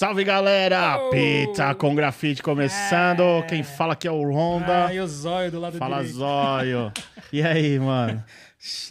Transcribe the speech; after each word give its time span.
Salve 0.00 0.24
galera! 0.24 0.96
Oh! 0.98 1.10
Pizza 1.10 1.74
com 1.74 1.94
grafite 1.94 2.42
começando. 2.42 3.20
É. 3.20 3.42
Quem 3.42 3.62
fala 3.62 3.92
aqui 3.92 4.08
é 4.08 4.10
o 4.10 4.32
Honda. 4.32 4.86
Ah, 4.86 4.94
e 4.94 4.98
o 4.98 5.06
zóio 5.06 5.50
do 5.50 5.60
lado 5.60 5.76
fala 5.76 5.96
direito. 5.98 6.16
zóio. 6.16 6.92
E 7.30 7.42
aí, 7.42 7.78
mano? 7.78 8.24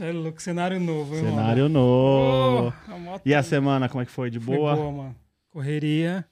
É 0.01 0.11
louco, 0.11 0.39
cenário 0.39 0.79
novo, 0.79 1.15
hein, 1.15 1.23
Cenário 1.23 1.63
mano? 1.63 1.73
novo. 1.79 2.73
Oh, 2.87 3.19
E 3.25 3.33
a 3.33 3.41
semana, 3.41 3.89
como 3.89 4.03
é 4.03 4.05
que 4.05 4.11
foi? 4.11 4.29
De 4.29 4.39
foi 4.39 4.55
boa? 4.55 4.75
boa, 4.75 4.91
mano. 4.91 5.15
Correria, 5.49 6.23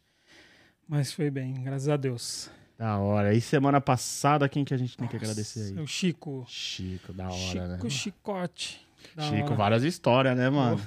mas 0.87 1.11
foi 1.11 1.31
bem, 1.31 1.55
graças 1.63 1.89
a 1.89 1.97
Deus. 1.97 2.51
Da 2.77 2.99
hora. 2.99 3.33
E 3.33 3.41
semana 3.41 3.81
passada, 3.81 4.47
quem 4.47 4.63
que 4.63 4.75
a 4.75 4.77
gente 4.77 4.95
tem 4.95 5.07
que 5.07 5.15
agradecer 5.15 5.75
aí? 5.75 5.83
O 5.83 5.87
Chico. 5.87 6.45
Chico, 6.47 7.11
da 7.13 7.25
hora, 7.25 7.33
Chico 7.33 7.83
né? 7.83 7.89
Chicote. 7.89 8.87
Da 9.15 9.23
Chico, 9.23 9.47
hora. 9.47 9.55
várias 9.55 9.83
histórias, 9.83 10.37
né, 10.37 10.51
mano? 10.51 10.79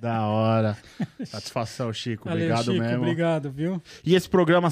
Da 0.00 0.26
hora. 0.26 0.76
Satisfação, 1.24 1.92
Chico. 1.92 2.28
Valeu, 2.28 2.44
Obrigado 2.46 2.64
Chico, 2.72 2.84
mesmo. 2.84 3.02
obrigado, 3.02 3.50
viu? 3.50 3.82
E 4.04 4.14
esse 4.14 4.28
programa, 4.28 4.68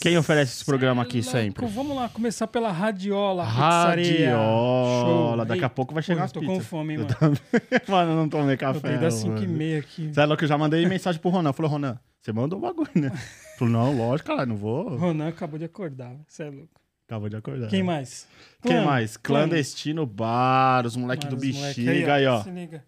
quem 0.00 0.16
oferece 0.18 0.52
esse 0.52 0.64
programa 0.64 1.02
aqui 1.02 1.22
Cê 1.22 1.28
é 1.28 1.32
sempre? 1.44 1.66
Vamos 1.66 1.96
lá, 1.96 2.08
começar 2.08 2.46
pela 2.46 2.70
Radiola. 2.70 3.44
Radiola. 3.44 5.44
Daqui 5.44 5.64
a 5.64 5.68
pouco 5.68 5.94
vai 5.94 6.02
chegar 6.02 6.20
pô, 6.20 6.24
as 6.26 6.32
tô 6.32 6.40
pizzas. 6.40 6.56
com 6.56 6.62
fome, 6.62 6.94
hein, 6.94 7.00
Eu 7.00 7.06
mano. 7.20 7.36
Mano, 7.88 8.12
eu 8.12 8.16
não 8.16 8.28
tomei 8.28 8.54
Eu 8.54 8.58
café. 8.58 8.80
tenho 8.80 9.00
das 9.00 9.24
mano. 9.24 9.38
5 9.38 9.50
e 9.50 9.54
meia 9.54 9.78
aqui. 9.80 10.12
Você 10.12 10.20
é 10.20 10.24
louco, 10.26 10.44
eu 10.44 10.48
já 10.48 10.58
mandei 10.58 10.86
mensagem 10.86 11.20
pro 11.20 11.30
Ronan. 11.30 11.52
Falou, 11.52 11.70
Ronan, 11.70 11.98
você 12.20 12.32
mandou 12.32 12.58
o 12.58 12.62
bagulho, 12.62 12.90
né? 12.94 13.10
Falou, 13.58 13.72
não, 13.72 13.96
lógico, 13.96 14.28
cara, 14.28 14.46
não 14.46 14.56
vou. 14.56 14.96
Ronan 14.96 15.28
acabou 15.28 15.58
de 15.58 15.64
acordar, 15.64 16.14
você 16.26 16.44
é 16.44 16.50
louco. 16.50 16.80
Acabou 17.08 17.28
de 17.30 17.36
acordar. 17.36 17.68
Quem 17.68 17.82
mais? 17.82 18.28
Quem 18.62 18.72
Clã. 18.72 18.84
mais? 18.84 19.16
Clã. 19.16 19.38
Clandestino 19.40 20.04
Bar, 20.04 20.84
os 20.84 20.94
moleque 20.94 21.24
Mano, 21.24 21.38
do 21.38 21.42
os 21.42 21.56
moleque 21.56 21.82
bexiga 21.82 22.14
aí, 22.14 22.26
ó. 22.26 22.42
Se 22.42 22.50
liga. 22.50 22.84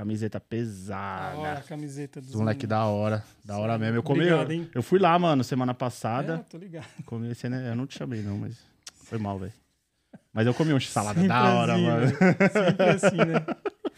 Camiseta 0.00 0.38
Da 0.38 0.42
hora 0.42 0.46
a 0.46 0.48
pesada. 0.48 1.60
camiseta 1.68 2.20
dos 2.22 2.30
Os 2.30 2.36
moleque 2.36 2.66
da 2.66 2.86
hora. 2.86 3.22
Da 3.44 3.58
hora 3.58 3.76
mesmo. 3.76 3.96
Eu 3.96 4.02
comi. 4.02 4.20
Obrigado, 4.20 4.50
hein? 4.50 4.66
Eu 4.74 4.82
fui 4.82 4.98
lá, 4.98 5.18
mano, 5.18 5.44
semana 5.44 5.72
É, 5.72 5.74
passada. 5.74 6.38
tô 6.48 6.56
ligado. 6.56 6.86
Comi 7.04 7.30
esse, 7.30 7.50
né? 7.50 7.68
Eu 7.70 7.76
não 7.76 7.86
te 7.86 7.98
chamei, 7.98 8.22
não, 8.22 8.38
mas 8.38 8.56
foi 9.04 9.18
mal, 9.18 9.38
velho. 9.38 9.52
Mas 10.32 10.46
eu 10.46 10.54
comi 10.54 10.72
um 10.72 10.80
salada 10.80 11.20
Sempre 11.20 11.28
da 11.28 11.54
hora, 11.54 11.74
assim, 11.74 11.84
mano. 11.84 12.06
velho. 12.06 12.16
Sempre 12.50 12.88
assim, 12.88 13.16
né? 13.16 13.46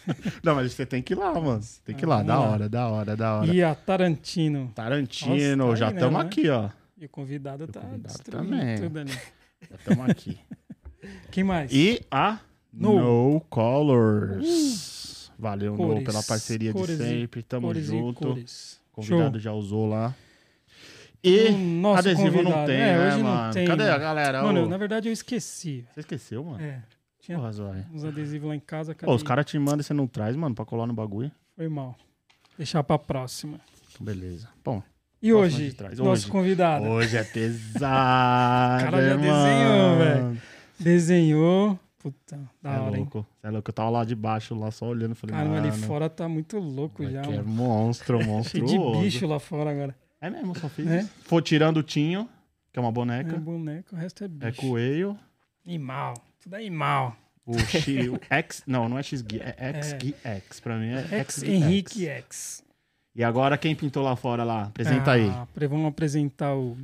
Não, 0.43 0.57
mas 0.57 0.73
você 0.73 0.85
tem 0.85 1.01
que 1.01 1.13
ir 1.13 1.17
lá, 1.17 1.33
mano. 1.41 1.61
Tem 1.85 1.95
que 1.95 2.05
ir 2.05 2.07
Ah, 2.07 2.09
lá. 2.09 2.17
vamos 2.17 2.27
Da 2.27 2.39
lá. 2.41 2.51
hora, 2.51 2.69
da 2.69 2.89
hora, 2.89 3.17
da 3.17 3.35
hora. 3.37 3.55
E 3.55 3.63
a 3.63 3.73
Tarantino. 3.73 4.73
Tarantino, 4.75 5.67
Nossa, 5.67 5.71
tá 5.71 5.77
já 5.77 5.87
aí, 5.87 5.93
né, 5.93 5.99
estamos 6.01 6.19
né? 6.21 6.27
aqui, 6.27 6.49
ó. 6.51 6.69
E 6.99 7.05
o 7.05 7.09
convidado 7.09 7.69
tá 7.69 7.79
convidado 7.81 8.03
destruindo 8.03 8.49
também. 8.51 8.79
tudo 8.81 8.99
ali. 8.99 9.13
Já 9.71 9.77
estamos 9.77 10.11
aqui. 10.11 10.41
Quem 11.31 11.45
mais? 11.45 11.71
E 11.73 12.01
a 12.11 12.41
No. 12.73 13.33
No, 13.35 13.41
Colors. 13.49 15.02
Valeu, 15.43 15.73
No, 15.73 15.77
Cores. 15.79 16.05
pela 16.05 16.23
parceria 16.23 16.73
de 16.73 16.97
sempre. 16.97 17.43
Tamo 17.43 17.67
Cores 17.67 17.85
junto. 17.87 18.39
Convidado 18.93 19.33
Show. 19.33 19.41
já 19.41 19.53
usou 19.53 19.89
lá. 19.89 20.15
E 21.25 21.49
O 21.83 21.89
adesivo 21.95 22.29
não 22.37 22.45
convidado. 22.45 22.67
tem, 22.67 22.77
É, 22.81 22.97
né, 22.99 23.07
hoje 23.09 23.17
não 23.19 23.25
mano? 23.25 23.53
tem, 23.55 23.67
Cadê 23.67 23.83
a 23.83 23.87
mano. 23.87 24.01
galera? 24.01 24.43
Mano, 24.45 24.63
Ô, 24.65 24.69
na 24.69 24.77
verdade 24.77 25.09
eu 25.09 25.13
esqueci. 25.13 25.85
Você 25.93 26.01
esqueceu, 26.01 26.45
mano? 26.45 26.63
É. 26.63 26.81
Tinha 27.21 27.39
Porra, 27.39 27.51
uns 27.93 28.05
adesivos 28.05 28.49
lá 28.49 28.55
em 28.55 28.61
casa. 28.61 28.95
Pô, 28.95 29.13
os 29.15 29.23
caras 29.25 29.45
te 29.47 29.59
mandam 29.59 29.81
e 29.81 29.83
você 29.85 29.93
não 29.95 30.07
traz, 30.07 30.37
mano, 30.37 30.55
pra 30.55 30.65
colar 30.65 30.87
no 30.87 30.93
bagulho. 30.93 31.31
Foi 31.57 31.69
mal. 31.69 31.97
Deixar 32.57 32.83
pra 32.85 32.99
próxima. 32.99 33.61
Beleza. 34.01 34.49
Bom, 34.65 34.81
E 35.21 35.33
hoje, 35.33 35.77
nosso 35.97 36.03
Hoje. 36.03 36.27
convidado 36.29 36.85
hoje 36.87 37.17
é 37.17 37.23
pesado, 37.25 38.85
Cara, 38.85 39.03
já 39.03 39.15
hein, 39.15 39.21
desenhou, 39.21 39.89
mano? 39.91 39.99
velho. 39.99 40.43
desenhou. 40.79 41.79
Puta, 42.03 42.39
da 42.61 42.75
É 42.75 42.79
hora, 42.81 42.97
hein? 42.97 43.03
louco. 43.13 43.27
Cê 43.41 43.47
é 43.47 43.51
louco. 43.51 43.71
Eu 43.71 43.75
tava 43.75 43.91
lá 43.91 44.05
de 44.05 44.15
baixo, 44.15 44.55
lá 44.55 44.71
só 44.71 44.87
olhando. 44.87 45.15
Falei, 45.15 45.37
Caramba, 45.37 45.59
ali 45.59 45.71
fora 45.73 46.11
tá 46.11 46.29
muito 46.29 46.59
louco 46.59 47.03
já, 47.05 47.23
moleque 47.23 47.33
é 47.35 47.37
mano. 47.37 47.49
monstro, 47.49 48.19
monstruoso. 48.27 48.99
de 48.99 49.05
bicho 49.05 49.27
lá 49.27 49.39
fora 49.39 49.71
agora. 49.71 49.97
É 50.21 50.29
mesmo, 50.31 50.57
só 50.59 50.69
fiz. 50.69 50.87
É? 50.87 51.05
For 51.25 51.41
tirando 51.43 51.79
o 51.79 51.83
Tinho, 51.83 52.29
que 52.73 52.79
é 52.79 52.83
uma 52.83 52.89
É 52.91 52.93
boneca. 52.93 53.43
o 53.93 53.97
resto 53.97 54.25
é 54.25 54.29
bicho. 54.29 54.47
É, 54.47 54.53
coelho. 54.53 55.19
Animal. 55.67 56.15
Tudo 56.41 56.57
é 56.57 56.59
animal. 56.59 57.17
O 57.47 57.59
X. 57.59 57.87
o 58.09 58.19
X. 58.31 58.63
Não, 58.67 58.89
não 58.89 58.99
é 58.99 59.03
XG, 59.03 59.41
é 59.43 59.83
XGX. 59.83 60.61
Pra 60.61 60.77
mim 60.77 60.91
é 60.91 61.21
Ex 61.21 61.35
XGX. 61.35 61.43
Henrique 61.49 62.07
X. 62.07 62.65
E 63.15 63.23
agora 63.23 63.59
quem 63.59 63.75
pintou 63.75 64.03
lá 64.03 64.17
fora 64.17 64.43
lá? 64.45 64.65
Apresenta 64.65 65.13
aí. 65.13 65.29
Ah, 65.29 65.47
pre- 65.53 65.67
Vamos 65.67 65.87
apresentar 65.89 66.55
o 66.55 66.75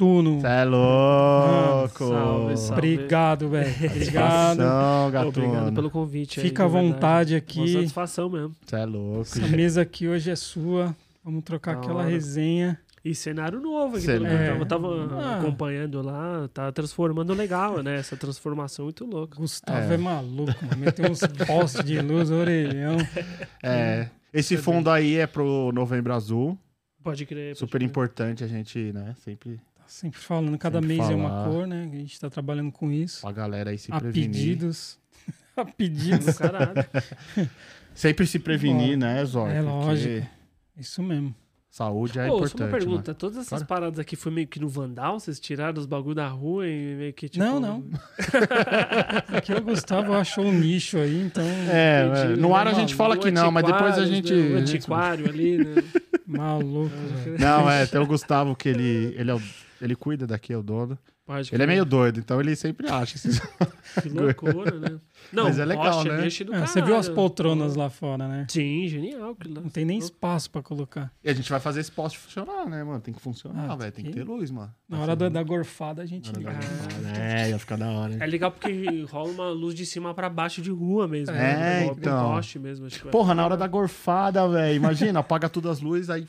Gatuno. 0.00 0.40
Cê 0.42 0.46
é 0.46 0.64
louco! 0.64 2.08
Salve, 2.08 2.56
salve. 2.58 2.72
Obrigado, 2.72 3.48
velho. 3.48 3.70
Obrigado. 3.86 4.56
Satisfação, 4.58 5.06
Obrigado 5.08 5.54
gatuno. 5.54 5.72
pelo 5.74 5.90
convite. 5.90 6.38
aí, 6.40 6.46
Fica 6.46 6.64
à 6.64 6.66
de 6.66 6.72
verdade. 6.72 6.92
vontade 6.94 7.32
Uma 7.34 7.38
aqui. 7.38 7.72
satisfação 7.72 8.28
mesmo. 8.28 8.54
Cê 8.66 8.76
é 8.76 8.84
louco. 8.84 9.22
Essa 9.22 9.46
mesa 9.48 9.80
aqui 9.82 10.06
hoje 10.06 10.30
é 10.30 10.36
sua. 10.36 10.94
Vamos 11.24 11.42
trocar 11.44 11.76
Da 11.76 11.80
aquela 11.80 12.00
hora. 12.00 12.10
resenha. 12.10 12.78
E 13.02 13.14
cenário 13.14 13.58
novo 13.60 13.96
aqui. 13.96 14.04
Cenário. 14.04 14.26
pelo 14.26 14.38
menos. 14.38 14.58
Eu 14.60 14.66
tava 14.66 14.88
Ah. 15.14 15.38
acompanhando 15.38 16.02
lá, 16.02 16.48
tá 16.52 16.70
transformando 16.72 17.32
legal, 17.32 17.82
né? 17.82 17.96
Essa 17.96 18.16
transformação 18.16 18.84
muito 18.86 19.06
louca. 19.06 19.36
Gustavo 19.38 19.92
é, 19.92 19.94
É. 19.94 19.96
maluco, 19.96 20.52
mano. 20.62 20.76
Meteu 20.76 21.10
uns 21.10 21.20
postes 21.46 21.82
de 21.84 22.00
luz, 22.00 22.30
orelhão. 22.30 22.96
É. 23.62 24.08
Esse 24.34 24.56
fundo 24.58 24.90
aí 24.90 25.16
é 25.16 25.26
pro 25.26 25.70
Novembro 25.72 26.12
Azul. 26.12 26.58
Pode 27.02 27.24
crer. 27.24 27.50
pode 27.54 27.58
Super 27.60 27.78
crer. 27.78 27.88
importante 27.88 28.42
a 28.44 28.46
gente, 28.48 28.92
né? 28.92 29.14
Sempre 29.24 29.60
sempre 29.86 30.20
falando, 30.20 30.56
cada 30.58 30.80
Sempre 30.80 30.96
mês 30.98 31.10
é 31.10 31.14
uma 31.14 31.28
falar. 31.28 31.48
cor, 31.48 31.66
né? 31.66 31.88
A 31.92 31.96
gente 31.96 32.20
tá 32.20 32.28
trabalhando 32.30 32.72
com 32.72 32.90
isso. 32.90 33.26
a 33.26 33.32
galera 33.32 33.70
aí 33.70 33.78
se 33.78 33.92
A 33.92 33.98
prevenir. 34.00 34.30
pedidos. 34.30 34.98
A 35.56 35.62
Do 35.64 35.72
pedidos. 35.72 36.38
caralho. 36.38 36.74
Sempre 37.94 38.26
se 38.26 38.38
prevenir, 38.38 38.98
Bora. 38.98 39.14
né, 39.14 39.24
Zóio? 39.24 39.52
É 39.52 39.62
Porque 39.62 39.70
lógico. 39.70 40.26
Isso 40.78 41.02
mesmo. 41.02 41.34
Saúde 41.70 42.18
é 42.18 42.26
Pô, 42.26 42.30
só 42.30 42.36
importante. 42.46 42.62
uma 42.62 42.70
pergunta. 42.78 43.02
mano. 43.10 43.14
Todas 43.18 43.36
essas 43.36 43.48
Claro. 43.48 43.66
paradas 43.66 43.98
aqui 43.98 44.16
foi 44.16 44.32
meio 44.32 44.46
que 44.46 44.58
no 44.58 44.68
Vandal? 44.68 45.18
Vocês 45.20 45.38
tiraram 45.38 45.78
os 45.78 45.84
bagulho 45.86 46.14
da 46.14 46.26
rua 46.28 46.66
e 46.66 46.94
meio 46.96 47.12
que 47.12 47.28
tipo... 47.28 47.44
Não, 47.44 47.60
não. 47.60 47.84
Aqui 49.28 49.52
o 49.52 49.60
Gustavo 49.62 50.14
achou 50.14 50.44
um 50.44 50.52
nicho 50.52 50.96
aí, 50.98 51.20
então. 51.22 51.44
É, 51.70 52.06
Entendi, 52.06 52.32
é, 52.32 52.36
no 52.36 52.54
ar 52.54 52.66
a 52.66 52.72
né, 52.72 52.78
gente 52.80 52.94
fala 52.94 53.16
que 53.16 53.30
não, 53.30 53.50
mas 53.50 53.64
depois 53.64 53.98
a 53.98 54.06
gente. 54.06 54.32
né? 54.32 54.54
Um 54.54 54.58
antiquário 54.58 55.28
ali, 55.28 55.58
né? 55.58 55.82
Maluco. 56.26 56.90
Não, 57.38 57.70
é, 57.70 57.84
tem 57.86 58.00
o 58.00 58.06
Gustavo 58.06 58.56
que 58.56 58.68
ele, 58.70 59.14
ele, 59.18 59.30
é 59.30 59.34
o- 59.34 59.42
ele 59.80 59.94
cuida 59.96 60.26
daqui, 60.26 60.52
é 60.52 60.56
o 60.58 60.62
dono. 60.62 60.98
Pode 61.26 61.52
Ele 61.52 61.62
é 61.64 61.66
meio 61.66 61.84
doido, 61.84 62.20
então 62.20 62.40
ele 62.40 62.54
sempre 62.54 62.88
acha. 62.88 63.16
esses- 63.16 63.40
Que 64.00 64.08
loucura, 64.10 64.78
né? 64.78 65.00
Não, 65.32 65.44
Mas 65.44 65.58
é 65.58 65.64
legal, 65.64 66.04
né? 66.04 66.28
Ah, 66.54 66.66
você 66.68 66.80
viu 66.80 66.94
as 66.96 67.08
poltronas 67.08 67.74
lá 67.74 67.90
fora, 67.90 68.28
né? 68.28 68.46
Sim, 68.48 68.86
genial. 68.86 69.36
lá. 69.44 69.60
Não 69.62 69.68
tem 69.68 69.84
nem 69.84 69.98
espaço 69.98 70.48
pra 70.48 70.62
colocar. 70.62 71.10
E 71.24 71.28
a 71.28 71.34
gente 71.34 71.50
vai 71.50 71.58
fazer 71.58 71.80
esse 71.80 71.90
poste 71.90 72.16
funcionar, 72.16 72.66
né, 72.66 72.84
mano? 72.84 73.00
Tem 73.00 73.12
que 73.12 73.20
funcionar, 73.20 73.70
Ah, 73.72 73.74
velho. 73.74 73.90
Tem 73.90 74.04
que 74.04 74.12
tem 74.12 74.22
ter 74.24 74.30
luz, 74.30 74.52
mano. 74.52 74.72
Na 74.88 75.00
hora 75.00 75.16
da, 75.16 75.28
da 75.28 75.42
gorfada 75.42 76.00
a 76.02 76.06
gente 76.06 76.30
liga. 76.32 76.52
É, 77.18 77.50
ia 77.50 77.58
ficar 77.58 77.76
da 77.76 77.88
hora. 77.90 78.12
hein? 78.12 78.18
É 78.20 78.26
legal 78.26 78.52
porque 78.52 79.04
rola 79.10 79.30
uma 79.30 79.48
luz 79.50 79.74
de 79.74 79.84
cima 79.84 80.14
pra 80.14 80.28
baixo 80.28 80.62
de 80.62 80.70
rua 80.70 81.08
mesmo. 81.08 81.34
É, 81.34 81.56
né? 81.56 81.86
Então. 81.86 82.24
Com 82.28 82.34
poste 82.34 82.58
mesmo. 82.60 82.86
Que 82.86 83.00
Porra, 83.08 83.34
na 83.34 83.44
hora 83.44 83.56
da 83.56 83.66
gorfada, 83.66 84.46
velho. 84.48 84.76
Imagina, 84.76 85.20
apaga 85.20 85.48
todas 85.48 85.72
as 85.72 85.80
luzes, 85.80 86.08
aí 86.08 86.24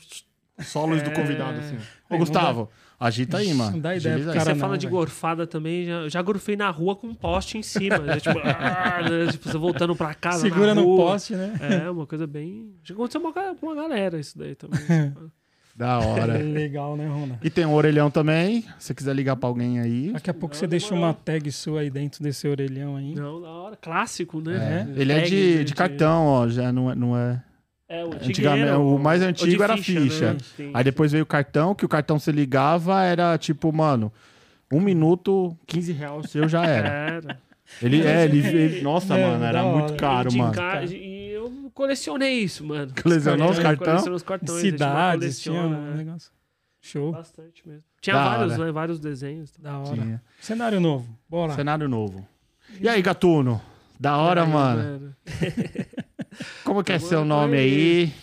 só 0.60 0.82
a 0.82 0.86
luz 0.86 1.02
do 1.02 1.10
É. 1.10 1.14
convidado, 1.14 1.58
assim. 1.58 1.76
Ô, 2.10 2.18
Gustavo, 2.18 2.70
agita 2.98 3.38
aí, 3.38 3.52
mano. 3.54 3.72
Não 3.72 3.80
dá 3.80 3.96
ideia 3.96 4.24
cara 4.24 4.40
Você 4.40 4.54
fala 4.54 4.72
não, 4.72 4.78
de 4.78 4.86
velho. 4.86 4.96
gorfada 4.98 5.46
também, 5.46 5.86
já, 5.86 6.08
já 6.08 6.22
gorfei 6.22 6.56
na 6.56 6.70
rua 6.70 6.96
com 6.96 7.06
um 7.08 7.14
poste 7.14 7.58
em 7.58 7.62
cima. 7.62 7.98
né? 7.98 8.18
tipo, 8.18 8.38
ah, 8.42 9.02
né? 9.08 9.30
tipo, 9.32 9.48
você 9.48 9.58
voltando 9.58 9.94
pra 9.94 10.14
casa. 10.14 10.40
Segura 10.40 10.74
na 10.74 10.80
no 10.80 10.96
poste, 10.96 11.34
né? 11.34 11.54
É, 11.60 11.90
uma 11.90 12.06
coisa 12.06 12.26
bem. 12.26 12.72
Já 12.82 12.94
aconteceu 12.94 13.20
uma 13.20 13.32
com 13.32 13.66
uma 13.66 13.74
galera 13.74 14.18
isso 14.18 14.38
daí 14.38 14.54
também. 14.54 14.78
Da 15.76 16.00
hora. 16.00 16.32
Legal, 16.42 16.96
né, 16.96 17.06
Rona? 17.06 17.38
E 17.40 17.48
tem 17.48 17.64
um 17.64 17.72
orelhão 17.72 18.10
também. 18.10 18.62
Se 18.80 18.86
você 18.88 18.94
quiser 18.94 19.14
ligar 19.14 19.36
pra 19.36 19.48
alguém 19.48 19.78
aí. 19.78 20.10
Daqui 20.12 20.28
a 20.28 20.34
pouco 20.34 20.52
Não, 20.52 20.58
você 20.58 20.66
deixa 20.66 20.92
uma 20.92 21.14
tag 21.14 21.52
sua 21.52 21.82
aí 21.82 21.88
dentro 21.88 22.20
desse 22.20 22.48
orelhão 22.48 22.96
aí. 22.96 23.14
Não, 23.14 23.40
da 23.40 23.48
hora. 23.48 23.76
Clássico, 23.76 24.40
É. 24.40 24.42
né? 24.42 24.92
Ele 24.96 25.12
é 25.12 25.20
Tag 25.20 25.30
de, 25.30 25.64
de 25.64 25.74
cartão, 25.76 26.26
ó. 26.26 26.48
Já 26.48 26.72
não 26.72 26.90
é. 26.90 26.96
Não 26.96 27.16
é... 27.16 27.40
É, 27.88 28.04
o 28.04 28.12
Antigamente, 28.12 28.72
o 28.72 28.98
mais 28.98 29.22
antigo 29.22 29.62
era 29.62 29.76
ficha. 29.78 30.34
né? 30.34 30.38
Sim, 30.56 30.70
Aí 30.74 30.84
depois 30.84 31.10
veio 31.12 31.24
o 31.24 31.26
cartão, 31.26 31.74
que 31.74 31.84
o 31.86 31.88
cartão 31.88 32.18
você 32.18 32.30
ligava, 32.30 33.02
era 33.02 33.36
tipo, 33.38 33.72
mano, 33.72 34.12
um 34.70 34.80
minuto, 34.80 35.56
15 35.66 35.92
reais 35.92 36.30
seu 36.30 36.46
já 36.48 36.64
era. 36.66 36.88
Era. 36.88 37.40
Ele 37.82 38.02
é, 38.06 38.24
ele, 38.24 38.38
ele- 38.46 38.80
Nossa, 38.82 39.14
É, 39.16 39.26
mano, 39.30 39.44
era 39.44 39.62
muito 39.62 39.94
caro, 39.94 40.32
mano. 40.34 40.52
ca- 40.52 40.84
E 40.84 41.30
eu 41.32 41.70
colecionei 41.74 42.40
isso, 42.40 42.64
mano. 42.64 42.92
Colecionou 43.02 43.50
os 43.50 43.56
coleciono 43.58 44.14
os 44.16 44.22
cartões. 44.22 44.60
Cidades, 44.60 45.40
tinha 45.40 45.54
coleciona, 45.62 45.78
um 45.78 45.90
né? 45.90 45.96
negócio. 46.04 46.30
Show. 46.80 47.12
Bastante 47.12 47.66
mesmo. 47.68 47.84
Tinha 48.00 48.16
Da 48.16 48.24
vários, 48.28 48.56
né? 48.58 48.72
Vários 48.72 49.00
desenhos. 49.00 49.52
Da 49.58 49.78
hora. 49.78 49.94
Tinha. 49.94 50.22
Cenário 50.40 50.80
novo. 50.80 51.06
Bora. 51.28 51.52
Cenário 51.54 51.88
novo. 51.88 52.26
E 52.80 52.88
aí, 52.88 53.02
Gatuno? 53.02 53.60
Da 53.98 54.16
hora, 54.16 54.44
Aí, 54.44 54.48
mano. 54.50 55.14
Como 56.64 56.82
que 56.84 56.92
é 56.92 56.98
seu 56.98 57.24
nome 57.24 57.56
aí. 57.56 57.72
aí? 58.04 58.14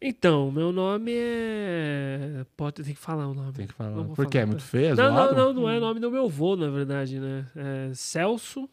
Então, 0.00 0.50
meu 0.52 0.70
nome 0.70 1.12
é. 1.14 2.44
Pode 2.56 2.82
ter 2.82 2.84
que 2.84 2.94
falar 2.94 3.26
o 3.26 3.34
nome. 3.34 3.52
Tem 3.52 3.66
que 3.66 3.74
falar. 3.74 4.04
Porque 4.14 4.38
é 4.38 4.42
falar. 4.42 4.46
muito 4.46 4.62
feio, 4.62 4.86
é 4.92 4.94
Não, 4.94 5.12
não, 5.12 5.34
não, 5.34 5.52
não 5.52 5.68
é 5.68 5.80
nome 5.80 5.98
do 5.98 6.10
meu 6.10 6.26
avô, 6.26 6.54
na 6.54 6.70
verdade, 6.70 7.18
né? 7.18 7.46
É 7.56 7.90
Celso 7.94 8.68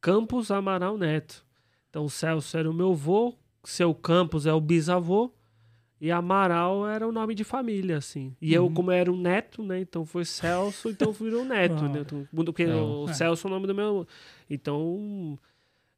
Campos 0.00 0.50
Amaral 0.50 0.98
Neto. 0.98 1.44
Então, 1.88 2.08
Celso 2.08 2.56
era 2.56 2.68
o 2.68 2.74
meu 2.74 2.90
avô, 2.90 3.34
seu 3.62 3.94
Campos 3.94 4.44
é 4.46 4.52
o 4.52 4.60
bisavô 4.60 5.32
E 6.00 6.10
Amaral 6.10 6.88
era 6.88 7.06
o 7.06 7.12
nome 7.12 7.34
de 7.36 7.44
família, 7.44 7.98
assim. 7.98 8.34
E 8.40 8.52
eu, 8.52 8.68
como 8.68 8.90
era 8.90 9.12
um 9.12 9.16
neto, 9.16 9.62
né? 9.62 9.78
Então 9.78 10.04
foi 10.04 10.24
Celso, 10.24 10.88
então 10.90 11.12
virou 11.12 11.44
neto, 11.44 11.84
né? 11.84 12.00
Então, 12.00 12.26
porque 12.44 12.64
É. 12.64 12.74
o 12.74 13.08
É. 13.08 13.12
Celso 13.12 13.46
é 13.46 13.50
o 13.50 13.52
nome 13.54 13.68
do 13.68 13.74
meu. 13.76 14.06
Então. 14.50 15.38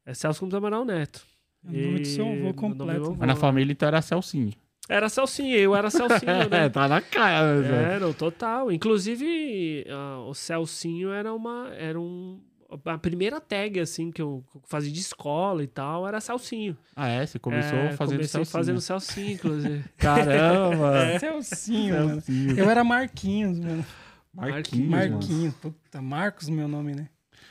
É 0.05 0.13
Celso 0.13 0.41
Gomes 0.41 0.53
Amaral 0.53 0.85
Neto. 0.85 1.25
É 1.67 1.69
o 1.69 1.85
nome 1.87 1.99
do 1.99 2.07
seu 2.07 2.25
avô 2.25 2.35
E- 2.35 2.41
do 2.47 2.53
completo. 2.53 3.01
avô. 3.05 3.15
Mas 3.17 3.27
na 3.27 3.35
família 3.35 3.71
então 3.71 3.87
era 3.87 4.01
Celcinho. 4.01 4.53
Era 4.87 5.09
Celcinho, 5.09 5.55
eu 5.55 5.75
era 5.75 5.89
Celcinho, 5.89 6.31
né? 6.49 6.65
É, 6.65 6.69
tá 6.69 6.87
na 6.87 7.01
cara, 7.01 7.59
velho. 7.61 7.73
Era, 7.75 8.07
o 8.07 8.13
total. 8.13 8.71
Inclusive, 8.71 9.85
ah, 9.89 10.19
o 10.27 10.33
Celcinho 10.33 11.11
era 11.11 11.33
uma. 11.33 11.69
Era 11.75 11.99
um. 11.99 12.39
A 12.85 12.97
primeira 12.97 13.39
tag, 13.39 13.79
assim, 13.79 14.11
que 14.11 14.21
eu 14.21 14.43
fazia 14.67 14.91
de 14.91 14.99
escola 14.99 15.63
e 15.63 15.67
tal, 15.67 16.07
era 16.07 16.19
Celcinho. 16.19 16.75
Ah, 16.95 17.07
é? 17.07 17.25
Você 17.25 17.39
começou 17.39 17.77
É, 17.77 17.91
fazendo 17.93 18.17
comecei 18.17 18.27
Celcinho. 18.27 18.51
fazendo 18.51 18.81
Celcinho, 18.81 19.31
inclusive. 19.31 19.83
Caramba! 19.97 21.17
Celcinho, 21.19 21.93
mano. 21.95 22.21
Celcinho. 22.21 22.59
Eu 22.59 22.69
era 22.69 22.83
Marquinhos, 22.83 23.59
mano. 23.59 23.85
Marquinhos, 24.33 24.89
mano. 24.89 25.11
Marquinhos. 25.13 25.53
Puta, 25.55 26.01
Marcos 26.01 26.49
meu 26.49 26.67
nome, 26.67 26.93
né? 26.95 27.07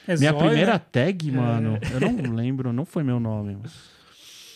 É 0.06 0.16
Minha 0.16 0.32
Zóio, 0.32 0.44
primeira 0.46 0.72
né? 0.74 0.82
tag, 0.92 1.30
mano, 1.32 1.78
eu 1.92 2.00
não 2.00 2.32
lembro, 2.34 2.72
não 2.72 2.84
foi 2.84 3.02
meu 3.02 3.18
nome, 3.18 3.54
mano. 3.54 3.70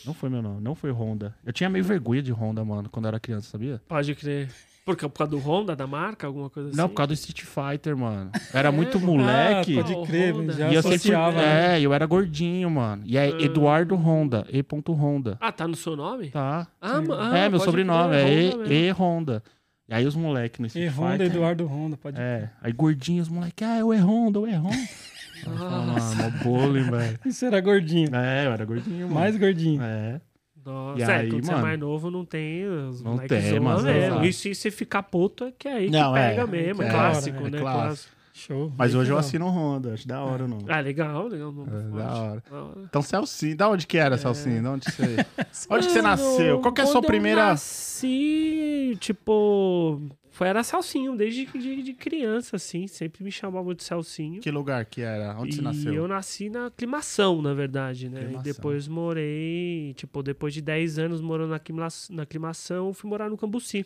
Não 0.05 0.15
foi 0.15 0.29
meu 0.31 0.41
nome, 0.43 0.61
não 0.61 0.75
foi 0.75 0.91
Honda. 0.91 1.35
Eu 1.45 1.53
tinha 1.53 1.69
meio 1.69 1.85
vergonha 1.85 2.23
de 2.23 2.33
Honda, 2.33 2.65
mano, 2.65 2.89
quando 2.89 3.05
eu 3.07 3.09
era 3.09 3.21
criança, 3.21 3.51
sabia? 3.51 3.81
Pode 3.89 4.15
crer. 4.15 4.49
Por, 4.85 4.97
por 4.97 5.11
causa 5.11 5.31
do 5.33 5.39
Honda, 5.39 5.77
da 5.77 5.87
marca, 5.87 6.27
alguma 6.27 6.49
coisa 6.49 6.71
assim? 6.71 6.79
Não, 6.79 6.89
por 6.89 6.95
causa 6.95 7.09
do 7.09 7.13
Street 7.15 7.43
Fighter, 7.43 7.95
mano. 7.95 8.31
Eu 8.35 8.41
era 8.59 8.69
É, 8.69 8.73
muito 8.73 8.99
mano. 8.99 9.19
moleque. 9.19 9.79
Ah, 9.79 9.83
pode 9.83 9.93
Ah, 9.95 10.07
crer, 10.07 10.35
Honda. 10.35 10.53
já 10.55 10.69
e 10.71 10.75
eu 10.75 10.83
sempre. 10.83 10.97
associava. 10.97 11.37
né? 11.37 11.77
É, 11.77 11.81
eu 11.83 11.93
era 11.93 12.07
gordinho, 12.07 12.71
mano. 12.71 13.03
E 13.05 13.19
é 13.19 13.27
Ah. 13.27 13.43
Eduardo 13.43 13.95
Honda, 13.97 14.47
E. 14.51 14.65
Honda. 14.91 15.37
Ah, 15.41 15.53
tá 15.53 15.69
no 15.69 15.77
seu 15.77 15.95
nome? 15.95 16.31
Tá. 16.31 16.67
Ah, 16.81 17.03
ma- 17.03 17.33
ah, 17.33 17.37
é, 17.39 17.49
meu 17.51 17.61
sobrenome 17.61 18.15
crer, 18.15 18.25
é 18.25 18.51
Honda. 18.55 18.75
E, 18.75 18.87
e 18.87 18.91
Honda. 18.93 19.43
E 19.91 19.95
aí 19.95 20.07
os 20.07 20.15
moleques 20.15 20.59
no 20.59 20.67
E 20.67 20.69
Street 20.69 20.91
Honda, 20.93 21.11
Fighter. 21.13 21.27
Eduardo 21.27 21.67
Honda, 21.67 21.97
pode 21.99 22.19
É, 22.19 22.49
aí 22.63 22.73
gordinhos, 22.73 23.27
os 23.27 23.33
moleques, 23.33 23.67
ah, 23.69 23.79
eu 23.79 23.93
é 23.93 23.99
Honda, 23.99 24.39
eu 24.39 24.47
é 24.47 24.57
Honda. 24.57 24.77
Eu 25.47 25.53
Nossa. 25.53 26.15
Mano, 26.17 26.33
mó 26.37 26.43
bullying, 26.45 26.91
velho. 26.91 27.19
Isso 27.27 27.45
era 27.45 27.61
gordinho. 27.61 28.15
É, 28.15 28.47
eu 28.47 28.53
era 28.53 28.65
gordinho, 28.65 29.01
mano. 29.09 29.15
Mais 29.15 29.37
gordinho. 29.37 29.83
É. 29.83 30.21
Nossa, 30.65 30.99
E 30.99 31.03
é, 31.03 31.07
aí, 31.17 31.31
quando 31.31 31.45
você 31.45 31.51
é 31.51 31.55
mano? 31.55 31.67
mais 31.67 31.79
novo, 31.81 32.11
não 32.11 32.25
tem. 32.25 32.67
Os 32.67 33.03
Não 33.03 33.13
moleques 33.13 33.43
tem, 33.51 33.61
mas 33.61 33.83
mesmo. 33.85 33.99
exato. 34.05 34.25
E 34.27 34.33
se 34.33 34.55
você 34.55 34.71
ficar 34.71 35.03
puto, 35.05 35.45
é 35.45 35.53
que 35.59 35.67
é 35.67 35.73
aí 35.73 35.87
que 35.87 35.93
Não, 35.93 36.15
é. 36.17 36.29
pega 36.31 36.47
mesmo. 36.47 36.83
É, 36.83 36.87
É, 36.87 36.91
clássico, 36.91 37.47
é 37.47 37.51
né? 37.51 37.59
clássico. 37.59 37.87
Clássico. 37.87 38.19
Show. 38.35 38.73
Mas 38.79 38.95
hoje 38.95 39.11
eu 39.11 39.17
legal. 39.17 39.19
assino 39.19 39.49
Honda, 39.49 39.95
acho 39.95 40.07
da 40.07 40.23
hora, 40.23 40.47
não. 40.47 40.59
Ah, 40.69 40.79
legal, 40.79 41.27
legal. 41.27 41.51
Não, 41.51 41.65
É, 41.65 41.83
da 42.05 42.15
hora. 42.15 42.43
da 42.49 42.57
hora. 42.63 42.81
Então, 42.85 43.03
Celcinho, 43.03 43.57
da 43.57 43.69
onde 43.69 43.85
que 43.85 43.99
era, 43.99 44.17
Celcinho? 44.17 44.63
Da 44.63 44.71
onde 44.71 44.85
você... 44.93 45.03
onde 45.69 45.87
que 45.89 45.93
você 45.93 46.03
Mano, 46.03 46.09
nasceu? 46.17 46.61
Qual 46.61 46.73
que 46.73 46.81
é 46.81 46.85
a 46.85 46.87
sua 46.87 46.95
quando 47.01 47.05
eu 47.05 47.09
primeira... 47.09 47.47
nasci, 47.47 48.97
tipo... 49.01 50.01
Foi, 50.39 50.47
era 50.47 50.63
Celcinho, 50.63 51.17
desde 51.17 51.47
de, 51.47 51.83
de 51.83 51.95
criança, 51.95 52.55
assim. 52.55 52.87
Sempre 52.87 53.25
me 53.25 53.33
chamavam 53.33 53.75
de 53.75 53.83
Celcinho. 53.83 54.41
Que 54.41 54.53
lugar 54.53 54.85
que 54.85 55.01
era? 55.01 55.37
Onde 55.37 55.53
você 55.53 55.61
e 55.61 55.65
nasceu? 55.65 55.95
eu 55.95 56.07
nasci 56.07 56.49
na 56.49 56.67
aclimação, 56.67 57.43
na 57.43 57.53
verdade, 57.53 58.09
né? 58.09 58.21
Aclimação. 58.21 58.49
E 58.49 58.55
depois 58.55 58.87
morei, 58.87 59.95
tipo, 59.95 60.23
depois 60.23 60.55
de 60.55 60.63
10 60.63 60.97
anos 60.97 61.21
morando 61.21 61.51
na, 61.51 61.89
na 62.11 62.23
aclimação, 62.23 62.95
fui 62.95 63.11
morar 63.11 63.29
no 63.29 63.37
Cambuci. 63.37 63.85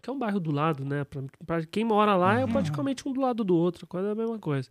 Que 0.00 0.08
é 0.08 0.12
um 0.12 0.18
bairro 0.18 0.38
do 0.38 0.52
lado, 0.52 0.84
né? 0.84 1.02
Pra, 1.02 1.24
pra 1.44 1.66
quem 1.66 1.82
mora 1.82 2.14
lá 2.14 2.38
é 2.38 2.44
Uhum. 2.44 2.52
praticamente 2.52 3.08
um 3.08 3.12
do 3.12 3.20
lado 3.20 3.42
do 3.42 3.56
outro, 3.56 3.84
quase 3.84 4.06
a 4.06 4.14
mesma 4.14 4.38
coisa. 4.38 4.70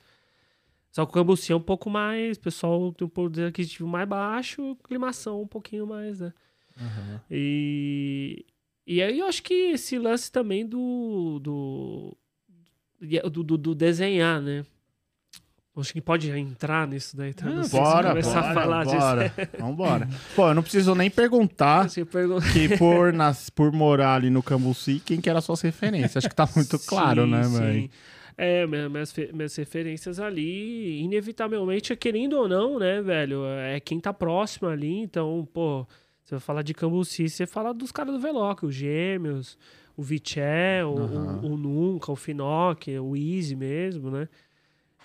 Só 0.90 1.06
que 1.06 1.12
o 1.12 1.14
Cambuci 1.14 1.52
é 1.52 1.56
um 1.56 1.62
pouco 1.62 1.90
mais, 1.90 2.38
o 2.38 2.40
pessoal 2.40 2.94
tem 2.94 3.06
um 3.06 3.10
poder 3.10 3.48
aquisitivo 3.50 3.90
mais 3.90 4.08
baixo, 4.08 4.78
aclimação 4.86 5.42
um 5.42 5.48
pouquinho 5.48 5.86
mais, 5.86 6.22
né? 6.22 6.32
Aham. 6.80 7.22
E, 7.30 8.46
e 8.92 9.02
aí 9.02 9.20
eu 9.20 9.28
acho 9.28 9.44
que 9.44 9.54
esse 9.54 9.98
lance 10.00 10.32
também 10.32 10.66
do 10.66 11.40
do, 11.40 12.18
do, 13.30 13.44
do- 13.44 13.58
do 13.58 13.76
desenhar, 13.76 14.42
né? 14.42 14.66
Acho 15.78 15.94
que 15.94 16.02
pode 16.02 16.30
entrar 16.30 16.86
nisso 16.86 17.16
daí. 17.16 17.34
Tá? 17.34 17.46
Não 17.46 17.66
Bora, 17.70 18.10
começar 18.10 18.42
bora, 18.42 18.50
a 18.50 18.54
falar 18.54 18.84
bora. 18.86 19.34
Vambora. 19.58 20.10
Pô, 20.36 20.50
eu 20.50 20.54
não 20.54 20.62
preciso 20.62 20.94
nem 20.94 21.10
perguntar 21.10 21.86
disso. 21.88 22.06
Pergunta... 22.06 22.46
que 22.52 22.76
por, 22.78 23.14
nas, 23.14 23.50
por 23.50 23.72
morar 23.72 24.16
ali 24.16 24.30
no 24.30 24.44
Cambuci, 24.44 25.02
quem 25.06 25.22
que 25.22 25.30
era 25.30 25.40
suas 25.40 25.62
referências? 25.62 26.18
Acho 26.18 26.28
que 26.30 26.36
tá 26.36 26.50
muito 26.54 26.78
claro, 26.80 27.24
Sim, 27.24 27.32
né, 27.32 27.44
sim. 27.44 27.58
velho? 27.60 27.90
É, 28.38 28.68
minha- 28.68 28.90
minhas, 28.90 29.16
minhas 29.34 29.56
referências 29.56 30.20
ali, 30.20 31.00
inevitavelmente, 31.02 31.96
querendo 31.96 32.34
ou 32.34 32.50
não, 32.50 32.78
né, 32.78 33.02
velho? 33.02 33.46
É 33.46 33.80
quem 33.80 34.02
tá 34.02 34.12
próximo 34.14 34.68
ali. 34.68 34.98
Então, 35.00 35.48
pô, 35.54 35.88
você 36.30 36.36
vai 36.36 36.40
falar 36.40 36.62
de 36.62 36.74
Cambuci, 36.76 37.28
você 37.28 37.48
fala 37.48 37.74
dos 37.74 37.92
caras 37.92 38.14
do 38.14 38.20
Veloc, 38.20 38.62
os 38.64 38.76
Gêmeos, 38.76 39.58
o 39.98 40.04
Viché, 40.04 40.84
o, 40.86 40.90
Aham. 40.90 41.40
o, 41.44 41.54
o 41.54 41.58
Nunca, 41.58 42.12
o 42.12 42.16
Finoc, 42.16 42.88
o 42.88 43.16
Easy 43.16 43.56
mesmo, 43.56 44.12
né? 44.12 44.30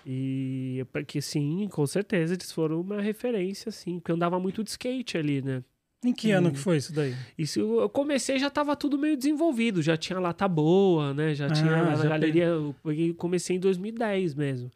E 0.05 0.85
porque 0.93 1.19
sim, 1.19 1.67
com 1.71 1.85
certeza 1.87 2.35
eles 2.35 2.51
foram 2.51 2.79
uma 2.79 3.01
referência, 3.01 3.69
assim, 3.69 3.99
porque 3.99 4.11
eu 4.11 4.15
andava 4.15 4.39
muito 4.39 4.63
de 4.63 4.69
skate 4.69 5.17
ali, 5.17 5.41
né? 5.41 5.63
Em 6.03 6.13
que 6.13 6.29
ano 6.31 6.51
que 6.51 6.59
foi 6.59 6.77
isso 6.77 6.93
daí? 6.93 7.15
Isso 7.35 7.59
eu 7.59 7.89
comecei 7.89 8.37
já 8.37 8.51
tava 8.51 8.75
tudo 8.75 8.99
meio 8.99 9.17
desenvolvido, 9.17 9.81
já 9.81 9.97
tinha 9.97 10.19
lata 10.19 10.47
boa, 10.47 11.11
né? 11.11 11.33
Já 11.33 11.47
Ah, 11.49 11.53
tinha 11.53 11.83
na 11.83 11.95
já 11.95 12.09
galeria, 12.09 12.45
eu 12.45 12.75
comecei 13.17 13.55
em 13.55 13.59
2010 13.59 14.35
mesmo. 14.35 14.69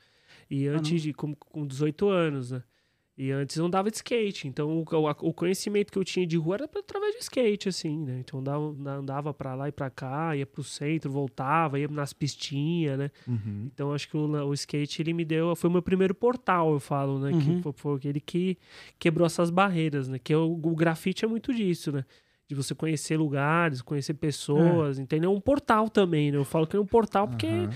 E 0.50 0.68
Ah, 0.68 0.72
antes 0.72 1.00
de 1.04 1.14
com, 1.14 1.36
com 1.36 1.68
18 1.68 2.10
anos, 2.10 2.50
né? 2.50 2.64
E 3.22 3.32
antes 3.32 3.58
eu 3.58 3.66
andava 3.66 3.92
de 3.92 3.98
skate, 3.98 4.48
então 4.48 4.80
o, 4.80 4.86
o- 5.28 5.34
conhecimento 5.34 5.92
que 5.92 6.00
eu 6.00 6.06
tinha 6.06 6.26
de 6.26 6.38
rua 6.38 6.56
era 6.56 6.64
através 6.64 7.16
de 7.16 7.22
skate, 7.22 7.68
assim, 7.68 7.98
né? 8.06 8.20
Então 8.22 8.40
andava, 8.40 8.74
andava 8.98 9.34
pra 9.34 9.54
lá 9.56 9.68
e 9.68 9.74
pra 9.74 9.90
cá, 9.90 10.34
ia 10.38 10.46
pro 10.46 10.64
centro, 10.64 11.12
voltava, 11.12 11.78
ia 11.78 11.90
nas 11.90 12.14
pistinhas, 12.14 12.98
né? 12.98 13.12
Uhum. 13.28 13.70
Então 13.74 13.92
acho 13.94 14.08
que 14.08 14.16
o, 14.16 14.22
o 14.48 14.54
skate 14.54 15.02
ele 15.02 15.12
me 15.12 15.26
deu, 15.26 15.54
foi 15.54 15.70
o 15.70 15.74
meu 15.74 15.82
primeiro 15.82 16.16
portal, 16.16 16.72
eu 16.72 16.80
falo, 16.80 17.20
né? 17.20 17.32
Uhum. 17.32 17.58
Que 17.58 17.62
foi, 17.62 17.74
foi 17.76 17.96
aquele 17.98 18.22
que 18.22 18.58
quebrou 18.98 19.26
essas 19.26 19.50
barreiras, 19.50 20.08
né? 20.08 20.18
Que 20.18 20.34
o, 20.34 20.54
o 20.54 20.76
grafite 20.76 21.26
é 21.26 21.28
muito 21.28 21.54
disso, 21.54 21.92
né? 21.92 22.06
De 22.48 22.56
você 22.56 22.74
conhecer 22.74 23.18
lugares, 23.18 23.82
conhecer 23.82 24.14
pessoas, 24.14 24.98
entendeu? 24.98 25.30
É 25.30 25.34
um 25.36 25.42
portal 25.42 25.90
também, 25.90 26.32
né? 26.32 26.38
Eu 26.38 26.46
falo 26.46 26.66
que 26.66 26.78
é 26.78 26.80
um 26.80 26.86
portal 26.86 27.28
porque 27.28 27.48
Aham. 27.48 27.70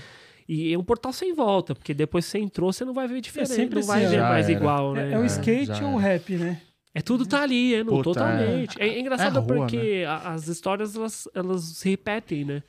E 0.48 0.72
é 0.72 0.78
um 0.78 0.84
portal 0.84 1.12
sem 1.12 1.32
volta, 1.34 1.74
porque 1.74 1.94
depois 1.94 2.24
você 2.24 2.38
entrou, 2.38 2.72
você 2.72 2.84
não 2.84 2.92
vai 2.94 3.06
ver 3.08 3.20
diferente, 3.20 3.54
sempre 3.54 3.80
não 3.80 3.86
vai 3.86 4.04
assim, 4.04 4.14
ver 4.14 4.20
mais 4.22 4.48
era. 4.48 4.58
igual, 4.58 4.96
É, 4.96 5.02
né? 5.04 5.12
é 5.12 5.18
o 5.18 5.22
É, 5.22 5.26
skate 5.26 5.66
já 5.66 5.86
ou 5.86 5.94
o 5.96 6.00
é. 6.00 6.02
rap, 6.02 6.36
né? 6.36 6.60
É 6.94 7.00
tudo 7.00 7.26
tá 7.26 7.42
ali, 7.42 7.74
é, 7.74 7.78
não, 7.82 7.94
Puta, 7.94 8.04
totalmente. 8.04 8.80
É, 8.80 8.86
é 8.88 9.00
engraçado 9.00 9.38
É 9.38 9.42
rua, 9.42 9.56
porque 9.66 10.04
a- 10.06 10.32
as 10.32 10.46
histórias 10.46 10.94
elas, 10.94 11.28
elas 11.34 11.62
se 11.64 11.88
repetem, 11.90 12.44
né? 12.44 12.62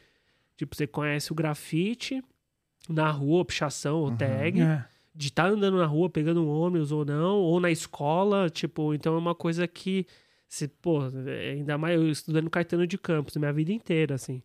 Tipo, 0.58 0.76
você 0.76 0.88
conhece 0.88 1.32
o 1.32 1.36
grafite 1.36 2.24
na 2.90 3.12
rua, 3.12 3.46
pichação 3.46 3.98
ou 4.00 4.08
Uhum. 4.10 4.16
tag, 4.18 4.62
É. 4.62 4.84
de 5.14 5.28
estar 5.28 5.48
andando 5.48 5.78
na 5.78 5.86
rua 5.86 6.10
pegando 6.10 6.48
ônibus 6.48 6.92
ou 6.92 7.06
não, 7.06 7.36
ou 7.38 7.60
na 7.60 7.70
escola, 7.70 8.50
tipo, 8.50 8.94
então 8.96 9.14
é 9.16 9.18
uma 9.18 9.36
coisa 9.36 9.68
que 9.68 10.08
se, 10.48 10.68
pô, 10.68 11.02
é, 11.28 11.52
ainda 11.52 11.78
mais 11.78 11.96
eu 12.00 12.10
estudando 12.10 12.50
Caetano 12.50 12.88
de 12.88 12.98
Campos, 12.98 13.36
minha 13.36 13.54
vida 13.54 13.72
inteira, 13.72 14.16
assim. 14.16 14.42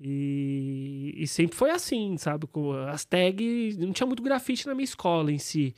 E, 0.00 1.14
e 1.16 1.26
sempre 1.26 1.56
foi 1.56 1.70
assim, 1.70 2.16
sabe? 2.18 2.46
Com 2.46 2.72
as 2.72 3.04
tags, 3.04 3.76
não 3.76 3.92
tinha 3.92 4.06
muito 4.06 4.22
grafite 4.22 4.66
na 4.66 4.74
minha 4.74 4.84
escola 4.84 5.32
em 5.32 5.38
si, 5.38 5.74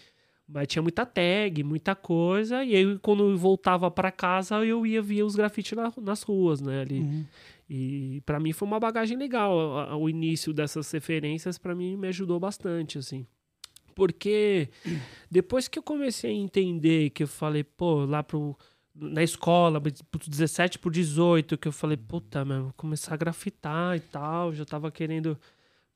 mas 0.48 0.66
tinha 0.66 0.82
muita 0.82 1.06
tag, 1.06 1.62
muita 1.62 1.94
coisa, 1.94 2.64
e 2.64 2.74
aí 2.74 2.98
quando 2.98 3.30
eu 3.30 3.36
voltava 3.36 3.90
pra 3.90 4.10
casa, 4.10 4.64
eu 4.64 4.84
ia 4.86 5.00
ver 5.00 5.22
os 5.22 5.36
grafites 5.36 5.76
na- 5.76 5.92
nas 6.00 6.22
ruas, 6.22 6.60
né, 6.60 6.80
ali. 6.80 7.00
Uhum. 7.00 7.24
E 7.70 8.22
pra 8.24 8.40
mim 8.40 8.52
foi 8.52 8.66
uma 8.66 8.80
bagagem 8.80 9.16
legal. 9.16 9.54
O 10.00 10.08
início 10.08 10.52
dessas 10.54 10.90
referências 10.90 11.58
pra 11.58 11.74
mim 11.74 11.96
me 11.96 12.08
ajudou 12.08 12.40
bastante, 12.40 12.96
assim. 12.98 13.26
Porque 13.94 14.68
depois 15.30 15.68
que 15.68 15.78
eu 15.78 15.82
comecei 15.82 16.30
a 16.30 16.34
entender 16.34 17.10
que 17.10 17.24
eu 17.24 17.28
falei, 17.28 17.62
pô, 17.62 18.04
lá 18.06 18.22
pro 18.22 18.56
na 19.00 19.22
escola, 19.22 19.80
pro 19.80 19.90
17 20.28 20.78
por 20.78 20.90
18, 20.92 21.56
que 21.56 21.68
eu 21.68 21.72
falei, 21.72 21.96
puta, 21.96 22.44
mano, 22.44 22.64
vou 22.64 22.72
começar 22.76 23.14
a 23.14 23.16
grafitar 23.16 23.96
e 23.96 24.00
tal, 24.00 24.52
já 24.52 24.64
tava 24.64 24.90
querendo 24.90 25.38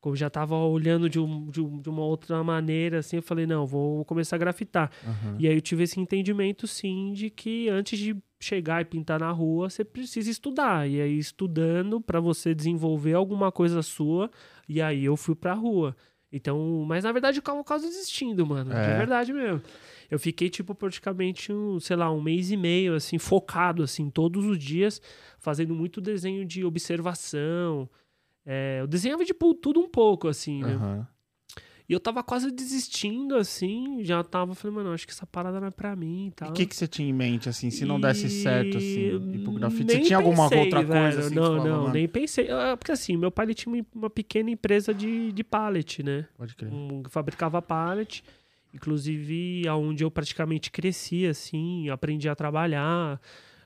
como 0.00 0.16
já 0.16 0.28
tava 0.28 0.56
olhando 0.56 1.08
de, 1.08 1.20
um- 1.20 1.48
de 1.48 1.60
um- 1.60 1.78
de 1.80 1.88
uma 1.88 2.02
outra 2.02 2.42
maneira, 2.42 2.98
assim, 2.98 3.16
eu 3.16 3.22
falei, 3.22 3.46
não, 3.46 3.64
vou 3.64 4.04
começar 4.04 4.34
a 4.34 4.38
grafitar. 4.38 4.90
Aham. 5.06 5.36
E 5.38 5.46
aí 5.46 5.54
eu 5.54 5.60
tive 5.60 5.84
esse 5.84 6.00
entendimento, 6.00 6.66
sim, 6.66 7.12
de 7.12 7.30
que 7.30 7.68
antes 7.68 7.96
de 8.00 8.16
chegar 8.40 8.82
e 8.82 8.84
pintar 8.84 9.20
na 9.20 9.30
rua, 9.30 9.70
você 9.70 9.84
precisa 9.84 10.28
estudar. 10.28 10.90
E 10.90 11.00
aí, 11.00 11.16
estudando 11.16 12.00
para 12.00 12.18
você 12.18 12.52
desenvolver 12.52 13.12
alguma 13.14 13.52
coisa 13.52 13.80
sua, 13.80 14.28
e 14.68 14.82
aí 14.82 15.04
eu 15.04 15.16
fui 15.16 15.36
pra 15.36 15.54
rua. 15.54 15.94
Então, 16.32 16.84
mas 16.84 17.04
na 17.04 17.12
verdade 17.12 17.38
eu 17.38 17.42
tava 17.42 17.62
quase 17.62 17.86
desistindo, 17.86 18.44
mano. 18.44 18.70
De 18.70 18.76
É. 18.76 18.96
verdade 18.98 19.32
mesmo. 19.32 19.62
Eu 20.12 20.18
fiquei, 20.18 20.50
tipo, 20.50 20.74
praticamente, 20.74 21.50
um, 21.50 21.80
sei 21.80 21.96
lá, 21.96 22.12
um 22.12 22.20
mês 22.20 22.50
e 22.50 22.56
meio, 22.56 22.94
assim, 22.94 23.16
focado, 23.18 23.82
assim, 23.82 24.10
todos 24.10 24.44
os 24.44 24.58
dias, 24.58 25.00
fazendo 25.38 25.74
muito 25.74 26.02
desenho 26.02 26.44
de 26.44 26.62
observação. 26.66 27.88
É, 28.44 28.78
eu 28.80 28.86
desenhava, 28.86 29.24
tipo, 29.24 29.54
tudo 29.54 29.80
um 29.80 29.88
pouco, 29.88 30.28
assim, 30.28 30.62
né? 30.62 30.74
Aham. 30.74 31.06
E 31.88 31.92
eu 31.94 31.98
tava 31.98 32.22
quase 32.22 32.50
desistindo, 32.50 33.36
assim, 33.36 34.04
já 34.04 34.22
tava, 34.22 34.54
falei, 34.54 34.76
mano, 34.76 34.92
acho 34.92 35.06
que 35.06 35.12
essa 35.12 35.26
parada 35.26 35.58
não 35.60 35.68
é 35.68 35.70
pra 35.70 35.96
mim 35.96 36.26
e 36.26 36.28
E 36.28 36.32
tal. 36.34 36.50
o 36.50 36.52
que, 36.52 36.66
que 36.66 36.76
você 36.76 36.86
tinha 36.86 37.08
em 37.08 37.12
mente, 37.12 37.48
assim, 37.48 37.70
se 37.70 37.84
não 37.86 37.98
desse 37.98 38.28
certo, 38.28 38.78
assim, 38.78 39.08
ir 39.32 39.38
pro 39.38 39.52
grafite? 39.52 39.86
Nem 39.86 39.96
Você 40.00 40.06
tinha 40.06 40.16
alguma 40.18 40.44
pensei, 40.44 40.58
outra 40.58 40.84
coisa, 40.84 40.98
velho. 41.00 41.18
assim, 41.20 41.34
que 41.34 41.40
Não, 41.40 41.56
não, 41.56 41.64
mano, 41.84 41.92
nem 41.94 42.06
pensei. 42.08 42.50
Ah, 42.50 42.76
Porque 42.76 42.92
assim, 42.92 43.16
meu 43.16 43.30
pai 43.30 43.46
ele 43.46 43.54
tinha 43.54 43.74
uma- 43.74 43.86
uma 43.94 44.10
pequena 44.10 44.50
empresa 44.50 44.94
de, 44.94 45.32
de 45.32 45.42
pallet, 45.44 46.02
né? 46.02 46.26
Pode 46.36 46.54
crer. 46.54 46.70
um, 46.72 47.02
fabricava 47.08 47.60
pallet, 47.60 48.22
inclusive 48.72 49.66
aonde 49.68 50.04
eu 50.04 50.10
praticamente 50.10 50.70
cresci, 50.70 51.26
assim, 51.26 51.88
aprendi 51.88 52.28
a 52.28 52.34
trabalhar. 52.34 53.20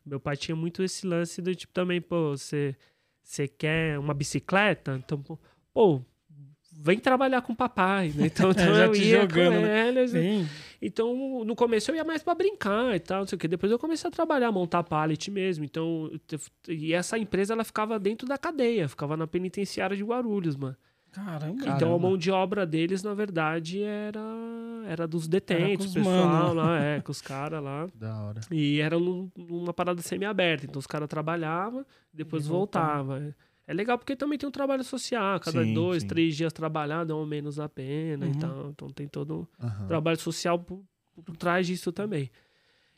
Meu 0.05 0.21
pai 0.21 0.37
tinha 0.37 0.55
muito 0.55 0.83
esse 0.83 1.07
lance 1.07 1.43
do 1.43 1.55
tipo 1.55 1.73
também, 1.73 2.01
pô, 2.01 2.37
você 2.37 2.77
você 3.23 3.49
quer 3.49 3.99
uma 3.99 4.15
bicicleta? 4.15 5.03
Então, 5.05 5.21
pô, 5.75 6.01
vem 6.71 6.99
trabalhar 6.99 7.43
com 7.43 7.53
o 7.53 7.57
papai, 7.57 8.13
né? 8.15 8.27
Então, 8.27 8.51
então 8.53 8.75
já 8.75 8.85
eu 8.85 8.93
te 8.93 9.03
ia 9.03 9.23
jogando, 9.23 9.55
com 9.55 9.61
né? 9.63 9.89
ele, 9.89 10.01
assim. 10.01 10.45
Sim. 10.45 10.49
Então, 10.81 11.45
no 11.45 11.57
começo 11.57 11.91
eu 11.91 11.97
ia 11.97 12.05
mais 12.05 12.23
pra 12.23 12.35
brincar 12.35 12.95
e 12.95 13.01
tal, 13.01 13.21
não 13.21 13.27
sei 13.27 13.35
o 13.37 13.39
quê. 13.39 13.49
Depois 13.49 13.73
eu 13.73 13.79
comecei 13.79 14.07
a 14.07 14.11
trabalhar, 14.11 14.53
montar 14.53 14.85
pallet 14.85 15.29
mesmo. 15.31 15.65
Então, 15.65 16.11
e 16.69 16.93
essa 16.93 17.19
empresa 17.19 17.55
ela 17.55 17.65
ficava 17.65 17.99
dentro 17.99 18.29
da 18.29 18.39
cadeia, 18.39 18.89
ficava 18.89 19.17
na 19.17 19.27
penitenciária 19.27 19.97
de 19.97 20.05
Guarulhos, 20.05 20.55
mano. 20.55 20.77
Caramba. 21.25 21.67
Então 21.67 21.95
a 21.95 21.99
mão 21.99 22.17
de 22.17 22.31
obra 22.31 22.67
deles, 22.67 23.03
na 23.03 23.15
verdade, 23.15 23.83
era, 23.83 24.21
era 24.87 25.09
dos 25.09 25.25
Era 25.25 25.31
detentos, 25.31 25.87
os 25.87 25.95
pessoal 25.95 26.53
lá, 26.55 26.79
é, 26.85 27.01
com 27.01 27.11
os 27.11 27.23
caras 27.23 27.63
lá. 27.63 27.89
Da 27.95 28.21
hora. 28.23 28.41
E 28.51 28.81
era 28.81 28.99
num- 28.99 29.31
numa 29.37 29.73
parada 29.73 30.03
semi-aberta. 30.03 30.67
Então 30.67 30.79
os 30.79 30.87
caras 30.87 31.09
trabalhavam, 31.09 31.85
depois 32.13 32.45
E 32.47 32.49
voltavam. 32.49 33.35
É 33.67 33.73
legal 33.75 33.99
porque 33.99 34.15
também 34.15 34.39
tem 34.39 34.49
um 34.49 34.53
trabalho 34.53 34.85
social. 34.85 35.41
Cada 35.41 35.65
Sim, 35.65 35.73
dois, 35.73 36.03
sim. 36.03 36.09
três 36.09 36.37
dias 36.37 36.53
trabalhar 36.53 37.05
dão 37.05 37.25
menos 37.27 37.59
a 37.59 37.69
pena 37.69 38.27
Uhum. 38.27 38.33
e 38.33 38.35
tal. 38.39 38.71
Então 38.71 38.89
tem 38.89 39.09
todo 39.09 39.49
um 39.61 39.67
Aham. 39.67 39.87
trabalho 39.89 40.19
social 40.21 40.59
por, 40.59 40.85
por 41.25 41.37
trás 41.37 41.67
disso 41.67 41.91
também. 41.91 42.31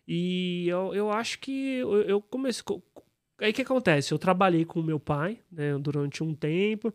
E 0.06 0.66
eu, 0.68 0.94
eu 0.94 1.10
acho 1.12 1.38
que 1.38 1.76
eu, 1.76 2.02
eu 2.02 2.20
comecei. 2.20 2.62
co- 2.64 2.82
Aí 3.40 3.50
o 3.52 3.54
que 3.54 3.62
acontece? 3.62 4.12
Eu 4.12 4.18
trabalhei 4.18 4.64
com 4.64 4.80
o 4.80 4.82
meu 4.82 4.98
pai 4.98 5.38
né, 5.52 5.78
durante 5.78 6.24
um 6.24 6.34
tempo, 6.34 6.92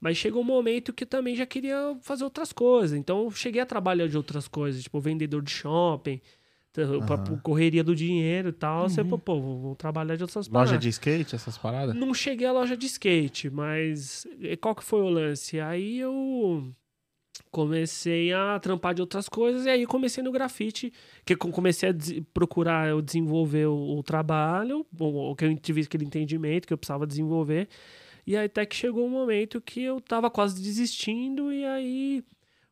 mas 0.00 0.16
chegou 0.16 0.42
um 0.42 0.44
momento 0.44 0.92
que 0.92 1.04
eu 1.04 1.08
também 1.08 1.34
já 1.36 1.46
queria 1.46 1.96
fazer 2.02 2.24
outras 2.24 2.52
coisas. 2.52 2.96
Então 2.98 3.24
eu 3.24 3.30
cheguei 3.30 3.60
a 3.60 3.66
trabalhar 3.66 4.08
de 4.08 4.16
outras 4.16 4.46
coisas, 4.48 4.82
tipo 4.82 5.00
vendedor 5.00 5.42
de 5.42 5.50
shopping, 5.50 6.20
por 7.26 7.40
correria 7.40 7.84
do 7.84 7.94
dinheiro 7.94 8.48
e 8.48 8.52
tal. 8.52 8.88
Você, 8.88 9.02
Uhum. 9.02 9.08
pô, 9.10 9.18
pô, 9.18 9.40
vou 9.40 9.60
vou 9.60 9.76
trabalhar 9.76 10.16
de 10.16 10.22
outras 10.24 10.48
Loja 10.48 10.66
paradas. 10.66 10.82
de 10.82 10.88
skate, 10.88 11.34
essas 11.34 11.56
paradas? 11.56 11.94
Não 11.94 12.12
cheguei 12.12 12.46
à 12.46 12.52
loja 12.52 12.76
de 12.76 12.86
skate, 12.86 13.48
mas 13.48 14.26
qual 14.60 14.74
que 14.74 14.82
foi 14.82 15.00
o 15.00 15.08
lance? 15.08 15.60
Aí 15.60 15.98
eu 16.00 16.72
comecei 17.50 18.32
a 18.32 18.58
trampar 18.58 18.94
de 18.94 19.00
outras 19.00 19.28
coisas 19.28 19.66
e 19.66 19.70
aí 19.70 19.86
comecei 19.86 20.22
no 20.22 20.32
grafite, 20.32 20.92
que 21.24 21.36
comecei 21.36 21.90
a 21.90 21.94
procurar 22.32 22.88
eu 22.88 23.00
desenvolver 23.00 23.66
o, 23.66 23.98
o 23.98 24.02
trabalho, 24.02 24.86
o, 24.98 25.30
o 25.30 25.36
que 25.36 25.44
eu 25.44 25.56
tive 25.56 25.82
aquele 25.82 26.04
entendimento 26.04 26.66
que 26.66 26.72
eu 26.72 26.78
precisava 26.78 27.06
desenvolver. 27.06 27.68
E 28.26 28.36
aí 28.36 28.46
até 28.46 28.64
que 28.64 28.74
chegou 28.74 29.06
um 29.06 29.10
momento 29.10 29.60
que 29.60 29.82
eu 29.82 30.00
tava 30.00 30.30
quase 30.30 30.60
desistindo 30.62 31.52
e 31.52 31.64
aí 31.64 32.24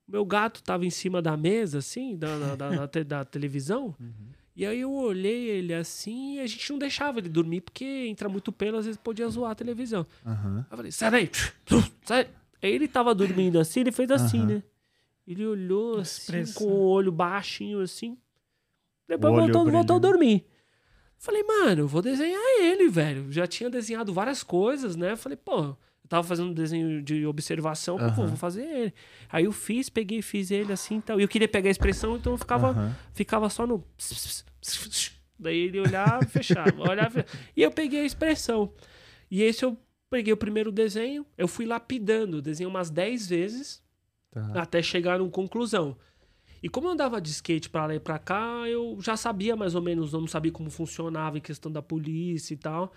meu 0.09 0.25
gato 0.25 0.62
tava 0.62 0.85
em 0.87 0.90
cima 0.90 1.21
da 1.23 1.37
mesa, 1.37 1.78
assim, 1.78 2.16
da, 2.16 2.38
da, 2.38 2.56
da- 2.56 2.71
da 2.76 2.88
te- 2.88 3.04
da 3.04 3.25
televisão. 3.25 3.94
E 4.54 4.66
aí 4.66 4.80
eu 4.80 4.92
olhei 4.92 5.49
ele 5.49 5.73
assim 5.73 6.35
e 6.35 6.40
a 6.40 6.47
gente 6.47 6.71
não 6.71 6.78
deixava 6.78 7.18
ele 7.18 7.28
dormir 7.30 7.62
porque 7.62 7.87
entra 8.06 8.28
muito 8.28 8.52
pelo, 8.52 8.76
às 8.76 8.85
vezes 8.85 9.00
podia 9.02 9.26
zoar 9.30 9.52
a 9.52 9.54
televisão. 9.54 10.06
Aham. 10.26 10.59
Aí 10.59 10.66
eu 10.73 10.76
falei, 10.76 10.92
sai 10.92 11.11
daí, 11.11 11.30
sai. 12.04 12.28
Aí 12.62 12.71
ele 12.71 12.87
tava 12.87 13.14
dormindo 13.14 13.59
assim, 13.59 13.80
ele 13.80 13.90
fez 13.90 14.11
assim, 14.11 14.40
Aham. 14.40 14.47
né? 14.49 14.62
Ele 15.26 15.47
olhou 15.47 16.00
assim, 16.00 16.21
Expressão. 16.42 16.66
com 16.66 16.71
o 16.71 16.82
olho 16.85 17.11
baixinho 17.11 17.80
assim. 17.80 18.18
Depois 19.09 19.32
voltou, 19.35 19.64
voltou 19.73 19.97
a 19.97 19.99
dormir. 19.99 20.44
Falei, 21.23 21.45
mano, 21.45 21.83
eu 21.83 21.87
vou 21.87 22.02
desenhar 22.02 22.43
ele, 22.59 22.88
velho. 22.88 23.31
Já 23.31 23.47
tinha 23.47 23.71
desenhado 23.71 24.12
várias 24.12 24.43
coisas, 24.43 24.97
né? 24.97 25.14
Falei, 25.14 25.37
pô, 25.37 25.67
eu 25.67 25.76
tava 26.09 26.26
fazendo 26.26 26.52
desenho 26.52 27.00
de 27.00 27.25
observação, 27.25 27.97
pô, 27.97 28.05
Aham. 28.07 28.26
vou 28.26 28.37
fazer 28.37 28.64
ele. 28.64 28.93
Aí 29.29 29.45
eu 29.45 29.52
fiz, 29.52 29.88
peguei, 29.88 30.21
fiz 30.21 30.50
ele 30.50 30.73
assim 30.73 30.99
e 30.99 31.00
tal. 31.02 31.21
E 31.21 31.23
eu 31.23 31.29
queria 31.29 31.47
pegar 31.47 31.69
a 31.69 31.71
expressão, 31.71 32.17
então 32.17 32.33
eu 32.33 32.38
ficava 32.38 32.71
Aham. 32.71 32.97
ficava 33.14 33.49
só 33.49 33.64
no. 33.64 33.85
Daí 35.38 35.59
ele 35.59 35.79
olhava, 35.79 36.26
fechava, 36.29 36.83
olhava. 36.83 37.25
E 37.57 37.62
eu 37.62 37.71
peguei 37.71 38.00
a 38.00 38.05
expressão. 38.05 38.73
E 39.31 39.43
esse 39.43 39.64
eu 39.64 39.79
peguei 40.11 40.33
o 40.33 40.37
primeiro 40.37 40.73
desenho, 40.73 41.25
eu 41.38 41.47
fui 41.47 41.67
lapidando, 41.67 42.43
desenhei 42.43 42.69
umas 42.69 42.91
10 42.91 43.29
vezes 43.29 43.81
Tá. 44.33 44.62
até 44.62 44.83
chegar 44.83 45.19
numa 45.21 45.31
conclusão. 45.31 45.97
E 46.62 46.69
como 46.69 46.87
eu 46.88 46.92
andava 46.92 47.21
de 47.21 47.31
skate 47.31 47.69
pra 47.69 47.87
lá 47.87 47.95
e 47.95 48.00
pra 48.00 48.19
cá, 48.19 48.69
eu 48.69 48.97
já 49.00 49.16
sabia 49.16 49.57
mais 49.57 49.75
ou 49.75 49.83
menos, 49.83 50.12
não 50.12 50.26
sabia 50.28 50.52
como 50.52 50.71
funcionava 50.71 51.37
em 51.38 51.40
questão 51.40 51.71
da 51.73 51.83
polícia 51.83 52.54
e 52.54 52.57
tal. 52.57 52.92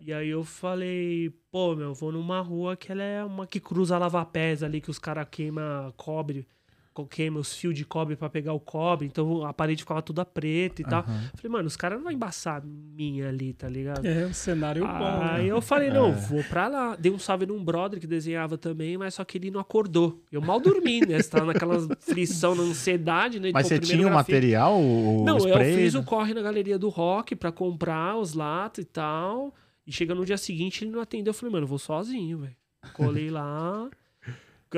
E 0.00 0.12
aí 0.12 0.28
eu 0.28 0.44
falei, 0.44 1.30
pô, 1.50 1.74
meu, 1.76 1.88
eu 1.90 1.94
vou 1.94 2.12
numa 2.12 2.40
rua 2.40 2.76
que 2.76 2.90
ela 2.92 3.02
é 3.02 3.24
uma 3.24 3.46
que 3.46 3.60
cruza 3.60 3.96
lava-pés 3.98 4.62
ali, 4.62 4.80
que 4.80 4.90
os 4.90 4.98
caras 4.98 5.26
queimam 5.30 5.92
cobre, 5.96 6.46
co- 6.94 7.04
queimam 7.06 7.40
os 7.40 7.52
fios 7.54 7.74
de 7.74 7.84
cobre 7.84 8.14
pra 8.16 8.30
pegar 8.30 8.52
o 8.54 8.60
cobre, 8.60 9.06
então 9.06 9.44
a 9.44 9.52
parede 9.52 9.82
ficava 9.82 10.00
toda 10.00 10.24
preta 10.24 10.80
e 10.80 10.84
tal. 10.84 11.00
Aham. 11.00 11.30
Falei, 11.34 11.50
mano, 11.52 11.66
os 11.66 11.76
caras 11.76 11.98
não 11.98 12.04
vão 12.04 12.12
embaçar 12.12 12.62
minha 12.64 13.28
ali, 13.28 13.52
tá 13.52 13.68
ligado? 13.68 14.06
É, 14.06 14.24
um 14.26 14.32
cenário 14.32 14.86
bom. 14.86 15.22
Aí 15.22 15.44
né? 15.46 15.50
eu 15.52 15.60
falei, 15.60 15.90
não, 15.90 16.08
É. 16.08 16.12
vou 16.12 16.42
pra 16.44 16.68
lá. 16.68 16.96
Dei 16.96 17.10
um 17.12 17.18
salve 17.18 17.44
num 17.44 17.62
brother 17.62 17.98
que 18.00 18.06
desenhava 18.06 18.56
também, 18.56 18.96
mas 18.96 19.14
só 19.14 19.24
que 19.24 19.36
ele 19.36 19.50
não 19.50 19.60
acordou. 19.60 20.22
Eu 20.32 20.40
mal 20.40 20.60
dormi, 20.60 21.00
né? 21.00 21.20
Você 21.20 21.28
tava 21.28 21.46
naquela 21.46 21.78
frição, 22.00 22.54
na 22.54 22.62
ansiedade, 22.62 23.40
né? 23.40 23.48
de 23.48 23.52
Mas 23.52 23.66
você 23.66 23.78
tinha 23.78 24.06
o 24.06 24.10
grafite. 24.10 24.32
material, 24.32 24.80
o, 24.80 25.24
Não, 25.24 25.38
spray? 25.38 25.72
eu 25.72 25.76
fiz 25.78 25.94
o 25.94 26.02
corre 26.04 26.32
na 26.32 26.40
galeria 26.42 26.78
do 26.78 26.88
rock 26.88 27.34
pra 27.34 27.50
comprar 27.50 28.16
os 28.16 28.32
latas 28.34 28.84
e 28.84 28.86
tal. 28.88 29.52
E 29.86 29.92
chega 29.92 30.14
no 30.14 30.24
dia 30.24 30.38
seguinte, 30.38 30.84
ele 30.84 30.92
não 30.92 31.00
atendeu. 31.00 31.30
Eu 31.30 31.34
falei, 31.34 31.52
mano, 31.52 31.64
eu 31.64 31.68
vou 31.68 31.78
sozinho, 31.78 32.38
velho. 32.38 32.56
Colei 32.94 33.30
lá, 33.30 33.88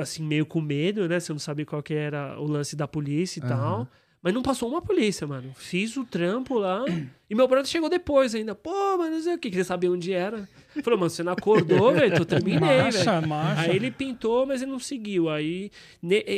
assim, 0.03 0.23
meio 0.23 0.47
com 0.47 0.61
medo, 0.61 1.09
né? 1.09 1.19
Você 1.21 1.33
não 1.33 1.38
sabia 1.38 1.65
qual 1.67 1.83
que 1.83 1.95
era 1.95 2.38
o 2.41 2.45
lance 2.47 2.75
da 2.76 2.87
polícia 2.88 3.41
e 3.41 3.43
Aham. 3.45 3.49
tal. 3.49 3.88
Mas 4.23 4.35
não 4.35 4.43
passou 4.43 4.69
uma 4.69 4.83
polícia, 4.83 5.25
mano. 5.25 5.53
Fiz 5.55 5.97
o 5.97 6.05
trampo 6.05 6.59
lá. 6.59 6.85
e 7.31 7.35
meu 7.35 7.47
brother 7.47 7.67
chegou 7.71 7.88
depois 7.88 8.35
ainda. 8.35 8.57
Pô, 8.57 8.99
mas 8.99 9.12
não 9.12 9.21
sei 9.21 9.35
o 9.35 9.38
que. 9.38 9.49
Queria 9.50 9.65
saber 9.65 9.88
onde 9.88 10.12
era. 10.12 10.49
Falou, 10.83 10.99
mano, 10.99 11.11
você 11.11 11.23
não 11.23 11.33
acordou, 11.33 11.93
velho? 11.95 12.12
Eu 12.17 12.25
terminei, 12.26 12.91
velho. 12.91 13.11
Aí 13.57 13.76
ele 13.76 13.91
pintou, 13.91 14.45
mas 14.45 14.62
ele 14.62 14.73
não 14.73 14.81
seguiu. 14.81 15.29
Aí 15.29 15.71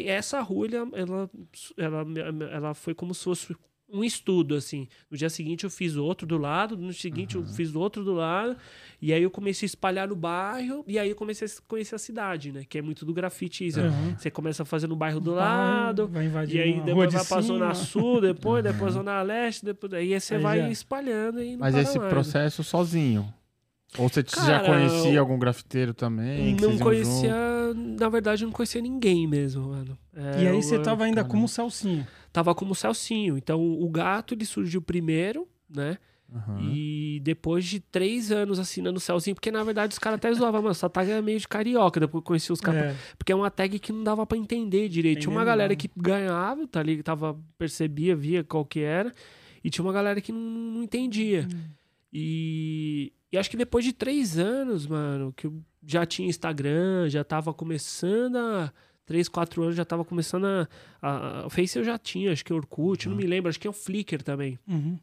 essa 0.07 0.41
rua, 0.43 0.67
ela, 0.67 1.31
ela, 1.79 2.07
ela, 2.19 2.45
ela 2.51 2.75
foi 2.75 2.95
como 2.95 3.15
se 3.15 3.25
fosse 3.25 3.57
um 3.91 4.05
estudo, 4.05 4.55
assim. 4.55 4.87
No 5.11 5.17
dia 5.17 5.31
seguinte 5.31 5.65
eu 5.65 5.71
fiz 5.71 5.97
outro 5.97 6.27
do 6.27 6.37
lado, 6.37 6.77
no 6.77 6.93
seguinte 6.93 7.37
eu 7.37 7.45
fiz 7.47 7.75
outro 7.75 8.05
do 8.05 8.13
lado, 8.13 8.57
e 9.01 9.13
aí 9.13 9.23
eu 9.23 9.31
comecei 9.31 9.65
a 9.65 9.69
espalhar 9.69 10.07
no 10.09 10.15
bairro, 10.15 10.85
e 10.87 10.99
aí 10.99 11.09
eu 11.09 11.17
comecei 11.17 11.49
a 11.49 11.51
conhecer 11.67 11.95
a 11.95 11.99
cidade, 11.99 12.53
né? 12.53 12.65
Que 12.69 12.79
é 12.79 12.83
muito 12.83 13.07
do 13.07 13.15
grafite. 13.15 13.67
isso. 13.67 13.81
Uhum. 13.81 14.15
Você 14.19 14.31
começa 14.31 14.63
a 14.63 14.67
fazer 14.67 14.87
no 14.89 14.97
bairro 14.97 15.21
do 15.21 15.35
Vai- 15.35 15.43
lado, 15.45 16.07
vai 16.09 16.27
invadir 16.27 16.57
e 16.57 16.61
aí 16.63 16.81
depois 16.83 17.09
de 17.09 17.17
vai 17.17 17.25
pra 17.25 17.41
Zona. 17.41 17.75
Sul, 17.75 18.21
depois, 18.21 18.63
depois 18.63 18.93
Zona 18.95 19.23
Leste, 19.23 19.65
depois, 19.65 19.93
aí 19.95 20.21
você 20.21 20.35
Aí 20.35 20.43
vai 20.43 20.59
já- 20.61 20.69
espalhando 20.71 21.43
e 21.43 21.57
Mas 21.57 21.75
esse 21.75 21.99
mais. 21.99 22.11
processo 22.11 22.63
sozinho? 22.63 23.33
Ou 23.97 24.07
você 24.07 24.21
já 24.23 24.61
Cara, 24.61 24.67
conhecia 24.67 25.15
eu- 25.15 25.21
algum 25.21 25.39
grafiteiro 25.39 25.95
também? 25.95 26.55
Não 26.61 26.77
conhecia, 26.79 27.35
na 27.75 28.09
verdade, 28.11 28.45
eu 28.45 28.47
não 28.49 28.53
conhecia 28.53 28.83
ninguém 28.83 29.27
mesmo, 29.27 29.69
mano. 29.69 29.97
É, 30.15 30.43
E 30.43 30.47
aí 30.49 30.55
eu- 30.55 30.61
você 30.63 30.79
tava 30.79 31.05
ainda 31.05 31.23
caramba. 31.23 31.31
como 31.31 31.49
Celcinho. 31.49 32.07
Tava 32.33 32.55
como 32.55 32.75
Celcinho. 32.75 33.37
Então 33.37 33.61
o 33.61 33.89
gato 33.89 34.35
ele 34.35 34.45
surgiu 34.45 34.81
primeiro, 34.83 35.49
né? 35.69 35.99
Aham. 36.35 36.61
E 36.61 37.21
depois 37.23 37.65
de 37.65 37.81
três 37.81 38.31
anos 38.31 38.59
assinando 38.59 38.99
o 38.99 39.01
Celcinho, 39.01 39.35
porque 39.35 39.51
na 39.51 39.65
verdade 39.65 39.93
os 39.93 39.99
caras 39.99 40.19
até 40.19 40.33
zoavam, 40.33 40.61
mano, 40.61 40.73
essa 40.73 40.89
tag 40.89 41.11
é 41.11 41.23
meio 41.23 41.41
de 41.41 41.49
carioca, 41.49 41.99
depois 41.99 42.23
conheci 42.23 42.53
os 42.53 42.61
caras. 42.61 42.83
É. 42.83 42.97
Porque 43.17 43.33
é 43.33 43.35
uma 43.35 43.51
tag 43.51 43.79
que 43.79 43.93
não 43.93 44.05
dava 44.05 44.27
pra 44.27 44.37
entender 44.37 44.89
direito. 44.89 45.21
Tinha 45.21 45.31
uma 45.31 45.45
galera 45.45 45.75
que 45.75 45.91
ganhava, 45.97 46.67
tá 46.67 46.81
ali, 46.81 47.03
tava, 47.03 47.39
percebia, 47.57 48.15
via 48.15 48.45
qual 48.45 48.65
que 48.65 48.81
era, 48.81 49.13
e 49.65 49.71
tinha 49.71 49.83
uma 49.85 49.93
galera 49.93 50.21
que 50.21 50.31
não, 50.31 50.41
não 50.41 50.83
entendia. 50.83 51.49
Hum. 51.51 51.79
E, 52.13 53.13
e 53.33 53.39
acho 53.39 53.51
que 53.51 53.57
depois 53.57 53.85
de 53.85 53.93
três 53.93 54.39
anos, 54.39 54.87
mano, 54.87 55.33
que 55.35 55.47
eu 55.47 55.63
já 55.87 56.05
tinha 56.05 56.29
Instagram, 56.29 57.09
já 57.09 57.25
tava 57.25 57.55
começando 57.55 58.37
a. 58.37 58.73
Três, 59.09 59.27
quatro 59.27 59.63
anos 59.63 59.75
já 59.75 59.87
tava 59.87 60.05
começando 60.05 60.45
a. 60.45 60.69
a, 61.01 61.47
o 61.47 61.51
Face 61.51 61.79
eu 61.79 61.83
já 61.83 61.97
tinha, 61.97 62.31
acho 62.31 62.45
que 62.45 62.53
Orkut, 62.53 63.09
não 63.09 63.17
me 63.17 63.25
lembro, 63.25 63.49
acho 63.49 63.59
que 63.59 63.67
é 63.67 63.71
o 63.71 63.73
Flickr 63.73 64.23
também. 64.23 64.59
Uhum. 64.69 64.99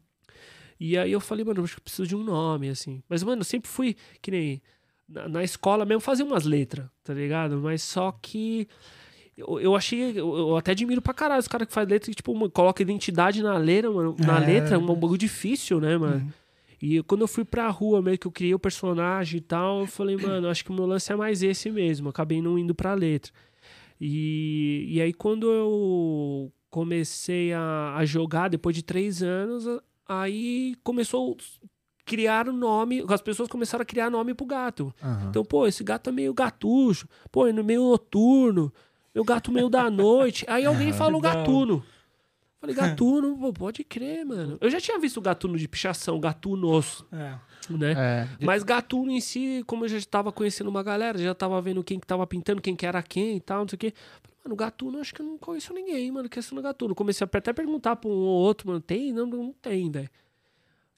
E 0.78 0.96
aí 0.96 1.10
eu 1.10 1.18
falei, 1.20 1.44
mano, 1.44 1.64
acho 1.64 1.74
que 1.74 1.80
eu 1.80 1.82
preciso 1.82 2.06
de 2.06 2.14
um 2.14 2.22
nome, 2.22 2.68
assim. 2.68 3.02
Mas, 3.08 3.24
mano, 3.24 3.40
eu 3.40 3.44
sempre 3.44 3.68
fui 3.68 3.96
que 4.22 4.30
nem. 4.30 4.62
Na, 5.08 5.28
na 5.28 5.42
escola 5.42 5.84
mesmo 5.84 6.00
fazia 6.00 6.24
umas 6.24 6.44
letras, 6.44 6.86
tá 7.02 7.12
ligado? 7.12 7.58
Mas 7.58 7.82
só 7.82 8.12
que. 8.22 8.68
Eu, 9.36 9.58
eu 9.58 9.74
achei. 9.74 10.12
Eu, 10.18 10.36
eu 10.36 10.56
até 10.56 10.70
admiro 10.70 11.02
pra 11.02 11.12
caralho 11.12 11.40
os 11.40 11.48
caras 11.48 11.66
que 11.66 11.74
fazem 11.74 11.90
letra 11.94 12.08
que, 12.08 12.14
tipo, 12.14 12.32
mano, 12.32 12.48
coloca 12.50 12.80
identidade 12.80 13.42
na 13.42 13.58
letra, 13.58 13.90
mano. 13.90 14.14
Na 14.24 14.40
É. 14.40 14.46
letra, 14.46 14.76
é 14.76 14.78
um 14.78 14.86
bagulho 14.86 15.18
difícil, 15.18 15.80
né, 15.80 15.98
mano? 15.98 16.16
Uhum. 16.22 16.30
E 16.80 17.02
quando 17.02 17.22
eu 17.22 17.28
fui 17.28 17.44
pra 17.44 17.68
rua 17.70 18.00
meio 18.02 18.18
que 18.18 18.26
eu 18.26 18.30
criei 18.30 18.54
o 18.54 18.58
personagem 18.58 19.38
e 19.38 19.40
tal, 19.40 19.80
eu 19.80 19.86
falei, 19.86 20.16
mano, 20.16 20.48
acho 20.48 20.62
que 20.62 20.70
o 20.70 20.74
meu 20.74 20.84
lance 20.86 21.10
é 21.10 21.16
mais 21.16 21.42
esse 21.42 21.70
mesmo. 21.70 22.10
Acabei 22.10 22.40
não 22.42 22.58
indo 22.58 22.74
pra 22.74 22.92
letra. 22.94 23.32
E, 24.00 24.86
e 24.88 25.00
aí, 25.00 25.12
quando 25.12 25.50
eu 25.50 26.52
comecei 26.70 27.52
a, 27.52 27.94
a 27.96 28.04
jogar, 28.04 28.48
depois 28.48 28.74
de 28.76 28.82
três 28.82 29.22
anos, 29.22 29.66
aí 30.06 30.74
começou 30.82 31.36
a 31.62 31.66
criar 32.04 32.48
o 32.48 32.52
nome, 32.52 33.04
as 33.08 33.20
pessoas 33.20 33.48
começaram 33.48 33.82
a 33.82 33.86
criar 33.86 34.10
nome 34.10 34.34
pro 34.34 34.46
gato. 34.46 34.94
Aham. 35.02 35.28
Então, 35.28 35.44
pô, 35.44 35.66
esse 35.66 35.82
gato 35.82 36.10
é 36.10 36.12
meio 36.12 36.34
gatucho, 36.34 37.08
pô, 37.32 37.48
ele 37.48 37.60
é 37.60 37.62
meio 37.62 37.82
noturno, 37.82 38.72
meu 39.14 39.24
gato 39.24 39.50
meio 39.50 39.68
da 39.68 39.90
noite. 39.90 40.44
Aí 40.48 40.64
alguém 40.64 40.92
falou 40.92 41.20
gatuno. 41.20 41.82
Falei, 42.60 42.74
gatuno, 42.74 43.36
pô, 43.38 43.52
pode 43.52 43.84
crer, 43.84 44.24
mano. 44.24 44.56
Eu 44.60 44.70
já 44.70 44.80
tinha 44.80 44.98
visto 44.98 45.20
gatuno 45.20 45.58
de 45.58 45.68
pichação, 45.68 46.18
gatunos, 46.18 47.04
É. 47.12 47.38
né? 47.70 47.92
É, 47.96 48.28
Mas 48.44 48.62
gatuno 48.62 49.10
em 49.10 49.20
si, 49.20 49.62
como 49.66 49.84
eu 49.84 49.88
já 49.88 49.98
estava 49.98 50.32
conhecendo 50.32 50.68
uma 50.70 50.82
galera, 50.82 51.18
já 51.18 51.34
tava 51.34 51.60
vendo 51.60 51.84
quem 51.84 52.00
que 52.00 52.06
tava 52.06 52.26
pintando, 52.26 52.62
quem 52.62 52.74
que 52.74 52.86
era 52.86 53.02
quem 53.02 53.36
e 53.36 53.40
tal, 53.40 53.60
não 53.60 53.68
sei 53.68 53.76
o 53.76 53.78
quê. 53.78 53.92
Falei, 54.22 54.38
mano, 54.44 54.56
gatuno, 54.56 54.98
acho 55.00 55.14
que 55.14 55.20
eu 55.20 55.26
não 55.26 55.36
conheço 55.38 55.72
ninguém, 55.74 56.10
mano, 56.10 56.28
que 56.28 56.38
é 56.38 56.42
no 56.52 56.62
gatuno. 56.62 56.94
Comecei 56.94 57.24
a 57.24 57.38
até 57.38 57.52
perguntar 57.52 57.96
pra 57.96 58.08
um 58.08 58.12
ou 58.14 58.26
outro, 58.42 58.68
mano, 58.68 58.80
tem? 58.80 59.12
Não, 59.12 59.26
não 59.26 59.52
tem, 59.52 59.90
velho. 59.90 60.08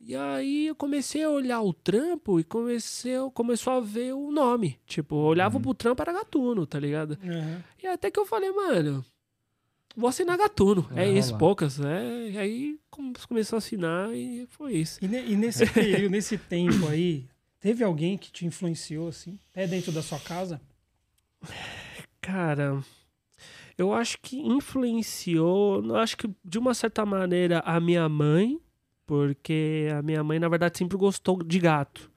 E 0.01 0.15
aí 0.15 0.69
eu 0.69 0.77
comecei 0.77 1.25
a 1.25 1.29
olhar 1.31 1.61
o 1.61 1.73
trampo 1.73 2.39
e 2.39 2.45
comecei, 2.45 3.15
começou 3.35 3.73
a 3.73 3.81
ver 3.81 4.15
o 4.15 4.31
nome. 4.31 4.79
Tipo, 4.87 5.17
eu 5.17 5.25
olhava 5.27 5.59
pro 5.59 5.75
trampo, 5.75 6.01
era 6.01 6.13
gatuno, 6.13 6.65
tá 6.67 6.79
ligado? 6.79 7.19
Uhum. 7.23 7.59
E 7.83 7.87
até 7.89 8.09
que 8.09 8.21
eu 8.21 8.25
falei, 8.25 8.53
mano, 8.53 9.05
vou 9.99 10.09
assinar 10.09 10.39
gatuno. 10.39 10.89
É 10.95 11.09
isso, 11.09 11.37
poucas. 11.39 11.81
É, 11.81 12.31
e 12.31 12.39
aí 12.39 12.79
come- 12.91 13.13
começou 13.29 13.57
a 13.57 13.59
assinar 13.59 14.15
e 14.15 14.47
foi 14.51 14.75
isso. 14.75 14.99
E, 15.03 15.09
ne- 15.09 15.27
e 15.27 15.37
nesse 15.37 15.67
período, 15.73 16.11
nesse 16.11 16.39
tempo 16.39 16.87
aí, 16.89 17.27
teve 17.61 17.83
alguém 17.85 18.17
que 18.17 18.31
te 18.31 18.47
influenciou, 18.47 19.09
assim, 19.09 19.39
até 19.51 19.67
dentro 19.67 19.91
da 19.93 20.03
sua 20.03 20.19
casa? 20.21 20.61
Cara, 22.21 22.83
eu 23.77 23.93
acho 23.93 24.19
que 24.21 24.39
influenciou, 24.39 25.85
eu 25.85 25.97
acho 25.97 26.17
que 26.17 26.29
de 26.45 26.59
uma 26.59 26.75
certa 26.75 27.07
maneira 27.07 27.61
a 27.61 27.81
minha 27.81 28.09
mãe, 28.09 28.61
porque 29.07 29.89
a 29.97 30.03
minha 30.03 30.23
mãe 30.23 30.39
na 30.39 30.49
verdade 30.49 30.77
sempre 30.79 30.97
gostou 30.99 31.43
de 31.43 31.59
gato. 31.59 32.11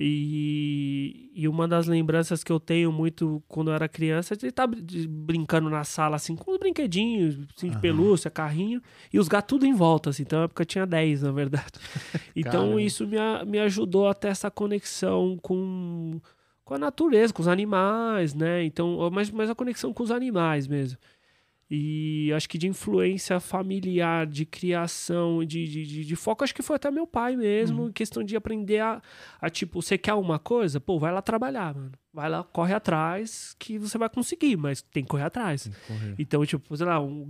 E, 0.00 1.32
e 1.34 1.48
uma 1.48 1.66
das 1.66 1.88
lembranças 1.88 2.44
que 2.44 2.52
eu 2.52 2.60
tenho 2.60 2.92
muito 2.92 3.42
quando 3.48 3.70
eu 3.70 3.74
era 3.74 3.88
criança 3.88 4.34
é 4.34 4.36
de 4.36 4.46
estar 4.46 4.68
brincando 5.08 5.68
na 5.68 5.82
sala 5.82 6.14
assim 6.14 6.36
com 6.36 6.52
os 6.52 6.58
brinquedinhos, 6.58 7.36
assim, 7.56 7.68
de 7.68 7.78
pelúcia, 7.78 8.30
carrinho, 8.30 8.80
e 9.12 9.18
os 9.18 9.26
gatos 9.26 9.48
tudo 9.48 9.66
em 9.66 9.74
volta, 9.74 10.10
assim. 10.10 10.22
Então 10.22 10.38
na 10.38 10.44
época 10.44 10.62
eu 10.62 10.66
tinha 10.66 10.86
10, 10.86 11.22
na 11.22 11.32
verdade. 11.32 11.72
Então 12.36 12.60
Caramba. 12.60 12.82
isso 12.82 13.06
me, 13.06 13.16
me 13.46 13.58
ajudou 13.58 14.06
a 14.06 14.14
ter 14.14 14.28
essa 14.28 14.48
conexão 14.48 15.36
com, 15.42 16.20
com 16.64 16.74
a 16.74 16.78
natureza, 16.78 17.32
com 17.32 17.42
os 17.42 17.48
animais, 17.48 18.32
né? 18.32 18.62
Então, 18.62 19.10
mas, 19.10 19.30
mas 19.30 19.50
a 19.50 19.54
conexão 19.54 19.92
com 19.92 20.04
os 20.04 20.12
animais 20.12 20.68
mesmo. 20.68 20.96
E 21.70 22.32
acho 22.34 22.48
que 22.48 22.56
de 22.56 22.66
influência 22.66 23.38
familiar, 23.40 24.26
de 24.26 24.46
criação, 24.46 25.44
de, 25.44 25.66
de, 25.66 25.84
de, 25.84 26.04
de 26.04 26.16
foco, 26.16 26.42
acho 26.42 26.54
que 26.54 26.62
foi 26.62 26.76
até 26.76 26.90
meu 26.90 27.06
pai 27.06 27.36
mesmo, 27.36 27.88
em 27.88 27.92
questão 27.92 28.24
de 28.24 28.34
aprender 28.36 28.80
a, 28.80 29.02
a, 29.38 29.50
tipo, 29.50 29.82
você 29.82 29.98
quer 29.98 30.14
uma 30.14 30.38
coisa? 30.38 30.80
Pô, 30.80 30.98
vai 30.98 31.12
lá 31.12 31.20
trabalhar, 31.20 31.74
mano. 31.74 31.92
Vai 32.12 32.28
lá, 32.30 32.42
corre 32.42 32.72
atrás, 32.72 33.54
que 33.58 33.78
você 33.78 33.98
vai 33.98 34.08
conseguir, 34.08 34.56
mas 34.56 34.80
tem 34.80 35.02
que 35.04 35.08
correr 35.10 35.24
atrás. 35.24 35.70
Correr. 35.86 36.14
Então, 36.18 36.44
tipo, 36.46 36.74
sei 36.74 36.86
lá, 36.86 36.98
um 36.98 37.26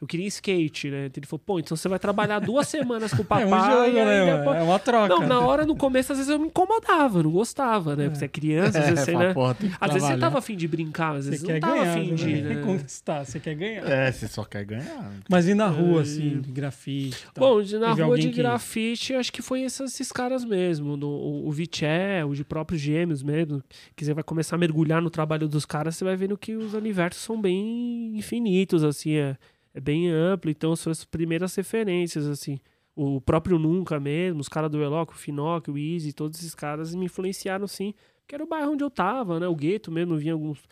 eu 0.00 0.06
queria 0.06 0.26
skate, 0.26 0.90
né? 0.90 1.06
Então 1.06 1.20
ele 1.20 1.26
falou, 1.28 1.42
pô, 1.46 1.58
então 1.60 1.76
você 1.76 1.88
vai 1.88 1.98
trabalhar 1.98 2.40
duas 2.40 2.66
semanas 2.66 3.14
com 3.14 3.22
o 3.22 3.24
papai. 3.24 3.44
é 3.48 3.54
um 3.54 3.70
jogo, 3.70 3.96
e 3.96 4.00
aí 4.00 4.26
né? 4.26 4.36
depois- 4.38 4.56
É 4.58 4.62
uma 4.62 4.78
troca. 4.80 5.08
Não, 5.14 5.26
na 5.26 5.40
hora, 5.40 5.64
no 5.64 5.76
começo, 5.76 6.10
às 6.12 6.18
vezes 6.18 6.30
eu 6.30 6.40
me 6.40 6.48
incomodava, 6.48 7.22
não 7.22 7.30
gostava, 7.30 7.94
né? 7.94 8.04
Porque 8.06 8.18
você 8.18 8.24
é 8.24 8.28
criança, 8.28 8.78
às 8.80 8.84
vezes 8.88 9.04
você, 9.04 9.16
né? 9.16 9.32
porra, 9.32 9.54
que 9.54 9.70
Às 9.80 9.92
vezes 9.92 10.08
você 10.08 10.18
tava 10.18 10.38
afim 10.38 10.56
de 10.56 10.66
brincar, 10.68 11.14
às 11.16 11.24
Você 11.24 11.30
vezes 11.30 11.42
não 11.44 11.54
quer 11.54 11.60
tava 11.60 11.74
ganhar, 11.74 11.90
afim 11.92 12.14
de, 12.16 12.42
né? 12.42 12.54
né? 12.56 12.62
conquistar, 12.62 13.24
você 13.24 13.38
quer 13.40 13.54
ganhar. 13.54 13.88
É, 13.88 14.10
você 14.10 14.26
só 14.26 14.44
quer 14.44 14.64
ganhar. 14.64 15.12
Mas 15.30 15.46
e 15.46 15.54
na 15.54 15.68
rua, 15.68 16.02
assim, 16.02 16.40
de 16.40 16.50
grafite 16.50 17.26
tal? 17.32 17.54
Bom, 17.54 17.62
de- 17.62 17.78
na 17.78 17.90
Teve 17.90 18.02
rua 18.02 18.18
de 18.18 18.28
que- 18.28 18.36
grafite, 18.36 19.14
acho 19.14 19.32
que 19.32 19.40
foi 19.40 19.62
esses, 19.62 19.92
esses 19.92 20.10
caras 20.10 20.44
mesmo. 20.44 20.96
No, 20.96 21.06
o, 21.08 21.48
o 21.48 21.52
Viché, 21.52 22.24
o 22.24 22.34
de 22.34 22.44
próprios 22.44 22.82
gêmeos 22.82 23.22
mesmo. 23.22 23.62
Que 23.94 24.04
você 24.04 24.15
vai 24.16 24.24
começar 24.24 24.56
a 24.56 24.58
mergulhar 24.58 25.00
no 25.00 25.10
trabalho 25.10 25.46
dos 25.46 25.64
caras, 25.64 25.94
você 25.94 26.04
vai 26.04 26.16
vendo 26.16 26.36
que 26.36 26.56
os 26.56 26.74
universos 26.74 27.22
são 27.22 27.40
bem 27.40 28.16
infinitos, 28.16 28.82
assim, 28.82 29.14
é, 29.14 29.36
é 29.72 29.80
bem 29.80 30.08
amplo. 30.08 30.50
Então, 30.50 30.74
são 30.74 30.90
as 30.90 31.04
primeiras 31.04 31.54
referências, 31.54 32.26
assim. 32.26 32.58
O 32.94 33.20
próprio 33.20 33.58
Nunca 33.58 34.00
mesmo, 34.00 34.40
os 34.40 34.48
caras 34.48 34.70
do 34.70 34.82
Eloco, 34.82 35.12
o 35.12 35.16
Finoc, 35.16 35.68
o 35.68 35.76
Easy, 35.76 36.12
todos 36.12 36.38
esses 36.38 36.54
caras 36.54 36.94
me 36.94 37.04
influenciaram, 37.04 37.66
sim. 37.66 37.94
Que 38.26 38.34
era 38.34 38.42
o 38.42 38.46
bairro 38.46 38.72
onde 38.72 38.82
eu 38.82 38.90
tava, 38.90 39.38
né? 39.38 39.46
O 39.46 39.54
Gueto 39.54 39.92
mesmo, 39.92 40.16
vinha 40.16 40.32
alguns, 40.32 40.64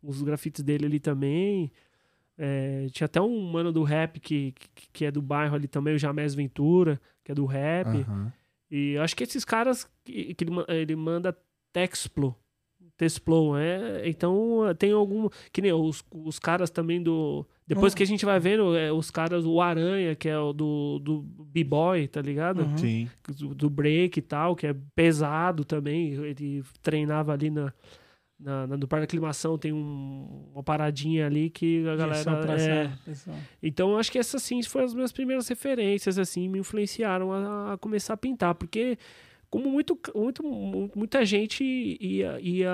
alguns 0.00 0.22
grafites 0.22 0.62
dele 0.62 0.86
ali 0.86 1.00
também. 1.00 1.70
É, 2.38 2.86
tinha 2.92 3.06
até 3.06 3.20
um 3.20 3.50
mano 3.50 3.72
do 3.72 3.82
rap 3.82 4.18
que, 4.20 4.52
que, 4.52 4.88
que 4.92 5.04
é 5.04 5.10
do 5.10 5.20
bairro 5.20 5.54
ali 5.56 5.66
também, 5.68 5.94
o 5.94 5.98
Jamés 5.98 6.34
Ventura, 6.34 7.00
que 7.24 7.32
é 7.32 7.34
do 7.34 7.44
rap. 7.44 7.88
Aham. 7.88 8.32
E 8.70 8.96
acho 8.96 9.14
que 9.14 9.24
esses 9.24 9.44
caras 9.44 9.86
que, 10.02 10.34
que 10.34 10.44
ele, 10.44 10.52
ele 10.68 10.96
manda 10.96 11.36
Texplo. 11.72 12.36
Texplo, 12.96 13.56
é. 13.56 14.08
Então 14.08 14.60
tem 14.78 14.92
algum. 14.92 15.28
Que 15.52 15.60
nem 15.62 15.72
os, 15.72 16.04
os 16.10 16.38
caras 16.38 16.70
também 16.70 17.02
do. 17.02 17.46
Depois 17.66 17.92
Uhum. 17.92 17.96
que 17.96 18.02
a 18.02 18.06
gente 18.06 18.24
vai 18.24 18.38
vendo, 18.38 18.76
é, 18.76 18.92
os 18.92 19.10
caras, 19.10 19.44
o 19.46 19.60
Aranha, 19.60 20.14
que 20.14 20.28
é 20.28 20.38
o 20.38 20.52
do, 20.52 20.98
do 20.98 21.22
B-Boy, 21.22 22.06
tá 22.08 22.20
ligado? 22.20 22.62
Uhum. 22.62 22.76
Sim. 22.76 23.08
do, 23.38 23.54
do 23.54 23.70
break 23.70 24.18
e 24.18 24.22
tal, 24.22 24.54
que 24.54 24.66
é 24.66 24.76
pesado 24.94 25.64
também. 25.64 26.12
Ele 26.12 26.62
treinava 26.82 27.32
ali 27.32 27.50
na, 27.50 27.72
na, 28.38 28.66
na- 28.66 28.76
no 28.76 28.86
Parque 28.86 29.02
da 29.02 29.04
Aclimação, 29.04 29.56
tem 29.56 29.72
um- 29.72 30.50
uma 30.52 30.62
paradinha 30.62 31.26
ali 31.26 31.48
que 31.48 31.86
a 31.88 31.96
galera. 31.96 32.54
É, 32.60 33.10
essa- 33.10 33.30
então, 33.62 33.96
acho 33.96 34.10
que 34.12 34.18
essas 34.18 34.42
sim 34.42 34.62
foram 34.64 34.84
as 34.86 34.94
minhas 34.94 35.12
primeiras 35.12 35.48
referências, 35.48 36.18
assim, 36.18 36.48
me 36.48 36.58
influenciaram 36.58 37.32
a, 37.32 37.72
a 37.74 37.78
começar 37.78 38.14
a 38.14 38.16
pintar, 38.18 38.54
porque 38.54 38.98
como 39.52 39.68
muito, 39.70 39.98
muito, 40.14 40.42
mu- 40.42 40.90
muita 40.96 41.26
gente 41.26 41.62
ia, 42.00 42.40
ia 42.40 42.70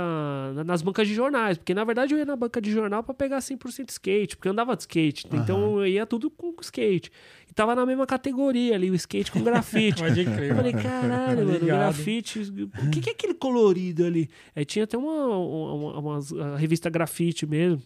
nas 0.65 0.81
bancas 0.81 1.09
de 1.09 1.13
jornais, 1.13 1.59
porque 1.59 1.75
na 1.75 1.83
verdade 1.83 2.15
eu 2.15 2.19
ia 2.19 2.25
na 2.25 2.37
banca 2.37 2.61
de 2.61 2.71
jornal 2.71 3.03
para 3.03 3.13
pegar 3.15 3.39
100% 3.41 3.89
skate, 3.91 4.37
porque 4.37 4.47
eu 4.47 4.53
andava 4.53 4.77
de 4.77 4.83
skate, 4.83 5.27
então 5.33 5.81
eu 5.81 5.87
ia 5.89 6.07
tudo 6.07 6.31
com 6.31 6.55
skate. 6.63 7.11
E 7.51 7.53
tava 7.53 7.75
na 7.75 7.85
mesma 7.85 8.07
categoria 8.07 8.77
ali, 8.77 8.93
o 8.93 8.95
skate 8.95 9.33
com 9.33 9.43
grafite. 9.43 9.99
Pode 10.01 10.25
crer. 10.25 10.51
Eu 10.51 10.55
falei, 10.57 10.73
mano. 10.73 10.85
caralho, 10.85 11.41
Tô 11.41 11.53
mano, 11.53 11.67
grafite. 11.67 12.39
O 12.41 12.91
que, 12.93 13.01
que 13.01 13.11
é 13.11 13.13
aquele 13.13 13.35
colorido 13.35 14.05
ali? 14.07 14.31
Aí 14.55 14.65
tinha 14.65 14.85
até 14.85 14.97
uma, 14.97 15.37
uma, 15.37 15.99
umas- 15.99 16.33
a 16.33 16.57
revista 16.57 16.89
grafite 16.89 17.45
mesmo. 17.45 17.83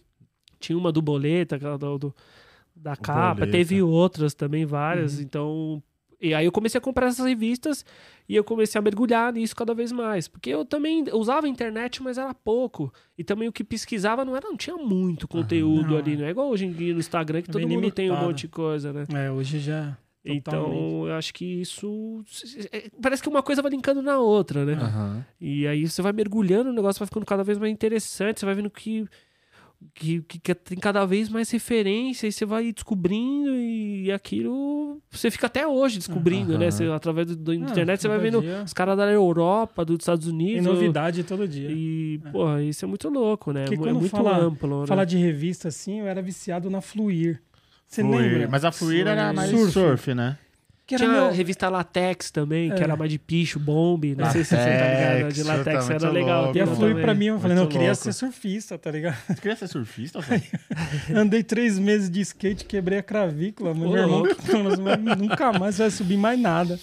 Tinha 0.59 0.77
uma 0.77 0.91
do 0.91 1.01
Boleta, 1.01 1.55
aquela 1.55 1.79
do, 1.79 1.97
do- 1.97 2.15
da 2.75 2.95
capa. 2.95 3.33
Boleta. 3.39 3.51
Teve 3.57 3.81
outras 3.81 4.35
também, 4.35 4.65
várias. 4.67 5.15
Uhum. 5.17 5.23
Então. 5.23 5.83
E 6.23 6.33
aí 6.33 6.45
eu 6.45 6.51
comecei 6.51 6.77
a 6.77 6.81
comprar 6.81 7.07
essas 7.07 7.25
revistas 7.25 7.85
e 8.29 8.35
eu 8.35 8.43
comecei 8.45 8.79
a 8.79 8.81
mergulhar 8.81 9.33
nisso 9.33 9.53
cada 9.55 9.73
vez 9.73 9.91
mais. 9.91 10.27
Porque 10.27 10.49
eu 10.49 10.63
também 10.63 11.03
usava 11.11 11.45
a 11.45 11.49
internet, 11.49 12.01
mas 12.01 12.17
era 12.17 12.33
pouco. 12.33 12.91
E 13.17 13.23
também 13.25 13.47
o 13.47 13.51
que 13.51 13.63
pesquisava 13.63 14.23
não 14.23 14.35
era, 14.35 14.47
não 14.47 14.55
tinha 14.55 14.77
muito 14.77 15.27
conteúdo 15.27 15.89
Não, 15.91 15.97
ali. 15.97 16.13
é. 16.13 16.17
Não 16.17 16.25
é 16.25 16.29
igual 16.29 16.49
hoje 16.49 16.65
em 16.65 16.71
dia 16.71 16.93
no 16.93 16.99
Instagram 17.01 17.41
que 17.41 17.49
É 17.49 17.51
todo 17.53 17.67
mundo 17.67 17.91
tem 17.91 18.09
um 18.09 18.15
monte 18.15 18.41
de 18.41 18.47
coisa, 18.47 18.93
né? 18.93 19.05
É, 19.13 19.29
hoje 19.29 19.59
já. 19.59 19.97
Totalmente. 20.25 20.37
Então, 20.37 21.07
eu 21.09 21.13
acho 21.15 21.33
que 21.33 21.43
isso. 21.43 22.23
é, 22.71 22.89
Parece 23.01 23.21
que 23.21 23.27
uma 23.27 23.43
coisa 23.43 23.61
vai 23.61 23.69
linkando 23.71 24.01
na 24.01 24.17
outra, 24.19 24.63
né? 24.63 24.73
Aham. 24.75 25.25
E 25.41 25.67
aí 25.67 25.85
você 25.85 26.01
vai 26.01 26.13
mergulhando, 26.13 26.69
o 26.69 26.73
negócio 26.73 26.99
vai 26.99 27.07
ficando 27.07 27.25
cada 27.25 27.43
vez 27.43 27.57
mais 27.57 27.73
interessante, 27.73 28.39
você 28.39 28.45
vai 28.45 28.55
vendo 28.55 28.69
que, 28.69 29.05
que, 29.93 30.21
que- 30.21 30.39
que 30.39 30.55
tem 30.55 30.77
cada 30.77 31.05
vez 31.05 31.29
mais 31.29 31.49
referência, 31.51 32.27
e 32.27 32.31
você 32.31 32.45
vai 32.45 32.71
descobrindo, 32.71 33.49
e 33.55 34.11
aquilo 34.11 35.01
você 35.09 35.29
fica 35.31 35.47
até 35.47 35.65
hoje 35.67 35.97
descobrindo, 35.97 36.57
né? 36.57 36.69
Você, 36.71 36.85
através 36.85 37.27
do, 37.27 37.35
da 37.35 37.51
Ah, 37.51 37.55
internet 37.55 38.01
você 38.01 38.07
vai 38.07 38.19
vendo 38.19 38.41
dia- 38.41 38.63
os 38.63 38.73
caras 38.73 38.97
da 38.97 39.09
Europa, 39.11 39.83
dos 39.85 39.97
Estados 39.99 40.25
Tem 40.25 40.33
Unidos. 40.33 40.65
novidade 40.65 41.23
todo 41.23 41.47
dia. 41.47 41.69
E, 41.71 42.19
porra, 42.31 42.61
isso 42.63 42.83
é 42.85 42.87
muito 42.87 43.09
louco, 43.09 43.51
né? 43.51 43.61
Porque 43.63 43.75
é 43.75 43.77
quando 43.77 43.99
muito 43.99 44.09
fala- 44.09 44.37
amplo. 44.37 44.81
né? 44.81 44.87
Falar 44.87 45.05
de 45.05 45.17
revista 45.17 45.67
assim, 45.67 45.99
eu 45.99 46.07
era 46.07 46.21
viciado 46.21 46.69
na 46.69 46.81
Fluir. 46.81 47.41
Você 47.87 48.01
Fluir. 48.01 48.21
lembra? 48.31 48.47
Mas 48.49 48.65
a 48.65 48.71
Fluir 48.71 49.05
era 49.07 49.31
mais 49.33 49.49
Surf. 49.51 49.71
surf, 49.71 50.13
né? 50.13 50.37
Que 50.85 50.95
era 50.95 51.05
Tinha 51.05 51.17
a 51.17 51.21
meu- 51.27 51.31
revista 51.31 51.69
Latex 51.69 52.29
também, 52.29 52.69
que 52.69 52.81
É. 52.81 52.83
era 52.83 52.97
mais 52.97 53.09
de 53.09 53.17
picho, 53.17 53.57
bombe. 53.57 54.15
Não 54.17 54.29
sei 54.31 54.43
se 54.43 54.49
você 54.49 54.55
tá 54.57 54.63
ligado. 54.65 55.13
Latex, 55.21 55.35
De 55.35 55.43
Latex 55.43 55.65
puta, 55.83 55.93
era 55.93 56.03
muito 56.05 56.13
legal. 56.13 56.43
louco. 56.43 56.57
E 56.57 56.61
a 56.61 56.67
também. 56.67 57.01
pra 57.03 57.13
mim, 57.13 57.25
eu 57.27 57.39
falei, 57.39 57.55
não, 57.55 57.63
eu 57.63 57.69
queria 57.69 57.87
louco. 57.87 58.03
ser 58.03 58.11
surfista, 58.13 58.77
tá 58.77 58.91
ligado? 58.91 59.15
Você 59.27 59.35
queria 59.35 59.55
ser 59.55 59.67
surfista? 59.69 60.19
Andei 61.15 61.41
três 61.41 61.79
meses 61.79 62.09
de 62.09 62.19
skate, 62.19 62.65
quebrei 62.65 62.99
a 62.99 63.03
cravícula, 63.03 63.73
meu 63.73 63.95
irmão 63.95 64.23
nunca 65.17 65.53
mais 65.53 65.77
vai 65.77 65.89
subir 65.89 66.17
mais 66.17 66.37
nada. 66.39 66.77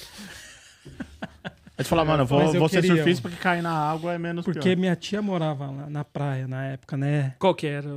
Aí 1.76 1.84
você 1.84 1.84
fala, 1.84 2.04
mano, 2.04 2.22
eu 2.22 2.26
vou, 2.26 2.42
eu 2.42 2.58
vou 2.58 2.68
ser 2.68 2.82
queria, 2.82 2.96
surfista 2.96 3.22
porque 3.22 3.36
cair 3.42 3.62
na 3.62 3.72
água 3.72 4.12
é 4.14 4.18
menos 4.18 4.44
Porque 4.44 4.60
pior. 4.60 4.76
minha 4.76 4.94
tia 4.96 5.22
morava 5.22 5.66
lá 5.66 5.88
na 5.88 6.04
praia 6.04 6.46
na 6.46 6.64
época, 6.66 6.96
né? 6.96 7.34
Qual 7.38 7.54
que 7.54 7.66
era? 7.66 7.88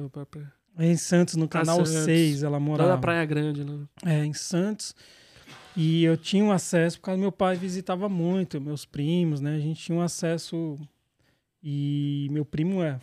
Em 0.80 0.96
Santos, 0.96 1.36
no 1.36 1.48
canal 1.48 1.86
Santos. 1.86 2.06
6, 2.06 2.44
ela 2.44 2.54
Lá 2.54 2.60
morava. 2.60 2.90
da 2.92 2.98
Praia 2.98 3.26
Grande, 3.26 3.64
né? 3.64 3.80
É, 4.06 4.26
em 4.26 4.34
Santos. 4.34 4.96
E 5.76 6.04
eu 6.04 6.16
tinha 6.16 6.44
um 6.44 6.52
acesso, 6.52 7.00
porque 7.02 7.18
meu 7.18 7.32
pai 7.32 7.56
visitava 7.56 8.08
muito, 8.08 8.62
meus 8.62 8.86
primos, 8.86 9.42
né? 9.42 9.56
A 9.56 9.60
gente 9.60 9.82
tinha 9.84 9.98
um 9.98 10.02
acesso. 10.02 10.80
E 11.62 12.28
meu 12.32 12.46
primo 12.46 12.84
é, 12.84 13.00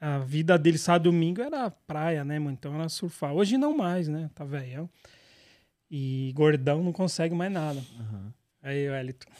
a 0.00 0.18
vida 0.18 0.58
dele 0.58 0.78
sábado 0.78 1.08
e 1.08 1.12
domingo 1.12 1.40
era 1.40 1.70
praia, 1.70 2.24
né, 2.24 2.38
mano? 2.38 2.56
Então 2.58 2.74
era 2.74 2.88
surfar. 2.88 3.32
Hoje 3.32 3.56
não 3.56 3.76
mais, 3.76 4.08
né? 4.08 4.30
Tá 4.34 4.44
velhão. 4.44 4.88
E 5.90 6.32
gordão 6.34 6.82
não 6.82 6.92
consegue 6.92 7.34
mais 7.34 7.52
nada. 7.52 7.80
Aí, 8.62 8.88
Wellington. 8.88 9.30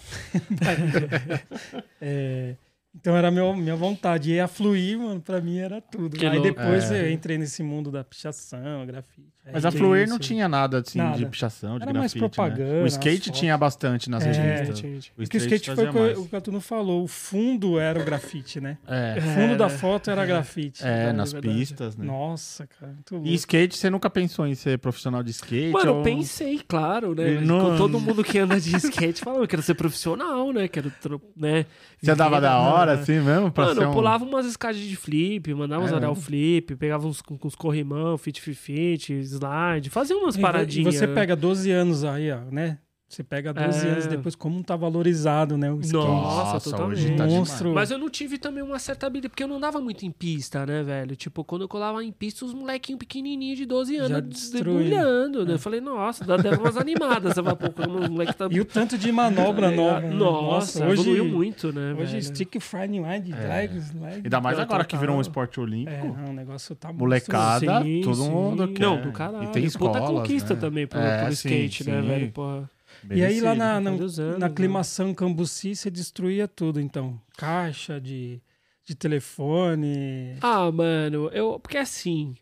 É, 2.01 2.57
então 2.95 3.17
era 3.17 3.31
meu, 3.31 3.55
minha 3.57 3.77
vontade. 3.77 4.33
E 4.33 4.41
a 4.41 4.47
fluir, 4.49 4.99
mano, 4.99 5.21
pra 5.21 5.41
mim 5.41 5.59
era 5.59 5.81
tudo. 5.81 6.17
Que 6.17 6.27
Aí 6.27 6.39
louco. 6.39 6.55
depois 6.55 6.91
É. 6.91 7.03
eu 7.07 7.11
entrei 7.13 7.39
nesse 7.39 7.63
mundo 7.63 7.91
da 7.91 8.05
pichação, 8.05 8.85
grafite. 8.87 9.33
Mas 9.53 9.65
a 9.65 9.73
Fluir 9.73 10.09
não 10.09 10.21
tinha 10.21 10.49
nada 10.49 10.79
assim 10.79 10.99
de 11.01 11.05
Nada. 11.05 11.27
pichação, 11.27 11.77
de 11.77 11.83
Era 11.83 11.93
mais 11.93 12.15
grafite, 12.15 12.19
propaganda, 12.37 12.73
né? 12.75 12.83
O 12.83 12.87
skate 12.87 13.33
tinha 13.33 13.59
bastante 13.59 14.09
nas 14.09 14.25
É, 14.25 14.31
revistas. 14.31 14.79
gente. 14.79 15.11
O 15.11 15.15
Porque 15.17 15.37
o 15.37 15.41
skate 15.41 15.75
foi 15.75 15.89
o 15.89 15.93
que 15.93 15.99
mais. 15.99 16.19
o 16.19 16.61
falou. 16.61 17.03
O 17.03 17.09
fundo 17.09 17.77
era 17.79 18.01
o 18.01 18.05
grafite, 18.05 18.61
né? 18.61 18.79
É, 18.87 19.17
O 19.19 19.23
fundo 19.23 19.55
É. 19.55 19.57
da 19.57 19.69
foto 19.69 20.11
era 20.13 20.25
grafite. 20.25 20.85
é, 20.87 21.09
É, 21.09 21.13
nas 21.13 21.33
pistas, 21.35 21.97
né? 21.97 22.05
Nossa, 22.07 22.69
cara. 22.69 22.93
Muito 22.93 23.15
louco. 23.15 23.27
E 23.29 23.35
skate, 23.35 23.77
você 23.77 23.91
nunca 23.91 24.09
pensou 24.09 24.47
em 24.47 24.55
ser 24.55 24.79
profissional 24.79 25.25
de 25.25 25.33
skate? 25.33 25.73
Mano, 25.73 25.91
eu 25.91 25.97
ou- 25.97 26.03
pensei, 26.05 26.61
claro, 26.67 27.13
né? 27.15 27.41
Não- 27.41 27.71
com 27.73 27.77
Todo 27.77 27.99
mundo 27.99 28.23
que 28.23 28.39
anda 28.39 28.61
de 28.61 28.77
skate 28.77 29.21
fala, 29.23 29.39
eu 29.39 29.49
quero 29.49 29.63
ser 29.63 29.75
profissional, 29.75 30.53
né? 30.53 30.69
Quero, 30.69 30.91
tro- 31.01 31.21
né? 31.37 31.67
Você 32.01 32.15
viver 32.15 32.41
da 32.41 32.59
hora, 32.61 32.93
Mano, 32.93 33.03
assim 33.03 33.21
mesmo? 33.21 33.51
Pra 33.51 33.75
ser 33.75 33.83
eu 33.83 33.91
um... 33.91 33.93
pulava 33.93 34.25
umas 34.25 34.47
escadas 34.47 34.81
de 34.81 34.95
flip, 34.97 35.53
mandava 35.53 35.85
uns 35.85 35.93
É. 35.93 35.97
anel 35.97 36.15
flip, 36.15 36.77
pegava 36.77 37.07
uns 37.09 37.21
os 37.43 37.55
corrimão, 37.57 38.17
fit 38.17 38.41
fit 38.41 38.55
fit, 38.57 39.13
slide, 39.33 39.91
fazia 39.91 40.17
umas 40.17 40.37
paradinhas. 40.37 40.95
E 40.95 40.99
você 40.99 41.07
pega 41.09 41.35
12 41.35 41.71
anos 41.71 42.05
aí, 42.05 42.31
ó, 42.31 42.41
né? 42.51 42.79
Você 43.13 43.23
pega 43.23 43.53
12 43.53 43.87
É. 43.87 43.91
anos 43.91 44.07
depois, 44.07 44.35
como 44.35 44.57
não 44.57 44.63
tá 44.63 44.75
valorizado, 44.75 45.59
né? 45.59 45.71
O 45.71 45.81
skate. 45.81 45.93
Nossa, 46.07 46.53
Nossa, 46.55 46.71
totalmente. 46.71 46.99
hoje 46.99 47.15
tá 47.15 47.27
Monstro. 47.27 47.75
Mas 47.75 47.91
eu 47.91 47.99
não 47.99 48.09
tive 48.09 48.39
também 48.39 48.63
uma 48.63 48.79
certa 48.79 49.07
habilidade, 49.07 49.29
porque 49.31 49.43
eu 49.43 49.49
não 49.49 49.57
andava 49.57 49.81
muito 49.83 50.07
em 50.07 50.11
pista, 50.11 50.65
né, 50.65 50.83
velho? 50.83 51.15
Tipo, 51.15 51.45
quando 51.45 51.61
eu 51.63 51.69
colava 51.69 52.03
em 52.03 52.11
pista, 52.11 52.45
os 52.47 52.55
molequinhos 52.55 52.99
pequenininhos 52.99 53.59
de 53.59 53.67
12 53.67 53.97
Já 53.99 54.05
anos 54.05 54.51
debulhando, 54.51 55.45
né? 55.45 55.55
Eu 55.55 55.59
falei, 55.59 55.81
nossa, 55.83 56.25
dá 56.25 56.39
dá 56.39 56.51
umas 56.59 56.77
animadas. 56.77 57.35
Você 57.35 57.43
vai, 57.43 57.55
pô, 57.55 57.67
o 57.83 58.11
moleque 58.11 58.35
tá... 58.35 58.49
E 58.51 58.59
o 58.61 58.65
tanto 58.65 58.97
de 58.97 59.13
manobra 59.13 59.71
nova. 59.71 60.01
né? 60.01 60.11
Nossa, 60.15 60.85
hoje, 60.87 61.03
evoluiu 61.03 61.25
muito, 61.27 61.71
né, 61.73 61.93
Hoje, 61.93 62.13
velho? 62.13 62.23
stick 62.25 62.59
fry 62.61 62.89
wide, 62.89 63.31
drag, 63.33 63.77
slide. 63.77 64.21
Ainda 64.25 64.41
mais 64.41 64.59
agora 64.59 64.85
que 64.85 64.97
virou 64.97 65.17
um 65.17 65.21
esporte 65.21 65.61
olímpico. 65.61 65.95
É, 65.97 66.03
não, 66.03 66.31
o 66.31 66.33
negócio 66.33 66.75
tá 66.75 66.91
Molecada, 66.93 67.83
Sim, 67.83 68.01
todo 68.03 68.17
sim. 68.17 68.31
mundo 68.31 68.69
quer. 68.69 68.83
Não, 68.83 69.01
do 69.01 69.13
caralho. 69.13 69.45
E 69.45 69.47
tem 69.49 69.63
Puta 69.63 69.67
escolas, 69.67 70.03
conquista 70.09 70.55
né? 70.55 70.61
também 70.61 70.87
pro, 70.87 70.99
É, 70.99 71.25
pro 71.27 71.37
sim, 71.37 71.49
skate, 71.49 71.91
né, 71.91 72.01
sim. 72.01 72.09
velho? 72.09 72.33
Porra. 72.33 72.71
E 73.11 73.25
aí 73.25 73.41
lá 73.41 73.55
Merecido. 73.55 73.55
na, 73.57 73.81
na, 73.81 73.91
Vários 73.91 74.21
anos, 74.21 74.33
na 74.39 74.47
né? 74.47 74.53
aclimação 74.53 75.15
Cambuci, 75.15 75.75
você 75.75 75.91
destruía 75.91 76.47
tudo, 76.47 76.81
então. 76.81 77.21
Caixa 77.37 78.01
de, 78.01 78.41
de 78.85 78.95
telefone. 78.95 80.37
Ah, 80.41 80.71
mano, 80.71 81.29
eu. 81.33 81.59
Porque 81.61 81.79
assim. 81.79 82.35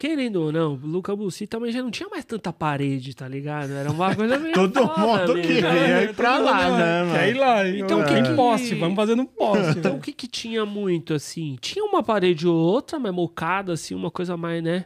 Querendo 0.00 0.36
ou 0.42 0.52
não, 0.52 0.74
o 0.74 1.16
Bussi 1.16 1.44
também 1.48 1.72
já 1.72 1.82
não 1.82 1.90
tinha 1.90 2.08
mais 2.08 2.24
tanta 2.24 2.52
parede, 2.52 3.16
tá 3.16 3.26
ligado? 3.26 3.72
Era 3.72 3.90
uma 3.90 4.14
coisa 4.14 4.38
meio. 4.38 4.54
Todo 4.54 4.72
foda 4.86 5.00
mundo 5.26 5.34
mesmo. 5.34 5.42
queria 5.54 6.04
ir 6.04 6.14
pra 6.14 6.38
lá, 6.38 6.70
né, 6.78 7.02
mano? 7.02 7.12
Quer 7.18 7.28
ir 7.30 7.34
lá. 7.34 7.68
Então, 7.68 7.84
Então, 7.84 8.00
o 8.02 8.04
que 8.04 8.12
tem 8.14 8.22
que- 8.22 8.34
poste, 8.36 8.74
vamos 8.76 8.94
fazer 8.94 9.16
no 9.16 9.26
poste. 9.26 9.76
Então, 9.76 9.96
o 9.96 10.00
que 10.00 10.12
que 10.12 10.28
tinha 10.28 10.64
muito, 10.64 11.12
assim? 11.14 11.56
Tinha 11.60 11.84
uma 11.84 12.00
parede 12.00 12.46
ou 12.46 12.54
outra, 12.56 12.96
mas 13.00 13.12
mocada, 13.12 13.72
assim, 13.72 13.92
uma 13.92 14.08
coisa 14.08 14.36
mais, 14.36 14.62
né? 14.62 14.84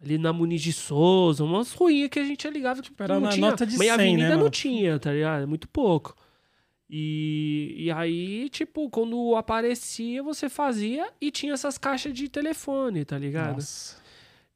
Ali 0.00 0.16
na 0.16 0.32
Muniz 0.32 0.62
de 0.62 0.72
Souza, 0.72 1.42
umas 1.42 1.72
ruínas 1.72 2.10
que 2.10 2.20
a 2.20 2.24
gente 2.24 2.48
ligava 2.50 2.80
que 2.80 2.92
era 2.98 3.18
não 3.18 3.28
tinha. 3.30 3.50
nota 3.50 3.66
de 3.66 3.76
Meia 3.76 3.96
100, 3.96 3.98
né, 3.98 4.04
avenida 4.04 4.30
não 4.30 4.38
mano? 4.38 4.50
tinha, 4.50 4.98
tá 4.98 5.12
ligado? 5.12 5.48
Muito 5.48 5.68
pouco. 5.68 6.14
E, 6.88 7.74
e 7.76 7.90
aí, 7.90 8.48
tipo, 8.48 8.88
quando 8.88 9.34
aparecia, 9.36 10.22
você 10.22 10.48
fazia 10.48 11.10
e 11.20 11.30
tinha 11.30 11.52
essas 11.52 11.76
caixas 11.76 12.14
de 12.14 12.28
telefone, 12.28 13.04
tá 13.04 13.18
ligado? 13.18 13.56
Nossa. 13.56 13.96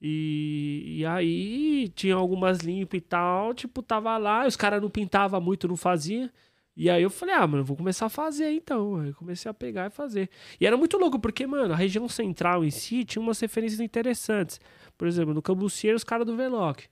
E, 0.01 0.99
e 0.99 1.07
aí 1.07 1.89
tinha 1.95 2.15
algumas 2.15 2.59
limpas 2.59 2.99
e 2.99 3.01
tal, 3.01 3.53
tipo, 3.53 3.83
tava 3.83 4.17
lá, 4.19 4.47
os 4.47 4.57
caras 4.57 4.81
não 4.81 4.89
pintavam 4.89 5.41
muito, 5.41 5.69
não 5.69 5.77
fazia. 5.77 6.33
E 6.75 6.89
aí 6.89 7.03
eu 7.03 7.11
falei, 7.11 7.35
ah, 7.35 7.47
mano, 7.47 7.63
vou 7.63 7.77
começar 7.77 8.07
a 8.07 8.09
fazer 8.09 8.51
então. 8.51 8.97
Aí 8.97 9.09
eu 9.09 9.15
comecei 9.15 9.51
a 9.51 9.55
pegar 9.55 9.87
e 9.87 9.91
fazer. 9.91 10.31
E 10.59 10.67
era 10.67 10.77
muito 10.77 10.97
louco, 10.97 11.19
porque, 11.19 11.47
mano, 11.47 11.75
a 11.75 11.77
região 11.77 12.09
central 12.09 12.65
em 12.65 12.71
si 12.71 13.05
tinha 13.05 13.23
umas 13.23 13.39
referências 13.39 13.79
interessantes. 13.81 14.59
Por 15.03 15.09
exemplo, 15.09 15.35
no 15.35 15.43
Cambuci 15.43 15.91
os 15.91 16.05
caras 16.05 16.25
do 16.25 16.37
Veloc. 16.37 16.83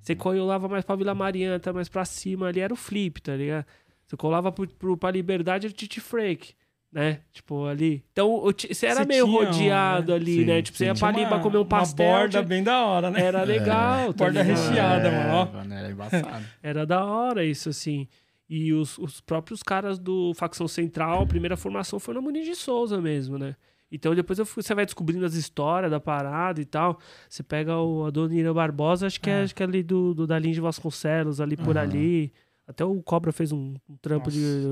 Você 0.00 0.14
colava 0.14 0.66
mais 0.66 0.82
pra 0.82 0.96
Vila 0.96 1.14
Mariana, 1.14 1.60
mais 1.74 1.90
pra 1.90 2.06
cima 2.06 2.46
ali, 2.46 2.58
era 2.58 2.72
o 2.72 2.76
Flip, 2.76 3.20
tá 3.20 3.36
ligado? 3.36 3.66
Você 4.06 4.16
colava 4.16 4.50
pro, 4.50 4.66
pro, 4.66 4.96
pra 4.96 5.10
Liberdade, 5.10 5.66
era 5.66 5.70
o 5.70 5.76
Titi 5.76 6.00
Freak, 6.00 6.54
né? 6.90 7.20
Tipo, 7.30 7.66
ali. 7.66 8.02
Então, 8.12 8.40
você 8.66 8.86
era 8.86 9.00
Você 9.00 9.04
meio 9.04 9.26
tinha 9.26 9.44
rodeado 9.44 10.12
né? 10.12 10.16
ali, 10.16 10.36
Sim, 10.36 10.44
né? 10.46 10.62
Tipo, 10.62 10.78
você 10.78 10.86
ia 10.86 10.94
pra 10.94 11.12
Tinha 11.12 11.24
Liba 11.24 11.38
comer 11.40 11.58
um 11.58 11.64
pastel. 11.66 12.06
Uma 12.08 12.18
borda 12.20 12.42
bem 12.42 12.62
da 12.62 12.82
hora, 12.82 13.10
né? 13.10 13.20
era 13.20 13.42
legal. 13.42 14.14
tá 14.14 14.24
Borda 14.24 14.42
ligado? 14.42 14.56
recheada, 14.66 15.10
mano, 15.10 15.34
ó. 15.34 15.52
mano, 15.52 15.74
Era 15.74 15.90
embaçado. 15.90 16.46
Era 16.62 16.86
da 16.86 17.04
hora 17.04 17.44
isso, 17.44 17.68
assim. 17.68 18.08
E 18.48 18.72
os, 18.72 18.96
os 18.96 19.20
próprios 19.20 19.62
caras 19.62 19.98
do 19.98 20.32
Facção 20.32 20.66
Central, 20.66 21.24
a 21.24 21.26
primeira 21.26 21.58
formação 21.58 22.00
foi 22.00 22.14
na 22.14 22.22
Muniz 22.22 22.46
de 22.46 22.54
Souza 22.54 22.98
mesmo, 23.02 23.36
né? 23.36 23.54
Então 23.92 24.14
depois 24.14 24.38
eu 24.38 24.46
fui- 24.46 24.62
você 24.62 24.74
vai 24.74 24.84
descobrindo 24.84 25.24
as 25.24 25.34
histórias 25.34 25.90
da 25.90 25.98
parada 25.98 26.60
e 26.60 26.64
tal. 26.64 26.98
Você 27.28 27.42
pega 27.42 27.76
o 27.78 28.04
a 28.06 28.10
Dona 28.10 28.34
Irã 28.34 28.52
Barbosa, 28.54 29.06
acho 29.06 29.20
que 29.20 29.28
é, 29.30 29.40
Ah. 29.40 29.42
acho 29.44 29.54
que 29.54 29.62
é 29.62 29.66
ali 29.66 29.82
do, 29.82 30.14
do 30.14 30.26
Dalim 30.26 30.52
de 30.52 30.60
Vasconcelos, 30.60 31.40
ali 31.40 31.56
por 31.56 31.76
ali. 31.76 32.32
Até 32.68 32.84
o 32.84 33.02
Cobra 33.02 33.32
fez 33.32 33.50
um, 33.50 33.74
um 33.88 33.96
trampo 34.00 34.26
Nossa, 34.26 34.38
de 34.38 34.64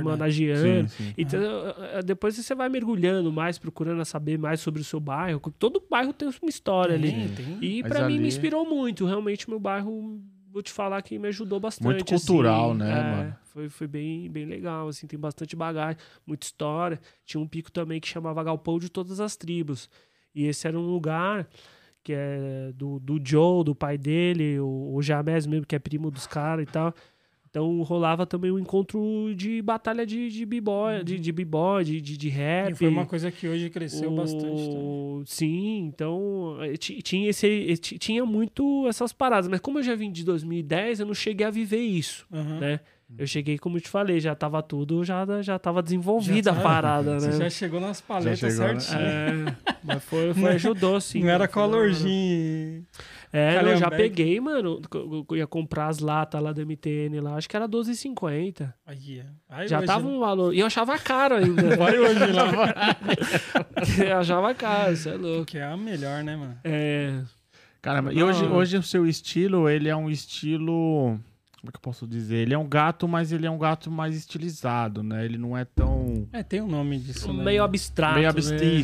homenageando. 0.00 0.88
Sim, 0.88 1.04
sim. 1.04 1.14
Então, 1.16 1.40
eh, 1.40 2.02
depois 2.02 2.36
você 2.36 2.54
vai 2.56 2.68
mergulhando 2.68 3.32
mais, 3.32 3.58
procurando 3.58 4.04
saber 4.04 4.38
mais 4.38 4.58
sobre 4.60 4.80
o 4.80 4.84
seu 4.84 4.98
bairro. 5.00 5.40
Todo 5.58 5.80
bairro 5.88 6.12
tem 6.12 6.26
uma 6.28 6.48
história 6.48 6.94
ali. 6.96 7.12
Tem. 7.28 7.58
E 7.60 7.82
Mas 7.82 7.92
pra 7.92 8.06
mim 8.06 8.14
me 8.14 8.18
ali- 8.20 8.28
inspirou 8.28 8.68
muito. 8.68 9.06
Realmente, 9.06 9.48
meu 9.48 9.60
bairro, 9.60 10.20
vou 10.54 10.62
te 10.62 10.72
falar 10.72 11.02
que 11.02 11.18
me 11.18 11.26
ajudou 11.28 11.58
bastante. 11.58 11.84
Muito 11.84 12.04
cultural, 12.04 12.70
assim. 12.70 12.78
né, 12.78 12.90
É, 12.92 13.02
mano? 13.02 13.36
Foi, 13.42 13.68
foi 13.68 13.86
bem, 13.88 14.30
bem 14.30 14.46
legal, 14.46 14.86
assim, 14.86 15.04
tem 15.06 15.18
bastante 15.18 15.56
bagagem, 15.56 16.00
muita 16.24 16.46
história. 16.46 17.00
Tinha 17.26 17.40
um 17.40 17.46
pico 17.46 17.72
também 17.72 18.00
que 18.00 18.06
chamava 18.06 18.42
Galpão 18.44 18.78
de 18.78 18.88
Todas 18.88 19.18
as 19.18 19.36
Tribos. 19.36 19.90
E 20.32 20.46
esse 20.46 20.66
era 20.68 20.78
um 20.78 20.86
lugar 20.86 21.48
que 22.04 22.12
é 22.12 22.70
do, 22.74 23.00
do 23.00 23.18
Joe, 23.22 23.64
do 23.64 23.74
pai 23.74 23.98
dele, 23.98 24.60
o, 24.60 24.94
o 24.94 25.02
Jamés 25.02 25.44
mesmo, 25.46 25.66
que 25.66 25.74
é 25.74 25.78
primo 25.78 26.10
dos 26.10 26.26
caras 26.26 26.62
e 26.68 26.70
tal. 26.70 26.94
Então 27.54 27.80
rolava 27.82 28.26
também 28.26 28.50
um 28.50 28.58
encontro 28.58 29.32
de 29.36 29.62
batalha 29.62 30.04
de, 30.04 30.28
de 30.28 30.44
b-boy, 30.44 31.04
de, 31.04 31.20
de, 31.20 31.30
b-boy, 31.30 31.84
de, 31.84 32.00
de, 32.00 32.16
de 32.16 32.28
rap. 32.28 32.72
E 32.72 32.74
foi 32.74 32.88
uma 32.88 33.06
coisa 33.06 33.30
que 33.30 33.46
hoje 33.46 33.70
cresceu 33.70 34.10
O- 34.10 34.16
bastante. 34.16 34.68
também. 34.72 35.22
Sim, 35.24 35.78
então 35.86 36.56
eh, 36.62 36.76
ti- 36.76 37.00
tinha, 37.00 37.30
esse, 37.30 37.46
eh, 37.70 37.76
ti- 37.76 37.96
tinha 37.96 38.26
muito 38.26 38.88
essas 38.88 39.12
paradas. 39.12 39.46
Mas 39.46 39.60
como 39.60 39.78
eu 39.78 39.84
já 39.84 39.94
vim 39.94 40.10
de 40.10 40.24
2010, 40.24 40.98
eu 40.98 41.06
não 41.06 41.14
cheguei 41.14 41.46
a 41.46 41.50
viver 41.50 41.78
isso, 41.78 42.26
Aham. 42.32 42.58
né? 42.58 42.80
Eu 43.16 43.26
cheguei, 43.28 43.56
como 43.56 43.76
eu 43.76 43.80
te 43.80 43.88
falei, 43.88 44.18
já 44.18 44.34
tava 44.34 44.60
tudo, 44.60 45.04
já, 45.04 45.24
já 45.40 45.56
tava 45.56 45.80
desenvolvida 45.80 46.50
Já 46.50 46.52
a 46.52 46.56
tá- 46.56 46.60
parada, 46.62 47.20
Você 47.20 47.28
né? 47.28 47.32
já 47.38 47.50
chegou 47.50 47.78
nas 47.80 48.00
paletas 48.00 48.40
chegou, 48.40 48.66
né? 48.66 48.80
certinho. 48.80 49.00
É, 49.48 49.56
mas 49.84 50.02
foi, 50.02 50.34
foi 50.34 50.50
ajudou, 50.54 51.00
sim. 51.00 51.20
não 51.20 51.28
era 51.28 51.46
colorzinho. 51.46 52.84
É, 53.36 53.60
não, 53.60 53.70
eu 53.70 53.76
já 53.76 53.90
Calhambeque. 53.90 54.14
peguei, 54.14 54.40
mano. 54.40 54.80
Eu 55.28 55.36
ia 55.36 55.46
comprar 55.46 55.88
as 55.88 55.98
latas 55.98 56.40
lá 56.40 56.52
do 56.52 56.64
MTN 56.64 57.20
lá, 57.20 57.34
acho 57.34 57.48
que 57.48 57.56
era 57.56 57.68
12,50. 57.68 58.72
Aí, 58.86 59.18
é. 59.18 59.26
Aí 59.48 59.66
Já 59.66 59.78
hoje, 59.78 59.86
tava 59.88 60.08
né? 60.08 60.14
um 60.14 60.20
valor. 60.20 60.54
E 60.54 60.60
eu 60.60 60.66
achava 60.66 60.96
caro 61.00 61.34
ainda. 61.34 61.62
Vai 61.76 61.98
hoje 61.98 62.26
lá. 62.30 62.96
eu 64.06 64.16
achava 64.18 64.54
caro, 64.54 64.96
você 64.96 65.08
é 65.10 65.14
louco. 65.16 65.46
que 65.46 65.58
é 65.58 65.64
a 65.64 65.76
melhor, 65.76 66.22
né, 66.22 66.36
mano? 66.36 66.56
É. 66.62 67.22
Caramba, 67.82 68.12
e 68.12 68.22
hoje, 68.22 68.44
hoje 68.44 68.76
o 68.76 68.82
seu 68.84 69.04
estilo, 69.04 69.68
ele 69.68 69.88
é 69.88 69.96
um 69.96 70.08
estilo. 70.08 71.18
Como 71.64 71.70
é 71.70 71.72
que 71.72 71.76
eu 71.78 71.80
posso 71.80 72.06
dizer? 72.06 72.36
Ele 72.36 72.52
é 72.52 72.58
um 72.58 72.68
gato, 72.68 73.08
mas 73.08 73.32
ele 73.32 73.46
é 73.46 73.50
um 73.50 73.56
gato 73.56 73.90
mais 73.90 74.14
estilizado, 74.14 75.02
né? 75.02 75.24
Ele 75.24 75.38
não 75.38 75.56
é 75.56 75.64
tão. 75.64 76.28
É, 76.30 76.42
tem 76.42 76.60
um 76.60 76.66
nome 76.68 76.98
disso, 76.98 77.32
né? 77.32 77.42
meio 77.42 77.64
abstrato. 77.64 78.14
Meio 78.16 78.24
né? 78.24 78.28
abstrito, 78.28 78.62
Ele 78.62 78.70
não 78.74 78.78
é 78.78 78.80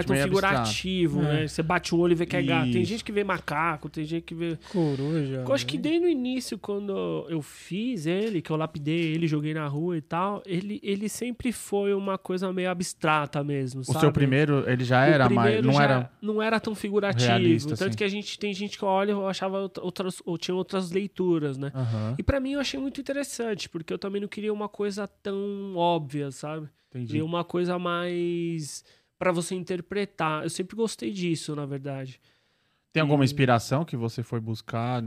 exatamente, 0.00 0.06
tão 0.06 0.16
figurativo, 0.16 1.18
abstrato. 1.20 1.40
né? 1.42 1.46
Você 1.48 1.62
bate 1.62 1.94
o 1.94 1.98
olho 1.98 2.10
e 2.10 2.14
vê 2.16 2.26
que 2.26 2.36
é 2.36 2.42
gato. 2.42 2.72
Tem 2.72 2.82
Isso. 2.82 2.90
gente 2.90 3.04
que 3.04 3.12
vê 3.12 3.22
macaco, 3.22 3.88
tem 3.88 4.04
gente 4.04 4.24
que 4.24 4.34
vê. 4.34 4.58
Coruja. 4.72 5.44
Eu 5.46 5.54
acho 5.54 5.64
que 5.64 5.76
né? 5.76 5.82
desde 5.84 6.06
o 6.06 6.08
início, 6.10 6.58
quando 6.58 7.24
eu 7.28 7.40
fiz 7.40 8.04
ele, 8.04 8.42
que 8.42 8.50
eu 8.50 8.56
lapidei 8.56 9.12
ele, 9.14 9.28
joguei 9.28 9.54
na 9.54 9.68
rua 9.68 9.96
e 9.96 10.00
tal, 10.00 10.42
ele, 10.44 10.80
ele 10.82 11.08
sempre 11.08 11.52
foi 11.52 11.94
uma 11.94 12.18
coisa 12.18 12.52
meio 12.52 12.68
abstrata 12.68 13.44
mesmo, 13.44 13.82
O 13.82 13.84
sabe? 13.84 14.00
seu 14.00 14.10
primeiro, 14.12 14.68
ele 14.68 14.82
já 14.82 15.04
era 15.06 15.30
mais. 15.30 15.50
primeiro 15.50 15.66
Não 15.68 15.74
já 15.74 15.82
era. 15.84 16.10
não 16.20 16.42
era 16.42 16.58
tão 16.58 16.74
figurativo. 16.74 17.28
realista, 17.28 17.70
tanto 17.76 17.84
assim. 17.90 17.96
que 17.98 18.02
a 18.02 18.08
gente 18.08 18.36
tem 18.40 18.52
gente 18.52 18.76
que 18.76 18.84
olha 18.84 19.12
eu 19.12 19.28
achava 19.28 19.58
outra- 19.60 19.84
outras, 19.84 20.20
ou 20.26 20.36
tinha 20.36 20.54
outras 20.54 20.90
leituras, 20.90 21.56
né? 21.56 21.70
Aham, 21.72 22.14
E 22.18 22.22
pra 22.24 22.40
mim 22.40 22.52
eu 22.52 22.60
achei 22.60 22.78
muito 22.80 23.00
interessante, 23.00 23.68
porque 23.68 23.92
eu 23.92 23.98
também 23.98 24.20
não 24.20 24.28
queria 24.28 24.52
uma 24.52 24.68
coisa 24.68 25.06
tão 25.06 25.74
óbvia, 25.76 26.30
sabe? 26.30 26.68
entendi. 26.88 27.06
Queria 27.08 27.24
uma 27.24 27.44
coisa 27.44 27.78
mais 27.78 28.84
pra 29.18 29.30
você 29.32 29.54
interpretar. 29.54 30.42
Eu 30.42 30.50
sempre 30.50 30.74
gostei 30.76 31.10
disso, 31.12 31.54
na 31.54 31.66
verdade. 31.66 32.20
Tem 32.92 33.00
alguma 33.00 33.24
inspiração 33.24 33.84
que 33.84 33.96
você 33.96 34.22
foi 34.22 34.40
buscar? 34.40 35.02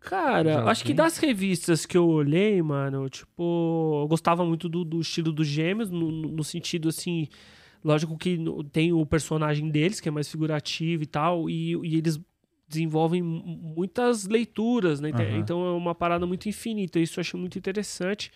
Cara, 0.00 0.64
acho 0.68 0.84
que 0.84 0.92
das 0.92 1.16
revistas 1.16 1.86
que 1.86 1.96
eu 1.96 2.06
olhei, 2.06 2.60
mano, 2.60 3.08
tipo, 3.08 4.00
eu 4.02 4.06
gostava 4.08 4.44
muito 4.44 4.68
do, 4.68 4.84
do 4.84 5.00
estilo 5.00 5.32
dos 5.32 5.46
gêmeos, 5.46 5.90
no, 5.90 6.10
no- 6.10 6.44
sentido 6.44 6.90
assim. 6.90 7.26
Lógico 7.82 8.16
que 8.18 8.38
tem 8.70 8.92
o 8.92 9.04
personagem 9.06 9.70
deles, 9.70 10.00
que 10.00 10.08
é 10.08 10.12
mais 10.12 10.28
figurativo 10.28 11.02
e 11.02 11.06
tal, 11.06 11.48
e, 11.48 11.72
e 11.86 11.96
eles 11.96 12.20
desenvolvem 12.68 13.22
mu- 13.22 13.74
muitas 13.76 14.26
leituras, 14.26 15.00
né? 15.00 15.10
Aham. 15.14 15.38
Então 15.38 15.66
é 15.66 15.72
uma 15.72 15.94
parada 15.94 16.26
muito 16.26 16.48
infinita. 16.48 16.98
Isso 16.98 17.18
eu 17.18 17.22
acho 17.22 17.36
muito 17.38 17.58
interessante. 17.58 18.30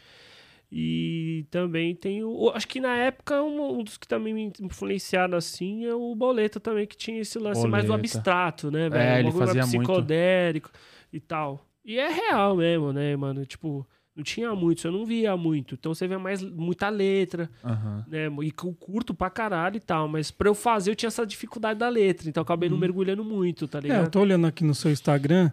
E 0.70 1.46
também 1.50 1.94
tem 1.94 2.22
o. 2.22 2.50
Acho 2.50 2.68
que 2.68 2.78
na 2.78 2.94
época 2.94 3.42
um, 3.42 3.78
um 3.78 3.82
dos 3.82 3.96
que 3.96 4.06
também 4.06 4.34
me 4.34 4.52
influenciaram 4.60 5.38
assim 5.38 5.86
é 5.86 5.94
o 5.94 6.14
Boleta 6.14 6.60
também, 6.60 6.86
que 6.86 6.96
tinha 6.96 7.20
esse 7.20 7.38
lance 7.38 7.66
mais 7.66 7.84
do 7.86 7.88
Boleta. 7.92 8.06
abstrato, 8.06 8.70
né, 8.70 8.90
velho? 8.90 9.02
É, 9.02 9.16
Um 9.16 9.18
ele 9.20 9.32
fazia 9.32 9.62
muito. 9.66 9.78
psicodélico 9.86 10.70
e 11.10 11.18
tal. 11.20 11.66
E 11.82 11.98
é 11.98 12.08
real 12.10 12.54
mesmo, 12.54 12.92
né, 12.92 13.16
mano? 13.16 13.46
Tipo, 13.46 13.86
não 14.18 14.24
tinha 14.24 14.52
muito, 14.54 14.86
eu 14.86 14.92
não 14.92 15.06
via 15.06 15.36
muito. 15.36 15.76
Então 15.76 15.94
você 15.94 16.06
vê 16.08 16.18
mais 16.18 16.42
muita 16.42 16.88
letra, 16.88 17.48
Aham. 17.64 18.04
né? 18.08 18.26
E 18.42 18.52
eu 18.64 18.74
curto 18.74 19.14
pra 19.14 19.30
caralho 19.30 19.76
e 19.76 19.80
tal. 19.80 20.08
Mas 20.08 20.30
pra 20.30 20.48
eu 20.48 20.54
fazer, 20.54 20.90
eu 20.90 20.96
tinha 20.96 21.06
essa 21.06 21.24
dificuldade 21.24 21.78
da 21.78 21.88
letra. 21.88 22.28
Então 22.28 22.40
eu 22.40 22.44
acabei 22.44 22.68
não 22.68 22.76
mergulhando 22.76 23.24
muito, 23.24 23.68
tá 23.68 23.78
É, 23.78 23.80
eu 23.80 23.82
ligado? 23.82 24.10
tô 24.10 24.20
olhando 24.20 24.46
aqui 24.46 24.64
no 24.64 24.74
seu 24.74 24.90
Instagram 24.90 25.50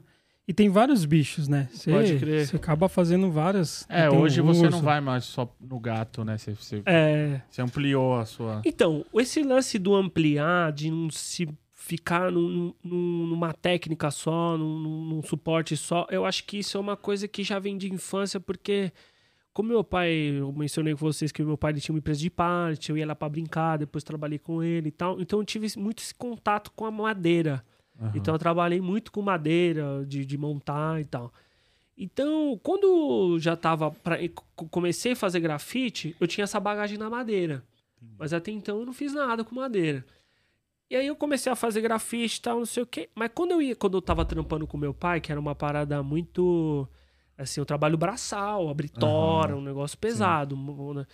e 0.48 0.54
tem 0.54 0.68
vários 0.70 1.06
bichos, 1.06 1.48
né? 1.48 1.70
Você, 1.72 1.92
Pode 1.92 2.18
crer. 2.20 2.48
Você 2.48 2.56
acaba 2.56 2.90
fazendo 2.90 3.30
várias. 3.32 3.86
É, 3.88 4.10
tem 4.10 4.18
um 4.18 4.22
hoje 4.22 4.42
você 4.42 4.70
não 4.70 4.82
vai 4.82 5.00
mais 5.00 5.26
só 5.26 5.52
no 5.62 5.80
gato, 5.80 6.24
né? 6.26 6.38
Você, 6.38 6.54
você, 6.54 6.82
É. 6.86 7.42
você 7.50 7.62
ampliou 7.62 8.16
a 8.16 8.26
sua. 8.26 8.62
Então, 8.66 9.06
esse 9.16 9.44
lance 9.44 9.78
do 9.78 9.96
ampliar, 9.96 10.72
de 10.72 10.90
não 10.90 11.10
se 11.12 11.48
ficar 11.86 12.32
num- 12.32 12.74
num- 12.84 13.28
numa 13.28 13.54
técnica 13.54 14.10
só, 14.10 14.58
num, 14.58 14.80
num- 14.80 15.22
suporte 15.24 15.78
só, 15.78 16.08
eu 16.10 16.26
acho 16.26 16.44
que 16.46 16.58
isso 16.58 16.78
é 16.78 16.80
uma 16.80 16.98
coisa 16.98 17.28
que 17.28 17.44
já 17.44 17.60
vem 17.60 17.78
de 17.78 17.92
infância, 17.94 18.40
porque 18.40 18.92
como 19.54 19.70
meu 19.70 19.84
pai, 19.84 20.12
eu 20.40 20.52
mencionei 20.52 20.94
com 20.94 21.00
vocês 21.00 21.32
que 21.32 21.44
meu 21.44 21.58
pai 21.58 21.74
tinha 21.76 21.94
uma 21.94 22.00
empresa 22.00 22.20
de 22.20 22.30
parte, 22.30 22.90
eu 22.90 22.98
ia 22.98 23.06
lá 23.06 23.16
pra 23.16 23.30
brincar, 23.30 23.78
depois 23.78 24.04
trabalhei 24.04 24.40
com 24.40 24.64
ele 24.64 24.90
e 24.90 24.92
tal, 24.92 25.20
então 25.22 25.40
eu 25.40 25.46
tive 25.46 25.68
muito 25.80 26.00
esse 26.02 26.14
contato 26.14 26.72
com 26.76 26.86
a 26.86 26.92
madeira. 26.92 27.64
Aham. 28.02 28.12
Então 28.16 28.34
eu 28.36 28.40
trabalhei 28.40 28.82
muito 28.82 29.12
com 29.12 29.22
madeira, 29.22 30.04
de, 30.08 30.26
de 30.26 30.38
montar 30.38 31.00
e 31.00 31.06
tal. 31.06 31.32
Então, 31.98 32.60
quando 32.62 33.38
já 33.40 33.56
tava. 33.56 33.90
Pra, 33.92 34.18
co- 34.30 34.68
comecei 34.70 35.14
a 35.14 35.16
fazer 35.16 35.40
grafite, 35.40 36.14
eu 36.20 36.28
tinha 36.28 36.44
essa 36.44 36.60
bagagem 36.60 36.98
na 36.98 37.10
madeira. 37.10 37.64
Mas 38.20 38.34
até 38.34 38.52
então 38.52 38.80
eu 38.82 38.86
não 38.86 38.92
fiz 38.92 39.14
nada 39.14 39.44
com 39.46 39.56
madeira. 39.56 40.04
E 40.90 40.96
aí 40.96 41.08
eu 41.08 41.16
comecei 41.16 41.52
a 41.52 41.56
fazer 41.56 41.82
grafite 41.82 42.38
e 42.38 42.42
tal, 42.42 42.60
não 42.60 42.66
sei 42.66 42.84
o 42.84 42.86
quê. 42.86 43.10
Mas 43.16 43.32
quando 43.34 43.52
eu 43.52 43.62
ia, 43.62 43.76
quando 43.76 43.98
eu 43.98 44.02
tava 44.02 44.24
trampando 44.24 44.68
com 44.68 44.78
meu 44.78 44.94
pai, 44.94 45.20
que 45.20 45.32
era 45.32 45.40
uma 45.42 45.56
parada 45.56 46.02
muito. 46.04 46.88
Assim, 47.38 47.60
eu 47.60 47.66
trabalho 47.66 47.98
braçal, 47.98 48.70
abrir 48.70 48.88
tora, 48.90 49.58
um 49.58 49.62
negócio 49.62 49.98
pesado. 49.98 50.56
né? 50.94 51.06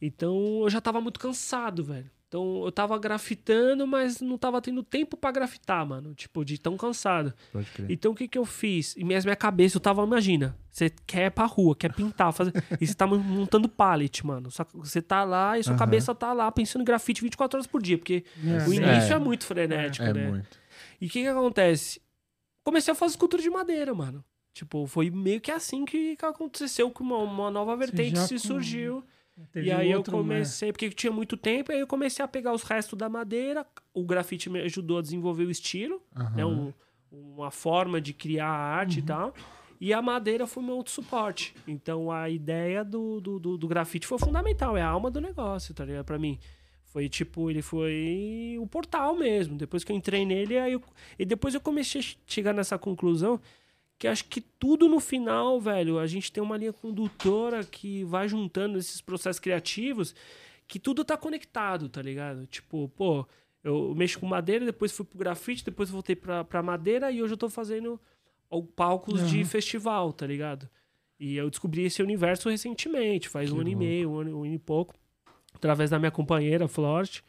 Então 0.00 0.60
eu 0.62 0.70
já 0.70 0.80
tava 0.80 1.00
muito 1.00 1.20
cansado, 1.20 1.84
velho. 1.84 2.10
Então 2.36 2.64
eu 2.66 2.70
tava 2.72 2.98
grafitando, 2.98 3.86
mas 3.86 4.20
não 4.20 4.36
tava 4.36 4.60
tendo 4.60 4.82
tempo 4.82 5.16
pra 5.16 5.30
grafitar, 5.32 5.86
mano. 5.86 6.14
Tipo, 6.14 6.44
de 6.44 6.58
tão 6.58 6.76
cansado. 6.76 7.32
Pode 7.50 7.70
crer. 7.70 7.90
Então 7.90 8.12
o 8.12 8.14
que 8.14 8.28
que 8.28 8.36
eu 8.36 8.44
fiz? 8.44 8.94
E 8.94 9.02
minha, 9.04 9.18
minha 9.22 9.34
cabeça, 9.34 9.78
eu 9.78 9.80
tava, 9.80 10.02
imagina, 10.04 10.54
você 10.70 10.90
quer 11.06 11.26
ir 11.26 11.30
pra 11.30 11.46
rua, 11.46 11.74
quer 11.74 11.94
pintar, 11.94 12.30
fazer. 12.34 12.52
e 12.78 12.86
você 12.86 12.92
tá 12.94 13.06
montando 13.06 13.68
pallet, 13.70 14.24
mano. 14.26 14.50
Só 14.50 14.64
que 14.64 14.76
você 14.76 15.00
tá 15.00 15.24
lá 15.24 15.58
e 15.58 15.62
sua 15.64 15.70
Aham. 15.72 15.78
cabeça 15.78 16.14
tá 16.14 16.34
lá 16.34 16.52
pensando 16.52 16.82
em 16.82 16.84
grafite 16.84 17.22
24 17.22 17.56
horas 17.56 17.66
por 17.66 17.80
dia, 17.80 17.96
porque 17.96 18.22
É, 18.44 18.68
o 18.68 18.74
início 18.74 19.12
é, 19.14 19.16
É. 19.16 19.18
muito 19.18 19.46
frenético, 19.46 20.04
É 20.06 20.12
né? 20.12 20.28
muito. 20.28 20.58
E 21.00 21.06
o 21.06 21.08
que 21.10 21.22
que 21.22 21.28
acontece? 21.28 22.02
Comecei 22.62 22.92
a 22.92 22.94
fazer 22.94 23.12
escultura 23.12 23.42
de 23.42 23.48
madeira, 23.48 23.94
mano. 23.94 24.22
Tipo, 24.52 24.86
foi 24.86 25.10
meio 25.10 25.40
que 25.40 25.50
assim 25.50 25.84
que, 25.86 26.16
que 26.16 26.24
aconteceu 26.26 26.90
com 26.90 27.02
uma, 27.02 27.18
uma 27.18 27.50
nova 27.50 27.74
vertente 27.76 28.18
se 28.20 28.34
com- 28.34 28.40
surgiu. 28.40 29.02
Teve 29.52 29.66
e 29.66 29.72
aí 29.72 29.94
outro, 29.94 30.14
eu 30.16 30.22
né? 30.22 30.22
comecei, 30.34 30.72
porque 30.72 30.88
tinha 30.90 31.12
muito 31.12 31.36
tempo, 31.36 31.70
aí 31.72 31.80
eu 31.80 31.86
comecei 31.86 32.24
a 32.24 32.28
pegar 32.28 32.52
os 32.52 32.62
restos 32.62 32.98
da 32.98 33.08
madeira. 33.08 33.66
O 33.92 34.02
grafite 34.04 34.48
me 34.48 34.60
ajudou 34.60 34.98
a 34.98 35.02
desenvolver 35.02 35.44
o 35.44 35.50
estilo, 35.50 36.02
né? 36.14 36.42
Aham. 36.42 36.46
Um- 36.46 36.72
uma 37.12 37.50
forma 37.50 38.00
de 38.00 38.12
criar 38.12 38.48
arte 38.48 38.98
e 38.98 39.02
tal. 39.02 39.32
E 39.80 39.92
a 39.92 40.02
madeira 40.02 40.46
foi 40.46 40.62
meu 40.62 40.74
outro 40.76 40.92
suporte. 40.92 41.54
Então 41.68 42.10
a 42.10 42.28
ideia 42.30 42.82
do, 42.84 43.20
do, 43.20 43.38
do, 43.38 43.56
do 43.58 43.68
grafite 43.68 44.06
foi 44.06 44.18
fundamental, 44.18 44.76
é 44.76 44.82
a 44.82 44.88
alma 44.88 45.10
do 45.10 45.20
negócio, 45.20 45.72
tá 45.74 45.84
ligado? 45.84 46.04
Pra 46.04 46.18
mim. 46.18 46.38
Foi 46.86 47.08
tipo, 47.10 47.50
ele 47.50 47.60
foi 47.62 48.56
o 48.58 48.66
portal 48.66 49.14
mesmo. 49.14 49.56
Depois 49.56 49.84
que 49.84 49.92
eu 49.92 49.96
entrei 49.96 50.24
nele, 50.24 50.56
aí 50.58 50.72
eu, 50.72 50.82
e 51.18 51.24
depois 51.26 51.54
eu 51.54 51.60
comecei 51.60 52.00
a 52.00 52.04
che- 52.04 52.16
chegar 52.26 52.52
nessa 52.54 52.78
conclusão 52.78 53.38
que 53.98 54.06
acho 54.06 54.24
que 54.26 54.40
tudo 54.40 54.88
no 54.88 55.00
final, 55.00 55.60
velho, 55.60 55.98
a 55.98 56.06
gente 56.06 56.30
tem 56.30 56.42
uma 56.42 56.56
linha 56.56 56.72
condutora 56.72 57.64
que 57.64 58.04
vai 58.04 58.28
juntando 58.28 58.78
esses 58.78 59.00
processos 59.00 59.40
criativos, 59.40 60.14
que 60.68 60.78
tudo 60.78 61.04
tá 61.04 61.16
conectado, 61.16 61.88
tá 61.88 62.02
ligado? 62.02 62.46
Tipo, 62.46 62.88
pô, 62.90 63.26
eu 63.64 63.94
mexo 63.96 64.18
com 64.18 64.26
madeira, 64.26 64.64
depois 64.66 64.92
fui 64.92 65.04
pro 65.04 65.18
grafite, 65.18 65.64
depois 65.64 65.88
voltei 65.88 66.14
pra, 66.16 66.44
pra 66.44 66.62
madeira 66.62 67.10
e 67.10 67.22
hoje 67.22 67.32
eu 67.34 67.38
tô 67.38 67.48
fazendo 67.48 67.98
palcos 68.74 69.26
de 69.28 69.38
Uhum. 69.38 69.44
festival, 69.44 70.12
tá 70.12 70.26
ligado? 70.26 70.68
E 71.18 71.36
eu 71.36 71.48
descobri 71.48 71.84
esse 71.84 72.02
universo 72.02 72.50
recentemente, 72.50 73.28
faz 73.28 73.48
Que 73.50 73.56
um 73.56 73.60
ano 73.60 73.68
e 73.70 73.72
louco. 73.74 73.84
meio, 73.86 74.10
um 74.10 74.18
ano, 74.18 74.38
um 74.38 74.44
ano 74.44 74.54
e 74.54 74.58
pouco, 74.58 74.94
através 75.54 75.88
da 75.90 75.98
minha 75.98 76.10
companheira, 76.10 76.68
Florte. 76.68 77.24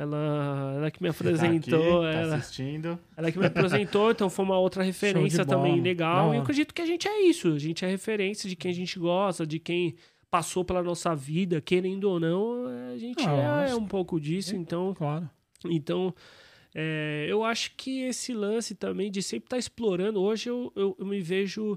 Ela, 0.00 0.74
ela 0.76 0.90
que 0.92 1.02
me 1.02 1.08
tá 1.08 1.14
apresentou, 1.16 2.02
aqui, 2.04 2.12
tá 2.14 2.20
ela, 2.20 2.36
assistindo. 2.36 2.98
ela 3.16 3.32
que 3.32 3.38
me 3.38 3.46
apresentou, 3.46 4.10
então 4.12 4.30
foi 4.30 4.44
uma 4.44 4.56
outra 4.56 4.84
referência 4.84 5.44
também 5.44 5.80
legal. 5.80 6.32
E 6.32 6.36
eu 6.36 6.42
acredito 6.42 6.72
que 6.72 6.80
a 6.80 6.86
gente 6.86 7.08
é 7.08 7.22
isso. 7.22 7.48
A 7.52 7.58
gente 7.58 7.84
é 7.84 7.88
referência 7.88 8.48
de 8.48 8.54
quem 8.54 8.70
a 8.70 8.74
gente 8.74 8.96
gosta, 8.96 9.44
de 9.44 9.58
quem 9.58 9.96
passou 10.30 10.64
pela 10.64 10.82
nossa 10.84 11.16
vida, 11.16 11.60
querendo 11.60 12.04
ou 12.04 12.20
não, 12.20 12.66
a 12.92 12.96
gente 12.96 13.26
Ah, 13.26 13.32
é 13.32 13.60
lógico. 13.62 13.80
um 13.80 13.86
pouco 13.88 14.20
disso. 14.20 14.54
Então, 14.54 14.94
Claro. 14.94 15.28
então 15.64 16.14
é, 16.74 17.26
eu 17.28 17.42
acho 17.42 17.72
que 17.76 18.02
esse 18.02 18.32
lance 18.32 18.74
também 18.76 19.10
de 19.10 19.20
sempre 19.20 19.46
estar 19.46 19.58
explorando. 19.58 20.20
Hoje 20.20 20.48
eu, 20.48 20.72
eu, 20.76 20.94
eu 20.96 21.06
me 21.06 21.20
vejo 21.20 21.76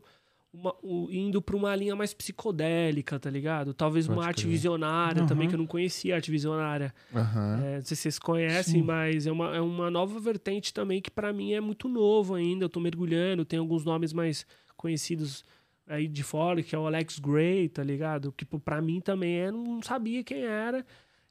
uma- 0.54 0.76
o- 0.84 1.08
indo 1.12 1.42
para 1.42 1.56
uma 1.56 1.74
linha 1.76 1.96
mais 1.96 2.14
psicodélica, 2.14 3.18
tá 3.20 3.30
ligado? 3.30 3.74
Talvez 3.74 4.08
uma 4.08 4.16
Pode 4.16 4.28
arte 4.28 4.42
crer. 4.44 4.52
visionária 4.52 5.26
também, 5.26 5.44
Aham. 5.46 5.50
que 5.50 5.56
eu 5.56 5.60
não 5.60 5.66
conhecia 5.68 6.16
arte 6.16 6.30
visionária. 6.30 6.94
Aham. 7.16 7.62
É, 7.64 7.76
não 7.78 7.86
sei 7.86 7.96
se 7.96 8.02
vocês 8.04 8.20
conhecem, 8.20 8.82
Sim. 8.82 8.84
mas 8.84 9.26
é 9.26 9.32
uma, 9.32 9.56
é 9.56 9.62
uma 9.62 9.90
nova 9.90 10.20
vertente 10.20 10.74
também 10.74 11.02
que 11.02 11.10
pra 11.10 11.32
mim 11.32 11.54
é 11.54 11.62
muito 11.62 11.88
novo 11.88 12.36
ainda. 12.36 12.66
Eu 12.66 12.70
tô 12.70 12.80
mergulhando, 12.80 13.46
tem 13.46 13.60
alguns 13.60 13.86
nomes 13.86 14.12
mais 14.12 14.46
conhecidos 14.76 15.44
aí 15.88 16.08
de 16.08 16.24
fora, 16.24 16.62
que 16.62 16.76
é 16.76 16.80
o 16.80 16.86
Alex 16.88 17.20
Gray, 17.20 17.70
tá 17.70 17.84
ligado? 17.84 18.32
Que 18.32 18.44
pô, 18.46 18.60
pra 18.60 18.82
mim 18.82 19.00
também 19.00 19.36
é, 19.38 19.52
não 19.52 19.82
sabia 19.82 20.24
quem 20.24 20.44
era. 20.44 20.86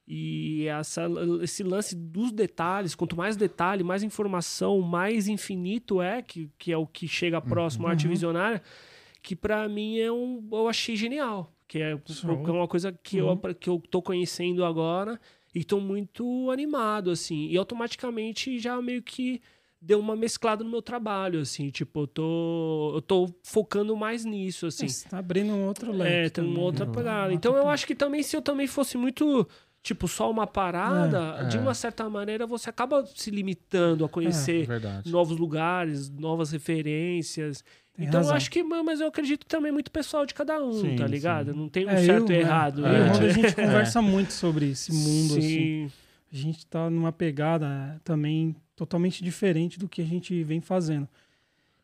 E 0.07 0.65
essa, 0.67 1.07
esse 1.41 1.63
lance 1.63 1.95
dos 1.95 2.31
detalhes, 2.31 2.95
quanto 2.95 3.15
mais 3.15 3.37
detalhe, 3.37 3.83
mais 3.83 4.03
informação, 4.03 4.81
mais 4.81 5.27
infinito 5.27 6.01
é, 6.01 6.21
que, 6.21 6.49
que 6.57 6.71
é 6.71 6.77
o 6.77 6.85
que 6.87 7.07
chega 7.07 7.39
próximo 7.39 7.87
à 7.87 7.91
arte 7.91 8.05
Uhum. 8.07 8.11
visionária, 8.11 8.61
que 9.21 9.35
pra 9.35 9.67
mim 9.69 9.99
é 9.99 10.11
um, 10.11 10.47
eu 10.51 10.67
achei 10.67 10.95
genial. 10.95 11.51
Que 11.67 11.79
é, 11.81 11.91
é 11.91 12.51
uma 12.51 12.67
coisa 12.67 12.91
que, 12.91 13.21
Uhum. 13.21 13.39
eu, 13.43 13.55
que 13.55 13.69
eu 13.69 13.81
tô 13.89 14.01
conhecendo 14.01 14.65
agora 14.65 15.19
e 15.55 15.63
tô 15.63 15.79
muito 15.79 16.49
animado, 16.51 17.09
assim. 17.11 17.47
E 17.47 17.57
automaticamente 17.57 18.59
já 18.59 18.81
meio 18.81 19.01
que 19.01 19.41
deu 19.81 19.99
uma 19.99 20.15
mesclada 20.15 20.63
no 20.63 20.69
meu 20.69 20.81
trabalho, 20.81 21.39
assim. 21.39 21.69
Tipo, 21.69 22.01
eu 22.01 22.07
tô, 22.07 22.91
eu 22.95 23.01
tô 23.01 23.33
focando 23.43 23.95
mais 23.95 24.25
nisso, 24.25 24.67
assim. 24.67 24.87
Você 24.87 25.07
tá 25.09 25.17
abrindo 25.19 25.53
um 25.53 25.65
outro 25.65 25.91
leque. 25.91 26.11
É, 26.27 26.29
tem 26.29 26.43
uma 26.43 26.59
outra 26.59 26.85
né? 26.85 26.91
pegada. 26.93 27.33
Então 27.33 27.55
eu 27.55 27.67
acho 27.69 27.87
que 27.87 27.95
também, 27.95 28.21
se 28.21 28.35
eu 28.35 28.41
também 28.41 28.67
fosse 28.67 28.97
muito, 28.97 29.47
tipo, 29.83 30.07
só 30.07 30.29
uma 30.29 30.45
parada, 30.47 31.37
É, 31.39 31.43
de 31.45 31.57
é. 31.57 31.59
uma 31.59 31.73
certa 31.73 32.09
maneira 32.09 32.45
você 32.45 32.69
acaba 32.69 33.05
se 33.15 33.31
limitando 33.31 34.03
a 34.03 34.07
É 34.07 34.09
conhecer 34.09 34.65
verdade. 34.67 35.11
novos 35.11 35.37
lugares, 35.37 36.09
novas 36.09 36.51
referências. 36.51 37.63
Tem 37.93 38.05
então 38.07 38.19
razão. 38.19 38.33
eu 38.33 38.37
acho 38.37 38.49
que, 38.51 38.63
mas 38.63 39.01
eu 39.01 39.07
acredito 39.07 39.45
também 39.45 39.71
muito 39.71 39.91
pessoal 39.91 40.25
de 40.25 40.33
cada 40.33 40.63
um, 40.63 40.71
Sim, 40.73 40.95
tá 40.95 41.05
sim. 41.05 41.11
ligado? 41.11 41.53
Não 41.53 41.67
tem 41.67 41.85
um 41.85 41.89
É, 41.89 41.97
certo 42.05 42.31
eu, 42.31 42.35
e 42.35 42.37
é, 42.37 42.41
errado. 42.41 42.79
o 42.79 42.81
né? 42.83 43.09
A 43.09 43.29
gente 43.29 43.47
É. 43.47 43.51
conversa 43.65 44.01
muito 44.01 44.31
sobre 44.33 44.69
esse 44.71 44.93
mundo, 44.93 45.37
assim. 45.37 45.89
Sim. 45.89 45.91
A 46.31 46.35
gente 46.35 46.65
tá 46.65 46.89
numa 46.89 47.11
pegada 47.11 47.99
também 48.05 48.55
totalmente 48.75 49.21
diferente 49.23 49.77
do 49.77 49.89
que 49.89 50.01
a 50.01 50.05
gente 50.05 50.41
vem 50.43 50.61
fazendo. 50.61 51.07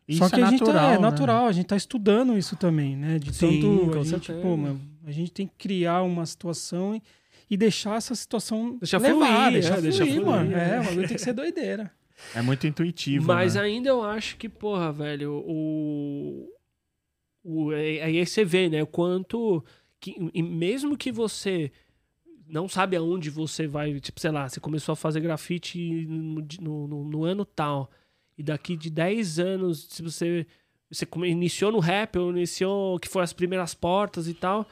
Isso 0.08 0.20
Só 0.20 0.30
que 0.30 0.40
é 0.40 0.44
a 0.44 0.50
gente 0.50 0.60
natural, 0.60 0.86
tá, 0.86 0.92
é 0.92 0.96
né? 0.96 0.98
natural, 0.98 1.46
a 1.46 1.52
gente 1.52 1.66
tá 1.66 1.76
estudando 1.76 2.38
isso 2.38 2.56
também, 2.56 2.96
né? 2.96 3.18
De 3.18 3.30
Sim, 3.34 3.60
tanto 3.60 3.98
a 3.98 4.02
gente, 4.04 4.32
pô, 4.32 4.56
mano, 4.56 4.80
a 5.06 5.12
gente 5.12 5.30
tem 5.30 5.46
que 5.46 5.52
criar 5.58 6.00
uma 6.02 6.24
situação 6.24 6.94
e, 6.96 7.02
e 7.50 7.56
deixar 7.56 7.96
essa 7.96 8.14
situação 8.14 8.76
Deixar 8.78 8.98
levar, 9.00 9.26
fluir, 9.48 9.52
deixar, 9.52 9.78
é, 9.78 9.80
deixar 9.80 10.04
fluir, 10.06 10.20
fluir, 10.22 10.26
mano. 10.26 10.56
é. 10.56 10.76
É, 10.76 10.80
o 10.80 10.84
bagulho 10.84 11.08
tem 11.08 11.16
que 11.16 11.22
ser 11.22 11.32
doideira. 11.32 11.90
É 12.34 12.42
muito 12.42 12.66
intuitivo. 12.66 13.26
Mas 13.26 13.54
né? 13.54 13.60
ainda 13.62 13.88
eu 13.88 14.02
acho 14.02 14.36
que, 14.36 14.48
porra, 14.48 14.92
velho, 14.92 15.32
o. 15.46 16.48
o 17.44 17.70
aí 17.70 18.24
você 18.26 18.44
vê, 18.44 18.68
né? 18.68 18.82
O 18.82 18.86
quanto. 18.86 19.64
Que, 20.00 20.14
e 20.34 20.42
mesmo 20.42 20.96
que 20.96 21.10
você 21.12 21.70
não 22.46 22.68
sabe 22.68 22.96
aonde 22.96 23.30
você 23.30 23.66
vai. 23.66 23.98
Tipo, 24.00 24.20
sei 24.20 24.30
lá, 24.30 24.48
você 24.48 24.58
começou 24.60 24.92
a 24.92 24.96
fazer 24.96 25.20
grafite 25.20 25.78
no, 26.08 26.42
no, 26.60 26.88
no- 26.88 27.04
no 27.04 27.24
ano 27.24 27.44
tal. 27.44 27.90
E 28.36 28.42
daqui 28.42 28.76
de 28.76 28.90
10 28.90 29.38
anos, 29.38 29.86
se 29.90 30.02
você. 30.02 30.46
Você 30.90 31.06
iniciou 31.26 31.70
no 31.70 31.78
rap, 31.80 32.16
ou 32.18 32.30
iniciou. 32.30 32.98
que 32.98 33.08
foi 33.08 33.22
as 33.22 33.32
primeiras 33.32 33.74
portas 33.74 34.26
e 34.26 34.34
tal. 34.34 34.66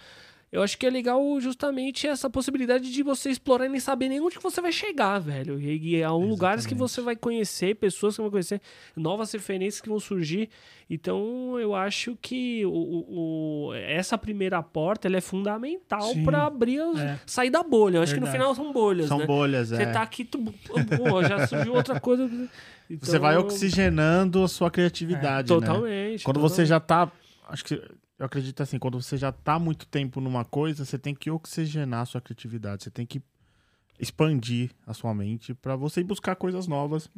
Eu 0.53 0.63
acho 0.63 0.79
que 0.79 0.87
é 0.87 0.91
legal 0.91 1.21
justamente 1.41 2.07
essa 2.07 2.31
possibilidade 2.31 2.91
de 2.93 3.03
você 3.03 3.31
explorar 3.31 3.67
e 3.67 3.69
nem 3.69 3.81
saber 3.81 4.09
nem 4.09 4.21
onde 4.21 4.37
que 4.37 4.43
você 4.43 4.61
vai 4.61 4.73
chegar, 4.73 5.19
velho. 5.19 5.61
E, 5.61 5.97
e 5.97 6.03
há 6.03 6.15
um 6.15 6.29
lugares 6.29 6.65
que 6.65 6.75
você 6.75 7.01
vai 7.01 7.17
conhecer, 7.17 7.75
pessoas 7.77 8.15
que 8.17 8.23
vão 8.23 8.31
conhecer, 8.31 8.61
novas 8.97 9.33
referências 9.33 9.81
que 9.81 9.89
vão 9.89 9.99
surgir. 10.01 10.49
Então, 10.89 11.59
eu 11.59 11.75
acho 11.75 12.17
que 12.23 12.65
o, 12.65 12.71
o- 13.71 13.75
essa 13.75 14.17
primeira 14.17 14.63
porta 14.63 15.09
ela 15.09 15.17
é 15.17 15.21
fundamental 15.21 16.13
para 16.25 16.45
abrir, 16.47 16.81
as- 16.81 17.01
É. 17.01 17.21
sair 17.27 17.51
da 17.51 17.63
bolha. 17.63 17.99
Eu 17.99 18.03
acho 18.03 18.15
que 18.15 18.21
no 18.21 18.27
Verdade. 18.27 18.45
final 18.45 18.55
são 18.55 18.73
bolhas, 18.73 19.09
São 19.09 19.19
né? 19.19 19.27
bolhas, 19.27 19.71
Você 19.71 19.83
é. 19.83 19.87
tá 19.93 20.03
aqui, 20.03 20.25
tu, 20.25 20.39
pô, 20.41 21.23
já 21.25 21.45
surgiu 21.47 21.75
outra 21.75 21.99
coisa. 22.01 22.27
Você 22.89 23.17
Então, 23.17 23.21
vai 23.21 23.37
oxigenando 23.37 24.45
a 24.45 24.49
sua 24.49 24.71
criatividade, 24.71 25.53
né? 25.53 25.59
Totalmente. 25.61 26.23
Quando 26.23 26.37
totalmente. 26.37 26.55
você 26.57 26.65
já 26.65 26.79
tá. 26.79 27.11
Acho 27.49 27.65
que. 27.65 27.83
Eu 28.19 28.27
acredito 28.27 28.63
assim, 28.63 28.79
quando 28.79 29.01
você 29.01 29.17
já 29.17 29.31
tá 29.31 29.55
há 29.55 29.59
muito 29.59 29.87
tempo 29.87 30.21
numa 30.21 30.45
coisa, 30.45 30.85
você 30.85 30.99
tem 30.99 31.15
que 31.15 31.31
oxigenar 31.31 32.01
a 32.03 32.07
sua 32.07 32.21
criatividade. 32.21 32.83
Você 32.85 32.91
tem 32.91 33.05
que 33.05 33.21
expandir 33.99 34.71
a 34.87 34.93
sua 34.95 35.15
mente 35.15 35.55
pra 35.55 35.77
você 35.77 36.01
ir 36.01 36.05
buscar 36.05 36.35
coisas 36.37 36.67
novas. 36.67 37.11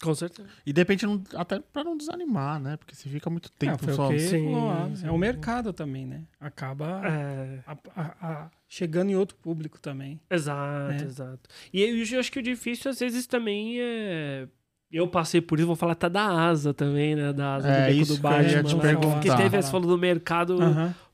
Com 0.00 0.14
certeza. 0.14 0.48
E 0.64 0.72
de 0.72 0.80
repente, 0.80 1.04
não- 1.04 1.22
até 1.34 1.58
pra 1.58 1.82
não 1.82 1.96
desanimar, 1.96 2.60
né? 2.60 2.76
Porque 2.76 2.94
você 2.94 3.08
fica 3.08 3.28
muito 3.28 3.50
tempo 3.50 3.82
foi 3.84 3.94
só. 3.94 4.08
o 4.08 4.18
Sim, 4.18 4.44
falou, 4.52 4.70
ah, 4.70 4.90
sim. 4.94 5.06
É 5.06 5.10
o 5.10 5.18
mercado 5.18 5.72
também, 5.72 6.06
né? 6.06 6.22
Acaba 6.38 7.02
É, 7.04 7.64
a- 7.66 7.76
a- 7.96 8.16
a- 8.20 8.50
chegando 8.68 9.10
em 9.10 9.16
outro 9.16 9.36
público 9.36 9.80
também. 9.80 10.20
exato, 10.30 10.88
né? 10.92 11.02
exato. 11.02 11.50
E 11.72 11.80
eu, 11.82 11.96
eu 12.14 12.20
acho 12.20 12.30
que 12.30 12.38
o 12.38 12.42
difícil, 12.42 12.90
às 12.90 12.98
vezes, 13.00 13.26
também 13.26 13.80
é. 13.80 14.48
Eu 14.90 15.06
passei 15.08 15.40
por 15.40 15.58
isso, 15.58 15.66
vou 15.66 15.76
falar 15.76 15.92
até 15.92 16.08
da 16.08 16.24
asa 16.26 16.72
também, 16.72 17.14
né? 17.14 17.32
Da 17.32 17.56
asa 17.56 17.68
É, 17.68 17.80
do 17.82 17.86
beco 17.88 18.00
isso 18.02 18.14
do 18.16 18.20
que 18.20 18.26
eu 18.26 18.30
ia 18.30 18.38
Batman. 18.38 18.62
te 18.64 18.74
né? 18.76 18.80
perguntar. 18.82 19.12
Porque 19.14 19.36
teve, 19.36 19.62
você 19.62 19.70
falou 19.70 19.86
do 19.88 19.98
mercado, 19.98 20.56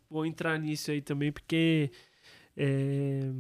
vou 0.09 0.25
entrar 0.25 0.59
nisso 0.59 0.91
aí 0.91 1.01
também, 1.03 1.33
porque. 1.33 1.91
é, 2.57 3.31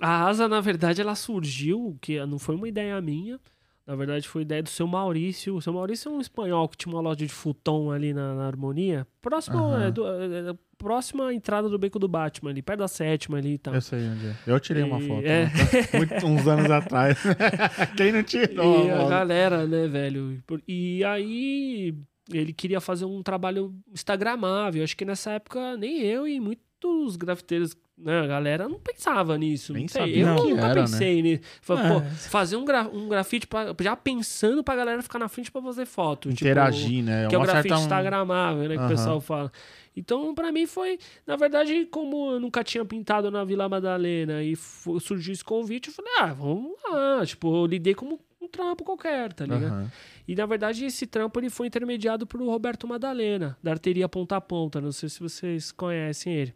A 0.00 0.26
asa, 0.26 0.48
na 0.48 0.60
verdade, 0.60 1.00
ela 1.00 1.14
surgiu, 1.14 1.96
que 2.00 2.24
não 2.26 2.38
foi 2.38 2.56
uma 2.56 2.66
ideia 2.68 3.00
minha. 3.00 3.38
Na 3.86 3.94
verdade, 3.96 4.28
foi 4.28 4.42
ideia 4.42 4.62
do 4.62 4.68
seu 4.68 4.86
Maurício. 4.86 5.54
O 5.56 5.62
seu 5.62 5.72
Maurício 5.72 6.08
é 6.08 6.12
um 6.12 6.20
espanhol 6.20 6.68
que 6.68 6.76
tinha 6.76 6.92
uma 6.94 7.00
loja 7.00 7.18
de 7.18 7.28
futon 7.28 7.90
ali 7.92 8.12
na, 8.14 8.34
na 8.34 8.46
Harmonia. 8.46 9.06
Próximo, 9.20 9.74
é, 9.76 9.90
do- 9.90 10.06
é, 10.06 10.50
é, 10.50 10.54
próxima 10.82 11.32
entrada 11.32 11.68
do 11.68 11.78
Beco 11.78 11.98
do 11.98 12.08
Batman, 12.08 12.50
ali, 12.50 12.60
perto 12.62 12.80
da 12.80 12.88
sétima 12.88 13.38
ali 13.38 13.54
e 13.54 13.58
tal. 13.58 13.74
Eu 13.74 13.80
sei 13.80 14.00
onde 14.08 14.26
é. 14.26 14.34
Eu 14.46 14.60
tirei 14.60 14.82
uma 14.82 14.98
E- 15.00 15.06
foto. 15.08 15.26
é. 15.26 15.44
né? 15.44 15.50
Muito- 15.94 16.26
uns 16.26 16.46
anos 16.46 16.70
atrás. 16.70 17.18
Quem 17.96 18.12
não 18.12 18.22
tirou? 18.22 18.86
E 18.86 18.90
a 18.90 18.96
mano? 18.96 19.08
galera, 19.08 19.66
né, 19.66 19.86
velho? 19.88 20.42
E 20.66 21.04
aí 21.04 21.94
ele 22.32 22.52
queria 22.52 22.80
fazer 22.80 23.04
um 23.04 23.22
trabalho 23.22 23.74
instagramável. 23.92 24.82
Acho 24.84 24.96
que 24.96 25.04
nessa 25.04 25.32
época 25.32 25.76
nem 25.76 26.00
eu 26.02 26.26
e 26.26 26.38
muitos 26.40 27.16
grafiteiros, 27.16 27.76
né, 27.98 28.20
a 28.20 28.26
galera 28.26 28.68
não 28.68 28.78
pensava 28.80 29.36
nisso. 29.38 29.72
Nem 29.72 29.82
não 29.82 29.88
sei. 29.88 30.00
sabia 30.00 30.26
Eu 30.26 30.32
o 30.34 30.36
que 30.42 30.50
nunca 30.50 30.62
era, 30.62 30.74
né? 30.74 30.80
pensei 30.82 31.22
nisso. 31.22 31.42
Falei, 31.60 31.84
É. 31.84 31.88
pô, 31.88 32.00
fazer 32.30 32.56
um, 32.56 32.64
gra 32.64 32.88
um 32.88 33.08
grafite 33.08 33.46
pra, 33.46 33.74
já 33.80 33.94
pensando 33.96 34.62
pra 34.64 34.74
galera 34.76 35.02
ficar 35.02 35.18
na 35.18 35.28
frente 35.28 35.50
pra 35.50 35.62
fazer 35.62 35.86
foto. 35.86 36.28
tipo, 36.30 36.44
Interagir, 36.44 37.04
né? 37.04 37.28
que 37.28 37.34
é 37.34 37.38
o 37.38 37.40
Uma 37.40 37.46
grafite 37.46 37.68
certa- 37.68 37.82
instagramável, 37.82 38.62
né? 38.68 38.74
Que 38.74 38.80
Aham. 38.80 38.86
o 38.86 38.88
pessoal 38.88 39.20
fala. 39.20 39.52
Então, 39.96 40.34
pra 40.34 40.50
mim 40.50 40.66
foi... 40.66 40.98
Na 41.26 41.36
verdade, 41.36 41.86
como 41.86 42.32
eu 42.32 42.40
nunca 42.40 42.64
tinha 42.64 42.84
pintado 42.84 43.30
na 43.30 43.44
Vila 43.44 43.68
Madalena 43.68 44.42
e 44.42 44.56
surgiu 44.56 45.32
esse 45.32 45.44
convite, 45.44 45.88
eu 45.88 45.94
falei, 45.94 46.12
ah, 46.18 46.32
vamos 46.32 46.72
lá. 46.90 47.24
Tipo, 47.26 47.54
eu 47.54 47.66
lidei 47.66 47.94
como 47.94 48.18
um 48.40 48.48
trampo 48.48 48.84
qualquer, 48.84 49.32
tá 49.32 49.44
ligado? 49.44 49.64
Aham. 49.66 49.92
E, 50.26 50.34
na 50.34 50.46
verdade, 50.46 50.84
esse 50.84 51.06
trampo 51.06 51.38
ele 51.40 51.50
foi 51.50 51.66
intermediado 51.66 52.26
pro 52.26 52.44
Roberto 52.46 52.86
Madalena, 52.88 53.56
da 53.62 53.72
Arteria 53.72 54.08
Ponta 54.08 54.36
a 54.36 54.40
Ponta. 54.40 54.80
Não 54.80 54.92
sei 54.92 55.08
se 55.08 55.20
vocês 55.20 55.70
conhecem 55.72 56.32
ele. 56.34 56.54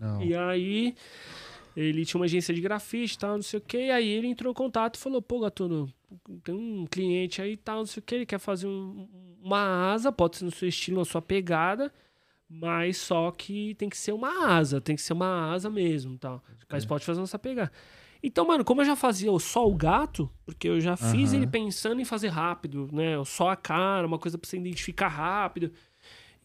Não. 0.00 0.22
E 0.22 0.34
aí, 0.36 0.94
ele 1.76 2.04
tinha 2.04 2.18
uma 2.18 2.24
agência 2.26 2.52
de 2.54 2.60
grafite 2.60 3.14
e 3.14 3.18
tal, 3.18 3.34
não 3.36 3.42
sei 3.42 3.58
o 3.58 3.62
que. 3.62 3.78
E 3.86 3.90
aí 3.90 4.08
ele 4.08 4.26
entrou 4.28 4.50
em 4.50 4.54
contato 4.54 4.96
e 4.96 4.98
falou: 4.98 5.20
pô, 5.22 5.40
Gatuno, 5.40 5.92
tem 6.44 6.54
um 6.54 6.86
cliente 6.86 7.40
aí 7.42 7.52
e 7.52 7.56
tal, 7.56 7.78
não 7.78 7.86
sei 7.86 8.00
o 8.00 8.04
que. 8.04 8.14
Ele 8.14 8.26
quer 8.26 8.38
fazer 8.38 8.66
um- 8.66 9.08
uma 9.42 9.92
asa, 9.92 10.12
pode 10.12 10.36
ser 10.36 10.44
no 10.44 10.50
seu 10.50 10.68
estilo, 10.68 10.98
na 10.98 11.04
sua 11.04 11.22
pegada, 11.22 11.92
mas 12.48 12.96
só 12.98 13.30
que 13.30 13.74
tem 13.74 13.88
que 13.88 13.96
ser 13.96 14.12
uma 14.12 14.48
asa, 14.48 14.80
tem 14.80 14.96
que 14.96 15.02
ser 15.02 15.12
uma 15.12 15.52
asa 15.52 15.68
mesmo 15.68 16.16
tal. 16.18 16.42
Mas 16.70 16.84
pode 16.84 17.04
fazer 17.04 17.20
nessa 17.20 17.38
pegada. 17.38 17.70
Então, 18.22 18.44
mano, 18.46 18.64
como 18.64 18.80
eu 18.80 18.84
já 18.84 18.96
fazia 18.96 19.30
o 19.30 19.38
só 19.38 19.66
o 19.68 19.74
gato, 19.76 20.28
porque 20.44 20.68
eu 20.68 20.80
já 20.80 20.96
fiz 20.96 21.30
Aham. 21.30 21.36
ele 21.36 21.46
pensando 21.46 22.00
em 22.00 22.04
fazer 22.04 22.28
rápido, 22.28 22.88
né? 22.92 23.16
O 23.16 23.24
Só 23.24 23.48
a 23.50 23.56
cara, 23.56 24.06
uma 24.06 24.18
coisa 24.18 24.36
pra 24.36 24.48
você 24.48 24.56
identificar 24.56 25.08
rápido. 25.08 25.70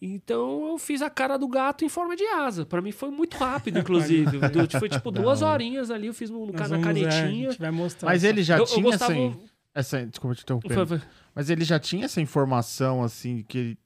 Então 0.02 0.68
eu 0.68 0.78
fiz 0.78 1.02
a 1.02 1.10
cara 1.10 1.38
do 1.38 1.48
gato 1.48 1.86
em 1.86 1.89
forma 1.89 2.16
de 2.16 2.26
asa. 2.26 2.66
Pra 2.66 2.82
mim 2.82 2.92
foi 2.92 3.10
muito 3.10 3.38
rápido, 3.38 3.80
inclusive. 3.80 4.38
Du- 4.50 4.80
foi 4.80 4.89
tipo 4.89 5.10
duas 5.12 5.42
horinhas 5.42 5.89
ali, 5.89 6.08
eu 6.08 6.13
fiz 6.13 6.30
no, 6.30 6.46
no 6.46 6.54
Nós 6.54 6.70
na 6.70 6.78
é, 6.78 6.82
canetinha. 6.82 7.72
mostrar. 7.72 8.10
Mas 8.10 8.24
ele 8.24 8.44
já 8.44 8.58
eu, 8.58 8.63
eu 8.63 8.66
tinha 8.66 8.84
gostava. 8.84 9.13
essa, 9.13 9.38
essa. 9.74 10.06
Desculpa 10.06 10.36
te 10.36 10.44
interromper. 10.44 10.74
Foi- 10.74 10.86
foi- 10.86 11.02
Mas 11.34 11.50
ele 11.50 11.63
já 11.63 11.80
tinha 11.80 12.06
essa 12.06 12.20
informação, 12.22 13.02
assim, 13.02 13.44
que, 13.48 13.78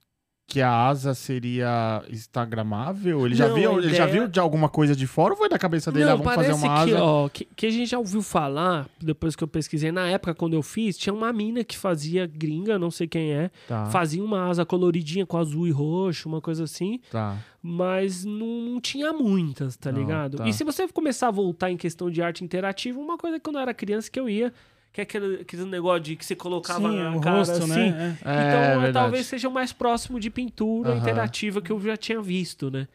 que 0.49 0.61
a 0.61 0.71
asa 0.71 1.13
seria 1.13 2.01
instagramável? 2.09 3.25
Ele 3.25 3.35
já, 3.35 3.49
Não, 3.49 3.55
viu, 3.55 3.71
a 3.71 3.73
ele 3.79 3.89
já 3.89 4.05
ideia- 4.07 4.07
viu 4.21 4.27
de 4.29 4.39
alguma 4.39 4.69
coisa 4.69 4.95
de 4.95 5.05
fora 5.05 5.33
ou 5.33 5.37
foi 5.37 5.49
da 5.49 5.59
cabeça 5.59 5.91
dele? 5.91 6.05
ah, 6.05 6.09
Não, 6.11 6.17
vamos 6.19 6.33
fazer 6.35 6.53
uma 6.53 6.85
que, 6.85 6.93
asa? 6.93 7.03
ó, 7.03 7.27
que, 7.29 7.45
que 7.45 7.65
a 7.65 7.69
gente 7.69 7.89
já 7.89 7.99
ouviu 7.99 8.21
falar, 8.21 8.87
depois 9.01 9.35
que 9.35 9.43
eu 9.43 9.47
pesquisei, 9.47 9.91
na 9.91 10.07
época 10.07 10.33
quando 10.33 10.53
eu 10.53 10.61
fiz, 10.63 10.97
tinha 10.97 11.13
uma 11.13 11.33
mina 11.33 11.63
que 11.65 11.77
fazia 11.77 12.25
gringa, 12.25 12.79
não 12.79 12.89
sei 12.89 13.07
quem 13.07 13.31
é, 13.33 13.51
Tá, 13.67 13.87
fazia 13.87 14.23
uma 14.23 14.47
asa 14.47 14.65
coloridinha 14.65 15.25
com 15.25 15.37
azul 15.37 15.67
e 15.67 15.71
roxo, 15.71 16.29
uma 16.29 16.39
coisa 16.39 16.63
assim. 16.63 16.99
tá. 17.11 17.37
mas 17.61 18.23
não, 18.23 18.61
não 18.61 18.79
tinha 18.79 19.11
muitas, 19.11 19.75
tá 19.75 19.91
Não, 19.91 19.99
ligado? 19.99 20.37
tá. 20.37 20.47
E 20.47 20.53
se 20.53 20.63
você 20.63 20.87
começar 20.87 21.27
a 21.27 21.31
voltar 21.31 21.69
em 21.69 21.75
questão 21.75 22.09
de 22.09 22.21
arte 22.21 22.41
interativa, 22.43 22.97
uma 22.97 23.17
coisa 23.17 23.37
que 23.37 23.43
quando 23.43 23.57
eu 23.57 23.61
era 23.63 23.73
criança 23.73 24.09
que 24.09 24.17
eu 24.19 24.29
ia, 24.29 24.53
que 24.97 25.01
é 25.01 25.03
aquele, 25.03 25.41
aquele 25.41 25.65
negócio 25.65 25.99
de 26.01 26.15
que 26.15 26.25
você 26.25 26.35
colocava 26.35 26.89
Sim, 26.89 26.97
na 26.97 27.15
o 27.15 27.21
cara 27.21 27.37
rosto, 27.37 27.63
assim. 27.63 27.91
né? 27.91 28.17
É. 28.25 28.29
É, 28.29 28.47
Então, 28.47 28.61
verdade. 28.81 28.93
talvez 28.93 29.27
seja 29.27 29.47
o 29.47 29.51
mais 29.51 29.71
próximo 29.71 30.19
de 30.19 30.29
pintura 30.31 30.89
Aham. 30.89 30.97
interativa 30.97 31.61
que 31.61 31.71
eu 31.71 31.79
já 31.79 31.95
tinha 31.95 32.19
visto, 32.21 32.71
né? 32.71 32.87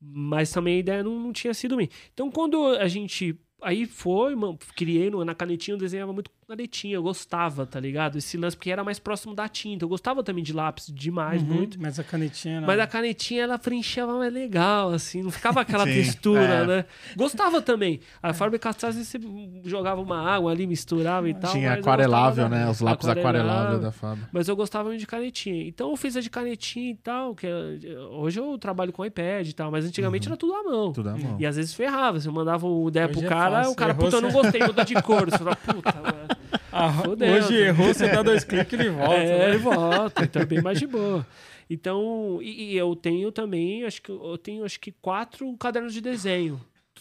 Mas 0.00 0.52
também 0.52 0.76
a 0.76 0.78
ideia 0.78 1.02
não, 1.02 1.18
não 1.18 1.32
tinha 1.32 1.52
sido 1.54 1.76
minha. 1.76 1.88
Então, 2.12 2.30
quando 2.30 2.64
a 2.66 2.86
gente. 2.88 3.36
Aí 3.60 3.86
foi, 3.86 4.34
mano, 4.34 4.58
criei 4.76 5.08
no- 5.10 5.24
na 5.24 5.34
canetinha, 5.34 5.74
eu 5.74 5.78
desenhava 5.78 6.12
muito 6.12 6.30
canetinha, 6.56 6.94
eu 6.96 7.02
gostava, 7.02 7.64
tá 7.66 7.80
ligado? 7.80 8.18
Esse 8.18 8.36
lance, 8.36 8.56
porque 8.56 8.70
era 8.70 8.84
mais 8.84 8.98
próximo 8.98 9.34
da 9.34 9.48
tinta. 9.48 9.84
Eu 9.84 9.88
gostava 9.88 10.22
também 10.22 10.44
de 10.44 10.52
lápis 10.52 10.86
demais, 10.92 11.42
Uhum, 11.42 11.48
muito. 11.48 11.80
Mas 11.80 11.98
a 11.98 12.04
canetinha. 12.04 12.60
não. 12.60 12.66
Mas 12.66 12.78
a 12.78 12.86
canetinha 12.86 13.42
ela 13.44 13.58
preenchava 13.58 14.16
mais 14.18 14.32
legal, 14.32 14.90
assim, 14.92 15.22
não 15.22 15.30
ficava 15.30 15.60
aquela 15.62 15.84
Sim, 15.86 15.92
textura, 15.94 16.42
é. 16.42 16.66
né? 16.66 16.84
Gostava 17.16 17.60
também. 17.62 18.00
A 18.22 18.32
Faber 18.34 18.60
Castell 18.60 18.92
você 18.92 19.18
jogava 19.64 20.00
uma 20.00 20.20
água 20.20 20.50
ali, 20.52 20.66
misturava 20.66 21.28
e 21.28 21.34
tal. 21.34 21.52
Tinha 21.52 21.74
eu 21.74 21.80
aquarelável, 21.80 22.48
né? 22.48 22.68
Os 22.68 22.80
lápis 22.80 23.08
aquarelável 23.08 23.80
da 23.80 23.90
Fábio. 23.92 24.28
Mas 24.32 24.48
eu 24.48 24.54
gostava 24.56 24.88
muito 24.88 25.00
de 25.00 25.06
canetinha. 25.06 25.66
Então 25.66 25.90
eu 25.90 25.96
fiz 25.96 26.16
a 26.16 26.20
de 26.20 26.28
canetinha 26.30 26.90
e 26.92 26.96
tal, 26.96 27.34
que 27.34 27.46
é- 27.46 27.98
hoje 28.10 28.38
eu 28.40 28.58
trabalho 28.58 28.92
com 28.92 29.04
iPad 29.04 29.48
e 29.48 29.52
tal, 29.52 29.70
mas 29.70 29.84
antigamente 29.86 30.28
era 30.28 30.36
tudo 30.36 30.54
à 30.54 30.62
mão. 30.62 30.92
Tudo 30.92 31.08
à 31.08 31.16
mão. 31.16 31.36
E 31.38 31.46
às 31.46 31.56
vezes 31.56 31.72
ferrava, 31.74 32.20
você 32.20 32.30
mandava 32.30 32.66
o 32.66 32.88
ideia 32.88 33.06
Hoje 33.06 33.14
pro 33.16 33.24
é 33.24 33.28
cara, 33.28 33.56
fácil, 33.56 33.72
o 33.72 33.76
cara, 33.76 33.92
errou, 33.92 34.04
puta, 34.04 34.16
eu 34.16 34.20
não 34.20 34.30
gostei, 34.32 34.62
muda 34.62 34.84
de 34.84 34.94
cor. 35.02 35.30
Você 35.30 35.38
fala, 35.38 35.56
puta, 35.56 35.92
mano. 35.94 36.41
Ah, 36.70 36.92
Fudeu, 37.04 37.32
hoje 37.34 37.48
tá? 37.48 37.54
errou, 37.54 37.94
você 37.94 38.08
dá 38.08 38.22
dois 38.22 38.44
cliques 38.44 38.72
e 38.78 38.82
ele 38.82 38.90
volta. 38.90 39.14
É, 39.14 39.38
né? 39.38 39.48
ele 39.50 39.58
volta, 39.58 40.24
então 40.24 40.42
é 40.42 40.46
bem 40.46 40.60
mais 40.62 40.78
de 40.78 40.86
boa. 40.86 41.26
Então, 41.70 42.38
e, 42.42 42.72
e 42.72 42.76
eu 42.76 42.94
tenho 42.94 43.32
também, 43.32 43.84
acho 43.84 44.02
que 44.02 44.10
eu 44.10 44.36
tenho 44.38 44.64
acho 44.64 44.78
que 44.78 44.92
quatro 44.92 45.56
cadernos 45.56 45.94
de 45.94 46.00
desenho, 46.00 46.60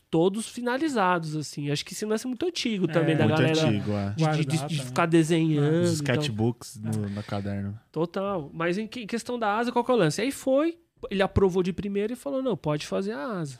todos 0.09 0.47
finalizados 0.47 1.35
assim. 1.35 1.69
Acho 1.71 1.83
que 1.85 1.93
esse 1.93 2.05
lance 2.05 2.25
é 2.25 2.29
muito 2.29 2.45
antigo 2.45 2.87
também 2.87 3.15
É, 3.15 3.17
da 3.17 3.27
Muito 3.27 3.37
galera 3.37 3.67
antigo, 3.67 3.91
é. 3.91 4.09
de, 4.09 4.15
de- 4.15 4.23
Guardar 4.23 4.67
de- 4.67 4.83
ficar 4.83 5.05
desenhando. 5.07 5.81
Os 5.83 5.99
então, 5.99 6.15
sketchbooks 6.15 6.77
no, 6.81 7.09
no 7.09 7.23
caderno. 7.23 7.77
total. 7.91 8.49
Mas 8.53 8.77
em 8.77 8.87
que- 8.87 9.05
questão 9.05 9.37
da 9.37 9.57
asa, 9.57 9.71
qual 9.71 9.83
que 9.83 9.91
é 9.91 9.93
o 9.93 9.97
lance? 9.97 10.21
Aí 10.21 10.31
foi, 10.31 10.77
ele 11.09 11.21
aprovou 11.21 11.61
de 11.63 11.73
primeira 11.73 12.13
e 12.13 12.15
falou: 12.15 12.41
"Não, 12.41 12.55
pode 12.55 12.85
fazer 12.87 13.11
a 13.13 13.25
asa". 13.39 13.59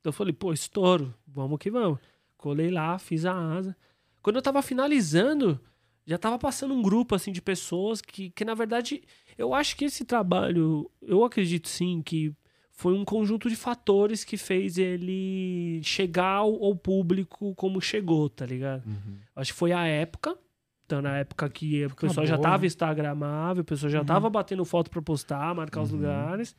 Então 0.00 0.10
eu 0.10 0.12
falei: 0.12 0.32
"Pô, 0.32 0.52
estouro, 0.52 1.12
vamos 1.26 1.58
que 1.58 1.70
vamos". 1.70 1.98
Colei 2.38 2.70
lá, 2.70 2.98
fiz 2.98 3.26
a 3.26 3.34
asa. 3.34 3.76
Quando 4.28 4.36
eu 4.36 4.42
tava 4.42 4.60
finalizando, 4.60 5.58
já 6.04 6.18
tava 6.18 6.38
passando 6.38 6.74
um 6.74 6.82
grupo 6.82 7.14
assim 7.14 7.32
de 7.32 7.40
pessoas 7.40 8.02
que, 8.02 8.28
que 8.28 8.44
na 8.44 8.52
verdade, 8.52 9.02
eu 9.38 9.54
acho 9.54 9.74
que 9.74 9.86
esse 9.86 10.04
trabalho, 10.04 10.90
eu 11.00 11.24
acredito 11.24 11.66
sim 11.66 12.02
que 12.02 12.34
foi 12.70 12.92
um 12.92 13.06
conjunto 13.06 13.48
de 13.48 13.56
fatores 13.56 14.24
que 14.24 14.36
fez 14.36 14.76
ele 14.76 15.80
chegar 15.82 16.34
ao, 16.34 16.62
ao 16.62 16.76
público 16.76 17.54
como 17.54 17.80
chegou, 17.80 18.28
tá 18.28 18.44
ligado? 18.44 18.82
Acho 19.34 19.54
que 19.54 19.58
foi 19.58 19.72
a 19.72 19.86
época. 19.86 20.36
Então, 20.84 21.00
na 21.00 21.16
época 21.16 21.48
que 21.48 21.86
o 21.86 21.96
pessoal 21.96 22.26
já 22.26 22.36
tava 22.36 22.60
né? 22.60 22.66
instagramável, 22.66 23.62
o 23.62 23.64
pessoal 23.64 23.88
já 23.88 24.00
Uhum. 24.00 24.04
tava 24.04 24.28
batendo 24.28 24.62
foto 24.66 24.90
pra 24.90 25.00
postar, 25.00 25.54
marcar 25.54 25.80
os 25.80 25.90
Uhum. 25.90 25.96
lugares. 25.96 26.54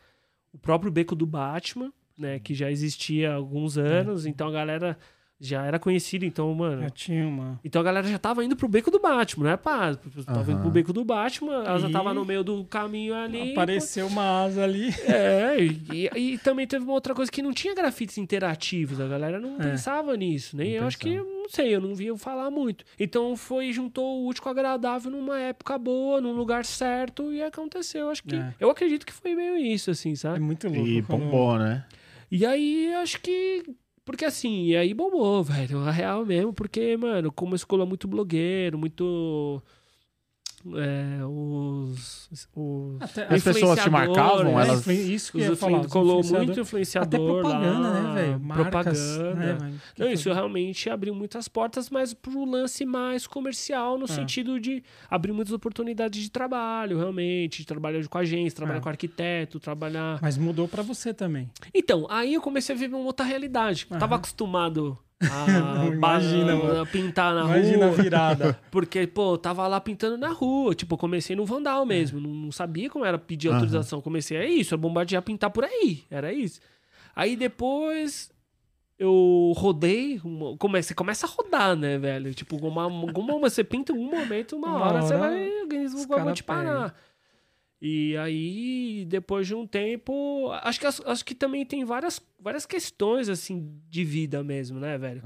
O 0.51 0.57
próprio 0.57 0.91
beco 0.91 1.13
do 1.13 1.27
Batman, 1.27 1.93
né, 2.17 2.39
que 2.39 2.55
já 2.55 2.71
existia 2.71 3.31
há 3.31 3.35
alguns 3.35 3.77
anos, 3.77 4.25
então 4.25 4.47
a 4.47 4.51
galera 4.51 4.97
Já 5.41 5.65
era 5.65 5.79
conhecido, 5.79 6.25
então, 6.25 6.53
mano. 6.53 6.81
Já 6.81 6.89
tinha 6.89 7.25
uma. 7.25 7.59
Então 7.63 7.79
a 7.79 7.83
galera 7.85 8.05
já 8.07 8.19
tava 8.19 8.43
indo 8.43 8.57
pro 8.57 8.67
beco 8.67 8.91
do 8.91 8.99
Batman, 8.99 9.45
não 9.45 9.51
é 9.51 9.55
pá? 9.57 9.95
Tava 10.25 10.41
indo 10.43 10.51
Aham. 10.53 10.61
pro 10.61 10.69
beco 10.71 10.91
do 10.91 11.05
Batman, 11.05 11.63
ela 11.65 11.79
já 11.79 11.87
E 11.87 11.91
tava 11.93 12.13
no 12.13 12.25
meio 12.25 12.43
do 12.43 12.65
caminho 12.65 13.15
ali. 13.15 13.53
Apareceu 13.53 14.07
uma 14.07 14.43
asa 14.43 14.63
ali. 14.65 14.89
É, 15.05 15.55
e, 15.63 16.09
e 16.33 16.37
também 16.39 16.67
teve 16.67 16.83
uma 16.83 16.93
outra 16.93 17.15
coisa 17.15 17.31
que 17.31 17.41
não 17.41 17.53
tinha 17.53 17.73
grafites 17.73 18.17
interativos, 18.17 18.99
a 18.99 19.07
galera 19.07 19.39
não 19.39 19.55
É. 19.61 19.69
pensava 19.71 20.15
nisso, 20.17 20.57
nem 20.57 20.71
Não 20.71 20.77
eu 20.81 20.87
acho 20.87 20.97
que, 20.97 21.15
não 21.17 21.47
sei, 21.47 21.73
eu 21.73 21.79
não 21.79 21.95
via 21.95 22.15
falar 22.17 22.51
muito. 22.51 22.83
Então 22.99 23.35
foi, 23.37 23.71
juntou 23.71 24.21
o 24.23 24.27
útil 24.27 24.43
com 24.43 24.49
o 24.49 24.51
agradável 24.51 25.09
numa 25.09 25.39
época 25.39 25.77
boa, 25.77 26.19
num 26.19 26.33
lugar 26.33 26.65
certo, 26.65 27.31
e 27.31 27.41
aconteceu, 27.41 28.09
acho 28.09 28.23
que, 28.23 28.35
É. 28.35 28.53
eu 28.59 28.69
acredito 28.69 29.05
que 29.05 29.13
foi 29.13 29.33
meio 29.35 29.55
isso, 29.55 29.89
assim, 29.89 30.11
É 30.11 30.15
sabe? 30.15 30.39
muito 30.41 30.67
louco. 30.67 30.85
E 30.85 31.01
bombou, 31.01 31.57
né? 31.57 31.85
E 32.31 32.45
aí, 32.45 32.93
acho 32.95 33.19
que, 33.21 33.63
porque 34.09 34.25
assim, 34.25 34.65
e 34.65 34.75
aí 34.75 34.91
bombou, 34.91 35.43
velho, 35.45 35.81
a 35.81 35.91
real 35.91 36.25
mesmo, 36.25 36.51
porque, 36.51 36.97
mano, 36.97 37.31
como 37.31 37.55
escola 37.55 37.85
muito 37.85 38.07
blogueiro, 38.07 38.75
muito... 38.77 39.61
É, 40.75 41.23
os, 41.25 42.29
os 42.31 43.01
Até- 43.01 43.33
As 43.33 43.43
pessoas 43.43 43.79
te 43.81 43.89
marcavam, 43.89 44.49
influenciadores, 44.51 44.69
elas- 44.69 44.87
É, 44.87 44.93
isso 44.93 45.31
que 45.31 45.41
eu 45.41 45.53
os 45.53 45.59
falar. 45.59 45.79
os 45.81 45.87
colou 45.87 46.23
muito 46.23 46.59
influenciador 46.59 47.19
Até 47.19 47.41
propaganda, 47.41 47.79
lá, 47.79 48.13
né, 48.13 48.21
velho? 48.21 48.39
Propaganda. 48.39 49.33
né? 49.35 49.73
Que 49.95 50.01
Não, 50.03 50.11
isso 50.11 50.31
realmente 50.33 50.89
abriu 50.89 51.15
muitas 51.15 51.47
portas, 51.47 51.89
mas 51.89 52.13
pro 52.13 52.43
lance 52.45 52.85
mais 52.85 53.25
comercial, 53.25 53.97
no 53.97 54.05
É. 54.05 54.07
sentido 54.07 54.59
de 54.59 54.83
abrir 55.09 55.31
muitas 55.31 55.53
oportunidades 55.53 56.21
de 56.21 56.29
trabalho, 56.29 56.97
realmente, 56.97 57.59
de 57.59 57.65
trabalhar 57.65 58.05
com 58.07 58.17
agência, 58.17 58.55
trabalhar 58.55 58.79
É. 58.79 58.81
com 58.81 58.89
arquiteto, 58.89 59.59
trabalhar. 59.59 60.19
Mas 60.21 60.37
mudou 60.37 60.67
pra 60.67 60.83
você 60.83 61.13
também. 61.13 61.49
Então, 61.73 62.05
aí 62.09 62.33
eu 62.33 62.41
comecei 62.41 62.75
a 62.75 62.77
viver 62.77 62.95
uma 62.95 63.05
outra 63.05 63.25
realidade. 63.25 63.87
Eu 63.89 63.97
Tava 63.97 64.15
acostumado 64.15 64.97
a, 65.21 65.47
Não, 65.47 65.87
imagina, 65.93 66.55
mano. 66.55 66.81
a 66.81 66.85
pintar 66.85 67.33
na 67.35 67.41
Imagina 67.45 67.85
a 67.85 67.89
rua. 67.89 67.97
virada. 68.03 68.59
Porque, 68.71 69.05
pô, 69.07 69.33
eu 69.33 69.37
tava 69.37 69.67
lá 69.67 69.79
pintando 69.81 70.17
na 70.17 70.29
rua. 70.29 70.73
Tipo, 70.75 70.93
eu 70.95 70.97
comecei 70.97 71.35
no 71.35 71.45
Vandal 71.45 71.85
mesmo. 71.85 72.19
Não, 72.19 72.29
não 72.29 72.51
sabia 72.51 72.89
como 72.89 73.03
era 73.05 73.17
pedir 73.17 73.49
autorização. 73.51 74.01
Comecei, 74.01 74.37
é 74.37 74.47
isso, 74.49 74.73
é 74.73 74.77
bombardear, 74.77 75.21
pintar 75.21 75.49
por 75.49 75.63
aí. 75.65 76.03
Era 76.09 76.31
isso. 76.33 76.59
Aí 77.15 77.35
depois 77.35 78.31
eu 78.97 79.53
rodei. 79.55 80.19
uma- 80.23 80.55
come- 80.57 80.81
Você 80.81 80.93
começa 80.93 81.25
a 81.25 81.29
rodar, 81.29 81.75
né, 81.75 81.97
velho? 81.97 82.33
Tipo, 82.33 82.55
uma, 82.57 82.83
alguma, 82.83 83.39
você 83.39 83.63
pinta 83.63 83.91
em 83.91 83.95
algum 83.97 84.17
momento, 84.17 84.55
uma, 84.55 84.67
Uma 84.69 84.85
hora, 84.85 85.01
você 85.01 85.13
hora, 85.15 85.29
vai. 85.29 85.49
O 85.49 85.61
organismo 85.63 86.07
vai 86.07 86.33
te 86.33 86.43
parar. 86.43 86.95
E 87.81 88.17
aí, 88.17 89.05
depois 89.07 89.47
de 89.47 89.55
um 89.55 89.65
tempo, 89.65 90.51
acho 90.63 90.79
que, 90.79 90.85
acho 90.85 91.25
que 91.25 91.33
também 91.33 91.65
tem 91.65 91.85
várias, 91.85 92.21
várias 92.39 92.65
questões, 92.65 93.29
assim, 93.29 93.79
de 93.89 94.03
vida 94.03 94.43
mesmo, 94.43 94.79
né, 94.79 94.97
velho? 94.97 95.23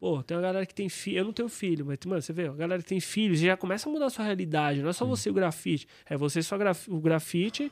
Pô, 0.00 0.20
tem 0.20 0.36
uma 0.36 0.42
galera 0.42 0.66
que 0.66 0.74
tem 0.74 0.88
filho. 0.88 1.18
Eu 1.18 1.24
não 1.26 1.32
tenho 1.32 1.48
filho, 1.48 1.86
mas, 1.86 1.96
mano, 2.04 2.20
você 2.20 2.32
vê, 2.32 2.48
a 2.48 2.52
galera 2.52 2.82
que 2.82 2.88
tem 2.88 2.98
filhos 2.98 3.38
já 3.38 3.56
começa 3.56 3.88
a 3.88 3.92
mudar 3.92 4.06
a 4.06 4.10
sua 4.10 4.24
realidade. 4.24 4.82
Não 4.82 4.88
é 4.88 4.92
só 4.92 5.04
você 5.04 5.30
o 5.30 5.32
grafite. 5.32 5.86
É 6.04 6.16
você 6.16 6.42
só 6.42 6.58
graf... 6.58 6.88
o 6.88 7.00
grafite, 7.00 7.70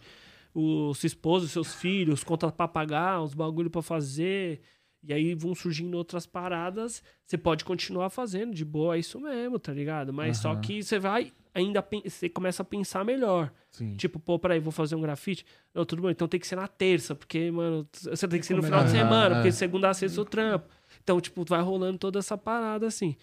o 0.55 0.95
sua 0.95 1.09
esposa, 1.09 1.47
os 1.47 1.51
seus 1.51 1.74
filhos, 1.74 2.22
conta 2.22 2.53
pra 2.53 2.68
pagar, 2.68 3.20
os 3.20 3.35
bagulho 3.35 3.68
pra 3.68 3.83
fazer. 3.83 4.61
E 5.03 5.12
aí 5.12 5.35
vão 5.35 5.57
surgindo 5.57 5.97
outras 5.97 6.24
paradas. 6.24 7.03
Você 7.26 7.37
pode 7.37 7.64
continuar 7.64 8.11
fazendo, 8.11 8.55
de 8.55 8.64
boa, 8.64 8.95
é 8.95 9.01
isso 9.01 9.18
mesmo, 9.18 9.59
tá 9.59 9.72
ligado? 9.72 10.12
Mas 10.12 10.37
só 10.37 10.53
Aham. 10.53 10.61
que 10.61 10.85
você 10.85 11.01
vai 11.01 11.33
ainda. 11.55 11.86
Você 12.05 12.28
começa 12.28 12.62
a 12.62 12.64
pensar 12.64 13.05
melhor. 13.05 13.53
Sim. 13.70 13.96
Tipo, 13.96 14.18
pô, 14.18 14.38
peraí, 14.38 14.61
vou 14.61 14.72
fazer 14.72 14.94
um 14.96 15.01
grafite. 15.01 15.44
Não, 15.74 15.84
tudo 15.84 16.03
bom, 16.03 16.11
então 16.11 16.26
tem 16.28 16.38
que 16.40 16.46
ser 16.46 16.57
na 16.57 16.66
terça, 16.68 17.14
porque, 17.14 17.51
mano, 17.51 17.86
você 17.92 18.26
tem 18.26 18.40
que 18.40 18.46
ser 18.46 18.55
no 18.55 18.62
final 18.62 18.80
de 18.84 18.90
Aham, 18.90 18.98
semana, 18.98 19.34
porque 19.36 19.48
é. 19.48 19.53
segunda 19.53 19.88
a 19.88 19.94
sexta 19.94 20.20
eu 20.20 20.24
trampo. 20.24 20.68
Então, 21.03 21.20
tipo, 21.20 21.44
vai 21.48 21.62
rolando 21.62 21.98
toda 21.98 22.18
essa 22.18 22.36
parada 22.36 22.86
assim. 22.86 23.16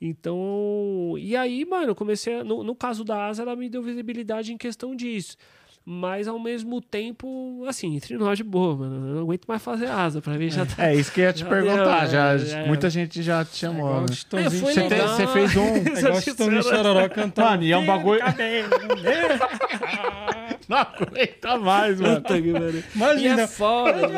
Então, 0.00 1.14
e 1.18 1.36
aí, 1.36 1.64
mano, 1.64 1.88
eu 1.88 1.94
comecei. 1.94 2.40
A, 2.40 2.44
no, 2.44 2.62
no 2.62 2.74
caso 2.74 3.04
da 3.04 3.26
Asa, 3.26 3.42
ela 3.42 3.56
me 3.56 3.68
deu 3.68 3.82
visibilidade 3.82 4.52
em 4.52 4.56
questão 4.56 4.94
disso. 4.94 5.36
Mas 5.90 6.28
ao 6.28 6.38
mesmo 6.38 6.82
tempo, 6.82 7.64
assim, 7.66 7.96
entre 7.96 8.14
nós 8.18 8.36
de 8.36 8.44
boa, 8.44 8.76
mano. 8.76 9.08
Eu 9.08 9.14
não 9.14 9.22
aguento 9.22 9.46
mais 9.46 9.62
fazer 9.62 9.86
asa. 9.86 10.20
Pra 10.20 10.34
mim 10.34 10.50
já 10.50 10.66
tá. 10.66 10.84
É 10.86 10.94
isso 10.94 11.10
que 11.10 11.18
eu 11.22 11.24
ia 11.24 11.32
te 11.32 11.38
Já 11.44 11.46
perguntar. 11.48 12.00
deu, 12.00 12.10
já, 12.10 12.34
é, 12.34 12.62
é. 12.64 12.66
Muita 12.66 12.90
gente 12.90 13.22
já 13.22 13.42
te 13.42 13.56
chamou. 13.56 13.86
Igual 13.86 14.00
né? 14.00 14.06
o 14.10 14.12
Chitãozinho 14.12 14.62
foi 14.64 14.74
Você, 14.74 14.82
tem- 14.82 15.00
você 15.00 15.26
fez 15.28 15.56
um. 15.56 15.76
É 15.96 15.98
igual 16.00 16.20
Chitãozinho 16.20 16.62
Chororó 16.62 17.08
cantando. 17.08 17.48
Mano, 17.48 17.62
e 17.62 17.72
é 17.72 17.78
um 17.78 17.86
bagulho. 17.86 18.20
Não 20.68 20.76
aguenta 20.78 21.56
mais, 21.58 21.98
mano. 22.00 22.16
Puta 22.20 22.42
que 22.42 22.52
pariu. 22.52 22.68
E 22.94 22.96
Imagina. 22.96 23.42
é 23.42 23.46
foda, 23.46 24.08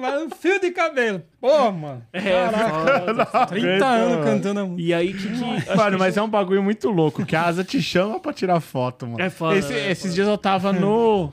mas 0.00 0.22
um 0.22 0.30
fio 0.30 0.60
de 0.60 0.70
cabelo. 0.72 1.22
Pô, 1.40 1.70
mano. 1.70 2.04
É 2.12 2.20
Caraca. 2.20 3.00
foda. 3.06 3.46
30 3.46 3.66
aguenta, 3.66 3.86
anos 3.86 4.10
mano. 4.18 4.24
cantando 4.24 4.60
a 4.60 4.64
música. 4.64 4.82
E 4.82 4.94
aí, 4.94 5.14
que 5.14 5.28
que. 5.28 5.76
Mano, 5.76 5.98
mas 5.98 6.16
é 6.16 6.22
um 6.22 6.28
bagulho 6.28 6.62
muito 6.62 6.90
louco, 6.90 7.24
que 7.24 7.36
a 7.36 7.44
asa 7.44 7.62
te 7.62 7.80
chama 7.80 8.18
pra 8.18 8.32
tirar 8.32 8.58
foto, 8.60 9.06
mano. 9.06 9.22
É 9.22 9.30
foda, 9.30 9.56
Esse- 9.56 9.72
é 9.74 9.90
esses 9.90 10.14
dias 10.14 10.26
eu 10.26 10.36
tava 10.38 10.72
no. 10.72 11.32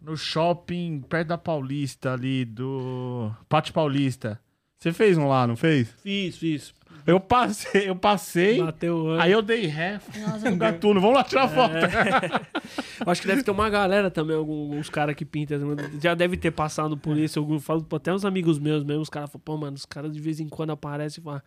No 0.00 0.16
shopping 0.16 1.00
perto 1.08 1.26
da 1.28 1.38
Paulista 1.38 2.12
ali, 2.12 2.44
do. 2.44 3.32
Pátio 3.48 3.74
Paulista. 3.74 4.38
Você 4.78 4.92
fez 4.92 5.18
um 5.18 5.26
lá, 5.26 5.48
não 5.48 5.56
fez? 5.56 5.88
Fiz, 6.00 6.36
fiz. 6.36 6.72
Eu 7.06 7.20
passei, 7.20 7.88
eu 7.88 7.94
passei. 7.94 8.60
Bateu. 8.60 9.18
Aí 9.20 9.30
eu 9.30 9.40
dei 9.40 9.66
ré, 9.66 10.00
falei, 10.00 10.52
do 10.52 10.56
gatuno, 10.56 11.00
vamos 11.00 11.16
lá 11.16 11.22
tirar 11.22 11.48
foto. 11.48 11.74
Eu 13.04 13.12
Acho 13.12 13.20
que 13.20 13.28
deve 13.28 13.42
ter 13.42 13.50
uma 13.50 13.70
galera 13.70 14.10
também, 14.10 14.36
alguns 14.36 14.90
caras 14.90 15.14
que 15.14 15.24
pintam. 15.24 15.76
Já 16.02 16.14
deve 16.14 16.36
ter 16.36 16.50
passado 16.50 16.96
por 16.96 17.16
isso. 17.16 17.38
Eu 17.38 17.60
falo 17.60 17.86
até 17.92 18.12
uns 18.12 18.24
amigos 18.24 18.58
meus 18.58 18.82
mesmo, 18.82 19.02
os 19.02 19.10
caras 19.10 19.30
falam, 19.30 19.42
pô, 19.44 19.56
mano, 19.56 19.76
os 19.76 19.86
caras 19.86 20.12
de 20.12 20.20
vez 20.20 20.40
em 20.40 20.48
quando 20.48 20.70
aparecem 20.70 21.20
e 21.20 21.24
falam. 21.24 21.42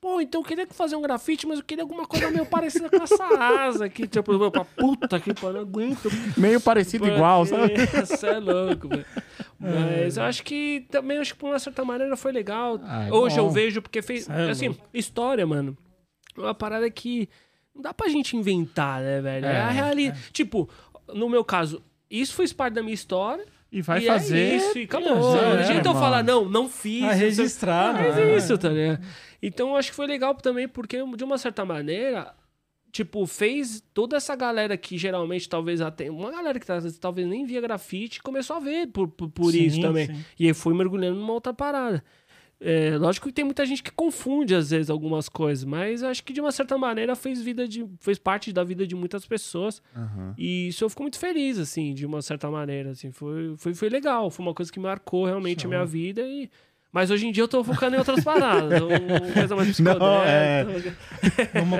Pô, 0.00 0.20
então 0.20 0.42
eu 0.42 0.44
queria 0.44 0.66
fazer 0.68 0.94
um 0.94 1.00
grafite, 1.02 1.46
mas 1.46 1.58
eu 1.58 1.64
queria 1.64 1.82
alguma 1.82 2.06
coisa 2.06 2.30
meio 2.30 2.44
parecida 2.46 2.88
com 2.90 3.02
essa 3.02 3.24
asa 3.24 3.86
aqui. 3.86 4.06
Tipo, 4.06 4.32
eu 4.32 4.50
falo, 4.50 4.66
puta 4.76 5.18
que 5.18 5.32
pariu, 5.32 5.60
aguento. 5.60 6.08
Meio 6.36 6.60
parecido 6.60 7.06
igual, 7.06 7.46
sabe? 7.46 7.74
Você 8.06 8.26
é 8.26 8.38
louco, 8.38 8.88
velho. 8.88 9.06
Mas 9.58 10.16
eu 10.18 10.22
acho 10.24 10.42
que 10.44 10.86
também, 10.90 11.18
acho 11.18 11.32
que 11.32 11.40
por 11.40 11.48
uma 11.48 11.58
certa 11.58 11.84
maneira 11.84 12.14
foi 12.16 12.30
legal. 12.30 12.78
Ah, 12.84 13.08
é 13.08 13.12
Hoje 13.12 13.38
eu 13.38 13.46
bom. 13.46 13.50
vejo, 13.50 13.80
porque 13.80 14.02
fez. 14.02 14.28
É 14.28 14.50
assim, 14.50 14.68
louco. 14.68 14.82
história, 14.92 15.46
mano. 15.46 15.76
É 16.36 16.40
uma 16.40 16.54
parada 16.54 16.88
que 16.90 17.28
não 17.74 17.80
dá 17.80 17.94
pra 17.94 18.08
gente 18.08 18.36
inventar, 18.36 19.00
né, 19.00 19.20
velho? 19.22 19.46
É, 19.46 19.52
É, 19.54 19.60
a 19.60 19.70
realidade. 19.70 20.20
Tipo, 20.30 20.68
no 21.12 21.28
meu 21.28 21.42
caso, 21.42 21.82
isso 22.10 22.34
fez 22.34 22.52
parte 22.52 22.74
da 22.74 22.82
minha 22.82 22.94
história. 22.94 23.44
E 23.72 23.82
vai 23.82 24.02
e 24.02 24.06
fazer. 24.06 24.38
É 24.38 24.56
isso, 24.56 24.78
e 24.78 24.84
acabou. 24.84 25.10
Não 25.34 25.52
adianta 25.58 25.88
eu 25.88 25.94
falar, 25.94 26.22
não, 26.22 26.44
não 26.44 26.68
fiz. 26.68 27.02
Tá. 27.94 28.02
Mas 28.02 28.16
né? 28.16 28.22
é 28.32 28.36
isso, 28.36 28.56
tá 28.58 28.68
ligado? 28.68 29.00
Então 29.42 29.70
eu 29.70 29.76
acho 29.76 29.90
que 29.90 29.96
foi 29.96 30.06
legal 30.06 30.34
também, 30.34 30.68
porque 30.68 30.98
de 31.16 31.24
uma 31.24 31.38
certa 31.38 31.64
maneira, 31.64 32.34
tipo, 32.92 33.26
fez 33.26 33.82
toda 33.92 34.16
essa 34.16 34.34
galera 34.34 34.76
que 34.76 34.96
geralmente 34.96 35.48
talvez 35.48 35.80
até. 35.80 36.10
Uma 36.10 36.30
galera 36.30 36.58
que 36.58 36.66
talvez 37.00 37.26
nem 37.26 37.44
via 37.44 37.60
grafite 37.60 38.22
começou 38.22 38.56
a 38.56 38.60
ver 38.60 38.86
por, 38.88 39.08
por, 39.08 39.28
por 39.28 39.52
Sim, 39.52 39.64
isso 39.64 39.80
também. 39.80 40.06
sim. 40.06 40.24
E 40.38 40.46
aí 40.46 40.54
foi 40.54 40.74
mergulhando 40.74 41.18
numa 41.20 41.32
outra 41.32 41.52
parada. 41.52 42.02
É, 42.58 42.96
lógico 42.96 43.28
que 43.28 43.34
tem 43.34 43.44
muita 43.44 43.66
gente 43.66 43.82
que 43.82 43.90
confunde 43.90 44.54
às 44.54 44.70
vezes 44.70 44.88
algumas 44.88 45.28
coisas, 45.28 45.62
mas 45.62 46.02
acho 46.02 46.24
que 46.24 46.32
de 46.32 46.40
uma 46.40 46.50
certa 46.50 46.78
maneira 46.78 47.14
fez 47.14 47.42
vida 47.42 47.68
de 47.68 47.86
fez 48.00 48.18
parte 48.18 48.50
da 48.50 48.64
vida 48.64 48.86
de 48.86 48.94
muitas 48.94 49.26
pessoas 49.26 49.82
Aham. 49.94 50.34
e 50.38 50.68
isso 50.68 50.82
eu 50.82 50.88
fico 50.88 51.02
muito 51.02 51.18
feliz 51.18 51.58
assim, 51.58 51.92
de 51.92 52.06
uma 52.06 52.22
certa 52.22 52.50
maneira 52.50 52.92
assim, 52.92 53.12
foi 53.12 53.54
foi, 53.58 53.74
foi 53.74 53.90
legal, 53.90 54.30
foi 54.30 54.42
uma 54.42 54.54
coisa 54.54 54.72
que 54.72 54.80
marcou 54.80 55.26
realmente 55.26 55.66
a 55.66 55.68
minha 55.68 55.84
vida 55.84 56.22
e 56.22 56.48
mas 56.96 57.10
hoje 57.10 57.26
em 57.26 57.30
dia 57.32 57.42
eu 57.42 57.48
tô 57.48 57.62
focando 57.62 57.94
em 57.94 57.98
outras 57.98 58.24
paradas, 58.24 58.80
uma 58.80 59.32
coisa 59.34 59.54
mais 59.54 59.68
psicodélica. 59.68 60.06
Não, 60.06 60.22
é. 60.24 60.66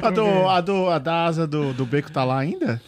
A, 0.07 0.11
do, 0.11 0.49
a, 0.49 0.61
do, 0.61 0.91
a 0.91 0.99
da 0.99 1.25
asa 1.25 1.47
do, 1.47 1.73
do 1.73 1.87
beco 1.87 2.13
tá 2.13 2.23
lá 2.23 2.39
ainda? 2.39 2.83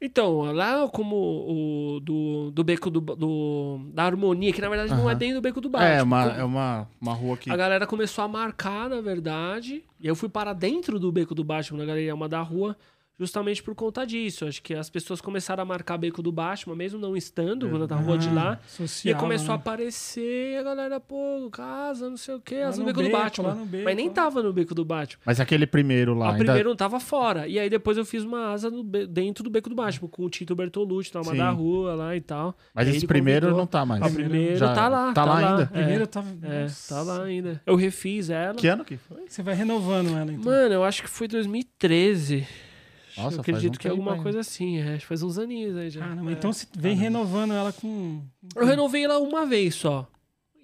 Então, 0.00 0.42
lá 0.52 0.88
como 0.88 1.16
o 1.16 2.00
do, 2.00 2.50
do 2.52 2.62
beco 2.62 2.88
do, 2.88 3.00
do- 3.00 3.80
da 3.92 4.04
harmonia, 4.04 4.52
que 4.52 4.60
na 4.60 4.68
verdade 4.68 4.94
não 4.94 5.10
é 5.10 5.14
dentro 5.14 5.36
do 5.36 5.40
beco 5.40 5.60
do 5.60 5.68
baixo. 5.68 5.86
É, 5.98 6.02
uma, 6.02 6.22
é 6.38 6.44
uma, 6.44 6.88
uma 7.00 7.12
rua 7.14 7.36
que. 7.36 7.50
A 7.50 7.56
galera 7.56 7.84
começou 7.86 8.24
a 8.24 8.28
marcar, 8.28 8.88
na 8.88 9.00
verdade, 9.00 9.82
e 10.00 10.06
eu 10.06 10.14
fui 10.14 10.28
para 10.28 10.52
dentro 10.52 11.00
do 11.00 11.10
beco 11.10 11.34
do 11.34 11.42
Batman, 11.44 11.78
na 11.80 11.84
galeria 11.84 12.14
uma 12.14 12.28
da 12.28 12.42
rua, 12.42 12.76
justamente 13.18 13.62
por 13.62 13.74
conta 13.74 14.04
disso. 14.06 14.44
Acho 14.46 14.62
que 14.62 14.74
as 14.74 14.88
pessoas 14.90 15.20
começaram 15.20 15.62
a 15.62 15.64
marcar 15.66 15.96
beco 15.98 16.22
do 16.22 16.32
Batman, 16.32 16.74
mesmo 16.74 16.98
não 16.98 17.16
estando 17.16 17.68
na 17.86 17.96
rua 17.96 18.18
de 18.18 18.28
lá. 18.30 18.58
E 18.66 18.70
Social, 18.70 19.14
aí 19.14 19.20
começou 19.20 19.52
a 19.52 19.56
né? 19.56 19.60
aparecer 19.62 20.52
e 20.54 20.56
a 20.56 20.62
galera, 20.62 20.98
pô, 21.00 21.48
casa, 21.50 22.08
não 22.10 22.16
sei 22.16 22.34
o 22.34 22.40
quê, 22.40 22.56
as 22.56 22.76
no 22.78 22.84
no 22.84 22.92
beco, 22.92 23.02
do 23.02 23.10
Batman. 23.10 23.48
lá 23.48 23.54
beco, 23.64 23.84
Mas 23.84 23.96
nem 23.96 24.08
lá. 24.08 24.14
tava 24.14 24.42
no 24.42 24.52
beco 24.52 24.74
do 24.74 24.84
Batman. 24.84 25.20
Mas 25.24 25.40
aquele 25.40 25.66
primeiro 25.66 26.14
lá. 26.14 26.26
A 26.26 26.30
ainda... 26.32 26.44
primeiro 26.44 26.68
não 26.70 26.76
tava 26.76 26.98
fora. 26.98 27.46
E 27.46 27.58
aí 27.58 27.68
depois 27.70 27.96
eu 27.96 28.04
fiz 28.04 28.22
uma 28.24 28.52
asa 28.52 28.70
no 28.70 28.82
be- 28.82 29.06
dentro 29.06 29.44
do 29.44 29.50
beco 29.50 29.68
do 29.68 29.74
Batman, 29.76 30.08
com 30.08 30.24
o 30.24 30.30
Tito 30.30 30.54
Bertolucci, 30.56 31.12
uma 31.14 31.24
Sim. 31.24 31.36
da 31.36 31.50
rua 31.50 31.94
lá 31.94 32.16
e 32.16 32.20
tal. 32.20 32.56
Mas 32.74 32.88
E 32.88 32.96
esse 32.96 33.06
primeiro 33.06 33.46
convidou. 33.46 33.58
não 33.60 33.66
tá 33.66 33.84
mais. 33.86 34.02
A 34.02 34.10
primeiro 34.10 34.56
Já- 34.56 34.72
tá 34.74 34.88
lá. 34.88 35.12
Tá, 35.12 35.24
lá 35.24 35.38
ainda? 35.38 35.62
É, 35.62 35.66
Primeiro 35.66 36.02
eu 36.04 36.06
tava. 36.06 36.28
É, 36.42 36.62
Nossa. 36.62 36.94
tá 36.94 37.02
lá 37.02 37.22
ainda. 37.24 37.60
Eu 37.66 37.76
refiz 37.76 38.30
ela. 38.30 38.54
Que 38.54 38.66
ano 38.66 38.84
que 38.84 38.96
foi? 38.96 39.24
Você 39.28 39.42
vai 39.42 39.54
renovando 39.54 40.08
ela, 40.16 40.32
então. 40.32 40.44
Mano, 40.50 40.74
eu 40.74 40.84
acho 40.84 41.02
que 41.02 41.08
foi 41.10 41.28
2013. 41.28 42.46
Nossa, 43.16 43.36
eu 43.36 43.40
acredito 43.40 43.74
um 43.74 43.78
que 43.78 43.86
é 43.88 43.90
alguma 43.90 44.12
ainda. 44.12 44.22
coisa 44.22 44.40
assim. 44.40 44.78
É, 44.78 44.90
acho 44.94 45.00
que 45.00 45.06
faz 45.06 45.22
uns 45.22 45.38
aninhos 45.38 45.76
aí 45.76 45.90
já. 45.90 46.00
Caramba, 46.00 46.30
É. 46.30 46.34
então 46.34 46.52
você 46.52 46.66
vem 46.76 46.96
renovando 46.96 47.52
ela 47.52 47.72
com. 47.72 48.22
Eu 48.54 48.66
renovei 48.66 49.04
ela 49.04 49.18
uma 49.18 49.44
vez 49.46 49.74
só. 49.74 50.08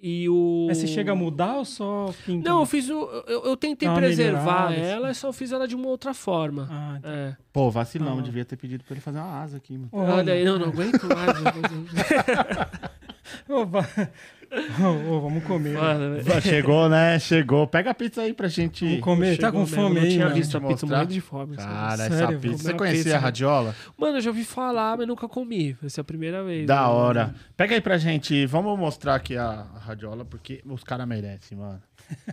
E 0.01 0.29
o. 0.29 0.65
Mas 0.69 0.77
você 0.77 0.87
chega 0.87 1.11
a 1.11 1.15
mudar 1.15 1.57
ou 1.57 1.65
só 1.65 2.13
pinta? 2.25 2.49
Não, 2.49 2.61
eu 2.61 2.65
fiz 2.65 2.89
o. 2.89 2.93
Eu, 3.27 3.43
eu 3.45 3.57
tentei 3.57 3.89
preservar 3.89 4.71
ela, 4.71 5.13
só 5.13 5.33
fiz 5.33 5.51
ela 5.51 5.67
de 5.67 5.75
uma 5.75 5.87
outra 5.89 6.13
forma. 6.13 6.67
Ah, 6.71 6.95
entendi. 6.97 7.13
É. 7.15 7.35
Pô, 7.51 7.69
vacilão, 7.69 8.17
Ah. 8.19 8.21
devia 8.21 8.45
ter 8.45 8.55
pedido 8.55 8.83
pra 8.85 8.93
ele 8.93 9.01
fazer 9.01 9.17
uma 9.19 9.41
asa 9.41 9.57
aqui, 9.57 9.73
mano. 9.77 9.89
Olha 9.91 10.31
aí, 10.33 10.45
não, 10.45 10.57
não 10.57 10.67
aguento 10.67 11.01
mais. 11.05 11.37
Ô, 13.47 13.65
va- 13.65 13.87
Ô, 14.81 15.11
ô, 15.13 15.21
vamos 15.21 15.43
comer. 15.43 15.77
Mano, 15.77 16.23
velho. 16.23 16.41
Chegou, 16.41 16.89
né? 16.89 17.19
Chegou. 17.19 17.67
Pega 17.67 17.91
a 17.91 17.93
pizza 17.93 18.21
aí 18.23 18.33
pra 18.33 18.47
gente. 18.47 18.83
Vamos 18.83 19.01
comer. 19.01 19.37
Tá 19.37 19.51
com 19.51 19.63
Chegou 19.63 19.65
mesmo, 19.67 19.75
fome 19.83 19.95
não 19.99 20.01
aí, 20.01 20.09
tinha 20.13 20.25
mano? 20.25 20.35
visto 20.35 20.57
a 20.57 20.61
pizza 20.61 20.85
morrendo 20.87 21.13
de 21.13 21.21
fome. 21.21 21.55
Cara, 21.55 21.97
Sério, 21.97 22.15
essa 22.15 22.25
vou 22.31 22.39
pizza. 22.39 22.57
Você 22.63 22.73
conhecia 22.73 23.03
pizza, 23.03 23.15
a 23.17 23.19
radiola? 23.19 23.75
Mano, 23.95 24.17
eu 24.17 24.21
já 24.21 24.29
ouvi 24.31 24.43
falar, 24.43 24.97
mas 24.97 25.07
nunca 25.07 25.27
comi. 25.27 25.77
Essa 25.85 25.99
é 25.99 26.01
a 26.01 26.03
primeira 26.03 26.43
vez. 26.43 26.65
Da 26.65 26.81
né? 26.81 26.87
hora. 26.87 27.35
Pega 27.55 27.75
aí 27.75 27.81
pra 27.81 27.99
gente. 27.99 28.43
Vamos 28.47 28.77
mostrar 28.79 29.13
aqui 29.13 29.37
a, 29.37 29.67
radiola, 29.81 30.25
porque 30.25 30.61
os 30.65 30.83
caras 30.83 31.07
merecem, 31.07 31.55
mano. 31.55 31.79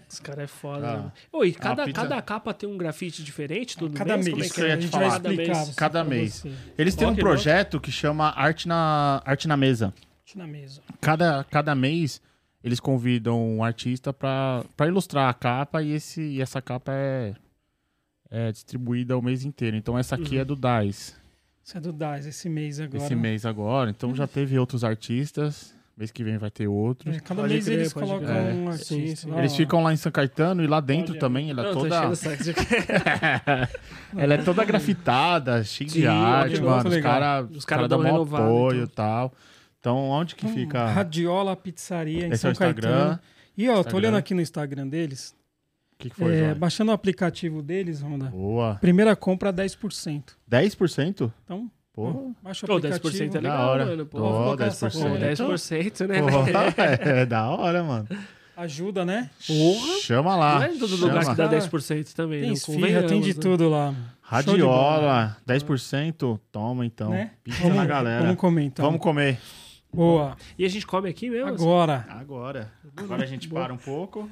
Esse 0.08 0.22
cara 0.22 0.42
é 0.42 0.46
foda. 0.46 0.88
Ah. 0.88 0.96
né? 0.96 1.12
Oi, 1.34 1.52
cada, 1.52 1.84
pizza- 1.84 2.00
cada 2.00 2.22
capa 2.22 2.54
tem 2.54 2.66
um 2.66 2.78
grafite 2.78 3.22
diferente, 3.22 3.76
tudo 3.76 3.94
Cada 3.94 4.14
mês? 4.16 4.24
mês. 4.24 4.30
Como 4.32 4.42
é 4.42 4.46
Isso 4.46 4.60
eu 4.60 4.64
é? 4.64 4.68
ia 4.68 4.74
a 4.74 4.76
te 4.78 4.82
gente 4.84 4.90
falar. 4.90 5.08
vai 5.08 5.18
Cada 5.18 5.28
explicar. 5.32 5.52
mês. 5.54 5.66
você- 5.68 5.74
Cada 5.76 6.04
mês. 6.04 6.44
Eles 6.78 6.94
têm 6.94 7.06
um 7.06 7.14
projeto 7.14 7.78
que 7.78 7.92
chama 7.92 8.32
Arte 8.34 8.66
na, 8.66 9.20
Arte 9.26 9.46
na 9.46 9.54
Mesa. 9.54 9.92
Deixa 10.26 10.38
na 10.38 10.46
mesa. 10.46 10.80
Cada, 11.00 11.44
cada 11.44 11.72
mês 11.74 12.20
eles 12.64 12.80
convidam 12.80 13.40
um 13.58 13.62
artista 13.62 14.12
pra, 14.12 14.64
pra 14.76 14.88
ilustrar 14.88 15.28
a 15.30 15.34
capa 15.34 15.80
e, 15.82 15.92
esse, 15.92 16.20
e 16.20 16.42
essa 16.42 16.60
capa 16.60 16.90
é, 16.92 17.32
é 18.28 18.50
distribuída 18.50 19.16
o 19.16 19.22
mês 19.22 19.44
inteiro. 19.44 19.76
Então 19.76 19.96
essa 19.96 20.16
aqui 20.16 20.34
Uhum. 20.34 20.40
é 20.40 20.44
do 20.44 20.56
DAIS, 20.56 21.14
Isso 21.64 21.78
é 21.78 21.80
do 21.80 21.92
DAS, 21.92 22.26
esse 22.26 22.48
mês 22.48 22.80
agora. 22.80 23.04
esse 23.04 23.14
mês 23.14 23.46
agora. 23.46 23.88
Então 23.90 24.12
já 24.16 24.26
teve 24.26 24.58
outros 24.58 24.82
artistas. 24.82 25.74
Mês 25.96 26.10
que 26.10 26.22
vem 26.22 26.36
vai 26.36 26.50
ter 26.50 26.66
outros. 26.68 27.16
É, 27.16 27.20
cada 27.20 27.40
Pode 27.42 27.54
mês 27.54 27.64
crer, 27.64 27.78
eles 27.78 27.92
colocam 27.92 28.18
crer. 28.26 28.54
um 28.54 28.64
É, 28.68 28.72
artista. 28.72 28.94
sim, 28.94 29.16
sim. 29.16 29.30
lá, 29.30 29.38
Eles 29.38 29.52
ó. 29.52 29.56
ficam 29.56 29.82
lá 29.82 29.92
em 29.94 29.96
São 29.96 30.12
Caetano 30.12 30.62
e 30.62 30.66
lá 30.66 30.78
dentro 30.80 31.06
Pode, 31.14 31.20
também 31.20 31.48
ela 31.50 31.68
é 31.68 31.72
toda. 31.72 31.96
ela 34.18 34.34
é 34.34 34.38
toda 34.38 34.64
grafitada, 34.64 35.64
cheia 35.64 35.88
de 35.88 36.06
arte, 36.06 36.60
mano. 36.60 36.88
Os 36.90 36.96
caras 36.98 37.48
Os 37.50 37.64
cara 37.64 37.88
cara 37.88 37.88
dão 37.88 38.00
um 38.00 38.22
apoio 38.24 38.80
e 38.80 38.82
então. 38.82 38.94
tal. 38.94 39.32
Então, 39.80 39.96
onde 40.10 40.34
que 40.34 40.46
Hum, 40.46 40.52
fica? 40.54 40.86
Radiola 40.86 41.54
Pizzaria 41.56 42.26
em 42.26 42.32
Esse 42.32 42.34
é 42.34 42.36
São 42.36 42.48
o 42.50 42.52
Instagram. 42.52 42.88
Caetano. 42.90 43.20
E 43.56 43.68
ó, 43.68 43.72
tô 43.74 43.80
Instagram. 43.80 43.96
olhando 43.98 44.16
aqui 44.16 44.34
no 44.34 44.40
Instagram 44.40 44.88
deles. 44.88 45.34
O 45.94 45.98
que, 45.98 46.10
que 46.10 46.16
foi, 46.16 46.36
é, 46.36 46.54
baixando 46.54 46.90
o 46.90 46.94
aplicativo 46.94 47.62
deles, 47.62 48.00
Ronda. 48.02 48.26
Boa. 48.26 48.74
Primeira 48.80 49.16
compra 49.16 49.50
10%. 49.52 50.22
10%? 50.50 51.32
Então, 51.44 51.70
Pô. 51.92 52.08
ó, 52.08 52.12
baixa 52.42 52.66
o 52.66 52.68
Pô, 52.68 52.76
aplicativo. 52.76 53.08
10% 53.08 53.24
é 53.24 53.28
Da 53.28 53.40
legal, 53.40 53.68
hora. 53.70 53.86
mano. 53.86 54.06
Pô, 54.06 54.18
Pô, 54.18 54.30
vou 54.30 54.44
colocar 54.44 54.66
essa 54.66 54.88
10%. 54.88 54.92
Pô, 54.92 55.08
porra. 55.08 55.18
10%, 55.20 56.06
né? 56.06 56.20
Pô, 56.20 56.28
é, 57.16 57.20
é 57.22 57.26
da 57.26 57.48
hora, 57.48 57.82
mano. 57.82 58.06
Ajuda, 58.58 59.04
né? 59.06 59.30
Porra. 59.46 60.00
Chama 60.02 60.36
lá. 60.36 60.54
Não 60.56 60.62
é 60.64 60.72
em 60.74 60.78
todo 60.78 60.96
chama. 60.96 61.06
lugar 61.08 61.20
que 61.24 61.34
dá 61.34 61.48
Cara, 61.48 61.58
10% 61.60 62.12
também. 62.14 62.40
Tem 62.42 62.52
esfirra, 62.52 62.76
convenhamos, 62.78 63.10
tem 63.10 63.20
de 63.22 63.34
né? 63.34 63.40
tudo 63.40 63.68
lá. 63.70 63.90
De 63.90 63.96
bola. 63.96 64.06
Radiola, 64.22 65.36
10%. 65.48 66.40
Toma 66.52 66.84
então. 66.84 67.10
Né? 67.10 67.30
Pizza 67.42 67.62
Vamos, 67.62 67.76
na 67.76 67.86
galera. 67.86 68.22
vamos 68.22 68.36
comer 68.36 68.62
então. 68.64 68.84
Vamos 68.84 69.00
comer. 69.00 69.38
Boa. 69.96 70.36
E 70.58 70.64
a 70.64 70.68
gente 70.68 70.86
come 70.86 71.08
aqui 71.08 71.30
mesmo? 71.30 71.48
assim? 71.54 71.64
Agora. 71.64 72.06
Agora. 72.10 72.72
Agora 72.96 73.22
a 73.22 73.26
gente 73.26 73.48
para 73.48 73.72
um 73.72 73.78
pouco. 73.78 74.28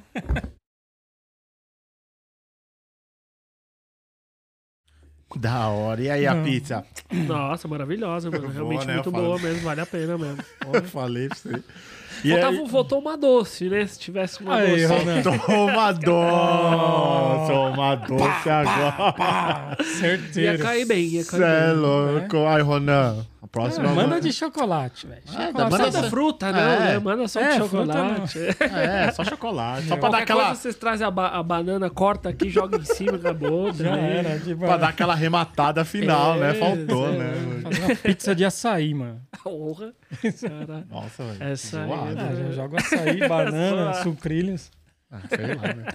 Da 5.37 5.67
hora. 5.67 6.01
E 6.01 6.09
aí 6.09 6.25
a 6.25 6.33
Não. 6.33 6.43
pizza? 6.45 6.85
Nossa, 7.11 7.67
maravilhosa, 7.67 8.29
mano. 8.31 8.43
Boa, 8.43 8.53
Realmente 8.53 8.87
né? 8.87 8.93
muito 8.93 9.11
boa 9.11 9.37
mesmo, 9.37 9.61
vale 9.63 9.81
a 9.81 9.85
pena 9.85 10.17
mesmo. 10.17 10.41
Eu 10.71 10.83
falei 10.83 11.27
pra 11.27 11.37
você. 11.37 11.63
E 12.23 12.29
Faltava, 12.31 12.57
aí... 12.57 12.69
Faltou 12.69 12.99
uma 12.99 13.17
doce, 13.17 13.67
né? 13.69 13.85
Se 13.85 13.99
tivesse 13.99 14.41
uma 14.41 14.55
Aí, 14.55 14.69
doce. 14.71 14.85
Ronan. 14.85 15.21
Toma 15.23 15.91
doce, 15.91 17.51
toma 17.51 17.95
doce 17.97 18.49
agora. 18.49 19.11
Pá, 19.13 19.77
certeiro. 19.83 20.53
Ia 20.53 20.63
cair 20.63 20.85
bem, 20.85 21.03
ia 21.05 21.25
cair 21.25 21.39
Cê 21.39 21.43
é 21.43 21.67
bem. 21.67 21.75
louco. 21.75 22.37
Ai, 22.47 22.61
Ronan. 22.61 23.25
A 23.55 23.61
próxima. 23.61 23.89
Ah, 23.89 23.93
manda 23.95 24.19
de 24.19 24.33
chocolate, 24.33 25.07
velho. 25.07 25.21
Ah, 25.29 25.51
tá, 25.53 25.69
manda 25.69 25.89
da 25.89 26.03
fruta, 26.09 26.51
não, 26.51 26.59
É. 26.59 26.79
né? 26.79 26.99
Manda 26.99 27.27
só 27.27 27.39
de 27.39 27.45
É, 27.47 27.51
fruta 27.55 27.69
chocolate. 27.93 28.39
É, 28.75 29.11
só 29.11 29.23
chocolate. 29.23 29.87
Só 29.87 29.95
pra 29.97 30.09
dar 30.09 30.17
aquela. 30.19 30.45
coisa 30.47 30.61
vocês 30.61 30.75
trazem 30.75 31.07
a, 31.07 31.11
ba- 31.11 31.29
a 31.29 31.41
banana, 31.41 31.89
corta 31.89 32.27
aqui, 32.29 32.49
joga 32.49 32.77
em 32.77 32.83
cima, 32.83 33.15
acabou. 33.15 33.71
Já 33.73 33.91
também. 33.91 34.03
era. 34.17 34.39
Tipo, 34.39 34.65
Pra 34.65 34.77
dar 34.77 34.89
aquela 34.89 35.15
rematada 35.15 35.85
final, 35.85 36.35
É, 36.35 36.39
né? 36.39 36.53
Faltou, 36.55 37.07
é. 37.07 37.17
né? 37.17 37.33
Fazer 37.63 37.81
uma 37.85 37.95
pizza 37.95 38.35
de 38.35 38.43
açaí, 38.45 38.93
mano. 38.93 39.21
Porra. 39.43 39.93
Cara, 40.41 40.85
Nossa, 40.89 41.23
velho. 41.23 41.43
Essa 41.51 41.79
aí, 41.81 41.87
né? 42.15 42.29
Ah, 42.29 42.35
já 42.35 42.51
joga 42.51 42.77
açaí, 42.79 43.27
banana, 43.27 43.93
Só- 43.93 44.03
sucrilhos. 44.03 44.69
Ah, 45.11 45.19
sei 45.29 45.55
lá, 45.55 45.61
né? 45.73 45.85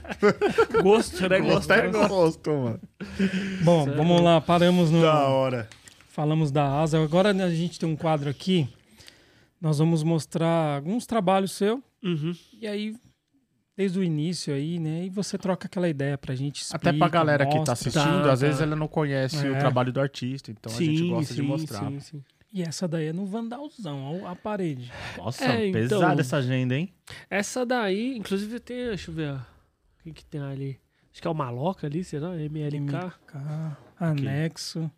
gosto, 0.83 1.29
né? 1.29 1.41
Gosto. 1.41 1.53
Gosto 1.69 1.73
é 1.73 1.89
gosto, 1.89 2.51
mano. 2.51 2.81
Bom, 3.63 3.85
Sério? 3.85 3.97
vamos 3.99 4.23
lá. 4.23 4.41
Paramos 4.41 4.91
no... 4.91 5.03
Da 5.03 5.27
hora. 5.27 5.69
Falamos 6.11 6.51
da 6.51 6.81
asa. 6.81 7.01
Agora 7.03 7.33
né, 7.33 7.45
a 7.45 7.51
gente 7.51 7.79
tem 7.79 7.89
um 7.89 7.95
quadro 7.97 8.29
aqui. 8.29 8.69
Nós 9.61 9.79
vamos 9.79 10.03
mostrar 10.03 10.77
alguns 10.77 11.07
trabalhos 11.07 11.53
seu. 11.53 11.83
Uhum. 12.03 12.35
E 12.61 12.67
aí, 12.67 12.97
desde 13.77 13.99
o 13.99 14.03
início 14.03 14.53
aí, 14.53 14.81
né? 14.81 15.05
E 15.05 15.09
você 15.11 15.39
troca 15.39 15.67
aquela 15.69 15.89
ideia 15.89 16.19
pra 16.19 16.35
gente. 16.35 16.65
Até 16.71 16.79
pra 16.79 16.91
explica, 16.93 17.09
galera 17.11 17.45
que 17.47 17.53
tá 17.53 17.59
mostra. 17.59 17.73
assistindo, 17.75 18.25
Tá, 18.25 18.33
às 18.33 18.41
vezes 18.41 18.59
tá. 18.59 18.65
ela 18.65 18.75
não 18.75 18.89
conhece 18.89 19.37
o 19.47 19.55
É. 19.55 19.59
trabalho 19.61 19.93
do 19.93 20.01
artista, 20.01 20.51
então 20.51 20.73
a 20.73 20.77
gente 20.77 21.09
gosta 21.09 21.33
de 21.35 21.43
mostrar. 21.43 21.79
Sim, 21.91 22.01
sim. 22.01 22.25
E 22.53 22.63
essa 22.63 22.89
daí 22.89 23.07
é 23.07 23.13
no 23.13 23.25
Vandalzão, 23.27 24.27
a 24.27 24.35
parede. 24.35 24.91
Nossa, 25.17 25.45
É, 25.45 25.69
então. 25.69 25.81
pesada 25.83 26.21
essa 26.21 26.39
agenda, 26.39 26.75
hein? 26.75 26.93
Essa 27.31 27.65
daí, 27.65 28.17
inclusive 28.17 28.59
tem, 28.59 28.89
deixa 28.89 29.11
eu 29.13 29.15
ver, 29.15 29.35
o 29.35 29.41
que 30.03 30.13
que 30.15 30.25
tem 30.25 30.41
ali? 30.41 30.77
Acho 31.13 31.23
que 31.23 31.29
é 31.29 31.31
o 31.31 31.35
Maloca 31.35 31.87
ali, 31.87 32.03
será? 32.03 32.35
MLK. 32.35 32.81
MK, 32.81 33.77
anexo, 34.01 34.91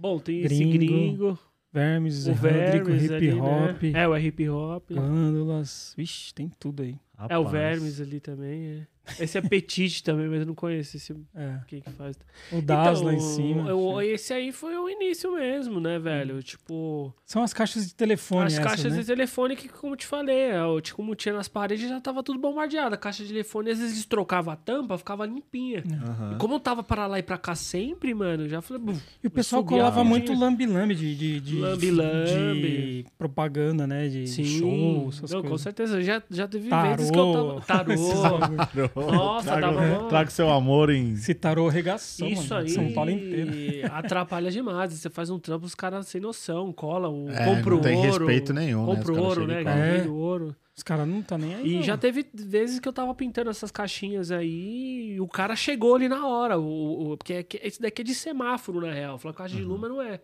Bom, 0.00 0.18
tem 0.18 0.40
esse 0.40 0.48
Gringo, 0.48 0.78
gringo, 0.78 1.38
Vermes, 1.70 2.26
o 2.26 2.32
Rodrigo 2.32 2.86
Vermes 2.86 3.04
Hip 3.04 3.14
ali, 3.14 3.32
Hop, 3.34 3.82
né? 3.82 4.02
É, 4.02 4.08
o 4.08 4.16
hip 4.16 4.48
hop. 4.48 4.88
Glândulas. 4.88 5.92
Vixe, 5.94 6.32
tem 6.32 6.50
tudo 6.58 6.82
aí. 6.82 6.96
É 7.28 7.36
o 7.38 7.42
Rapaz. 7.44 7.50
Vermes 7.52 8.00
ali 8.00 8.20
também, 8.20 8.66
é. 8.66 8.86
Esse 9.18 9.38
é 9.38 9.40
Petit 9.40 10.02
também, 10.04 10.28
mas 10.28 10.40
eu 10.40 10.46
não 10.46 10.54
conheço 10.54 10.96
esse 10.96 11.12
É. 11.34 11.58
quem 11.66 11.80
que 11.80 11.90
faz. 11.90 12.16
O 12.52 12.62
Das 12.62 13.00
lá 13.00 13.12
em 13.12 13.16
Então, 13.16 13.26
cima. 13.28 13.68
eu- 13.68 14.00
esse 14.02 14.32
aí 14.32 14.52
foi 14.52 14.76
o 14.76 14.88
início 14.88 15.32
mesmo, 15.34 15.80
né, 15.80 15.98
velho? 15.98 16.40
Tipo, 16.42 17.12
São 17.24 17.42
as 17.42 17.52
caixas 17.52 17.88
de 17.88 17.94
telefone 17.94 18.46
as 18.46 18.52
essas, 18.52 18.64
caixas 18.64 18.92
né? 18.92 19.00
de 19.00 19.06
telefone 19.06 19.56
que, 19.56 19.68
como 19.68 19.94
eu 19.94 19.96
te 19.96 20.06
falei, 20.06 20.36
é, 20.50 20.62
o- 20.64 20.80
tipo, 20.80 20.96
como 20.98 21.14
tinha 21.16 21.34
nas 21.34 21.48
paredes, 21.48 21.88
já 21.88 22.00
tava 22.00 22.22
tudo 22.22 22.38
bombardeado. 22.38 22.94
A 22.94 22.98
caixa 22.98 23.22
de 23.24 23.30
telefone, 23.30 23.70
às 23.70 23.78
vezes 23.78 23.94
eles 23.94 24.06
trocavam 24.06 24.52
a 24.52 24.56
tampa, 24.56 24.96
ficava 24.96 25.26
limpinha. 25.26 25.82
Aham. 26.06 26.34
E 26.34 26.38
como 26.38 26.54
eu 26.54 26.60
tava 26.60 26.82
para 26.82 27.06
lá 27.08 27.18
e 27.18 27.22
pra 27.22 27.38
cá 27.38 27.54
sempre, 27.56 28.14
mano, 28.14 28.48
já 28.48 28.60
falei, 28.62 28.82
"Buf, 28.82 29.02
E 29.24 29.26
o 29.26 29.30
pessoal 29.30 29.64
colava 29.64 30.04
muito 30.04 30.32
lambi-lambi 30.32 30.94
de, 30.94 31.16
de, 31.16 31.40
de, 31.40 31.56
Lambi-lambi. 31.58 33.02
de 33.02 33.06
propaganda, 33.18 33.86
né? 33.86 34.08
De 34.08 34.26
Sim, 34.26 34.44
show, 34.44 35.08
essas 35.08 35.30
não, 35.32 35.40
com 35.42 35.48
coisas. 35.48 35.62
certeza. 35.62 36.00
Já, 36.02 36.22
já 36.30 36.46
teve 36.46 36.68
Tarô. 36.68 36.90
Vezes 37.10 37.30
que 37.32 37.36
eu 37.36 37.60
tava. 37.60 37.84
Tarô. 37.84 38.38
bagulho. 38.38 38.90
Nossa, 39.12 39.46
traga, 39.48 39.60
dava 39.66 39.80
uma- 40.00 40.08
traga 40.08 40.30
seu 40.30 40.50
amor 40.50 40.90
em. 40.90 41.12
Esse 41.12 41.34
tarô 41.34 41.68
regaçou, 41.68 42.28
Isso 42.28 42.48
mano. 42.54 42.62
aí 42.66 42.70
São 42.70 42.92
Paulo 42.92 43.10
inteiro. 43.10 43.50
atrapalha 43.92 44.50
demais. 44.50 44.92
Você 44.92 45.10
faz 45.10 45.30
um 45.30 45.38
trampo, 45.38 45.66
os 45.66 45.74
caras 45.74 46.06
sem 46.08 46.20
noção, 46.20 46.72
cola, 46.72 47.08
o, 47.08 47.28
É, 47.30 47.44
compra 47.44 47.72
o 47.74 47.76
não 47.76 47.82
tem 47.82 47.96
ouro. 47.98 48.26
respeito 48.26 48.52
nenhum, 48.52 48.86
né? 48.86 48.94
Compra 48.96 49.12
o 49.12 49.14
caras 49.14 49.28
ouro, 49.28 49.46
né? 49.46 49.64
Ganhei 49.64 49.98
É. 49.98 50.02
do 50.02 50.14
ouro. 50.16 50.56
Os 50.76 50.82
caras 50.82 51.06
não 51.06 51.20
tá 51.20 51.36
nem 51.36 51.54
aí. 51.56 51.72
E 51.72 51.76
não. 51.76 51.82
já 51.82 51.96
teve 51.98 52.26
vezes 52.32 52.78
que 52.80 52.88
eu 52.88 52.92
tava 52.92 53.14
pintando 53.14 53.50
essas 53.50 53.70
caixinhas 53.70 54.30
aí 54.30 55.12
e 55.16 55.20
o 55.20 55.28
cara 55.28 55.54
chegou 55.54 55.94
ali 55.94 56.08
na 56.08 56.26
hora. 56.26 56.58
O, 56.58 57.12
o- 57.12 57.16
porque 57.18 57.34
é 57.34 57.46
esse 57.66 57.82
daqui 57.82 58.00
é 58.00 58.04
de 58.04 58.14
semáforo, 58.14 58.80
na 58.80 58.90
real. 58.92 59.18
Falar 59.18 59.34
caixa 59.34 59.56
de 59.56 59.62
luma 59.62 59.88
não 59.90 60.00
é. 60.00 60.20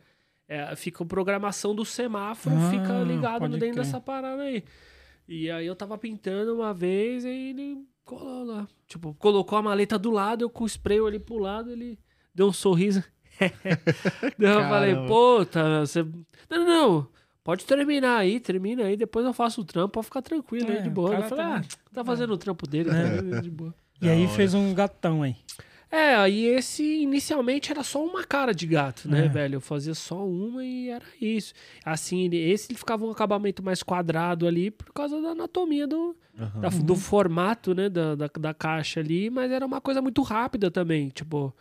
é. 0.49 0.75
Fica 0.75 1.05
a 1.05 1.07
programação 1.07 1.75
do 1.75 1.85
semáforo, 1.85 2.57
Ah, 2.57 2.71
fica 2.71 3.01
ligado 3.03 3.49
dentro 3.49 3.59
crer. 3.59 3.75
dessa 3.75 4.01
parada 4.01 4.43
aí. 4.43 4.65
E 5.29 5.51
aí 5.51 5.67
eu 5.67 5.75
tava 5.77 5.99
pintando 5.99 6.55
uma 6.55 6.73
vez 6.73 7.25
e 7.25 7.29
ele 7.29 7.85
colou 8.05 8.45
lá. 8.45 8.69
Tipo, 8.87 9.15
colocou 9.15 9.59
a 9.59 9.63
maleta 9.63 9.99
do 9.99 10.11
lado, 10.11 10.43
eu 10.43 10.51
com 10.51 10.65
o 10.65 10.67
spray 10.69 10.99
ali 11.01 11.19
pro 11.19 11.39
lado, 11.39 11.71
ele 11.73 11.99
deu 12.35 12.47
um 12.49 12.53
sorriso. 12.53 13.03
Eu 14.39 14.61
falei, 14.63 14.95
tá, 15.51 15.81
você. 15.81 16.03
Não, 16.03 16.59
não, 16.59 16.65
não. 16.67 17.09
Pode 17.45 17.65
terminar 17.65 18.17
aí, 18.19 18.41
termina 18.41 18.85
aí, 18.85 18.97
depois 18.97 19.25
eu 19.25 19.33
faço 19.33 19.61
o 19.61 19.65
trampo, 19.65 19.93
pode 19.93 20.07
ficar 20.07 20.23
tranquilo 20.23 20.69
aí, 20.71 20.79
É, 20.79 20.81
de 20.83 20.89
o 20.89 20.93
boa. 20.93 21.15
Eu 21.15 21.23
falei, 21.25 21.45
tá- 21.45 21.57
ah, 21.59 21.93
tá 21.93 22.05
fazendo 22.05 22.33
o 22.33 22.39
trampo 22.39 22.67
dele, 22.67 22.91
É. 22.91 23.23
tá 23.23 23.41
de 23.41 23.51
boa. 23.51 23.73
E 24.01 24.07
Da 24.07 24.13
aí 24.13 24.25
hora. 24.25 24.35
fez 24.35 24.53
um 24.55 24.75
gatão 24.75 25.23
aí. 25.23 25.37
É, 25.91 26.17
aí 26.17 26.47
esse 26.47 26.83
inicialmente 27.03 27.71
era 27.71 27.83
só 27.85 28.05
uma 28.05 28.25
cara 28.25 28.53
de 28.53 28.67
gato, 28.67 29.09
né, 29.09 29.27
É. 29.27 29.29
velho? 29.29 29.57
Eu 29.57 29.61
fazia 29.61 29.95
só 29.95 30.27
uma 30.27 30.65
e 30.65 30.89
era 30.91 31.05
isso. 31.21 31.55
Assim, 31.85 32.25
ele- 32.25 32.39
esse 32.39 32.73
ele 32.73 32.79
ficava 32.79 33.07
um 33.07 33.11
acabamento 33.11 33.63
mais 33.63 33.83
quadrado 33.83 34.47
ali 34.47 34.71
por 34.71 34.93
causa 34.93 35.21
da 35.23 35.29
anatomia 35.29 35.87
do, 35.87 36.17
Aham. 36.39 36.61
da- 36.61 36.69
do 36.69 36.97
formato, 36.97 37.73
né, 37.75 37.89
da, 37.89 38.15
da, 38.17 38.29
da 38.39 38.53
caixa 38.53 38.99
ali, 39.01 39.31
mas 39.31 39.51
era 39.53 39.65
uma 39.65 39.81
coisa 39.81 40.03
muito 40.03 40.23
rápida 40.23 40.71
também, 40.73 41.09
tipo, 41.09 41.55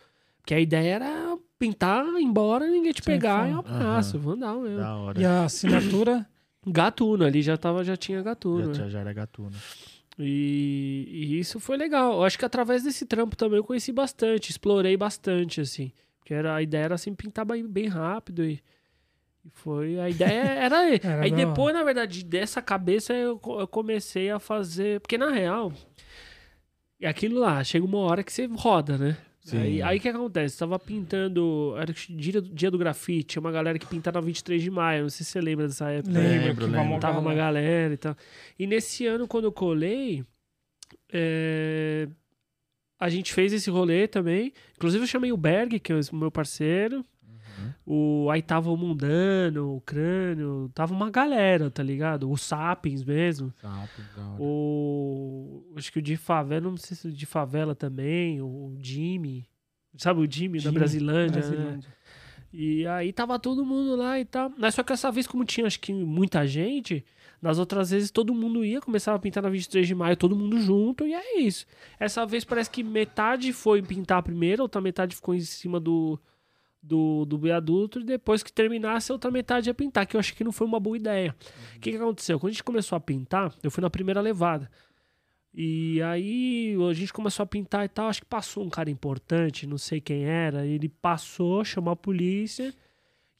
que 0.44 0.52
a 0.54 0.60
ideia 0.60 0.94
era 0.96 1.38
pintar, 1.58 2.04
embora, 2.20 2.68
ninguém 2.68 2.92
te 2.92 3.02
Sem 3.04 3.14
pegar 3.14 3.48
e 3.48 3.52
fome. 3.52 3.54
um 3.54 3.58
abraço, 3.60 4.18
vandal 4.18 4.60
mesmo. 4.60 4.78
Da 4.78 4.94
hora. 4.96 5.20
E 5.20 5.24
a 5.24 5.44
assinatura. 5.44 6.26
Gatuno 6.68 7.24
ali, 7.24 7.42
já, 7.42 7.56
tava, 7.56 7.84
já 7.84 7.96
tinha 7.96 8.18
Já, 8.18 8.24
gatuno. 8.24 8.66
né? 8.72 8.90
já 8.90 8.98
era 8.98 9.12
gatuno. 9.12 9.52
E, 10.18 11.06
e 11.10 11.38
isso 11.38 11.60
foi 11.60 11.76
legal. 11.76 12.14
Eu 12.14 12.24
acho 12.24 12.38
que 12.38 12.44
através 12.44 12.82
desse 12.82 13.04
trampo 13.04 13.36
também 13.36 13.58
eu 13.58 13.64
conheci 13.64 13.92
bastante, 13.92 14.50
explorei 14.50 14.96
bastante, 14.96 15.60
assim. 15.60 15.92
Porque 16.18 16.32
era, 16.32 16.54
a 16.54 16.62
ideia 16.62 16.84
era 16.84 16.94
assim, 16.94 17.14
pintar 17.14 17.44
bem, 17.44 17.66
bem 17.66 17.86
rápido 17.86 18.44
e, 18.44 18.62
e 19.44 19.50
foi. 19.50 20.00
A 20.00 20.08
ideia 20.08 20.42
era. 20.42 20.76
Era 21.04 21.22
aí 21.22 21.30
depois, 21.30 21.74
na 21.74 21.82
verdade, 21.84 22.24
dessa 22.24 22.62
cabeça 22.62 23.12
eu, 23.12 23.40
eu 23.44 23.68
comecei 23.68 24.30
a 24.30 24.38
fazer. 24.38 25.00
Porque 25.00 25.18
na 25.18 25.30
real, 25.30 25.72
é 27.00 27.08
aquilo 27.08 27.38
lá, 27.38 27.62
chega 27.62 27.84
uma 27.84 27.98
hora 27.98 28.24
que 28.24 28.32
você 28.32 28.46
roda, 28.46 28.96
né? 28.96 29.16
Sim. 29.46 29.58
Aí 29.58 29.80
aí 29.80 29.98
o 29.98 30.00
que 30.00 30.08
acontece? 30.08 30.58
Tava 30.58 30.76
pintando. 30.76 31.74
Era 31.78 31.92
dia, 31.92 32.42
dia 32.42 32.68
do 32.68 32.76
grafite, 32.76 33.28
tinha 33.28 33.40
uma 33.40 33.52
galera 33.52 33.78
que 33.78 33.86
pintava 33.86 34.20
23 34.20 34.60
de 34.60 34.70
maio. 34.72 35.02
Não 35.04 35.08
sei 35.08 35.24
se 35.24 35.30
você 35.30 35.40
lembra 35.40 35.68
dessa 35.68 35.88
época. 35.88 36.18
Lembro, 36.18 36.66
Lembro, 36.66 36.98
Tava 36.98 37.20
uma 37.20 37.32
galera 37.32 37.94
e 37.94 37.96
tal. 37.96 38.16
E 38.58 38.66
nesse 38.66 39.06
ano, 39.06 39.28
quando 39.28 39.44
eu 39.44 39.52
colei, 39.52 40.24
é, 41.12 42.08
a 42.98 43.08
gente 43.08 43.32
fez 43.32 43.52
esse 43.52 43.70
rolê 43.70 44.08
também. 44.08 44.52
Inclusive, 44.74 45.04
eu 45.04 45.08
chamei 45.08 45.30
o 45.30 45.36
Berg, 45.36 45.78
que 45.78 45.92
é 45.92 45.94
o 45.94 46.16
meu 46.16 46.30
parceiro. 46.30 47.04
O, 47.86 48.28
aí 48.30 48.42
tava 48.42 48.70
o 48.70 48.76
Mundano, 48.76 49.76
o 49.76 49.80
Crânio. 49.80 50.70
Tava 50.74 50.92
uma 50.92 51.10
galera, 51.10 51.70
tá 51.70 51.82
ligado? 51.82 52.30
O 52.30 52.36
Sapiens 52.36 53.02
mesmo. 53.04 53.52
Hora. 54.16 54.42
O. 54.42 55.64
Acho 55.76 55.92
que 55.92 55.98
o 55.98 56.02
de 56.02 56.16
favela, 56.16 56.68
não 56.68 56.76
sei 56.76 56.96
se 56.96 57.08
o 57.08 57.12
de 57.12 57.26
favela 57.26 57.74
também. 57.74 58.40
O 58.40 58.76
Jimmy. 58.80 59.48
Sabe 59.96 60.20
o 60.20 60.30
Jimmy, 60.30 60.58
da 60.58 60.64
Jimmy, 60.64 60.74
Brasilândia? 60.74 61.40
né? 61.40 61.48
Brasilândia. 61.48 61.96
E 62.52 62.86
aí 62.86 63.12
tava 63.12 63.38
todo 63.38 63.64
mundo 63.64 63.96
lá 63.96 64.18
e 64.18 64.24
tal. 64.24 64.52
Mas 64.56 64.74
só 64.74 64.82
que 64.82 64.92
essa 64.92 65.10
vez, 65.10 65.26
como 65.26 65.44
tinha 65.44 65.66
acho 65.66 65.80
que 65.80 65.92
muita 65.92 66.46
gente, 66.46 67.04
nas 67.40 67.58
outras 67.58 67.90
vezes 67.90 68.10
todo 68.10 68.34
mundo 68.34 68.64
ia, 68.64 68.80
começava 68.80 69.16
a 69.16 69.20
pintar 69.20 69.42
na 69.42 69.50
23 69.50 69.86
de 69.86 69.94
maio, 69.94 70.16
todo 70.16 70.36
mundo 70.36 70.58
junto, 70.58 71.06
e 71.06 71.12
é 71.14 71.40
isso. 71.40 71.66
Essa 71.98 72.24
vez 72.24 72.44
parece 72.44 72.70
que 72.70 72.82
metade 72.82 73.52
foi 73.52 73.82
pintar 73.82 74.22
primeiro, 74.22 74.62
outra 74.62 74.80
metade 74.80 75.14
ficou 75.14 75.34
em 75.34 75.40
cima 75.40 75.78
do, 75.78 76.18
do, 76.86 77.24
do 77.24 77.38
viaduto, 77.38 78.00
e 78.00 78.04
depois 78.04 78.42
que 78.42 78.52
terminasse, 78.52 79.10
a 79.10 79.14
outra 79.14 79.30
metade 79.30 79.68
ia 79.68 79.74
pintar, 79.74 80.06
que 80.06 80.16
eu 80.16 80.20
acho 80.20 80.34
que 80.34 80.44
não 80.44 80.52
foi 80.52 80.66
uma 80.66 80.80
boa 80.80 80.96
ideia. 80.96 81.34
O 81.76 81.80
que, 81.80 81.90
que 81.90 81.96
aconteceu? 81.96 82.38
Quando 82.38 82.50
a 82.50 82.52
gente 82.52 82.64
começou 82.64 82.96
a 82.96 83.00
pintar, 83.00 83.52
eu 83.62 83.70
fui 83.70 83.82
na 83.82 83.90
primeira 83.90 84.20
levada. 84.20 84.70
E 85.58 86.02
aí 86.02 86.76
a 86.88 86.92
gente 86.92 87.12
começou 87.14 87.42
a 87.42 87.46
pintar 87.46 87.84
e 87.84 87.88
tal. 87.88 88.08
Acho 88.08 88.20
que 88.20 88.26
passou 88.26 88.62
um 88.62 88.68
cara 88.68 88.90
importante, 88.90 89.66
não 89.66 89.78
sei 89.78 90.02
quem 90.02 90.24
era. 90.24 90.66
Ele 90.66 90.88
passou, 90.88 91.64
chamou 91.64 91.92
a 91.92 91.96
polícia. 91.96 92.74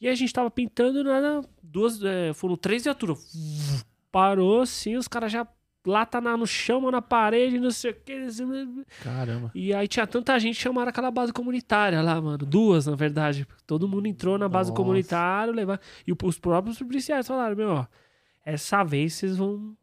E 0.01 0.09
a 0.09 0.14
gente 0.14 0.32
tava 0.32 0.51
pintando, 0.51 1.05
nada. 1.05 1.42
Duas. 1.62 2.03
é, 2.03 2.32
foram 2.32 2.57
três 2.57 2.84
viaturas. 2.84 3.84
Parou, 4.11 4.62
assim, 4.62 4.97
os 4.97 5.07
caras 5.07 5.30
já 5.30 5.47
lata 5.87 6.20
na, 6.20 6.37
no 6.37 6.47
chão, 6.47 6.80
mão 6.80 6.91
na 6.91 7.01
parede, 7.01 7.59
não 7.59 7.70
sei 7.70 7.93
o 7.93 7.95
que. 7.95 8.26
Caramba. 9.03 9.51
E 9.55 9.72
aí 9.72 9.87
tinha 9.87 10.07
tanta 10.07 10.39
gente 10.39 10.61
chamaram 10.61 10.89
aquela 10.89 11.11
base 11.11 11.32
comunitária 11.32 12.03
lá, 12.03 12.20
mano. 12.20 12.45
Duas, 12.45 12.87
na 12.87 12.97
verdade. 12.97 13.47
Todo 13.66 13.89
mundo 13.89 14.07
entrou 14.07 14.37
na 14.37 14.49
base 14.49 14.70
Nossa. 14.70 14.82
comunitária, 14.82 15.53
levar. 15.53 15.80
E 16.07 16.12
os 16.24 16.39
próprios 16.39 16.78
policiais 16.78 17.26
falaram, 17.26 17.57
meu, 17.57 17.70
ó, 17.70 17.87
essa 18.45 18.82
vez 18.84 19.14
vocês 19.14 19.37
vão. 19.37 19.76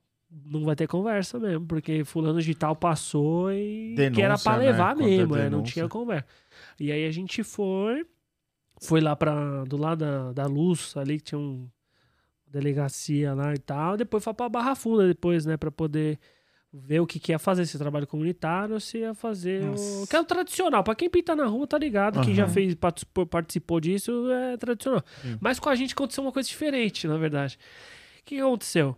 Não 0.45 0.63
vai 0.63 0.75
ter 0.75 0.87
conversa 0.87 1.37
mesmo, 1.39 1.67
porque 1.67 2.03
fulano 2.03 2.41
de 2.41 2.55
tal 2.55 2.75
passou 2.75 3.51
e 3.51 3.93
que 3.95 4.01
era 4.01 4.33
Denúncia, 4.33 4.43
pra 4.51 4.57
né? 4.59 4.65
levar 4.65 4.95
Contra 4.95 5.05
mesmo, 5.07 5.35
é, 5.35 5.43
não 5.43 5.49
denúncia. 5.51 5.73
tinha 5.73 5.87
conversa. 5.87 6.25
E 6.79 6.91
aí 6.91 7.05
a 7.05 7.11
gente 7.11 7.43
foi, 7.43 8.03
foi 8.81 8.99
lá 8.99 9.15
pra, 9.15 9.63
do 9.65 9.77
lado 9.77 9.99
da, 9.99 10.33
da 10.33 10.45
luz, 10.47 10.97
ali 10.97 11.17
que 11.17 11.25
tinha 11.25 11.37
um 11.37 11.69
delegacia 12.53 13.33
lá 13.33 13.53
e 13.53 13.57
tal, 13.57 13.97
depois 13.97 14.23
foi 14.23 14.33
pra 14.33 14.47
Barra 14.47 14.75
Funda 14.75 15.07
depois, 15.07 15.45
né, 15.45 15.57
pra 15.57 15.71
poder 15.71 16.19
ver 16.71 16.99
o 16.99 17.05
que, 17.05 17.19
que 17.19 17.31
ia 17.31 17.37
fazer, 17.37 17.65
se 17.65 17.77
trabalho 17.77 18.07
comunitário 18.07 18.73
ou 18.73 18.79
se 18.79 18.99
ia 18.99 19.13
fazer 19.13 19.63
o 19.63 19.71
Nossa. 19.71 20.07
que 20.07 20.15
é 20.15 20.19
o 20.19 20.25
tradicional. 20.25 20.83
Pra 20.83 20.95
quem 20.95 21.09
pinta 21.09 21.35
na 21.35 21.45
rua, 21.45 21.67
tá 21.67 21.77
ligado? 21.77 22.21
Quem 22.21 22.33
já 22.33 22.47
fez, 22.47 22.75
participou, 23.29 23.79
disso 23.79 24.31
é 24.31 24.57
tradicional. 24.57 25.03
Sim. 25.21 25.37
Mas 25.39 25.59
com 25.59 25.69
a 25.69 25.75
gente 25.75 25.93
aconteceu 25.93 26.23
uma 26.23 26.31
coisa 26.31 26.49
diferente, 26.49 27.07
na 27.07 27.17
verdade. 27.17 27.59
O 28.19 28.25
que, 28.25 28.39
aconteceu? 28.39 28.97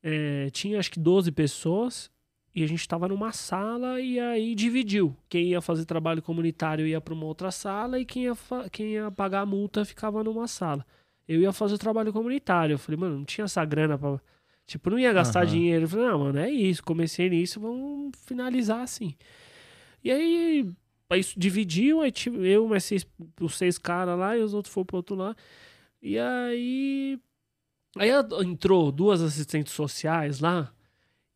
É, 0.00 0.48
tinha 0.50 0.78
acho 0.78 0.90
que 0.92 1.00
12 1.00 1.32
pessoas 1.32 2.08
e 2.54 2.62
a 2.62 2.68
gente 2.68 2.86
tava 2.86 3.08
numa 3.08 3.32
sala 3.32 4.00
e 4.00 4.20
aí 4.20 4.54
dividiu. 4.54 5.16
Quem 5.28 5.48
ia 5.48 5.60
fazer 5.60 5.84
trabalho 5.84 6.22
comunitário 6.22 6.86
ia 6.86 7.00
pra 7.00 7.14
uma 7.14 7.24
outra 7.24 7.50
sala 7.50 7.98
e 7.98 8.04
quem 8.04 8.24
ia, 8.24 8.36
quem 8.70 8.92
ia 8.92 9.10
pagar 9.10 9.40
a 9.40 9.46
multa 9.46 9.84
ficava 9.84 10.22
numa 10.22 10.46
sala. 10.46 10.86
Eu 11.28 11.40
ia 11.40 11.52
fazer 11.52 11.74
o 11.74 11.78
trabalho 11.78 12.12
comunitário. 12.12 12.74
Eu 12.74 12.78
falei, 12.78 12.98
mano, 12.98 13.18
não 13.18 13.24
tinha 13.24 13.44
essa 13.44 13.64
grana 13.64 13.96
pra. 13.98 14.20
Tipo, 14.66 14.90
não 14.90 14.98
ia 14.98 15.12
gastar 15.12 15.40
Aham. 15.40 15.50
dinheiro. 15.50 15.84
Eu 15.84 15.88
falei, 15.88 16.06
não, 16.06 16.18
mano, 16.18 16.38
é 16.38 16.50
isso. 16.50 16.82
Comecei 16.82 17.28
nisso, 17.28 17.60
vamos 17.60 18.12
finalizar 18.26 18.80
assim. 18.80 19.14
E 20.02 20.10
aí, 20.10 20.68
aí 21.10 21.20
dividiu, 21.36 22.00
aí 22.00 22.10
tive, 22.10 22.48
eu, 22.48 22.66
mais 22.66 22.84
seis, 22.84 23.06
os 23.40 23.56
seis 23.56 23.78
caras 23.78 24.18
lá, 24.18 24.36
e 24.36 24.42
os 24.42 24.54
outros 24.54 24.72
foram 24.72 24.86
pro 24.86 24.96
outro 24.96 25.14
lado. 25.16 25.36
E 26.00 26.18
aí. 26.18 27.18
Aí 27.96 28.10
entrou 28.44 28.90
duas 28.90 29.20
assistentes 29.20 29.72
sociais 29.72 30.40
lá 30.40 30.72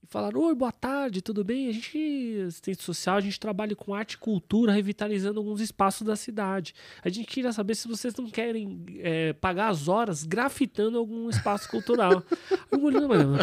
e 0.09 0.13
falaram: 0.13 0.41
Oi, 0.41 0.55
boa 0.55 0.73
tarde, 0.73 1.21
tudo 1.21 1.45
bem? 1.45 1.69
A 1.69 1.73
gente, 1.73 2.45
assistente 2.47 2.83
social, 2.83 3.17
a 3.17 3.21
gente 3.21 3.39
trabalha 3.39 3.75
com 3.75 3.93
arte 3.93 4.13
e 4.13 4.19
cultura, 4.19 4.73
revitalizando 4.73 5.41
alguns 5.41 5.61
espaços 5.61 6.07
da 6.07 6.15
cidade. 6.15 6.75
A 7.05 7.09
gente 7.09 7.27
queria 7.27 7.53
saber 7.53 7.75
se 7.75 7.89
vocês 7.89 8.15
não 8.15 8.31
querem 8.31 8.85
é, 9.01 9.33
pagar 9.33 9.69
as 9.69 9.89
horas 9.89 10.25
grafitando 10.25 10.97
algum 10.97 11.29
espaço 11.29 11.69
cultural. 11.69 12.23
Eu 12.71 12.83
olhando, 12.83 13.09
mano, 13.09 13.39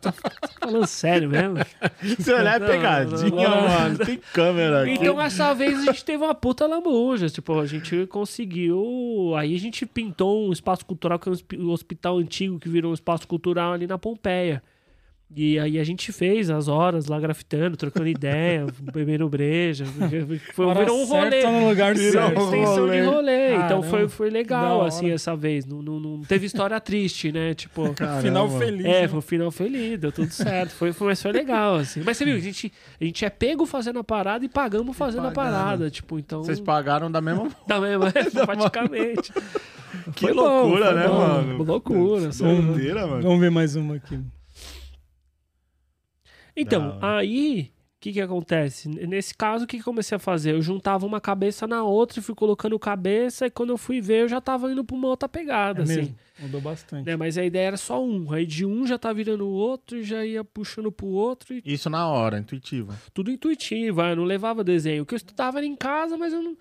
tá 0.00 0.12
falando 0.60 0.86
sério 0.86 1.30
mesmo? 1.30 1.56
Se 2.18 2.32
olhar 2.32 2.60
é 2.60 2.66
pegadinha, 2.66 3.48
não, 3.48 3.68
mano. 3.68 3.98
Tem 3.98 4.20
câmera 4.32 4.82
aqui. 4.82 4.92
Então, 4.92 5.20
essa 5.20 5.54
vez 5.54 5.78
a 5.80 5.92
gente 5.92 6.04
teve 6.04 6.22
uma 6.22 6.34
puta 6.34 6.66
lambuja. 6.66 7.28
Tipo, 7.28 7.60
a 7.60 7.66
gente 7.66 8.06
conseguiu. 8.06 9.34
Aí 9.36 9.54
a 9.54 9.58
gente 9.58 9.86
pintou 9.86 10.48
um 10.48 10.52
espaço 10.52 10.84
cultural, 10.84 11.18
que 11.18 11.28
é 11.28 11.32
um 11.56 11.70
hospital 11.70 12.18
antigo 12.18 12.58
que 12.58 12.68
virou 12.68 12.90
um 12.90 12.94
espaço 12.94 13.26
cultural 13.28 13.72
ali 13.72 13.86
na 13.86 13.98
Pompeia. 13.98 14.62
E 15.36 15.58
aí 15.58 15.78
a 15.78 15.84
gente 15.84 16.10
fez 16.10 16.48
as 16.48 16.68
horas 16.68 17.06
lá 17.06 17.20
grafitando, 17.20 17.76
trocando 17.76 18.08
ideia, 18.08 18.64
bebendo 18.80 19.28
breja. 19.28 19.84
Foi, 20.54 20.64
Hora 20.64 20.80
virou 20.80 21.02
um 21.02 21.04
rolê. 21.04 21.42
no 21.44 21.68
lugar 21.68 21.94
Virou 21.94 22.12
certo. 22.12 22.40
Extensão 22.40 22.76
rolê. 22.86 23.00
de 23.02 23.06
rolê. 23.06 23.48
Então 23.56 23.60
Caramba, 23.68 23.86
foi, 23.88 24.08
foi 24.08 24.30
da 24.30 24.38
legal, 24.38 24.84
assim, 24.86 25.10
essa 25.10 25.36
vez. 25.36 25.66
Não, 25.66 25.82
não, 25.82 26.00
não 26.00 26.20
teve 26.22 26.46
história 26.46 26.80
triste, 26.80 27.30
né? 27.30 27.52
Tipo. 27.52 27.92
Caramba. 27.92 28.22
Final 28.22 28.48
feliz. 28.50 28.86
É, 28.86 29.02
né? 29.02 29.08
foi 29.08 29.18
um 29.18 29.22
final 29.22 29.50
feliz, 29.50 29.98
deu 30.00 30.10
tudo 30.10 30.30
certo. 30.30 30.70
Foi, 30.70 30.92
foi, 30.94 31.08
mas 31.08 31.20
foi 31.22 31.32
legal, 31.32 31.74
assim. 31.76 32.02
Mas 32.04 32.16
você 32.16 32.24
viu, 32.24 32.34
a 32.34 32.40
gente, 32.40 32.72
a 32.98 33.04
gente 33.04 33.24
é 33.24 33.28
pego 33.30 33.66
fazendo 33.66 33.98
a 33.98 34.04
parada 34.04 34.44
e 34.46 34.48
pagamos 34.48 34.96
fazendo 34.96 35.26
a 35.26 35.30
pagando. 35.30 35.52
parada. 35.52 35.90
Tipo, 35.90 36.18
então. 36.18 36.42
Vocês 36.42 36.58
pagaram 36.58 37.10
da 37.10 37.20
mesma 37.20 37.48
Da 37.68 37.78
mesma, 37.78 38.10
praticamente. 38.46 39.30
Que 40.14 40.24
Foi 40.26 40.34
bom, 40.34 40.40
loucura, 40.62 40.86
foi 40.86 40.94
né, 40.94 41.06
bom. 41.06 41.18
mano? 41.18 41.62
Loucura. 41.64 42.32
só- 42.32 42.44
Doideira, 42.46 43.06
mano. 43.06 43.22
Vamos 43.22 43.40
ver 43.40 43.50
mais 43.50 43.76
uma 43.76 43.96
aqui. 43.96 44.18
Então, 46.60 46.98
aí, 47.00 47.70
o 47.96 48.00
que 48.00 48.12
que 48.12 48.20
acontece? 48.20 48.88
Nesse 48.88 49.34
caso, 49.34 49.64
o 49.64 49.66
que 49.66 49.76
que 49.76 49.80
eu 49.82 49.84
comecei 49.84 50.16
a 50.16 50.18
fazer? 50.18 50.52
Eu 50.54 50.62
juntava 50.62 51.04
uma 51.06 51.20
cabeça 51.20 51.66
na 51.66 51.82
outra 51.82 52.18
e 52.18 52.22
fui 52.22 52.34
colocando 52.34 52.78
cabeça, 52.78 53.46
e 53.46 53.50
quando 53.50 53.70
eu 53.70 53.78
fui 53.78 54.00
ver, 54.00 54.22
eu 54.22 54.28
já 54.28 54.40
tava 54.40 54.70
indo 54.70 54.84
pra 54.84 54.96
uma 54.96 55.08
outra 55.08 55.28
pegada, 55.28 55.80
É 55.80 55.82
assim. 55.84 55.96
mesmo. 55.96 56.16
Mudou 56.40 56.60
bastante. 56.60 57.04
Né? 57.04 57.16
Mas 57.16 57.36
a 57.36 57.44
ideia 57.44 57.66
era 57.66 57.76
só 57.76 58.00
um. 58.00 58.32
Aí 58.32 58.46
de 58.46 58.64
um 58.64 58.86
já 58.86 58.96
tá 58.96 59.12
virando 59.12 59.44
o 59.44 59.50
outro, 59.50 59.98
e 59.98 60.04
já 60.04 60.24
ia 60.24 60.44
puxando 60.44 60.92
pro 60.92 61.08
outro, 61.08 61.52
e 61.52 61.60
Isso 61.64 61.90
na 61.90 62.06
hora, 62.08 62.38
intuitivo. 62.38 62.94
tudo 63.12 63.28
intuitivo, 63.32 64.00
eu 64.02 64.14
não 64.14 64.22
levava 64.24 64.62
desenho. 64.62 65.02
O 65.02 65.06
que 65.06 65.14
eu 65.14 65.16
estudava 65.16 65.58
era 65.58 65.66
em 65.66 65.74
casa, 65.74 66.16
mas 66.16 66.32
eu 66.32 66.40
não. 66.40 66.56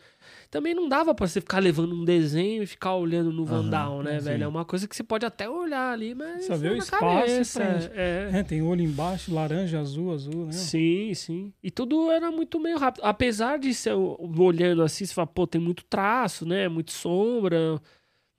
Também 0.50 0.74
não 0.74 0.88
dava 0.88 1.14
pra 1.14 1.28
você 1.28 1.42
ficar 1.42 1.60
levando 1.60 1.94
um 1.94 2.06
desenho 2.06 2.64
e 2.64 2.66
ficar 2.66 2.96
olhando 2.96 3.32
no 3.32 3.46
Vandal, 3.46 4.02
né, 4.02 4.18
sim. 4.20 4.26
velho? 4.26 4.44
É 4.46 4.48
uma 4.48 4.64
coisa 4.64 4.88
que 4.88 4.96
você 4.96 5.04
pode 5.04 5.26
até 5.26 5.50
olhar 5.50 5.92
ali, 5.92 6.16
mas. 6.16 6.46
Só 6.46 6.56
vê 6.56 6.70
é 6.70 6.72
o 6.72 6.76
espaço 6.78 7.04
cabeça, 7.04 7.60
prende. 7.60 7.92
é. 7.94 8.30
É, 8.34 8.44
tem 8.44 8.62
olho 8.62 8.82
embaixo, 8.82 9.34
laranja, 9.34 9.80
azul, 9.80 10.14
azul, 10.14 10.46
né? 10.46 10.52
Sim, 10.54 11.14
sim. 11.14 11.54
E 11.62 11.70
tudo 11.70 12.10
era 12.10 12.32
muito 12.32 12.60
meio 12.60 12.78
rápido. 12.78 13.04
Apesar 13.04 13.60
de 13.60 13.74
ser 13.74 13.94
olhando 13.94 14.84
assim, 14.84 15.06
você 15.06 15.14
fala, 15.14 15.28
pô, 15.28 15.46
tem 15.46 15.60
muito 15.60 15.84
traço, 15.84 16.46
né? 16.46 16.68
Muito 16.70 16.92
sombra. 16.92 17.82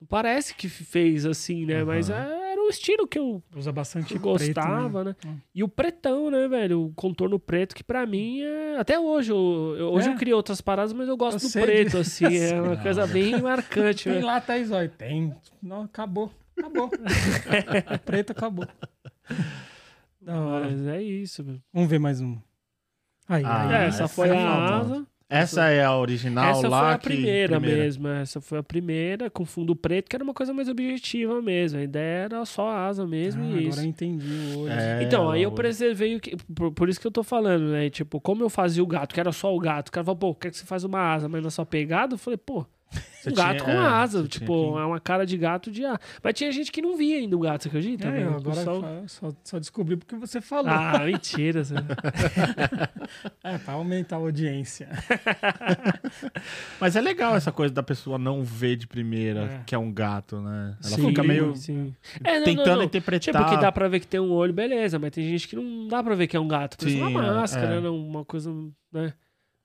Não 0.01 0.07
parece 0.07 0.55
que 0.55 0.67
fez 0.67 1.25
assim, 1.25 1.65
né? 1.65 1.77
Aham. 1.77 1.85
Mas 1.85 2.09
é- 2.09 2.48
estilo 2.69 3.07
que 3.07 3.17
eu 3.19 3.41
Usa 3.55 3.71
bastante 3.71 4.05
que 4.13 4.19
preto, 4.19 4.23
gostava, 4.23 5.03
né? 5.03 5.15
Hum. 5.25 5.37
E 5.53 5.63
o 5.63 5.67
pretão, 5.67 6.29
né, 6.29 6.47
velho? 6.47 6.85
O 6.85 6.93
contorno 6.93 7.39
preto, 7.39 7.75
que 7.75 7.83
pra 7.83 8.05
mim 8.05 8.41
é. 8.41 8.77
Até 8.79 8.99
hoje, 8.99 9.31
eu, 9.31 9.75
eu- 9.77 9.91
hoje 9.93 10.09
É. 10.09 10.11
eu 10.13 10.15
criei 10.17 10.33
outras 10.33 10.61
paradas, 10.61 10.93
mas 10.93 11.07
eu 11.07 11.17
gosto 11.17 11.43
Eu 11.43 11.49
do 11.49 11.53
preto, 11.65 11.97
disso. 11.97 12.25
assim. 12.25 12.37
É 12.37 12.61
uma 12.61 12.77
coisa 12.77 13.05
bem 13.07 13.41
marcante, 13.41 14.05
Tem 14.05 14.13
né? 14.19 14.25
lá, 14.25 14.39
Thaís, 14.41 14.71
olha. 14.71 14.89
Tem. 14.89 15.35
Não, 15.61 15.83
acabou. 15.83 16.31
Acabou. 16.57 16.89
preto 18.05 18.31
acabou. 18.31 18.67
Da 20.21 20.39
hora. 20.39 20.65
Mas 20.69 20.85
é 20.87 21.01
isso, 21.01 21.43
velho. 21.43 21.61
Vamos 21.73 21.89
ver 21.89 21.99
mais 21.99 22.19
uma. 22.19 22.43
Aí, 23.27 23.43
Ah, 23.45 23.61
aí. 23.67 23.73
É, 23.83 23.87
essa 23.87 24.03
essa 24.03 24.07
foi 24.13 24.29
é 24.29 24.37
a 24.37 24.77
asa. 24.79 25.07
Essa 25.29 25.67
é 25.69 25.83
a 25.85 25.95
original 25.95 26.49
Essa 26.49 26.67
lá 26.67 26.79
foi 26.79 26.89
a 26.93 26.97
que- 26.97 27.09
primeira, 27.09 27.59
mesmo. 27.59 28.07
Essa 28.07 28.41
foi 28.41 28.57
a 28.57 28.63
primeira, 28.63 29.29
com 29.29 29.45
fundo 29.45 29.75
preto, 29.75 30.09
que 30.09 30.15
era 30.15 30.23
uma 30.23 30.33
coisa 30.33 30.51
mais 30.53 30.67
objetiva 30.67 31.39
mesmo. 31.39 31.79
A 31.79 31.83
ideia 31.83 32.23
era 32.25 32.45
só 32.45 32.67
asa 32.71 33.05
mesmo 33.05 33.43
Ah, 33.43 33.45
e 33.45 33.49
agora 33.51 33.69
isso. 33.69 33.79
eu 33.81 33.85
entendi 33.85 34.25
o 34.55 34.59
olho. 34.61 34.71
É, 34.71 35.03
Então, 35.03 35.29
aí 35.29 35.43
eu 35.43 35.51
preservei 35.51 36.15
o 36.15 36.19
que. 36.19 36.35
Por, 36.55 36.71
por 36.71 36.89
isso 36.89 36.99
que 36.99 37.05
eu 37.05 37.11
tô 37.11 37.21
falando, 37.23 37.65
né? 37.71 37.89
Tipo, 37.91 38.19
como 38.19 38.43
eu 38.43 38.49
fazia 38.49 38.81
o 38.83 38.87
gato, 38.87 39.13
que 39.13 39.19
era 39.19 39.31
só 39.31 39.55
o 39.55 39.59
gato, 39.59 39.89
o 39.89 39.91
cara 39.91 40.03
falou, 40.03 40.17
pô, 40.17 40.33
quer 40.33 40.49
que 40.49 40.57
você 40.57 40.65
faz 40.65 40.83
uma 40.83 40.99
asa, 40.99 41.29
mas 41.29 41.43
na 41.43 41.51
sua 41.51 41.65
pegada? 41.65 42.15
Eu 42.15 42.17
falei, 42.17 42.37
pô, 42.37 42.65
Você 42.91 43.29
um 43.31 43.33
gato 43.33 43.57
tinha- 43.57 43.65
com 43.65 43.71
é, 43.71 43.85
asa. 43.85 44.27
Tipo, 44.27 44.73
que- 44.73 44.79
é 44.79 44.85
uma 44.85 44.99
cara 44.99 45.25
de 45.25 45.37
gato 45.37 45.69
de 45.69 45.83
ar. 45.85 45.99
Mas 46.23 46.33
tinha 46.33 46.51
gente 46.51 46.71
que 46.71 46.81
não 46.81 46.95
via 46.95 47.17
ainda 47.17 47.35
o 47.35 47.39
gato, 47.39 47.63
você 47.63 47.67
acredita? 47.67 48.07
É, 48.07 48.23
eu 48.23 48.33
agora 48.35 48.63
Só- 48.63 48.81
só, 49.07 49.31
só, 49.43 49.59
descobri 49.59 49.97
porque 49.97 50.15
você 50.15 50.39
falou. 50.39 50.71
Ah, 50.71 50.99
mentira. 51.05 51.63
você- 51.63 51.75
É, 53.43 53.57
pra 53.57 53.73
aumentar 53.73 54.15
a 54.15 54.19
audiência. 54.19 54.87
Mas 56.79 56.95
é 56.95 57.01
legal 57.01 57.35
essa 57.35 57.51
coisa 57.51 57.73
da 57.73 57.83
pessoa 57.83 58.17
não 58.17 58.43
ver 58.43 58.75
de 58.75 58.87
primeira 58.87 59.41
É. 59.45 59.63
que 59.65 59.75
é 59.75 59.77
um 59.77 59.91
gato, 59.91 60.39
né? 60.41 60.77
Ela 60.83 60.95
Sim, 60.95 61.07
fica 61.07 61.23
meio 61.23 61.55
sim. 61.55 61.93
É, 62.23 62.37
não, 62.39 62.45
tentando 62.45 62.67
não, 62.67 62.75
não. 62.77 62.83
interpretar. 62.83 63.19
Tipo, 63.43 63.49
que 63.55 63.61
dá 63.61 63.71
pra 63.71 63.87
ver 63.87 63.99
que 63.99 64.07
tem 64.07 64.19
um 64.19 64.31
olho, 64.31 64.53
beleza, 64.53 64.97
mas 64.97 65.11
tem 65.11 65.23
gente 65.27 65.47
que 65.47 65.55
não 65.55 65.87
dá 65.87 66.03
pra 66.03 66.15
ver 66.15 66.27
que 66.27 66.37
é 66.37 66.39
um 66.39 66.47
gato. 66.47 66.77
Parece 66.77 66.97
Sim, 66.97 67.03
uma 67.03 67.25
é, 67.25 67.31
máscara, 67.31 67.75
é. 67.75 67.81
né? 67.81 67.89
Uma 67.89 68.23
coisa, 68.25 68.51
né? 68.91 69.13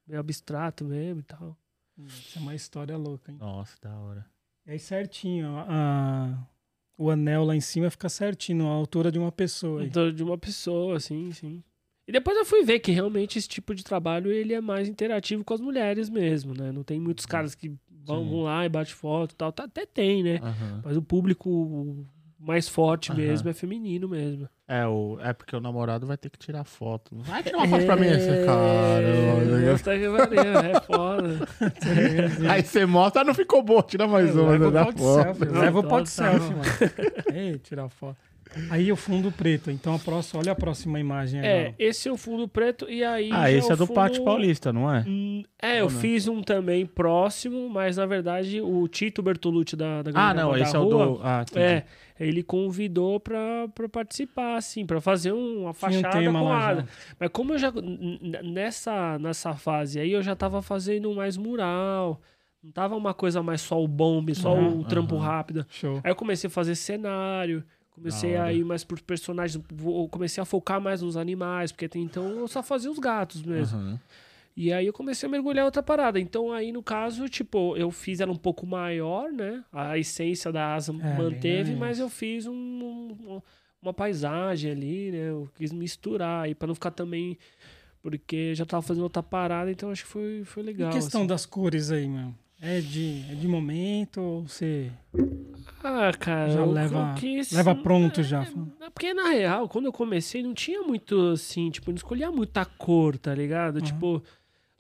Meio 0.07 0.21
abstrato 0.21 0.85
mesmo 0.85 1.21
e 1.21 1.25
tal. 1.25 1.57
Isso 1.99 2.39
é 2.39 2.41
uma 2.41 2.55
história 2.55 2.97
louca, 2.97 3.31
hein? 3.31 3.39
Nossa, 3.41 3.77
da 3.81 3.97
hora. 3.99 4.27
E 4.67 4.73
aí 4.73 4.79
certinho, 4.79 5.57
a- 5.59 6.47
o 6.97 7.11
anel 7.11 7.45
lá 7.45 7.55
em 7.55 7.61
cima 7.61 7.91
fica 7.91 8.09
certinho, 8.09 8.67
a 8.67 8.71
altura 8.73 9.13
de 9.13 9.19
uma 9.19 9.31
pessoa. 9.33 9.81
aí. 9.83 9.87
Então, 9.89 10.13
de 10.13 10.23
uma 10.23 10.39
pessoa, 10.39 10.97
assim, 10.97 11.31
sim. 11.33 11.63
E 12.07 12.13
depois 12.13 12.37
eu 12.37 12.45
fui 12.45 12.63
ver 12.65 12.81
que 12.81 12.93
realmente 12.93 13.39
esse 13.39 13.49
tipo 13.49 13.75
de 13.75 13.83
trabalho 13.83 14.31
ele 14.31 14.53
é 14.53 14.61
mais 14.61 14.89
interativo 14.89 15.43
com 15.45 15.55
as 15.55 15.61
mulheres 15.61 16.11
mesmo, 16.11 16.53
né? 16.55 16.71
Não 16.71 16.83
tem 16.83 17.01
muitos 17.01 17.25
caras 17.25 17.55
que 17.55 17.69
vão, 17.89 18.23
Sim. 18.25 18.31
vão 18.31 18.43
lá 18.43 18.65
e 18.65 18.69
bate 18.69 18.93
foto 18.95 19.33
e 19.33 19.37
tal. 19.37 19.51
Tá- 19.53 19.65
Até 19.65 19.87
tem, 19.87 20.23
né? 20.23 20.37
Aham. 20.43 20.83
Mas 20.85 20.97
o 20.99 21.03
público 21.03 22.07
mais 22.45 22.69
forte 22.69 23.11
Aham. 23.11 23.21
mesmo 23.21 23.49
é 23.49 23.55
feminino 23.55 24.09
mesmo. 24.09 24.49
É, 24.69 24.87
o, 24.87 25.19
é 25.21 25.33
porque 25.33 25.55
o 25.57 25.61
namorado 25.61 26.07
vai 26.07 26.17
ter 26.17 26.31
que 26.31 26.39
tirar 26.39 26.65
foto. 26.65 27.17
Vai 27.19 27.43
tirar 27.43 27.59
uma 27.59 27.69
foto 27.69 27.87
pra 27.87 27.97
mim, 27.97 28.07
esse 28.07 28.45
cara. 28.45 29.71
Nossa, 29.71 29.99
que 29.99 30.09
maneiro, 30.09 30.59
é 30.59 30.81
foda. 30.81 31.49
Aí 32.51 32.63
você 32.63 32.87
mostra, 32.87 33.23
ah, 33.23 33.25
não 33.25 33.35
ficou 33.35 33.63
bom, 33.63 33.83
tira 33.83 34.07
mais 34.07 34.35
uma. 34.37 34.51
Leva 34.51 34.69
o 34.69 34.73
pau 34.73 34.93
de 34.93 35.01
selfie. 35.01 35.45
Não, 35.47 35.61
Leva 35.61 35.79
o 35.79 35.85
pau 35.85 36.03
de 36.03 36.11
selfie, 36.11 36.51
mano. 36.51 36.63
Ei, 37.35 37.59
tirar 37.59 37.89
foto. 37.89 38.17
Aí 38.71 38.91
o 38.93 38.97
fundo 38.97 39.31
preto. 39.33 39.71
Então 39.71 39.95
a 39.95 39.99
próxima, 39.99 40.41
olha 40.41 40.53
a 40.53 40.55
próxima 40.55 40.99
imagem 41.01 41.41
É, 41.41 41.61
agora. 41.61 41.75
esse 41.79 42.09
é 42.09 42.13
o 42.13 42.17
fundo 42.17 42.47
preto 42.49 42.89
e 42.89 43.03
aí. 43.05 43.31
Ah, 43.33 43.51
já 43.51 43.53
esse 43.53 43.73
é 43.73 43.77
do 43.77 43.87
fundo- 43.87 43.95
Pátio 43.97 44.25
Paulista, 44.25 44.73
não 44.73 44.93
é? 44.93 45.05
É, 45.63 45.81
eu 45.81 45.85
Ou 45.87 45.91
não? 45.91 45.99
fiz 46.01 46.29
um 46.29 46.43
também 46.43 46.85
próximo, 46.87 47.69
mas 47.69 47.97
na 47.97 48.07
verdade 48.07 48.61
o 48.61 48.87
Tito 48.89 49.23
Bertolucci 49.23 49.77
da, 49.77 50.03
da 50.03 50.11
Ah, 50.15 50.35
não, 50.35 50.53
da 50.53 50.61
esse 50.61 50.75
é 50.75 50.79
o 50.79 50.85
Rua, 50.85 51.07
do. 51.07 51.21
Ah, 51.23 51.43
entendi. 51.49 51.65
É, 51.65 51.85
ele 52.21 52.43
convidou 52.43 53.19
pra, 53.19 53.67
pra 53.75 53.89
participar, 53.89 54.57
assim, 54.57 54.87
pra 54.87 55.01
fazer 55.01 55.33
um- 55.33 55.63
uma 55.63 55.71
um 55.71 55.75
fachada 55.75 56.11
tema 56.19 56.39
com. 56.41 56.85
Mas 57.19 57.31
como 57.33 57.55
eu 57.55 57.59
já. 57.59 57.73
Nessa, 58.43 59.19
nessa 59.19 59.55
fase 59.55 60.01
aí, 60.01 60.13
eu 60.13 60.23
já 60.23 60.35
tava 60.35 60.63
fazendo 60.63 61.13
mais 61.15 61.37
mural. 61.37 62.21
Não 62.63 62.71
tava 62.73 62.97
uma 62.97 63.13
coisa 63.13 63.43
mais 63.43 63.61
só 63.61 63.83
o 63.83 63.87
bombe, 63.87 64.35
só 64.35 64.55
Uhum, 64.55 64.81
o 64.81 64.85
trampo 64.85 65.17
aham. 65.17 65.25
rápido. 65.27 65.67
Show. 65.69 66.01
Aí 66.03 66.11
eu 66.11 66.17
comecei 66.17 66.49
a 66.49 66.51
fazer 66.51 66.75
cenário. 66.75 67.63
Comecei 67.95 68.37
a 68.37 68.53
ir 68.53 68.65
mais 68.65 68.83
por 68.85 69.01
personagens. 69.01 69.63
Comecei 70.11 70.43
a 70.43 70.45
focar 70.45 70.81
mais 70.81 71.01
nos 71.01 71.17
animais, 71.17 71.71
porque 71.73 71.85
até 71.87 71.99
então 71.99 72.39
eu 72.41 72.49
só 72.49 72.63
fazia 72.63 72.91
os 72.91 72.99
gatos 72.99 73.43
mesmo. 73.43 73.79
Aham. 73.79 74.01
E 74.57 74.73
aí 74.73 74.87
eu 74.87 74.93
comecei 74.93 75.29
a 75.29 75.31
mergulhar 75.31 75.65
outra 75.65 75.83
parada. 75.83 76.19
Então 76.21 76.53
aí, 76.53 76.71
no 76.71 76.83
caso, 76.83 77.29
tipo, 77.29 77.77
eu 77.77 77.91
fiz 77.91 78.21
ela 78.21 78.31
um 78.33 78.37
pouco 78.37 78.67
maior, 78.67 79.33
né? 79.33 79.65
A 79.73 79.99
essência 79.99 80.53
da 80.53 80.75
asa 80.75 80.93
É, 80.93 81.17
manteve, 81.17 81.75
mas 81.75 81.99
eu 81.99 82.09
fiz 82.09 82.47
um- 82.47 82.53
um- 82.53 83.43
uma 83.83 83.93
paisagem 83.93 84.71
ali, 84.71 85.11
né? 85.11 85.31
Eu 85.31 85.49
quis 85.57 85.73
misturar 85.73 86.45
aí 86.45 86.55
pra 86.55 86.67
não 86.69 86.75
ficar 86.75 86.91
também. 86.93 87.37
Porque 88.03 88.55
já 88.55 88.65
tava 88.67 88.83
fazendo 88.83 89.03
outra 89.05 89.23
parada, 89.23 89.71
então 89.71 89.91
acho 89.91 90.05
que 90.05 90.11
foi, 90.11 90.43
foi 90.45 90.63
E 90.63 90.67
legal. 90.67 90.93
questão 90.93 91.23
assim. 91.23 91.29
das 91.29 91.47
cores 91.47 91.91
aí, 91.91 92.07
mano? 92.07 92.37
É 92.67 92.81
de, 92.81 93.25
é 93.31 93.35
de 93.35 93.47
momento 93.47 94.21
ou 94.23 94.49
você 94.49 94.91
Ah, 95.83 96.11
cara. 96.19 96.51
já 96.51 96.65
leva, 96.65 97.15
quis- 97.19 97.53
leva 97.53 97.75
pronto 97.75 98.23
já? 98.23 98.43
É 98.81 98.89
porque, 98.91 99.13
na 99.13 99.29
real, 99.29 99.69
quando 99.69 99.85
eu 99.87 99.93
comecei, 99.93 100.43
não 100.43 100.55
tinha 100.55 100.81
muito, 100.83 101.29
assim, 101.33 101.71
tipo, 101.71 101.91
não 101.91 101.97
escolhia 101.97 102.31
muita 102.31 102.65
cor, 102.65 103.19
tá 103.19 103.35
ligado? 103.35 103.77
Uhum. 103.77 103.83
Tipo, 103.83 104.23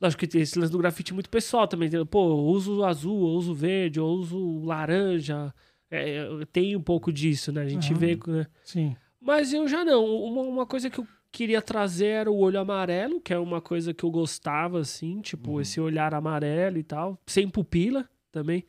lógico 0.00 0.20
que 0.20 0.26
tem 0.26 0.40
esse 0.40 0.58
lance 0.58 0.72
do 0.72 0.78
grafite 0.78 1.12
muito 1.12 1.28
pessoal 1.28 1.68
também, 1.68 1.88
entendeu? 1.88 2.06
Pô, 2.06 2.30
eu 2.30 2.38
uso 2.38 2.82
azul, 2.84 3.28
eu 3.28 3.34
uso 3.34 3.52
verde, 3.54 3.98
eu 3.98 4.06
uso 4.06 4.62
laranja. 4.64 5.52
É, 5.90 6.26
tenho 6.52 6.78
um 6.78 6.82
pouco 6.82 7.12
disso, 7.12 7.52
né? 7.52 7.62
A 7.62 7.68
gente 7.68 7.92
Uhum. 7.92 7.98
vê, 7.98 8.18
né? 8.26 8.46
Sim. 8.64 8.96
Mas 9.20 9.52
eu 9.52 9.68
já 9.68 9.84
não. 9.84 10.04
Uma, 10.06 10.42
uma 10.42 10.66
coisa 10.66 10.88
que 10.88 10.98
eu 11.00 11.06
queria 11.34 11.60
trazer 11.60 12.06
era 12.06 12.30
o 12.30 12.38
olho 12.38 12.58
amarelo, 12.60 13.20
que 13.20 13.34
é 13.34 13.38
uma 13.38 13.60
coisa 13.60 13.92
que 13.92 14.04
eu 14.04 14.10
gostava, 14.10 14.78
assim, 14.80 15.20
tipo, 15.20 15.60
esse 15.60 15.80
olhar 15.80 16.14
amarelo 16.14 16.78
e 16.78 16.82
tal. 16.84 17.18
Sem 17.26 17.48
pupila 17.48 18.08
também. 18.30 18.64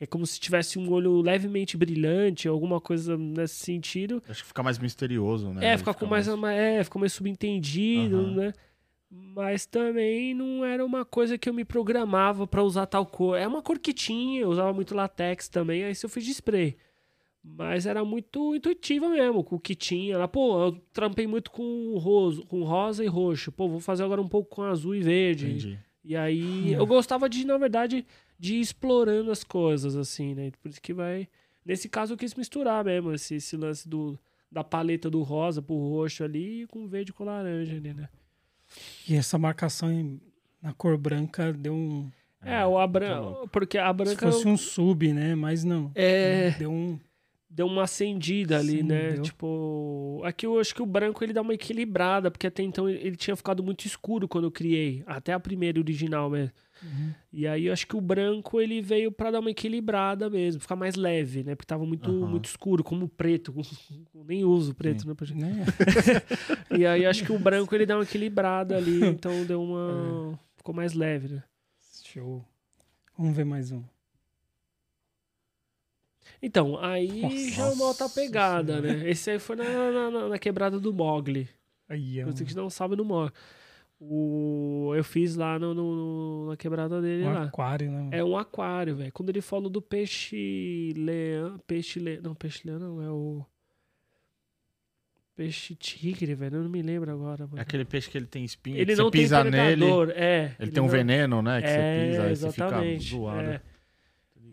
É 0.00 0.06
como 0.06 0.26
se 0.26 0.38
tivesse 0.38 0.78
um 0.78 0.90
olho 0.92 1.20
levemente 1.20 1.76
brilhante, 1.76 2.46
alguma 2.46 2.80
coisa 2.80 3.16
nesse 3.16 3.56
sentido. 3.56 4.22
Acho 4.28 4.42
que 4.42 4.48
fica 4.48 4.62
mais 4.62 4.78
misterioso, 4.78 5.52
né? 5.52 5.64
É, 5.64 5.68
Ele 5.70 5.78
fica 5.78 5.92
com 5.92 5.98
fica 6.00 6.10
mais, 6.10 6.28
ama- 6.28 6.52
é, 6.52 6.84
fica 6.84 6.98
mais 6.98 7.12
subentendido, 7.12 8.16
Aham. 8.16 8.30
né? 8.34 8.52
Mas 9.10 9.64
também 9.64 10.34
não 10.34 10.64
era 10.64 10.84
uma 10.84 11.04
coisa 11.04 11.38
que 11.38 11.48
eu 11.48 11.54
me 11.54 11.64
programava 11.64 12.46
pra 12.46 12.62
usar 12.62 12.86
tal 12.86 13.06
cor. 13.06 13.36
É 13.38 13.46
uma 13.46 13.62
cor 13.62 13.78
que 13.78 13.92
tinha, 13.94 14.42
eu 14.42 14.48
usava 14.50 14.72
muito 14.72 14.94
latex 14.94 15.48
também, 15.48 15.82
aí 15.84 15.92
isso 15.92 16.04
eu 16.06 16.10
fiz 16.10 16.24
de 16.24 16.32
spray. 16.32 16.76
Mas 17.56 17.86
era 17.86 18.04
muito 18.04 18.54
intuitiva 18.54 19.08
mesmo, 19.08 19.42
com 19.42 19.56
o 19.56 19.60
que 19.60 19.74
tinha 19.74 20.16
lá. 20.18 20.28
Pô, 20.28 20.66
eu 20.66 20.72
trampei 20.92 21.26
muito 21.26 21.50
com 21.50 21.96
rosa, 21.98 22.42
com 22.42 22.62
rosa 22.62 23.04
e 23.04 23.08
roxo. 23.08 23.50
Pô, 23.50 23.68
vou 23.68 23.80
fazer 23.80 24.04
agora 24.04 24.20
um 24.20 24.28
pouco 24.28 24.54
com 24.56 24.62
azul 24.62 24.94
e 24.94 25.00
verde. 25.00 25.46
Entendi. 25.46 25.78
E 26.04 26.16
aí 26.16 26.72
eu 26.72 26.86
gostava 26.86 27.28
de, 27.28 27.44
na 27.46 27.58
verdade, 27.58 28.06
de 28.38 28.54
ir 28.56 28.60
explorando 28.60 29.30
as 29.30 29.42
coisas, 29.44 29.96
assim, 29.96 30.34
né? 30.34 30.50
Por 30.62 30.68
isso 30.68 30.80
que 30.80 30.94
vai. 30.94 31.28
Nesse 31.64 31.88
caso 31.88 32.14
eu 32.14 32.16
quis 32.16 32.34
misturar 32.34 32.84
mesmo 32.84 33.12
esse, 33.12 33.34
esse 33.34 33.56
lance 33.56 33.88
do, 33.88 34.18
da 34.50 34.62
paleta 34.64 35.10
do 35.10 35.22
rosa 35.22 35.60
pro 35.60 35.74
roxo 35.76 36.22
ali 36.24 36.66
com 36.68 36.86
verde 36.86 37.12
com 37.12 37.24
laranja 37.24 37.74
ali, 37.76 37.92
né? 37.92 38.08
E 39.08 39.14
essa 39.14 39.38
marcação 39.38 39.90
em- 39.92 40.20
na 40.62 40.72
cor 40.72 40.96
branca 40.96 41.52
deu 41.52 41.74
um. 41.74 42.10
É, 42.42 42.64
o 42.64 42.78
a 42.78 42.86
branca. 42.86 43.46
Porque 43.48 43.76
a 43.78 43.88
Se 43.88 43.92
branca 43.94 44.30
fosse 44.30 44.46
um 44.46 44.56
sub, 44.56 45.12
né? 45.12 45.34
Mas 45.34 45.64
não. 45.64 45.90
é, 45.94 46.50
Deu 46.52 46.70
um. 46.70 46.98
Deu 47.50 47.66
uma 47.66 47.84
acendida 47.84 48.58
ali, 48.58 48.78
Sim, 48.78 48.82
né? 48.82 49.12
deu. 49.12 49.22
Tipo. 49.22 50.20
Aqui 50.24 50.46
eu 50.46 50.58
acho 50.60 50.74
que 50.74 50.82
o 50.82 50.86
branco 50.86 51.22
ele 51.24 51.32
dá 51.32 51.40
uma 51.42 51.54
equilibrada, 51.54 52.30
porque 52.30 52.46
até 52.46 52.62
então 52.62 52.88
ele, 52.88 53.16
tinha 53.16 53.34
ficado 53.36 53.62
muito 53.62 53.86
escuro 53.86 54.26
quando 54.28 54.44
eu 54.44 54.50
criei. 54.50 55.02
Até 55.06 55.32
a 55.32 55.40
primeira 55.40 55.78
original 55.80 56.28
mesmo. 56.30 56.52
Uhum. 56.82 57.10
E 57.32 57.46
aí 57.46 57.66
eu 57.66 57.72
acho 57.72 57.86
que 57.86 57.96
o 57.96 58.00
branco 58.00 58.60
ele 58.60 58.80
veio 58.80 59.10
pra 59.10 59.30
dar 59.32 59.40
uma 59.40 59.50
equilibrada 59.50 60.30
mesmo, 60.30 60.60
ficar 60.60 60.76
mais 60.76 60.94
leve, 60.94 61.42
né? 61.42 61.54
Porque 61.56 61.66
tava 61.66 61.84
muito, 61.84 62.08
Aham. 62.08 62.28
muito 62.30 62.44
escuro, 62.46 62.84
como 62.84 63.06
o 63.06 63.08
preto. 63.08 63.52
Nem 64.26 64.44
uso 64.44 64.74
preto, 64.74 65.02
Sim. 65.02 65.08
né? 65.08 65.14
pra 65.14 65.26
gente- 65.26 65.40
Né? 65.40 65.64
E 66.78 66.86
aí 66.86 67.04
acho 67.06 67.24
que 67.24 67.32
o 67.32 67.38
branco 67.38 67.74
ele 67.74 67.86
dá 67.86 67.96
uma 67.96 68.04
equilibrada 68.04 68.76
ali, 68.76 69.00
então 69.08 69.44
deu 69.44 69.60
É. 69.60 69.64
uma. 69.64 70.38
Ficou 70.56 70.74
mais 70.74 70.92
leve, 70.92 71.28
né? 71.34 71.42
Show. 72.04 72.44
Vamos 73.16 73.36
ver 73.36 73.44
mais 73.44 73.72
um. 73.72 73.82
Então, 76.42 76.78
aí 76.78 77.22
Nossa 77.22 77.50
já 77.50 77.66
é 77.66 77.72
uma 77.72 77.84
outra 77.86 78.08
pegada, 78.08 78.80
né? 78.80 79.08
Esse 79.10 79.30
aí 79.30 79.38
foi 79.38 79.56
na, 79.56 79.64
na- 79.64 80.10
na- 80.10 80.28
na 80.28 80.38
quebrada 80.38 80.78
do 80.78 80.92
Mogli. 80.92 81.48
Aí, 81.88 82.22
ó. 82.22 82.26
Você 82.26 82.44
que 82.44 82.54
não 82.54 82.70
sabe 82.70 82.94
no 82.96 83.04
Mogli. 83.04 83.32
O, 84.00 84.92
eu 84.94 85.02
fiz 85.02 85.34
lá 85.34 85.58
no, 85.58 85.74
no- 85.74 85.96
no- 86.44 86.50
na 86.50 86.56
quebrada 86.56 87.02
dele 87.02 87.24
Um 87.24 87.32
lá. 87.32 87.42
aquário, 87.44 87.90
né? 87.90 88.08
É 88.12 88.22
um 88.22 88.36
aquário, 88.38 88.94
velho. 88.94 89.10
Quando 89.12 89.30
ele 89.30 89.40
falou 89.40 89.68
do 89.68 89.82
peixe 89.82 90.92
leão. 90.96 91.58
Peixe 91.66 91.98
leão. 91.98 92.22
Não, 92.22 92.34
peixe 92.36 92.60
leão 92.64 92.78
não, 92.78 93.02
é 93.02 93.10
o. 93.10 93.44
Peixe 95.34 95.74
tigre, 95.76 96.34
velho. 96.34 96.56
Eu 96.56 96.62
não 96.64 96.70
me 96.70 96.82
lembro 96.82 97.10
agora. 97.12 97.46
mano. 97.46 97.58
É 97.58 97.62
aquele 97.62 97.84
peixe 97.84 98.10
que 98.10 98.18
ele 98.18 98.26
tem 98.26 98.44
espinha, 98.44 98.76
Ele 98.76 98.92
que 98.92 98.98
não 98.98 99.04
você 99.06 99.10
tem 99.12 99.20
pisa 99.22 99.44
nele. 99.44 99.56
predador, 99.84 100.10
é. 100.14 100.56
Ele, 100.58 100.70
tem 100.72 100.82
um 100.82 100.86
não- 100.86 100.92
veneno, 100.92 101.42
né? 101.42 101.60
Que 101.60 101.66
é, 101.68 101.70
você 101.70 102.08
pisa, 102.10 102.22
aí 102.24 102.36
você 102.36 102.52
fica 102.52 102.98
zoado. 103.00 103.40
é. 103.50 103.60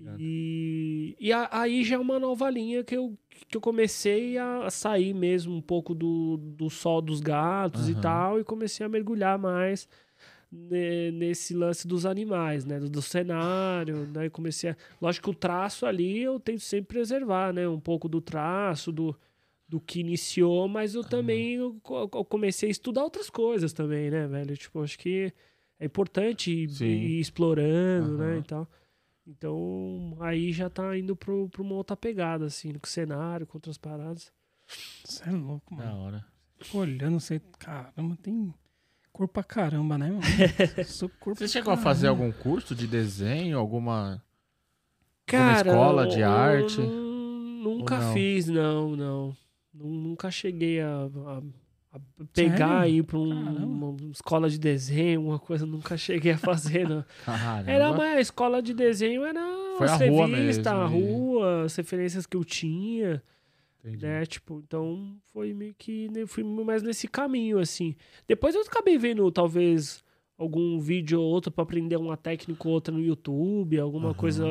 Ligado? 0.05 0.17
E, 0.19 1.15
e 1.19 1.33
a- 1.33 1.49
aí 1.51 1.83
já 1.83 1.95
é 1.95 1.99
uma 1.99 2.19
nova 2.19 2.49
linha 2.49 2.83
que 2.83 2.95
eu, 2.95 3.17
que 3.49 3.57
eu 3.57 3.61
comecei 3.61 4.37
a 4.37 4.69
sair 4.69 5.13
mesmo 5.13 5.55
um 5.55 5.61
pouco 5.61 5.95
do, 5.95 6.37
do 6.37 6.69
sol 6.69 7.01
dos 7.01 7.19
gatos 7.19 7.89
e 7.89 7.93
Aham. 7.93 8.01
tal, 8.01 8.39
e 8.39 8.43
comecei 8.43 8.85
a 8.85 8.89
mergulhar 8.89 9.39
mais 9.39 9.87
ne- 10.51 11.11
nesse 11.11 11.53
lance 11.55 11.87
dos 11.87 12.05
animais, 12.05 12.63
né? 12.65 12.79
Do, 12.79 12.87
do 12.89 13.01
cenário, 13.01 14.07
né? 14.13 14.27
E 14.27 14.29
comecei 14.29 14.69
a... 14.69 14.77
Lógico 15.01 15.25
que 15.31 15.35
o 15.35 15.39
traço 15.39 15.85
ali 15.87 16.21
eu 16.21 16.39
tento 16.39 16.61
sempre 16.61 16.97
preservar, 16.97 17.51
né? 17.51 17.67
Um 17.67 17.79
pouco 17.79 18.07
do 18.07 18.21
traço, 18.21 18.91
do, 18.91 19.15
do 19.67 19.79
que 19.79 19.99
iniciou, 20.01 20.67
mas 20.67 20.93
eu 20.93 21.03
também 21.03 21.55
eu, 21.55 21.75
eu 21.89 22.07
comecei 22.25 22.69
a 22.69 22.71
estudar 22.71 23.03
outras 23.03 23.29
coisas 23.29 23.73
também, 23.73 24.11
né, 24.11 24.27
velho? 24.27 24.55
Tipo, 24.55 24.81
acho 24.83 24.99
que 24.99 25.33
é 25.79 25.85
importante 25.85 26.51
ir, 26.51 26.69
ir 26.83 27.19
explorando, 27.19 28.17
né, 28.19 28.33
Aham. 28.33 28.39
e 28.39 28.43
tal. 28.43 28.69
Então, 29.27 30.15
aí 30.19 30.51
já 30.53 30.69
tá 30.69 30.95
indo 30.97 31.15
pro, 31.15 31.49
pra 31.49 31.61
uma 31.61 31.73
outra 31.75 31.95
pegada, 31.97 32.45
assim, 32.45 32.73
com 32.73 32.85
o 32.85 32.89
cenário, 32.89 33.47
com 33.47 33.57
outras 33.57 33.77
paradas. 33.77 34.31
Você 35.03 35.27
é 35.27 35.31
louco, 35.31 35.75
Da 35.75 35.85
mano. 35.85 35.97
hora. 35.99 36.25
Fico 36.59 36.77
olhando, 36.79 37.19
você. 37.19 37.41
Caramba, 37.59 38.15
tem 38.21 38.53
cor 39.11 39.27
pra 39.27 39.43
caramba, 39.43 39.97
né, 39.97 40.09
mano? 40.11 40.21
Sou 40.85 41.09
cor 41.19 41.35
Você 41.35 41.47
chegou 41.47 41.73
a 41.73 41.77
fazer 41.77 42.07
algum 42.07 42.31
curso 42.31 42.75
de 42.75 42.85
desenho, 42.87 43.57
alguma. 43.57 44.23
Cara, 45.25 45.69
escola 45.69 46.07
de 46.07 46.19
eu 46.19 46.29
arte? 46.31 46.79
nu- 46.81 47.15
Nunca 47.65 48.13
fiz, 48.13 48.47
não, 48.47 48.95
não. 48.95 49.35
Nu- 49.73 49.89
Nunca 49.89 50.29
cheguei 50.29 50.79
a- 50.81 51.05
a 51.27 51.41
pegar 52.33 52.57
Sério? 52.57 52.77
aí 52.81 53.03
pra 53.03 53.17
um- 53.17 53.65
uma 53.65 54.11
escola 54.11 54.49
de 54.49 54.57
desenho, 54.59 55.21
uma 55.23 55.39
coisa, 55.39 55.65
nunca 55.65 55.95
cheguei 55.97 56.33
a 56.33 56.37
fazer, 56.37 56.87
não. 56.87 57.03
Caramba. 57.25 57.71
Era 57.71 57.93
mais, 57.93 58.17
a 58.17 58.21
escola 58.21 58.61
de 58.61 58.73
desenho 58.73 59.23
era 59.23 59.41
Foi 59.77 59.87
a 59.87 59.93
as 59.95 60.01
rua 60.01 60.27
revistas, 60.27 60.67
a 60.67 60.85
e- 60.85 60.89
rua, 60.89 61.63
as 61.65 61.75
referências 61.75 62.25
que 62.25 62.35
eu 62.37 62.43
tinha, 62.43 63.21
Entendi. 63.83 64.03
né? 64.05 64.25
Tipo, 64.25 64.61
então 64.65 65.15
foi 65.33 65.53
meio 65.53 65.75
que, 65.77 66.09
né, 66.09 66.25
fui 66.25 66.43
mais 66.43 66.81
nesse 66.81 67.07
caminho, 67.07 67.59
assim. 67.59 67.95
Depois 68.27 68.55
eu 68.55 68.61
acabei 68.61 68.97
vendo, 68.97 69.29
talvez, 69.31 70.03
algum 70.37 70.79
vídeo 70.81 71.21
ou 71.21 71.25
outro 71.31 71.49
pra 71.51 71.63
aprender 71.63 71.95
uma 71.95 72.17
técnica 72.17 72.67
ou 72.67 72.73
outra 72.73 72.93
no 72.93 72.99
YouTube, 72.99 73.79
alguma 73.79 74.07
Aham. 74.09 74.13
coisa 74.15 74.45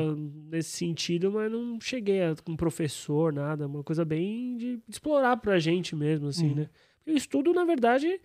nesse 0.49 0.71
sentido, 0.71 1.31
mas 1.31 1.51
não 1.51 1.79
cheguei 1.79 2.23
a, 2.23 2.35
com 2.43 2.55
professor, 2.55 3.31
nada. 3.31 3.67
Uma 3.67 3.83
coisa 3.83 4.03
bem 4.03 4.57
de 4.57 4.79
explorar 4.89 5.37
pra 5.37 5.59
gente 5.59 5.95
mesmo, 5.95 6.27
assim, 6.27 6.49
Uhum. 6.49 6.55
né? 6.55 6.69
Porque 7.05 7.11
o 7.11 7.17
estudo, 7.17 7.53
na 7.53 7.63
verdade, 7.63 8.19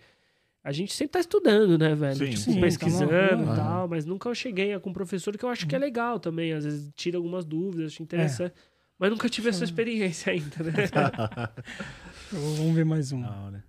a 0.63 0.71
gente 0.71 0.91
sempre 0.93 1.13
tá 1.13 1.19
estudando, 1.19 1.77
né, 1.77 1.93
velho? 1.93 2.15
Sim, 2.17 2.25
tipo, 2.31 2.37
sim, 2.41 2.55
tá 2.55 2.61
pesquisando 2.61 3.11
rua. 3.43 3.53
e 3.53 3.55
tal, 3.55 3.87
mas 3.87 4.05
nunca 4.05 4.27
eu 4.27 4.33
cheguei 4.33 4.73
a 4.73 4.79
com 4.79 4.91
professor, 4.91 5.37
que 5.37 5.45
eu 5.45 5.49
acho 5.49 5.67
que 5.67 5.75
é 5.75 5.77
Uhum. 5.77 5.83
legal 5.85 6.19
também. 6.19 6.51
Às 6.51 6.63
vezes 6.65 6.91
tira 6.95 7.17
algumas 7.17 7.45
dúvidas, 7.45 7.93
acho 7.93 8.01
É. 8.01 8.03
interessante. 8.03 8.55
Mas 8.97 9.09
nunca 9.11 9.29
tive 9.29 9.49
essa 9.49 9.63
experiência 9.63 10.31
ainda, 10.33 10.63
né? 10.63 10.71
Vamos 12.31 12.75
ver 12.75 12.85
mais 12.85 13.11
um. 13.11 13.23
Hora. 13.23 13.63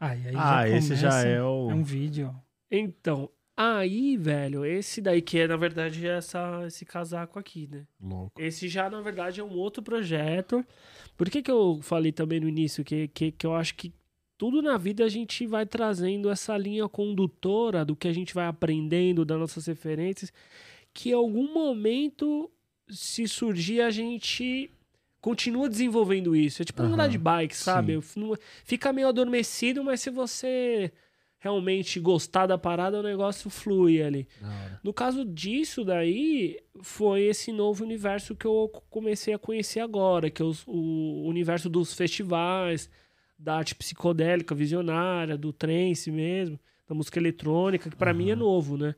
Ah, 0.00 0.14
e 0.16 0.28
aí 0.28 0.34
Ah, 0.36 0.68
já 0.68 0.76
esse 0.76 0.94
já 0.96 1.20
é 1.22 1.42
o. 1.42 1.70
É 1.70 1.74
um 1.74 1.82
vídeo. 1.82 2.34
Então, 2.70 3.28
aí, 3.56 4.16
velho, 4.16 4.64
esse 4.64 5.00
daí 5.00 5.20
que 5.20 5.38
é, 5.40 5.48
na 5.48 5.56
verdade, 5.56 6.06
essa, 6.06 6.64
esse 6.66 6.84
casaco 6.84 7.38
aqui, 7.38 7.66
né? 7.70 7.84
Louco. 8.00 8.40
Esse 8.40 8.68
já, 8.68 8.88
na 8.88 9.00
verdade, 9.00 9.40
é 9.40 9.44
um 9.44 9.54
outro 9.56 9.82
projeto. 9.82 10.64
Por 11.16 11.28
que, 11.28 11.42
que 11.42 11.50
eu 11.50 11.80
falei 11.82 12.12
também 12.12 12.38
no 12.38 12.48
início 12.48 12.84
que, 12.84 13.08
que, 13.08 13.32
que 13.32 13.44
eu 13.46 13.54
acho 13.56 13.74
que 13.74 13.92
tudo 14.38 14.62
na 14.62 14.78
vida 14.78 15.04
a 15.04 15.08
gente 15.08 15.44
vai 15.46 15.66
trazendo 15.66 16.30
essa 16.30 16.56
linha 16.56 16.88
condutora 16.88 17.84
do 17.84 17.96
que 17.96 18.06
a 18.06 18.12
gente 18.12 18.32
vai 18.32 18.46
aprendendo, 18.46 19.24
das 19.24 19.38
nossas 19.38 19.66
referências, 19.66 20.32
que 20.94 21.10
em 21.10 21.14
algum 21.14 21.52
momento, 21.52 22.48
se 22.88 23.26
surgir, 23.26 23.80
a 23.80 23.90
gente 23.90 24.70
continua 25.20 25.68
desenvolvendo 25.68 26.36
isso. 26.36 26.62
É 26.62 26.64
tipo 26.64 26.80
Aham, 26.82 26.94
andar 26.94 27.08
de 27.08 27.18
bike, 27.18 27.56
sabe? 27.56 28.00
sim. 28.00 28.32
Fica 28.64 28.92
meio 28.92 29.08
adormecido, 29.08 29.82
mas 29.82 30.00
se 30.00 30.08
você 30.10 30.92
realmente 31.40 31.98
gostar 32.00 32.46
da 32.46 32.56
parada, 32.56 32.98
o 33.00 33.02
negócio 33.02 33.50
flui 33.50 34.00
ali. 34.02 34.26
No 34.82 34.92
caso 34.92 35.24
disso 35.24 35.84
daí, 35.84 36.58
foi 36.80 37.22
esse 37.22 37.50
novo 37.52 37.84
universo 37.84 38.34
que 38.36 38.46
eu 38.46 38.70
comecei 38.88 39.34
a 39.34 39.38
conhecer 39.38 39.80
agora, 39.80 40.30
que 40.30 40.40
é 40.40 40.44
os- 40.44 40.64
o 40.66 41.24
universo 41.28 41.68
dos 41.68 41.92
festivais, 41.94 42.88
da 43.38 43.56
arte 43.56 43.74
psicodélica, 43.74 44.54
visionária, 44.54 45.36
do 45.38 45.52
trance 45.52 46.10
mesmo, 46.10 46.58
da 46.88 46.94
música 46.94 47.18
eletrônica, 47.18 47.88
que 47.88 47.96
pra 47.96 48.12
mim 48.12 48.30
é 48.30 48.34
novo, 48.36 48.76
né? 48.76 48.94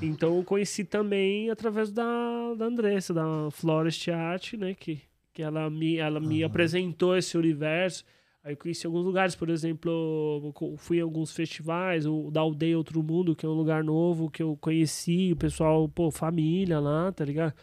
Então 0.00 0.36
eu 0.36 0.44
conheci 0.44 0.84
também 0.84 1.50
através 1.50 1.90
da, 1.90 2.54
da 2.56 2.66
Andressa, 2.66 3.12
da 3.12 3.50
Florest 3.50 4.10
Art, 4.10 4.54
né? 4.54 4.74
Que, 4.74 5.00
que 5.32 5.42
ela 5.42 5.68
me, 5.68 5.96
ela 5.96 6.20
me 6.20 6.42
Aham. 6.42 6.46
apresentou 6.46 7.16
esse 7.16 7.36
universo. 7.36 8.04
Aí 8.42 8.52
eu 8.54 8.56
conheci 8.56 8.86
alguns 8.86 9.04
lugares, 9.04 9.34
por 9.34 9.50
exemplo, 9.50 10.54
fui 10.78 10.98
em 10.98 11.02
alguns 11.02 11.32
festivais, 11.32 12.06
o 12.06 12.30
da 12.30 12.40
Aldeia 12.40 12.78
Outro 12.78 13.02
Mundo, 13.02 13.36
que 13.36 13.44
é 13.44 13.48
um 13.48 13.52
lugar 13.52 13.84
novo 13.84 14.30
que 14.30 14.42
eu 14.42 14.56
conheci, 14.56 15.32
o 15.32 15.36
pessoal, 15.36 15.86
pô, 15.88 16.10
família 16.10 16.80
lá, 16.80 17.12
tá 17.12 17.22
ligado? 17.22 17.54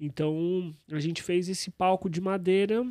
Então 0.00 0.74
a 0.90 0.98
gente 0.98 1.22
fez 1.22 1.48
esse 1.48 1.70
palco 1.70 2.10
de 2.10 2.20
madeira 2.20 2.84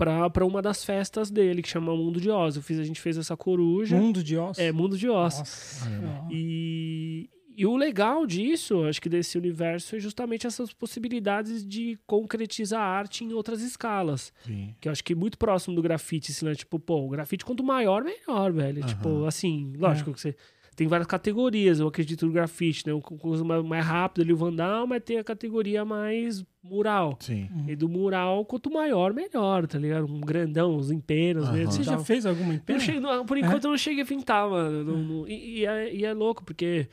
pra, 0.00 0.30
pra 0.30 0.46
uma 0.46 0.62
das 0.62 0.82
festas 0.82 1.30
dele, 1.30 1.60
que 1.60 1.68
chama 1.68 1.94
Mundo 1.94 2.18
de 2.18 2.30
Oz. 2.30 2.56
Eu 2.56 2.62
fiz, 2.62 2.78
a 2.78 2.84
gente 2.84 3.00
fez 3.00 3.18
essa 3.18 3.36
coruja. 3.36 3.96
Mundo 3.96 4.24
de 4.24 4.36
Oz. 4.36 4.58
É, 4.58 4.72
Mundo 4.72 4.96
de 4.96 5.08
Oz. 5.10 5.38
Nossa. 5.38 5.88
E, 6.30 7.28
e 7.54 7.66
o 7.66 7.76
legal 7.76 8.26
disso, 8.26 8.84
acho 8.84 9.02
que 9.02 9.08
desse 9.08 9.36
universo, 9.36 9.94
é 9.94 10.00
justamente 10.00 10.46
essas 10.46 10.72
possibilidades 10.72 11.66
de 11.66 11.98
concretizar 12.06 12.80
a 12.80 12.86
arte 12.86 13.24
em 13.24 13.34
outras 13.34 13.60
escalas. 13.60 14.32
Sim. 14.46 14.74
Que 14.80 14.88
eu 14.88 14.92
acho 14.92 15.04
que 15.04 15.12
é 15.12 15.16
muito 15.16 15.36
próximo 15.36 15.76
do 15.76 15.82
grafite, 15.82 16.32
assim, 16.32 16.46
né? 16.46 16.54
Tipo, 16.54 16.78
pô, 16.78 17.04
o 17.04 17.10
grafite 17.10 17.44
quanto 17.44 17.62
maior, 17.62 18.02
melhor, 18.02 18.50
velho. 18.52 18.78
Aham. 18.78 18.88
Tipo, 18.88 19.24
assim, 19.26 19.74
lógico 19.76 20.14
que 20.14 20.20
você. 20.20 20.34
Tem 20.76 20.86
várias 20.86 21.06
categorias, 21.06 21.78
eu 21.80 21.88
acredito, 21.88 22.24
no 22.26 22.32
grafite, 22.32 22.86
né? 22.86 22.92
Uma 22.94 23.02
coisa 23.02 23.44
mais, 23.44 23.62
mais 23.64 23.84
rápida 23.84 24.22
ali, 24.24 24.32
o 24.32 24.36
Vandal, 24.36 24.86
mas 24.86 25.02
tem 25.02 25.18
a 25.18 25.24
categoria 25.24 25.84
mais 25.84 26.44
mural. 26.62 27.18
Sim. 27.20 27.48
E 27.68 27.76
do 27.76 27.88
mural, 27.88 28.44
quanto 28.46 28.70
maior, 28.70 29.12
melhor, 29.12 29.66
tá 29.66 29.78
ligado? 29.78 30.06
Um 30.10 30.20
grandão, 30.20 30.76
os 30.76 30.90
empenos 30.90 31.44
Aham. 31.44 31.52
mesmo. 31.52 31.72
Você 31.72 31.82
já 31.82 31.98
fez 31.98 32.24
alguma 32.24 32.54
Eu 32.54 32.62
não 32.74 32.80
cheguei- 32.80 33.00
não, 33.00 33.26
por 33.26 33.36
enquanto 33.36 33.64
eu 33.64 33.70
não 33.70 33.78
cheguei 33.78 34.02
a 34.04 34.06
pintar, 34.06 34.48
mano. 34.48 34.84
Não- 34.84 35.02
não- 35.02 35.28
e, 35.28 35.58
e 35.60 35.66
é, 35.66 35.94
e 35.94 36.04
é 36.04 36.12
louco, 36.14 36.42
porque 36.44 36.88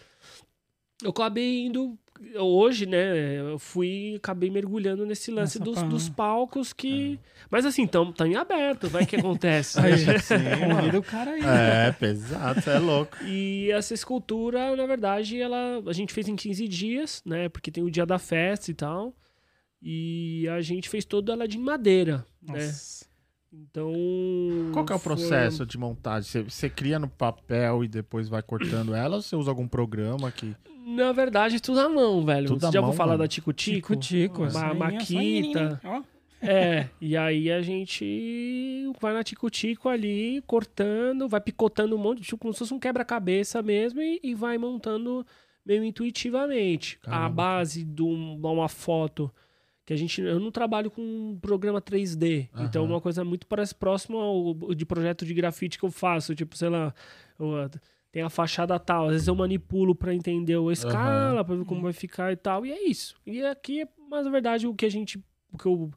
eu 1.03 1.11
acabei 1.11 1.65
indo. 1.67 1.97
Hoje, 2.35 2.85
né? 2.85 3.39
Eu 3.39 3.59
fui 3.59 4.15
acabei 4.17 4.49
mergulhando 4.49 5.05
nesse 5.05 5.31
lance 5.31 5.59
dos, 5.59 5.81
dos 5.83 6.09
palcos 6.09 6.73
que. 6.73 7.19
Mas 7.49 7.65
assim, 7.65 7.85
tão, 7.87 8.11
tá 8.11 8.27
em 8.27 8.35
aberto, 8.35 8.89
vai 8.89 9.05
que 9.05 9.15
acontece. 9.15 9.79
Aí, 9.81 10.05
né? 10.05 10.17
Sim, 10.19 10.35
Convida 10.75 10.99
o 10.99 11.03
cara 11.03 11.31
aí. 11.31 11.41
É, 11.43 11.91
pesado, 11.91 12.61
você 12.61 12.69
é 12.71 12.79
louco. 12.79 13.17
E 13.23 13.71
essa 13.71 13.93
escultura, 13.93 14.75
na 14.75 14.85
verdade, 14.85 15.39
ela 15.39 15.81
a 15.85 15.93
gente 15.93 16.13
fez 16.13 16.27
em 16.27 16.35
15 16.35 16.67
dias, 16.67 17.21
né? 17.25 17.49
Porque 17.49 17.71
tem 17.71 17.83
o 17.83 17.91
dia 17.91 18.05
da 18.05 18.19
festa 18.19 18.71
e 18.71 18.73
tal. 18.73 19.15
E 19.81 20.47
a 20.49 20.61
gente 20.61 20.89
fez 20.89 21.05
toda 21.05 21.33
ela 21.33 21.47
de 21.47 21.57
madeira, 21.57 22.25
né? 22.41 22.73
Então. 23.61 23.91
Qual 24.73 24.85
que 24.85 24.93
é 24.93 24.95
o 24.95 24.99
foi- 24.99 25.15
processo 25.15 25.65
de 25.65 25.77
montagem? 25.77 26.29
Você, 26.29 26.43
você 26.43 26.69
cria 26.69 26.99
no 26.99 27.07
papel 27.07 27.83
e 27.83 27.87
depois 27.87 28.29
vai 28.29 28.41
cortando 28.41 28.93
ela 28.93 29.15
ou 29.17 29.21
você 29.21 29.35
usa 29.35 29.49
algum 29.51 29.67
programa 29.67 30.31
que. 30.31 30.55
Na 30.85 31.11
verdade, 31.11 31.59
tudo 31.59 31.79
à 31.81 31.89
mão, 31.89 32.23
velho. 32.25 32.47
Tudo 32.47 32.61
Você 32.61 32.71
já 32.71 32.79
mão, 32.79 32.89
ouviu 32.89 32.97
falar 32.97 33.11
mano. 33.13 33.23
da 33.23 33.27
Tico 33.27 33.51
Tico? 33.51 33.95
Tico-tico. 33.95 34.41
Ma- 34.41 34.47
assim, 34.47 34.59
é 34.59 34.73
Maquita. 34.73 35.81
Ó, 35.83 36.01
É, 36.41 36.87
e 37.01 37.17
aí 37.17 37.51
a 37.51 37.61
gente 37.61 38.91
vai 39.01 39.11
na 39.13 39.23
Tico 39.23 39.49
Tico 39.49 39.89
ali, 39.89 40.41
cortando, 40.45 41.27
vai 41.27 41.41
picotando 41.41 41.95
um 41.95 41.97
monte, 41.99 42.21
tipo 42.21 42.37
como 42.37 42.53
se 42.53 42.59
fosse 42.59 42.73
um 42.73 42.79
quebra-cabeça 42.79 43.61
mesmo, 43.63 43.99
e, 44.01 44.19
e 44.23 44.35
vai 44.35 44.57
montando 44.57 45.25
meio 45.65 45.83
intuitivamente. 45.83 46.99
A 47.03 47.09
Caramba. 47.09 47.29
base 47.35 47.83
de 47.83 48.03
um- 48.03 48.35
uma 48.41 48.69
foto 48.69 49.31
que 49.87 49.93
a 49.93 49.97
gente. 49.97 50.21
Eu 50.21 50.37
não 50.39 50.51
trabalho 50.51 50.91
com 50.91 51.01
um 51.01 51.39
programa 51.41 51.81
3D. 51.81 52.49
Então, 52.59 52.83
Aham. 52.83 52.91
uma 52.95 53.01
coisa 53.01 53.23
muito 53.23 53.47
parece 53.47 53.73
próximo 53.73 54.17
ao 54.19 54.75
de 54.75 54.85
projeto 54.85 55.25
de 55.25 55.33
grafite 55.33 55.79
que 55.79 55.85
eu 55.85 55.89
faço. 55.89 56.35
Tipo, 56.35 56.55
sei 56.57 56.67
lá. 56.69 56.93
eu- 57.39 57.69
tem 58.11 58.21
a 58.23 58.29
fachada 58.29 58.77
tal, 58.79 59.05
às 59.07 59.11
vezes 59.11 59.27
eu 59.27 59.35
manipulo 59.35 59.93
pra 59.93 60.13
entender 60.13 60.57
a 60.57 60.71
escala, 60.73 61.43
pra 61.45 61.55
ver 61.55 61.65
como 61.65 61.81
vai 61.81 61.93
ficar 61.93 62.31
e 62.31 62.35
tal, 62.35 62.65
e 62.65 62.71
é 62.71 62.87
isso. 62.87 63.15
E 63.25 63.43
aqui, 63.45 63.85
mas 64.09 64.25
na 64.25 64.31
verdade, 64.31 64.65
o 64.67 64.73
que 64.73 64.85
a 64.85 64.89
gente. 64.89 65.17
O 65.53 65.57
que 65.57 65.65
eu 65.67 65.91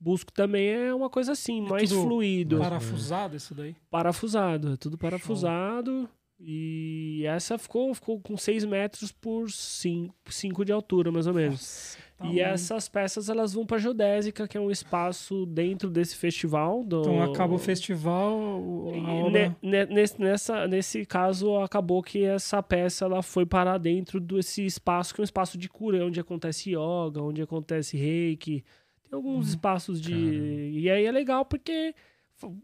busco 0.00 0.32
também 0.32 0.68
é 0.68 0.94
uma 0.94 1.10
coisa 1.10 1.32
assim, 1.32 1.60
mais 1.60 1.88
tudo 1.90 2.02
fluido. 2.02 2.58
Parafusado 2.58 3.36
isso 3.36 3.54
daí. 3.54 3.76
Parafusado, 3.90 4.72
é 4.72 4.76
tudo 4.76 4.96
parafusado. 4.96 6.08
E 6.40 7.22
essa 7.26 7.56
ficou, 7.58 7.92
ficou 7.94 8.20
com 8.20 8.36
6 8.36 8.64
metros 8.64 9.10
por 9.12 9.50
5 9.50 10.64
de 10.64 10.72
altura, 10.72 11.10
mais 11.10 11.26
ou 11.26 11.34
menos. 11.34 11.60
Nossa, 11.60 11.98
tá 12.16 12.26
e 12.26 12.36
bom. 12.36 12.40
essas 12.40 12.88
peças 12.88 13.28
elas 13.28 13.52
vão 13.52 13.66
pra 13.66 13.78
Geodésica, 13.78 14.46
que 14.48 14.56
é 14.56 14.60
um 14.60 14.70
espaço 14.70 15.46
dentro 15.46 15.90
desse 15.90 16.16
festival. 16.16 16.82
Do... 16.84 17.00
Então 17.00 17.22
acaba 17.22 17.54
o 17.54 17.58
festival, 17.58 18.38
obra... 18.86 19.30
ne- 19.30 19.56
ne- 19.62 19.86
nesse, 19.86 20.20
nessa, 20.20 20.66
nesse 20.66 21.04
caso, 21.04 21.56
acabou 21.58 22.02
que 22.02 22.24
essa 22.24 22.62
peça 22.62 23.04
ela 23.04 23.22
foi 23.22 23.44
parar 23.44 23.78
dentro 23.78 24.18
desse 24.20 24.64
espaço, 24.64 25.14
que 25.14 25.20
é 25.20 25.22
um 25.22 25.24
espaço 25.24 25.56
de 25.58 25.68
cura, 25.68 26.04
onde 26.04 26.20
acontece 26.20 26.70
yoga, 26.70 27.22
onde 27.22 27.42
acontece 27.42 27.96
reiki. 27.96 28.64
Tem 29.02 29.16
alguns 29.16 29.50
espaços 29.50 30.00
de. 30.00 30.14
E 30.14 30.90
aí 30.90 31.04
é 31.04 31.12
legal 31.12 31.44
porque 31.44 31.94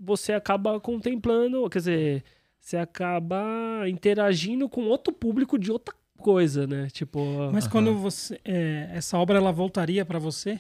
você 0.01 0.33
acaba 0.33 0.79
contemplando, 0.81 1.69
quer 1.71 1.79
dizer, 1.79 2.25
você 2.59 2.77
acaba 2.77 3.89
interagindo 3.89 4.69
com 4.69 4.83
outro 4.83 5.13
público 5.13 5.59
de 5.59 5.71
outra 5.73 5.95
coisa, 6.19 6.67
né? 6.67 6.89
Tipo. 6.91 7.51
Mas 7.53 7.65
Aham. 7.65 7.73
quando 7.73 7.95
você... 7.97 8.41
é, 8.45 8.91
essa 8.95 9.19
obra, 9.19 9.39
ela 9.39 9.53
voltaria 9.53 10.05
pra 10.05 10.19
você? 10.19 10.59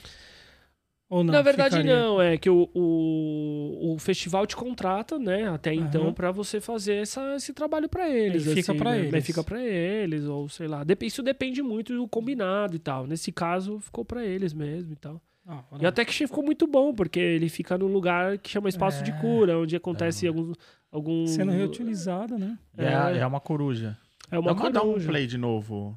Ou 1.09 1.23
não? 1.23 1.33
Na 1.35 1.43
verdade, 1.43 1.77
Ficaria? 1.77 1.95
não, 1.95 2.23
é 2.23 2.39
que 2.39 2.49
o, 2.49 2.71
o 2.75 3.97
festival 3.99 4.47
te 4.47 4.57
contrata, 4.57 5.19
né, 5.19 5.47
até 5.47 5.75
então, 5.75 6.05
Aham. 6.05 6.13
pra 6.15 6.31
você 6.33 6.59
fazer 6.59 6.95
essa, 6.95 7.37
esse 7.37 7.53
trabalho 7.53 7.87
pra 7.87 8.09
eles. 8.09 8.49
Aí 8.49 8.55
fica 8.55 8.73
assim, 8.73 8.79
pra 8.79 8.91
né? 8.93 8.99
eles. 9.01 9.15
Aí 9.15 9.21
fica 9.21 9.45
pra 9.45 9.63
eles, 9.63 10.25
ou 10.25 10.49
sei 10.49 10.67
lá. 10.67 10.83
Isso 11.03 11.23
depende 11.23 11.63
muito 11.63 11.95
do 11.95 12.09
combinado 12.09 12.75
e 12.77 12.79
tal. 12.79 13.07
Nesse 13.07 13.31
caso, 13.31 13.79
ficou 13.79 14.07
pra 14.07 14.25
eles 14.25 14.55
mesmo 14.55 14.93
e 14.95 14.97
tal. 14.97 15.21
Ah, 15.47 15.63
E 15.81 15.85
até 15.85 16.03
que 16.05 16.15
ficou 16.15 16.43
muito 16.43 16.67
bom, 16.67 16.95
porque 16.95 17.21
ele 17.21 17.49
fica 17.51 17.77
num 17.77 17.89
lugar 17.93 18.39
que 18.39 18.49
chama 18.49 18.69
espaço 18.71 19.03
de 19.05 19.11
É. 19.11 19.15
cura, 19.21 19.59
onde 19.59 19.77
acontece 19.77 20.27
alguns. 20.27 20.57
algum 20.91 21.27
Sendo 21.27 21.51
reutilizado, 21.53 22.39
né? 22.39 22.57
E 22.79 22.85
é, 22.85 23.19
é 23.19 23.27
uma 23.27 23.41
coruja. 23.41 23.99
É 24.33 24.39
uma 24.39 24.55
dá, 24.55 24.68
dá 24.70 24.83
um 24.83 24.87
coruja. 24.89 25.09
play 25.09 25.26
de 25.26 25.39
novo. 25.39 25.97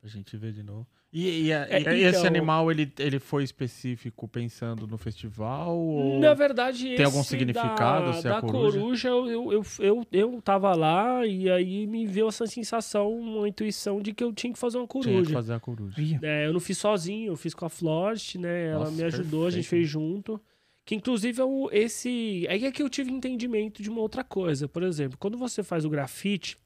Pra 0.00 0.08
gente 0.08 0.36
ver 0.36 0.52
de 0.52 0.62
novo. 0.62 0.86
E, 1.12 1.46
e 1.46 1.52
a- 1.52 1.66
É, 1.70 1.80
e 1.96 2.02
esse 2.02 2.18
então- 2.18 2.26
animal, 2.26 2.70
ele, 2.70 2.92
ele 2.98 3.18
foi 3.18 3.42
específico 3.42 4.28
pensando 4.28 4.86
no 4.86 4.98
festival? 4.98 5.74
Ou... 5.76 6.18
Na 6.20 6.34
verdade, 6.34 6.94
Tem 6.94 7.04
algum 7.06 7.20
esse 7.20 7.30
significado 7.30 8.06
Da, 8.06 8.12
se 8.20 8.26
é 8.28 8.30
a 8.30 8.34
da 8.34 8.40
coruja? 8.42 8.78
coruja, 8.78 9.08
eu, 9.08 9.26
eu, 9.30 9.52
eu, 9.52 9.64
eu, 9.80 10.06
eu 10.12 10.42
tava 10.42 10.74
lá 10.74 11.24
e 11.26 11.48
aí 11.50 11.86
me 11.86 12.06
veio 12.06 12.28
essa 12.28 12.46
sensação, 12.46 13.10
uma 13.18 13.48
intuição 13.48 14.02
de 14.02 14.12
que 14.12 14.22
eu 14.22 14.32
tinha 14.32 14.52
que 14.52 14.58
fazer 14.58 14.76
uma 14.76 14.86
Tinha 14.86 15.02
que 15.04 15.10
coruja. 15.10 15.32
fazer 15.32 15.52
a 15.54 15.60
coruja. 15.60 15.96
É, 16.22 16.46
eu 16.46 16.52
não 16.52 16.60
fiz 16.60 16.76
sozinho, 16.76 17.32
eu 17.32 17.36
fiz 17.36 17.54
com 17.54 17.64
a 17.64 17.70
Florst, 17.70 18.34
né? 18.34 18.66
Ela 18.66 18.80
Nossa, 18.80 18.92
me 18.92 19.02
ajudou, 19.04 19.46
a 19.46 19.50
gente 19.50 19.62
perfeito. 19.62 19.70
fez 19.82 19.88
junto. 19.88 20.40
Que 20.84 20.94
inclusive 20.94 21.40
é 21.40 21.44
o, 21.44 21.68
esse. 21.72 22.46
Aí 22.48 22.64
é 22.64 22.70
que 22.70 22.80
eu 22.82 22.88
tive 22.90 23.10
entendimento 23.10 23.82
de 23.82 23.88
uma 23.90 24.00
outra 24.00 24.22
coisa. 24.22 24.68
Por 24.68 24.82
exemplo, 24.84 25.16
quando 25.18 25.36
você 25.38 25.62
faz 25.62 25.84
o 25.84 25.90
grafite, 25.90 26.56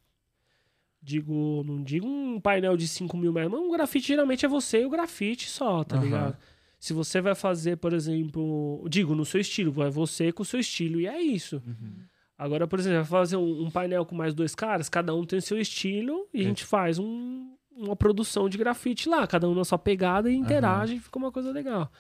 digo, 1.03 1.62
não 1.66 1.82
digo 1.82 2.07
um 2.07 2.40
painel 2.40 2.76
de 2.76 2.86
5 2.86 3.16
mil 3.16 3.32
metros, 3.32 3.53
mas 3.53 3.61
um 3.61 3.70
grafite 3.72 4.09
geralmente 4.09 4.44
é 4.44 4.48
você 4.48 4.82
e 4.82 4.84
o 4.86 4.90
grafite 4.90 5.48
só, 5.48 5.82
tá 5.84 5.96
Aham. 5.96 6.05
ligado? 6.05 6.36
Se 6.78 6.92
você 6.92 7.20
vai 7.20 7.34
fazer, 7.34 7.76
por 7.76 7.92
exemplo, 7.92 8.86
digo, 8.88 9.14
no 9.14 9.24
seu 9.24 9.40
estilo, 9.40 9.70
vai 9.70 9.90
você 9.90 10.32
com 10.32 10.42
o 10.42 10.46
seu 10.46 10.59
estilo, 10.61 11.01
e 11.01 11.07
é 11.07 11.20
isso. 11.20 11.62
Uhum. 11.66 11.92
Agora, 12.38 12.66
por 12.66 12.78
exemplo, 12.78 12.98
vai 13.05 13.20
fazer 13.20 13.36
um, 13.36 13.64
um 13.66 13.70
painel 13.70 14.05
com 14.07 14.14
mais 14.14 14.32
dois 14.34 14.55
caras, 14.55 14.88
cada 14.88 15.14
um 15.14 15.26
tem 15.26 15.38
o 15.38 15.42
seu 15.42 15.59
estilo 15.61 16.26
e 16.32 16.38
a 16.40 16.42
É. 16.42 16.44
gente 16.46 16.64
faz 16.64 16.98
um- 16.98 17.55
uma 17.70 17.94
produção 17.94 18.48
de 18.48 18.57
grafite 18.59 19.09
lá, 19.09 19.26
cada 19.26 19.46
um 19.48 19.55
na 19.55 19.64
sua 19.64 19.78
pegada 19.78 20.30
e 20.30 20.34
interage 20.34 20.94
e 20.96 21.01
fica 21.01 21.18
uma 21.18 21.30
coisa 21.32 21.51
legal. 21.53 21.90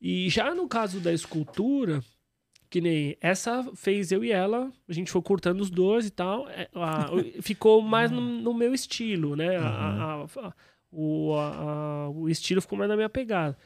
E 0.00 0.28
já 0.28 0.54
no 0.54 0.68
caso 0.68 1.00
da 1.00 1.12
escultura, 1.12 2.00
que 2.70 2.80
nem 2.80 3.16
essa 3.20 3.64
fez 3.74 4.12
eu 4.12 4.22
e 4.24 4.30
ela, 4.30 4.70
a 4.88 4.92
gente 4.92 5.10
foi 5.10 5.22
cortando 5.22 5.60
os 5.60 5.70
dois 5.70 6.06
e 6.06 6.10
tal, 6.10 6.48
é, 6.48 6.68
a- 6.74 7.08
ficou 7.40 7.80
mais 7.80 8.10
no, 8.10 8.20
no 8.20 8.52
meu 8.54 8.74
estilo, 8.74 9.34
né? 9.36 9.56
A- 9.56 9.62
a- 9.62 10.24
a- 10.48 10.52
o, 10.92 11.34
a- 11.34 11.54
a- 12.06 12.10
o 12.10 12.28
estilo 12.28 12.60
ficou 12.60 12.78
mais 12.78 12.88
na 12.88 12.96
minha 12.96 13.08
pegada. 13.08 13.56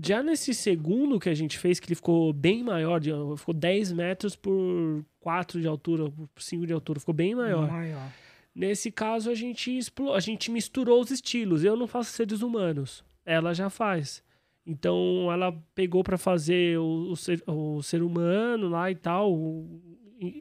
Já 0.00 0.22
nesse 0.22 0.54
segundo 0.54 1.18
que 1.18 1.28
a 1.28 1.34
gente 1.34 1.58
fez, 1.58 1.80
que 1.80 1.88
ele 1.88 1.96
ficou 1.96 2.32
bem 2.32 2.62
maior, 2.62 3.00
de- 3.00 3.10
ficou 3.36 3.52
10 3.54 3.90
metros 3.92 4.36
por 4.36 5.04
4 5.18 5.60
de 5.60 5.66
altura, 5.66 6.04
por 6.08 6.40
5 6.42 6.64
de 6.66 6.72
altura, 6.72 7.00
ficou 7.00 7.14
bem 7.14 7.34
maior. 7.34 7.68
maior. 7.68 8.08
Nesse 8.54 8.90
caso, 8.92 9.30
a 9.30 9.34
gente, 9.34 9.76
explo- 9.76 10.14
a 10.14 10.20
gente 10.20 10.50
misturou 10.50 11.00
os 11.00 11.10
estilos. 11.10 11.64
Eu 11.64 11.76
não 11.76 11.86
faço 11.88 12.12
seres 12.12 12.42
humanos, 12.42 13.04
ela 13.26 13.52
já 13.54 13.68
faz. 13.70 14.22
Então, 14.68 15.32
ela 15.32 15.50
pegou 15.74 16.04
para 16.04 16.18
fazer 16.18 16.78
o, 16.78 17.12
o 17.12 17.16
ser, 17.16 17.42
o 17.46 17.82
ser 17.82 18.02
humano 18.02 18.68
lá 18.68 18.90
e 18.90 18.94
tal, 18.94 19.32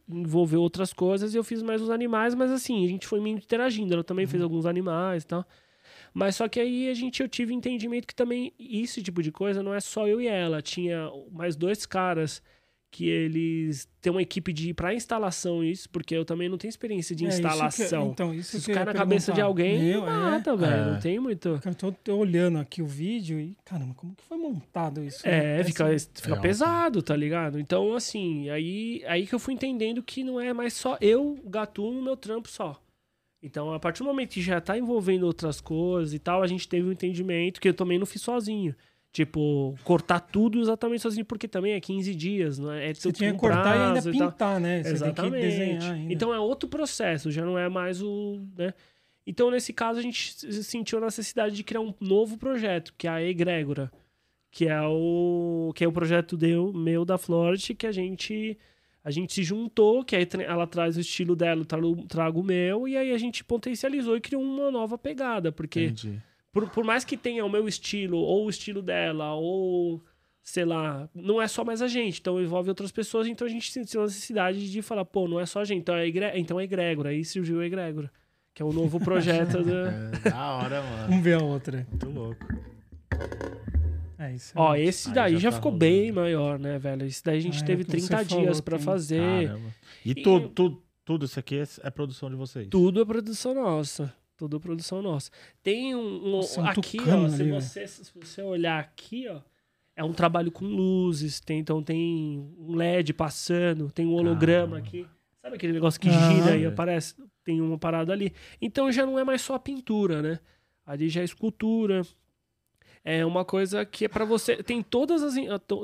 envolveu 0.06 0.62
outras 0.62 0.92
coisas, 0.92 1.34
e 1.34 1.38
eu 1.38 1.46
fiz 1.46 1.64
mais 1.64 1.82
os 1.82 1.90
animais, 1.90 2.36
mas 2.36 2.52
assim, 2.52 2.84
a 2.84 2.90
gente 2.90 3.08
foi 3.08 3.22
meio 3.22 3.38
interagindo. 3.38 3.94
Ela 3.94 4.04
também 4.04 4.28
fez 4.28 4.44
alguns 4.44 4.66
animais 4.66 5.24
e 5.24 5.28
tal. 5.28 5.46
Mas 6.14 6.36
só 6.36 6.50
que 6.50 6.60
aí 6.60 6.90
a 6.90 6.94
gente, 6.94 7.22
eu 7.22 7.30
tive 7.30 7.54
entendimento 7.54 8.06
que 8.06 8.14
também 8.14 8.52
esse 8.60 9.02
tipo 9.02 9.24
de 9.24 9.32
coisa 9.32 9.64
não 9.64 9.74
é 9.74 9.80
só 9.80 10.06
eu 10.06 10.20
e 10.20 10.28
ela. 10.28 10.62
Tinha 10.62 11.10
mais 11.32 11.56
dois 11.56 11.86
caras 11.86 12.44
que 12.90 13.08
eles 13.10 13.88
têm 14.02 14.12
uma 14.12 14.22
equipe 14.22 14.52
de 14.54 14.74
para 14.74 14.94
instalação 14.94 15.64
isso, 15.64 15.90
porque 15.90 16.16
eu 16.16 16.24
também 16.24 16.48
não 16.48 16.58
tenho 16.58 16.70
experiência 16.70 17.16
de 17.16 17.26
É, 17.26 17.28
isso 17.30 17.42
que- 17.42 17.48
instalação. 17.48 18.10
então, 18.12 18.34
isso 18.34 18.60
Se 18.62 18.72
ia 18.72 18.86
na 18.86 18.94
cabeça 18.94 19.34
de 19.34 19.42
alguém, 19.42 19.78
Meu, 19.84 20.02
mata, 20.02 20.52
é. 20.52 20.56
velho. 20.56 20.74
É. 20.74 20.92
Não 20.94 21.00
tem 21.00 21.20
muito. 21.20 21.60
Eu 21.64 21.76
tô, 21.76 21.92
tô 21.92 22.16
olhando 22.18 22.58
aqui 22.58 22.82
o 22.82 22.88
vídeo 22.88 23.40
e, 23.40 23.58
caramba, 23.66 23.94
como 23.94 24.16
que 24.16 24.24
foi 24.24 24.38
montado 24.38 25.04
isso? 25.04 25.26
né? 25.28 25.60
É, 25.60 25.64
fica, 25.64 25.84
Parece- 25.84 26.10
fica 26.16 26.36
É, 26.36 26.40
pesado, 26.40 27.02
tá 27.04 27.16
ligado? 27.16 27.60
Então, 27.60 27.94
assim, 27.94 28.50
aí, 28.50 29.04
aí 29.06 29.28
que 29.28 29.36
eu 29.36 29.40
fui 29.40 29.54
entendendo 29.54 30.02
que 30.02 30.24
não 30.24 30.40
é 30.40 30.54
mais 30.54 30.74
só 30.74 30.98
eu, 31.02 31.38
o 31.44 31.50
Gatu, 31.50 31.92
no 31.92 32.02
meu 32.02 32.16
trampo 32.16 32.48
só. 32.50 32.82
Então, 33.44 33.72
a 33.72 33.80
partir 33.80 34.00
do 34.00 34.06
momento 34.06 34.32
que 34.32 34.42
já 34.42 34.60
tá 34.60 34.78
envolvendo 34.78 35.24
outras 35.28 35.62
coisas 35.62 36.14
e 36.14 36.20
tal, 36.20 36.42
a 36.42 36.48
gente 36.48 36.68
teve 36.68 36.88
um 36.88 36.92
entendimento 36.92 37.62
que 37.62 37.68
eu 37.70 37.74
também 37.74 38.00
não 38.00 38.06
fiz 38.06 38.22
sozinho. 38.22 38.74
Tipo, 39.12 39.76
cortar 39.84 40.20
tudo 40.20 40.60
exatamente 40.60 41.02
sozinho, 41.02 41.26
porque 41.26 41.48
também 41.48 41.74
é 41.74 41.80
15 41.80 42.14
dias, 42.14 42.60
não 42.60 42.72
é? 42.72 42.90
é 42.90 42.94
Você 42.94 43.12
tinha 43.12 43.32
que 43.32 43.40
cortar 43.40 43.76
e 43.76 43.80
ainda 43.80 44.02
tal. 44.02 44.12
pintar, 44.12 44.60
né? 44.60 44.84
Você 44.84 44.90
Exatamente. 44.90 46.14
Então 46.14 46.34
é 46.34 46.40
outro 46.40 46.70
processo, 46.70 47.32
já 47.32 47.44
não 47.44 47.58
é 47.58 47.68
mais 47.68 48.02
o. 48.02 48.40
Né? 48.56 48.74
Então, 49.26 49.52
nesse 49.52 49.74
caso, 49.74 50.00
a 50.00 50.02
gente 50.02 50.34
sentiu 50.64 51.00
a 51.00 51.02
necessidade 51.02 51.54
de 51.54 51.64
criar 51.64 51.82
um 51.82 51.94
novo 52.00 52.38
projeto, 52.38 52.94
que 52.98 53.08
é 53.08 53.10
a 53.10 53.22
Egrégora. 53.22 53.92
Que 54.50 54.68
é 54.68 54.82
o, 54.82 55.74
que 55.76 55.84
é 55.84 55.88
o 55.88 55.92
projeto 55.92 56.38
deu, 56.38 56.72
meu 56.72 57.04
da 57.04 57.18
Florent, 57.18 57.76
que 57.76 57.86
a 57.86 57.92
gente. 57.92 58.58
A 59.04 59.12
gente 59.12 59.34
se 59.34 59.42
juntou, 59.42 60.04
que 60.04 60.16
aí 60.16 60.28
ela 60.46 60.68
traz 60.68 60.98
o 60.98 61.00
estilo 61.00 61.34
dela, 61.34 61.62
eu 61.62 61.66
trago, 61.66 62.06
trago 62.08 62.42
o 62.42 62.44
meu, 62.44 62.88
e 62.90 62.98
aí 62.98 63.14
a 63.14 63.18
gente 63.18 63.42
potencializou 63.42 64.18
e 64.18 64.22
criou 64.22 64.42
uma 64.42 64.70
nova 64.70 64.98
pegada. 64.98 65.50
Porque 65.50 65.86
Entendi. 65.86 66.22
Por, 66.60 66.70
por 66.70 66.84
mais 66.84 67.04
que 67.06 67.16
tenha 67.18 67.46
o 67.46 67.50
meu 67.50 67.68
estilo, 67.68 68.18
ou 68.18 68.46
o 68.46 68.50
estilo 68.50 68.82
dela, 68.82 69.34
ou 69.36 70.04
sei 70.44 70.64
lá, 70.66 71.10
não 71.14 71.42
é 71.42 71.48
só 71.48 71.64
mais 71.66 71.82
a 71.82 71.88
gente, 71.88 72.20
então 72.22 72.42
envolve 72.42 72.70
outras 72.70 72.92
pessoas, 72.92 73.28
então 73.28 73.46
a 73.46 73.50
gente 73.50 73.72
sentiu 73.72 74.02
a 74.02 74.06
necessidade 74.06 74.72
de 74.72 74.82
falar, 74.82 75.04
pô, 75.06 75.28
não 75.28 75.40
é 75.40 75.46
só 75.46 75.60
a 75.60 75.66
gente, 75.66 75.80
então 75.82 75.94
é, 75.96 76.08
egre... 76.08 76.32
então 76.36 76.60
é 76.60 76.64
egrégora, 76.64 77.10
aí 77.10 77.24
surgiu 77.26 77.60
a 77.60 77.66
egrégora, 77.66 78.10
que 78.54 78.62
é 78.62 78.66
o 78.66 78.72
novo 78.72 79.00
projeto 79.00 79.62
da... 79.66 79.92
É, 80.26 80.30
da 80.30 80.52
hora, 80.56 80.82
mano. 80.82 81.08
Vamos 81.10 81.24
ver 81.24 81.40
a 81.40 81.44
outra. 81.44 81.86
Muito 81.90 82.10
louco. 82.10 82.46
É 84.18 84.34
isso. 84.34 84.54
Ó, 84.56 84.72
aí. 84.72 84.84
esse 84.84 85.10
Aí 85.10 85.14
daí 85.16 85.34
já 85.34 85.40
já, 85.40 85.50
tá 85.52 85.56
ficou 85.58 85.72
rolando. 85.72 85.86
bem 85.86 86.12
maior, 86.12 86.58
né, 86.58 86.80
velho? 86.80 87.06
Esse 87.06 87.24
daí 87.24 87.38
a 87.38 87.42
gente 87.42 87.60
Ah, 87.60 87.64
é, 87.64 87.66
teve 87.68 87.84
que 87.84 87.92
você 87.92 88.08
30 88.08 88.26
falou, 88.26 88.44
dias 88.46 88.62
pra 88.62 88.78
tem- 88.78 88.86
fazer, 88.86 89.48
Caramba. 89.48 89.70
E, 90.06 90.12
E- 90.12 90.16
tudo, 90.24 90.50
tudo, 90.50 90.84
tudo 91.06 91.26
isso 91.26 91.40
aqui 91.40 91.60
é, 91.60 91.64
é 91.84 91.90
produção 91.92 92.30
de 92.30 92.36
vocês? 92.36 92.68
tudo 92.70 93.02
é 93.02 93.06
produção 93.06 93.54
nossa. 93.54 94.14
Tudo 94.38 94.58
é 94.58 94.60
produção 94.60 95.02
nossa. 95.02 95.32
Tem 95.64 95.96
um. 95.96 96.00
um- 96.00 96.32
Nossa, 96.32 96.62
um 96.62 96.66
aqui, 96.66 96.98
tucano 97.00 97.26
ó, 97.26 97.30
se 97.30 97.42
ali, 97.42 97.52
você, 97.52 97.88
se 97.88 98.12
você 98.16 98.42
olhar 98.44 98.80
aqui, 98.80 99.28
ó, 99.28 99.42
é 99.96 100.04
um 100.04 100.14
trabalho 100.14 100.52
com 100.52 100.64
luzes. 100.66 101.40
Tem, 101.40 101.60
então 101.60 101.82
tem 101.82 102.40
um 102.60 102.76
LED 102.76 103.14
passando, 103.14 103.92
tem 103.92 104.06
um 104.06 104.14
holograma 104.14 104.76
Caramba. 104.76 104.88
aqui. 104.88 105.08
Sabe 105.42 105.56
aquele 105.56 105.74
negócio 105.74 106.00
que 106.00 106.10
gira 106.12 106.56
e 106.56 106.66
aparece? 106.66 107.16
Tem 107.44 107.60
uma 107.62 107.78
parada 107.78 108.14
ali. 108.14 108.32
Então 108.62 108.92
já 108.92 109.06
não 109.06 109.18
é 109.18 109.24
mais 109.24 109.42
só 109.42 109.56
a 109.56 109.60
pintura, 109.60 110.22
né? 110.22 110.40
Ali 110.86 111.10
já 111.10 111.22
é 111.22 111.24
escultura. 111.24 112.02
É 113.04 113.26
uma 113.26 113.46
coisa 113.46 113.86
que 113.86 114.04
é 114.06 114.08
pra 114.10 114.26
você. 114.26 114.62
Tem 114.62 114.84
todas 114.84 115.24
as. 115.24 115.34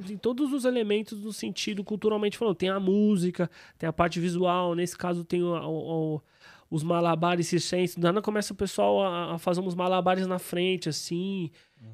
Tem 0.06 0.18
todos 0.18 0.52
os 0.52 0.66
elementos 0.66 1.24
no 1.24 1.32
sentido 1.32 1.84
culturalmente 1.84 2.38
falando. 2.38 2.56
Tem 2.56 2.68
a 2.70 2.80
música, 2.80 3.50
tem 3.78 3.88
a 3.88 3.94
parte 3.94 4.20
visual. 4.20 4.76
Nesse 4.76 4.98
caso, 4.98 5.24
tem 5.24 5.42
o- 5.42 5.56
o- 5.56 6.22
os 6.74 6.82
malabares 6.82 7.46
circenses. 7.48 7.96
Dana 7.96 8.20
começa 8.20 8.52
o 8.52 8.56
pessoal 8.56 9.04
a, 9.04 9.36
a 9.36 9.38
fazer 9.38 9.62
uns 9.62 9.76
malabares 9.76 10.26
na 10.26 10.40
frente, 10.40 10.90
assim. 10.90 11.52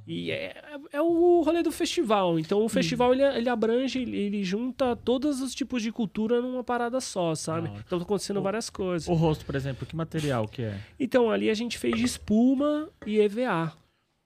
E 0.07 0.31
é, 0.31 0.55
é 0.93 1.01
o 1.01 1.41
rolê 1.41 1.61
do 1.61 1.71
festival. 1.71 2.39
Então 2.39 2.63
o 2.63 2.69
festival 2.69 3.11
ele, 3.13 3.23
ele 3.23 3.49
abrange, 3.49 3.99
ele, 3.99 4.15
ele 4.15 4.43
junta 4.43 4.95
todos 4.95 5.41
os 5.41 5.53
tipos 5.53 5.81
de 5.81 5.91
cultura 5.91 6.41
numa 6.41 6.63
parada 6.63 7.01
só, 7.01 7.35
sabe? 7.35 7.67
Hora. 7.67 7.83
Então 7.85 7.99
tá 7.99 8.05
acontecendo 8.05 8.41
várias 8.41 8.69
coisas. 8.69 9.09
O 9.09 9.13
rosto, 9.13 9.45
por 9.45 9.55
exemplo, 9.55 9.85
que 9.85 9.95
material 9.97 10.47
que 10.47 10.61
é? 10.61 10.79
Então 10.97 11.29
ali 11.29 11.49
a 11.49 11.53
gente 11.53 11.77
fez 11.77 11.97
de 11.97 12.05
espuma 12.05 12.87
e 13.05 13.19
EVA. 13.19 13.73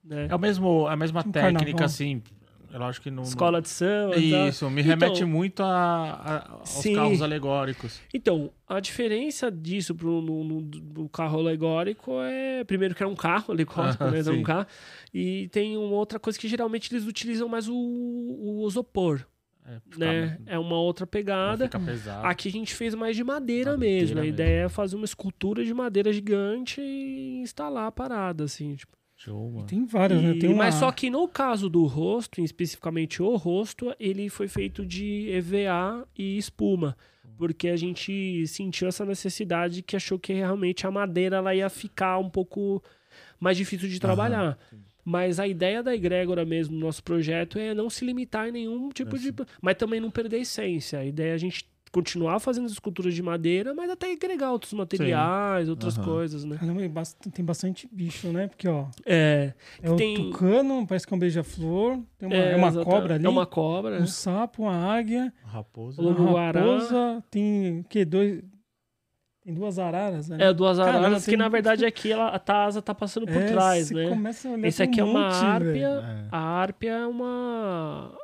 Né? 0.04 0.28
É 0.30 0.36
o 0.36 0.40
mesmo, 0.40 0.86
a 0.86 0.96
mesma 0.96 1.22
Um 1.26 1.32
técnica, 1.32 1.66
carnaval. 1.66 1.86
assim. 1.86 2.22
Eu 2.74 2.84
acho 2.84 3.00
que 3.02 3.12
não. 3.12 3.22
Escola 3.24 3.62
de 3.62 3.70
samba. 3.70 4.18
Isso, 4.18 4.68
me 4.70 4.82
Então- 4.82 4.98
remete 5.08 5.24
muito 5.26 5.62
a, 5.62 5.68
a- 5.68 6.52
aos 6.54 6.70
Sim. 6.70 6.96
carros 6.96 7.22
alegóricos. 7.22 8.02
Então, 8.12 8.50
a 8.68 8.80
diferença 8.80 9.52
disso 9.52 9.94
pro 9.94 10.22
no, 10.22 10.44
no- 10.44 11.08
carro 11.10 11.40
alegórico 11.40 12.14
é. 12.22 12.64
Primeiro 12.64 12.96
que 12.96 13.04
é 13.04 13.08
um 13.08 13.16
carro 13.16 13.52
alegórico, 13.54 14.04
Ah, 14.04 14.10
né? 14.12 14.24
Sim. 14.24 14.32
um 14.32 14.44
carro. 14.44 14.66
E 15.14 15.48
tem 15.50 15.78
uma 15.78 15.94
outra 15.96 16.20
coisa 16.20 16.40
que 16.40 16.48
geralmente 16.48 16.92
eles 16.92 17.06
utilizam 17.06 17.48
mais 17.48 17.68
o, 17.70 17.76
o 17.76 18.66
isopor. 18.68 19.24
É, 19.66 19.80
Né? 19.98 20.38
É 20.46 20.60
uma 20.60 20.76
outra 20.78 21.06
pegada. 21.08 21.66
Fica 21.66 21.80
pesado. 21.80 22.26
Aqui 22.28 22.50
a 22.50 22.52
gente 22.52 22.74
fez 22.74 22.94
mais 22.96 23.16
de 23.16 23.24
madeira, 23.24 23.72
Madeira 23.74 23.78
mesmo. 24.02 24.18
A 24.20 24.22
mesmo. 24.24 24.34
ideia 24.34 24.66
é 24.66 24.70
fazer 24.70 24.96
uma 24.96 25.06
escultura 25.06 25.64
de 25.64 25.74
madeira 25.74 26.12
gigante 26.12 26.82
e 26.82 27.40
instalar 27.42 27.86
a 27.88 27.92
parada, 27.92 28.44
assim. 28.46 28.76
Tipo. 28.76 28.98
Show, 29.24 29.52
mano. 29.52 29.66
Tem 29.68 29.86
várias, 29.86 30.22
né? 30.22 30.32
E- 30.36 30.40
Tem 30.40 30.50
uma... 30.50 30.66
Mas 30.66 30.76
só 30.76 30.92
que 30.92 31.10
no 31.10 31.28
caso 31.28 31.70
do 31.70 31.86
rosto, 31.86 32.42
especificamente 32.42 33.22
o 33.24 33.36
rosto, 33.36 33.94
ele 34.00 34.28
foi 34.30 34.48
feito 34.48 34.86
de 34.86 35.30
EVA 35.32 36.06
e 36.18 36.38
espuma. 36.38 36.98
Porque 37.38 37.68
a 37.70 37.76
gente 37.78 38.46
sentiu 38.48 38.88
essa 38.88 39.06
necessidade 39.06 39.82
que 39.82 39.96
achou 39.96 40.20
que 40.20 40.34
realmente 40.34 40.86
a 40.86 40.92
madeira 40.92 41.38
ela 41.38 41.56
ia 41.56 41.70
ficar 41.70 42.18
um 42.20 42.30
pouco 42.30 42.82
mais 43.40 43.58
difícil 43.58 43.88
de 43.90 44.00
trabalhar. 44.00 44.58
Mas 45.06 45.40
a 45.40 45.48
ideia 45.48 45.82
da 45.84 45.94
egrégora 45.96 46.46
mesmo, 46.46 46.76
do 46.76 46.80
nosso 46.80 47.04
projeto, 47.04 47.58
é 47.60 47.74
não 47.74 47.90
se 47.90 48.06
limitar 48.06 48.48
em 48.48 48.52
nenhum 48.52 48.90
tipo 48.90 49.18
de. 49.18 49.34
Mas 49.62 49.76
também 49.76 50.00
não 50.00 50.12
perder 50.12 50.38
a 50.38 50.40
essência. 50.40 51.00
A 51.00 51.06
ideia 51.06 51.32
é 51.32 51.34
a 51.34 51.38
gente 51.38 51.66
continuar 51.94 52.40
fazendo 52.40 52.66
as 52.66 52.72
esculturas 52.72 53.14
de 53.14 53.22
madeira, 53.22 53.72
mas 53.74 53.88
até 53.90 54.12
agregar 54.12 54.52
outros 54.52 54.74
materiais, 54.74 55.70
outras 55.70 55.96
Aham. 55.96 56.06
coisas, 56.06 56.44
né? 56.44 56.58
Caramba, 56.58 56.82
tem 57.32 57.46
bastante 57.46 57.88
bicho, 57.92 58.30
né? 58.30 58.48
Porque, 58.48 58.68
ó, 58.68 58.88
É. 59.06 59.54
é 59.82 59.92
o 59.92 59.96
Tem- 59.96 60.16
tucano, 60.32 60.88
parece 60.88 61.06
que 61.06 61.14
é 61.14 61.16
um 61.16 61.20
beija-flor, 61.20 62.00
tem 62.18 62.28
uma, 62.28 62.36
é 62.36 62.56
uma 62.56 62.84
cobra 62.84 63.16
ali, 63.16 63.26
É 63.26 63.30
uma 63.30 63.46
cobra. 63.46 64.02
um 64.02 64.08
sapo, 64.08 64.64
uma 64.64 64.76
águia, 64.76 65.32
Raposa. 65.46 66.02
O- 66.02 66.10
uma 66.10 66.48
raposa, 66.52 67.24
tem 67.30 67.82
o 67.82 67.84
quê? 67.84 68.04
Dois... 68.04 68.42
Tem 69.46 69.54
duas 69.54 69.78
araras, 69.78 70.30
né? 70.30 70.38
É, 70.40 70.54
duas 70.54 70.78
Caramba, 70.78 71.00
araras, 71.00 71.26
que 71.26 71.32
tem- 71.32 71.38
na 71.38 71.50
verdade 71.50 71.86
aqui 71.86 72.10
ela, 72.12 72.30
a 72.30 72.40
tá- 72.40 72.64
asa 72.64 72.82
tá 72.82 72.96
passando 72.96 73.28
por 73.28 73.36
É, 73.36 73.52
trás, 73.52 73.88
você 73.90 73.94
né? 73.94 74.08
começa 74.10 74.48
a 74.48 74.52
olhar 74.54 74.68
Esse 74.68 74.78
pra 74.78 74.86
um 74.86 74.90
aqui 74.90 75.00
é 75.02 75.04
uma 75.04 75.24
monte, 75.26 75.46
árpia. 75.46 75.88
É. 75.88 76.28
A 76.32 76.40
árpia 76.40 76.90
é 76.92 77.06
uma. 77.06 78.18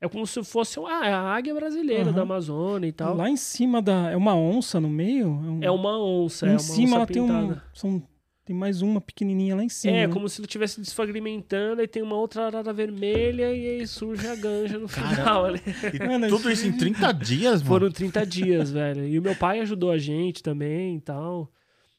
É 0.00 0.08
como 0.08 0.26
se 0.26 0.42
fosse 0.44 0.78
um- 0.78 0.86
ah, 0.86 1.06
é 1.06 1.12
a 1.12 1.20
águia 1.20 1.54
brasileira 1.54 2.04
Aham. 2.10 2.12
da 2.12 2.22
Amazônia 2.22 2.86
e 2.88 2.92
tal. 2.92 3.16
Lá 3.16 3.30
em 3.30 3.36
cima 3.36 3.80
da... 3.80 4.10
É 4.10 4.16
uma 4.16 4.34
onça 4.36 4.78
no 4.80 4.88
meio? 4.90 5.28
um- 5.28 5.58
É 5.62 5.70
uma 5.70 5.98
onça, 5.98 6.46
é 6.46 6.50
em 6.50 6.52
uma 6.52 6.58
cima 6.58 6.86
onça 6.88 6.96
ela 6.96 7.06
tem 7.06 7.22
um... 7.22 7.56
São... 7.72 8.02
Tem 8.44 8.54
mais 8.54 8.80
uma 8.80 9.00
pequenininha 9.00 9.56
lá 9.56 9.64
em 9.64 9.68
cima. 9.68 9.92
É, 9.96 10.06
né? 10.06 10.12
como 10.12 10.28
se 10.28 10.40
ele 10.40 10.46
estivesse 10.46 10.80
desfragmentando, 10.80 11.80
aí 11.80 11.88
tem 11.88 12.00
uma 12.00 12.14
outra 12.14 12.46
arara 12.46 12.72
vermelha 12.72 13.52
e 13.52 13.80
aí 13.80 13.86
surge 13.88 14.24
a 14.28 14.36
ganja 14.36 14.78
no 14.78 14.86
final. 14.86 15.46
ali. 15.46 15.60
E 15.92 16.06
Mano, 16.06 16.28
tudo 16.28 16.48
isso 16.48 16.64
em 16.64 16.70
30 16.70 17.12
dias, 17.12 17.54
mano. 17.60 17.64
Foram 17.66 17.90
30 17.90 18.24
dias, 18.24 18.70
velho. 18.70 19.04
E 19.04 19.18
o 19.18 19.22
meu 19.22 19.34
pai 19.34 19.58
ajudou 19.58 19.90
a 19.90 19.98
gente 19.98 20.44
também 20.44 20.94
e 20.98 21.00
tal. 21.00 21.50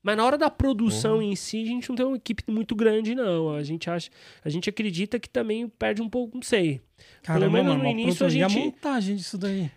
Mas 0.08 0.16
na 0.16 0.24
hora 0.26 0.38
da 0.38 0.50
produção 0.50 1.22
em 1.22 1.36
si, 1.36 1.62
a 1.64 1.66
gente 1.66 1.90
não 1.90 1.96
tem 1.98 2.06
uma 2.06 2.16
equipe 2.16 2.42
muito 2.48 2.74
grande, 2.74 3.14
não. 3.14 3.54
A 3.54 3.62
gente 3.62 3.90
acha, 3.90 4.10
a 4.42 4.48
gente 4.50 4.70
acredita 4.70 5.20
que 5.20 5.30
também 5.30 5.68
perde 5.68 6.02
um 6.02 6.08
pouco, 6.10 6.36
não 6.38 6.42
sei. 6.42 6.80
Caramba, 7.24 7.50
menos 7.58 7.74
mano, 7.74 7.84
no 7.84 7.90
início 7.90 8.26
a 8.26 8.30
E 8.30 8.42
a 8.42 8.48
gente- 8.48 8.64
montagem 8.64 9.18
disso 9.18 9.38
daí? 9.38 9.70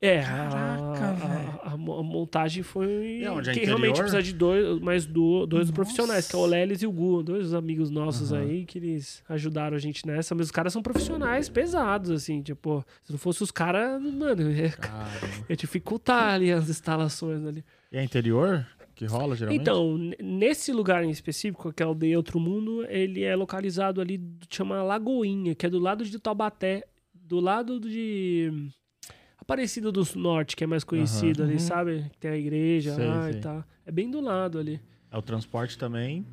É, 0.00 0.20
Caraca, 0.22 1.08
a, 1.08 1.12
velho. 1.12 1.60
a, 1.64 1.72
a 1.72 1.76
mo- 1.76 1.98
a 1.98 2.02
montagem 2.02 2.62
foi. 2.62 3.20
E 3.22 3.28
onde 3.28 3.50
é 3.50 3.52
que 3.52 3.58
interior? 3.60 3.78
realmente 3.78 3.96
precisa 4.00 4.22
de 4.22 4.32
dois, 4.32 4.80
mais 4.80 5.04
do, 5.06 5.46
dois 5.46 5.62
Nossa. 5.68 5.72
profissionais, 5.72 6.28
que 6.28 6.34
é 6.34 6.38
o 6.38 6.46
Lelis 6.46 6.82
e 6.82 6.86
o 6.86 6.92
Gu, 6.92 7.22
dois 7.24 7.52
amigos 7.54 7.90
nossos 7.90 8.32
Aham. 8.32 8.42
aí 8.42 8.64
que 8.64 8.78
eles 8.78 9.22
ajudaram 9.28 9.76
a 9.76 9.80
gente 9.80 10.06
nessa. 10.06 10.32
Mas 10.34 10.46
os 10.46 10.50
caras 10.52 10.72
são 10.72 10.82
profissionais 10.82 11.48
pesados, 11.48 12.10
assim, 12.10 12.40
tipo, 12.42 12.84
se 13.04 13.12
não 13.12 13.18
fosse 13.18 13.42
os 13.44 13.50
caras, 13.50 14.00
mano, 14.02 14.42
ia, 14.50 14.72
ia 15.48 15.56
dificultar 15.56 16.34
ali 16.34 16.50
as 16.52 16.68
instalações 16.68 17.44
ali. 17.44 17.64
E 17.92 17.96
é 17.96 18.02
interior 18.04 18.64
que 18.94 19.04
rola, 19.06 19.34
geralmente? 19.36 19.60
Então, 19.62 19.96
nesse 20.20 20.72
lugar 20.72 21.02
em 21.04 21.10
específico, 21.10 21.72
que 21.72 21.82
é 21.82 21.86
a 21.86 21.88
aldeia 21.88 22.16
Outro 22.16 22.38
Mundo, 22.38 22.84
ele 22.88 23.22
é 23.22 23.34
localizado 23.34 24.00
ali, 24.00 24.20
chama 24.50 24.82
Lagoinha, 24.82 25.54
que 25.54 25.66
é 25.66 25.70
do 25.70 25.78
lado 25.78 26.04
de 26.04 26.18
Taubaté, 26.18 26.84
do 27.14 27.40
lado 27.40 27.80
de 27.80 28.70
Aparecida 29.38 29.90
do 29.90 30.06
Norte, 30.16 30.54
que 30.54 30.64
é 30.64 30.66
mais 30.66 30.84
conhecido 30.84 31.42
ali, 31.42 31.54
Uhum. 31.54 31.58
sabe? 31.58 32.10
Tem 32.20 32.30
a 32.30 32.36
igreja 32.36 32.94
Sei, 32.94 33.06
lá 33.06 33.22
sei. 33.24 33.38
e 33.38 33.40
tal. 33.40 33.64
É 33.84 33.90
bem 33.90 34.10
do 34.10 34.20
lado 34.20 34.58
ali. 34.58 34.80
É 35.10 35.16
o 35.18 35.22
transporte 35.22 35.76
também. 35.76 36.24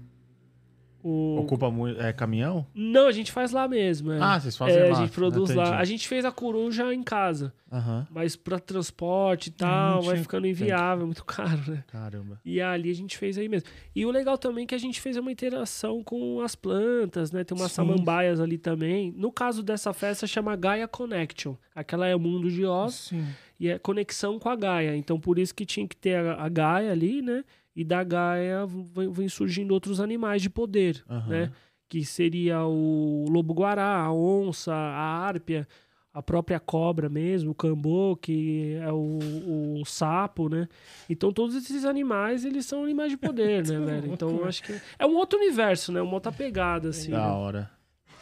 O... 1.04 1.38
Ocupa 1.40 1.70
muito. 1.72 2.02
É 2.02 2.12
caminhão? 2.12 2.66
Não, 2.74 3.08
a 3.08 3.12
gente 3.12 3.32
faz 3.32 3.52
lá 3.52 3.68
mesmo. 3.68 4.12
É. 4.12 4.20
Ah, 4.22 4.40
vocês 4.40 4.58
fazem 4.58 4.78
É, 4.78 4.84
lá. 4.90 4.98
a 4.98 5.02
gente 5.02 5.12
produz 5.14 5.50
Entendi. 5.52 5.70
lá. 5.70 5.78
A 5.80 5.86
gente 5.86 6.08
fez 6.08 6.26
a 6.26 6.32
coruja 6.32 6.94
em 6.94 7.02
casa, 7.04 7.54
Aham. 7.72 8.06
mas 8.12 8.36
pra 8.36 8.60
transporte 8.60 9.48
e 9.48 9.52
tal, 9.52 10.02
vai 10.02 10.18
ficando 10.18 10.46
inviável, 10.48 11.06
muito 11.06 11.24
caro, 11.24 11.62
né? 11.72 11.84
Caramba. 11.88 12.40
E 12.44 12.60
ali 12.60 12.90
a 12.92 12.96
gente 12.96 13.18
fez 13.18 13.38
aí 13.38 13.48
mesmo. 13.48 13.70
E 13.96 14.06
o 14.06 14.12
legal 14.12 14.38
também 14.38 14.64
é 14.66 14.68
que 14.68 14.76
a 14.76 14.80
gente 14.80 15.00
fez 15.00 15.16
uma 15.18 15.32
interação 15.32 16.04
com 16.04 16.42
as 16.42 16.56
plantas, 16.56 17.32
né? 17.32 17.44
Tem 17.44 17.58
umas 17.58 17.72
Sim. 17.72 17.76
samambaias 17.78 18.40
ali 18.40 18.58
também. 18.58 19.14
No 19.16 19.32
caso 19.32 19.64
dessa 19.64 19.94
festa, 19.94 20.28
chama 20.28 20.56
Gaia 20.56 20.88
Connection. 20.88 21.56
Aquela 21.74 22.08
é 22.08 22.16
o 22.16 22.20
mundo 22.20 22.50
de 22.52 22.66
Oz 22.66 22.94
Sim. 23.10 23.26
e 23.60 23.70
é 23.70 23.80
conexão 23.80 24.38
com 24.38 24.50
a 24.50 24.56
Gaia. 24.56 24.96
Então, 24.98 25.20
por 25.20 25.40
isso 25.40 25.56
que 25.56 25.66
tinha 25.66 25.88
que 25.88 25.96
ter 25.96 26.16
a, 26.16 26.44
a 26.44 26.50
Gaia 26.50 26.92
ali, 26.92 27.22
né? 27.22 27.44
E 27.80 27.84
da 27.86 28.04
Gaia 28.04 28.66
vem, 29.14 29.30
surgindo 29.30 29.74
outros 29.74 30.02
animais 30.02 30.42
de 30.42 30.50
poder, 30.50 31.02
Aham. 31.10 31.30
né? 31.30 31.52
Que 31.88 32.04
seria 32.04 32.66
o 32.66 33.24
lobo-guará, 33.30 34.02
a 34.02 34.12
onça, 34.12 34.74
a 34.74 35.02
árpia, 35.26 35.66
a 36.14 36.22
própria 36.22 36.60
cobra 36.60 37.08
mesmo, 37.08 37.52
o 37.52 37.56
cambô, 37.56 38.18
que 38.18 38.78
é 38.82 38.92
o, 38.92 39.80
o 39.80 39.86
sapo, 39.86 40.50
né? 40.50 40.68
Então 41.10 41.32
todos 41.32 41.56
esses 41.56 41.86
animais, 41.86 42.44
eles 42.44 42.66
são 42.66 42.84
animais 42.84 43.12
de 43.12 43.18
poder, 43.18 43.64
né, 43.66 43.80
velho? 43.80 44.12
Então 44.12 44.30
eu 44.40 44.46
acho 44.46 44.62
que 44.62 44.74
é 45.00 45.06
um 45.06 45.16
outro 45.16 45.40
universo, 45.40 45.94
né? 45.94 46.02
Uma 46.02 46.16
outra 46.16 46.34
pegada, 46.34 46.90
assim. 46.90 47.12
Da 47.12 47.28
né? 47.28 47.32
hora. 47.32 47.72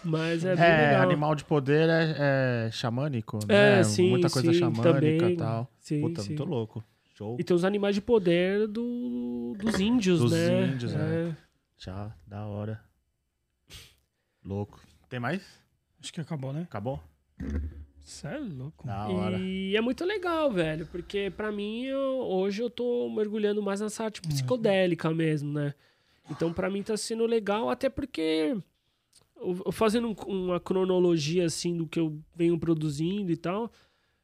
Mas 0.04 0.46
é 0.46 0.54
É, 0.54 0.96
animal 0.98 1.34
de 1.34 1.44
poder 1.44 1.90
é, 1.90 2.68
é 2.68 2.72
xamânico, 2.72 3.40
É, 3.50 3.78
né? 3.78 3.84
sim, 3.84 4.08
Muita 4.08 4.30
coisa 4.30 4.54
sim, 4.54 4.60
xamânica 4.60 5.30
e 5.32 5.36
tal. 5.36 5.68
Sim, 5.80 6.02
Puta, 6.02 6.22
sim. 6.22 6.28
muito 6.36 6.46
louco. 6.46 6.84
Show. 7.18 7.36
E 7.40 7.44
tem 7.44 7.56
os 7.56 7.64
animais 7.66 7.96
de 7.96 8.02
poder 8.02 8.68
do, 8.68 9.56
dos 9.58 9.80
índios, 9.80 10.20
Dos 10.20 10.32
né? 10.32 10.68
índios, 10.68 10.94
é. 10.94 11.36
Já, 11.76 12.16
da 12.28 12.46
hora. 12.46 12.80
Louco. 14.46 14.80
Tem 15.10 15.20
mais? 15.20 15.42
Acho 16.02 16.14
que 16.14 16.22
acabou, 16.22 16.54
né? 16.54 16.62
Acabou? 16.64 17.02
Você 18.00 18.28
é 18.28 18.38
louco. 18.38 18.86
Da 18.86 19.08
hora. 19.08 19.38
E 19.40 19.76
é 19.76 19.82
muito 19.82 20.06
legal, 20.06 20.52
velho, 20.52 20.86
porque 20.88 21.32
pra 21.36 21.52
mim 21.52 21.86
eu- 21.86 22.20
hoje 22.20 22.62
eu 22.62 22.70
tô 22.70 23.10
mergulhando 23.10 23.62
mais 23.62 23.82
nessa 23.82 24.06
arte 24.06 24.22
psicodélica 24.22 25.12
mesmo, 25.14 25.52
né? 25.52 25.74
Então 26.30 26.54
pra 26.54 26.70
mim 26.70 26.84
tá 26.84 26.96
sendo 26.96 27.26
legal, 27.26 27.70
até 27.70 27.90
porque 27.90 28.56
eu- 29.38 29.62
eu 29.66 29.72
fazendo 29.72 30.10
um- 30.10 30.46
uma 30.46 30.60
cronologia 30.60 31.46
assim 31.46 31.76
do 31.76 31.88
que 31.88 32.00
eu 32.00 32.18
venho 32.36 32.58
produzindo 32.60 33.32
e 33.32 33.38
tal, 33.38 33.72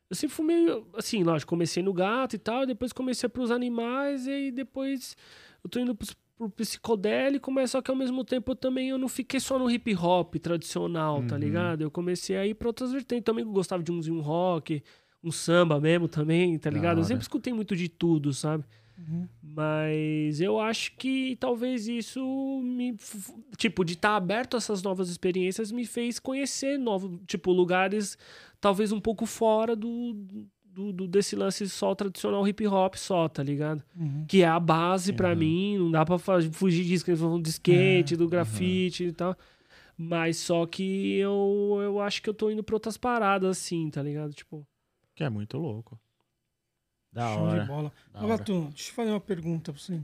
eu 0.10 0.16
sempre 0.16 0.36
fui 0.36 0.46
meio 0.46 0.88
assim, 0.96 1.24
lógico, 1.24 1.50
comecei 1.50 1.82
no 1.84 1.94
gato 1.94 2.36
e 2.36 2.40
tal, 2.40 2.66
depois 2.66 2.94
comecei 2.94 3.28
pros 3.30 3.50
animais 3.52 4.28
e 4.28 4.32
aí 4.32 4.52
depois 4.52 5.16
eu 5.64 5.70
tô 5.70 5.80
indo 5.80 5.96
pros- 5.96 6.16
pro 6.38 6.50
psicodélico, 6.50 7.52
mas 7.52 7.72
só 7.72 7.82
que 7.82 7.90
ao 7.92 7.98
mesmo 7.98 8.24
tempo 8.24 8.52
eu 8.52 8.56
também 8.56 8.90
eu 8.90 8.98
não 8.98 9.08
fiquei 9.08 9.40
só 9.40 9.58
no 9.60 9.70
hip 9.70 9.96
hop 9.96 10.36
tradicional, 10.36 11.24
tá 11.24 11.36
Uhum. 11.36 11.42
ligado? 11.42 11.82
Eu 11.82 11.92
comecei 11.92 12.36
a 12.38 12.46
ir 12.46 12.54
pra 12.56 12.68
outras 12.68 12.92
vertentes. 12.92 13.24
Também 13.24 13.46
gostava 13.46 13.82
de 13.84 13.92
um, 13.92 14.00
um 14.12 14.20
rock, 14.22 14.84
um 15.24 15.32
samba 15.32 15.80
mesmo 15.80 16.08
também, 16.08 16.58
tá 16.60 16.70
ligado? 16.70 16.98
Eu 17.00 17.04
sempre 17.04 17.22
escutei 17.22 17.54
muito 17.54 17.76
de 17.76 17.88
tudo, 17.88 18.34
sabe? 18.34 18.64
Uhum. 18.98 19.28
Mas 19.42 20.42
eu 20.42 20.60
acho 20.60 20.96
que 20.98 21.36
talvez 21.40 21.88
isso 21.88 22.22
me. 22.64 22.96
Tipo, 23.58 23.84
de 23.86 23.94
estar 23.94 24.16
aberto 24.16 24.56
a 24.56 24.58
essas 24.58 24.82
novas 24.84 25.10
experiências 25.10 25.72
me 25.72 25.86
fez 25.86 26.20
conhecer 26.20 26.78
novos, 26.78 27.20
tipo, 27.28 27.52
lugares 27.52 28.18
talvez 28.64 28.94
um 28.94 29.00
pouco 29.02 29.26
fora 29.26 29.76
do, 29.76 30.14
do, 30.64 30.94
do- 30.94 31.08
desse 31.08 31.36
lance 31.36 31.68
só 31.70 31.94
tradicional 31.94 32.48
hip 32.48 32.66
hop 32.66 32.96
só, 32.96 33.28
tá 33.28 33.44
ligado? 33.44 33.84
Uhum. 33.94 34.24
Que 34.26 34.42
é 34.42 34.48
a 34.48 34.58
base 34.60 35.12
pra 35.12 35.32
Uhum. 35.32 35.36
mim, 35.36 35.78
não 35.80 35.92
dá 35.92 36.06
pra 36.06 36.18
fa- 36.18 36.42
fugir 36.52 36.86
disso, 36.86 37.04
que 37.04 37.12
eles 37.12 37.20
falam 37.20 37.42
de 37.42 37.50
skate, 37.50 38.16
do 38.16 38.30
grafite 38.30 39.04
e 39.04 39.12
tal. 39.12 39.36
Mas 39.98 40.38
só 40.38 40.66
que 40.66 41.16
eu, 41.18 41.80
eu 41.84 42.00
acho 42.00 42.22
que 42.22 42.30
eu 42.30 42.34
tô 42.34 42.50
indo 42.50 42.64
pra 42.64 42.76
outras 42.76 42.98
paradas 42.98 43.50
assim, 43.58 43.90
tá 43.90 44.02
ligado? 44.02 44.34
Tipo, 44.34 44.66
Que 45.14 45.24
é 45.26 45.30
muito 45.30 45.58
louco. 45.58 46.00
Da 47.12 47.34
Show 47.34 47.44
hora. 47.44 47.62
de 47.62 47.68
bola. 47.68 47.94
Deixa 48.12 48.90
eu 48.92 48.96
fazer 48.96 49.10
uma 49.12 49.20
pergunta 49.20 49.72
pra 49.72 49.80
você. 49.82 50.02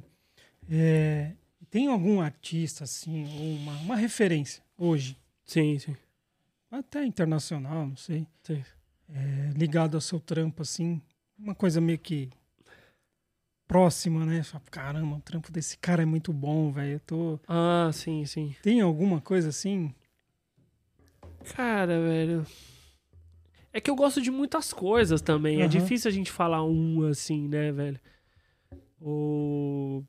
É, 0.70 1.32
tem 1.72 1.88
algum 1.88 2.22
artista, 2.22 2.84
assim, 2.84 3.24
ou 3.40 3.56
uma, 3.56 3.74
uma 3.80 3.96
referência 3.96 4.62
hoje, 4.78 5.18
sim, 5.46 5.80
sim. 5.80 5.96
Até 6.72 7.04
internacional, 7.06 7.88
não 7.88 7.96
sei, 7.96 8.28
sim. 8.44 8.64
é, 9.10 9.52
ligado 9.56 9.96
ao 9.96 10.02
seu 10.02 10.20
trampo, 10.20 10.62
assim, 10.62 11.02
uma 11.38 11.56
coisa 11.56 11.80
meio 11.82 11.98
que 12.00 12.30
próxima, 13.68 14.26
né? 14.26 14.42
Fala, 14.44 14.64
Caramba, 14.72 15.16
o 15.18 15.22
trampo 15.22 15.52
desse 15.52 15.78
cara 15.78 16.02
é 16.02 16.06
muito 16.06 16.34
bom, 16.34 16.72
velho. 16.72 16.94
Eu 16.94 17.00
tô... 17.00 17.40
Ah, 17.48 17.90
sim, 17.94 18.26
sim. 18.26 18.56
Tem 18.64 18.82
alguma 18.82 19.22
coisa 19.22 19.50
assim? 19.50 19.94
Cara, 21.56 22.02
velho. 22.02 22.46
É 23.72 23.80
que 23.80 23.90
eu 23.90 23.96
gosto 23.96 24.22
de 24.22 24.32
muitas 24.32 24.74
coisas 24.74 25.22
também. 25.22 25.58
É 25.58 25.60
Aham. 25.62 25.68
difícil 25.70 26.10
a 26.10 26.14
gente 26.14 26.32
falar 26.32 26.64
um 26.64 27.06
assim, 27.08 27.48
né, 27.48 27.72
velho? 27.72 28.00
O. 29.00 30.04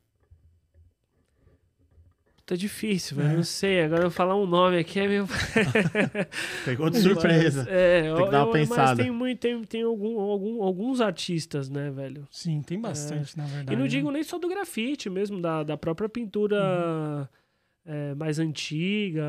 Tá 2.45 2.55
difícil, 2.55 3.17
velho. 3.17 3.29
É. 3.29 3.35
Não 3.37 3.43
sei. 3.43 3.81
Agora 3.83 4.03
eu 4.03 4.11
falar 4.11 4.35
um 4.35 4.45
nome 4.45 4.77
aqui 4.77 4.99
é 4.99 5.07
meio. 5.07 5.27
Pegou 6.65 6.89
de 6.89 6.99
surpresa. 6.99 7.63
Mas, 7.63 7.73
é, 7.73 8.13
Tem 8.13 8.25
que 8.25 8.31
dar 8.31 8.39
uma 8.45 8.47
eu- 8.47 8.51
pensada. 8.51 8.81
Mas 8.95 8.97
tem, 8.97 9.11
muito, 9.11 9.39
tem, 9.39 9.63
tem 9.63 9.83
algum, 9.83 10.19
algum, 10.19 10.63
alguns 10.63 10.99
artistas, 11.01 11.69
né, 11.69 11.89
velho? 11.91 12.27
Sim, 12.31 12.61
tem 12.61 12.79
bastante, 12.79 13.37
na 13.37 13.45
verdade. 13.45 13.73
E 13.73 13.75
não 13.75 13.83
né? 13.83 13.87
digo 13.87 14.11
nem 14.11 14.23
só 14.23 14.37
do 14.37 14.49
grafite 14.49 15.09
mesmo, 15.09 15.39
da, 15.41 15.63
da 15.63 15.77
própria 15.77 16.09
pintura 16.09 17.29
é, 17.85 18.13
mais 18.15 18.37
antiga, 18.39 19.23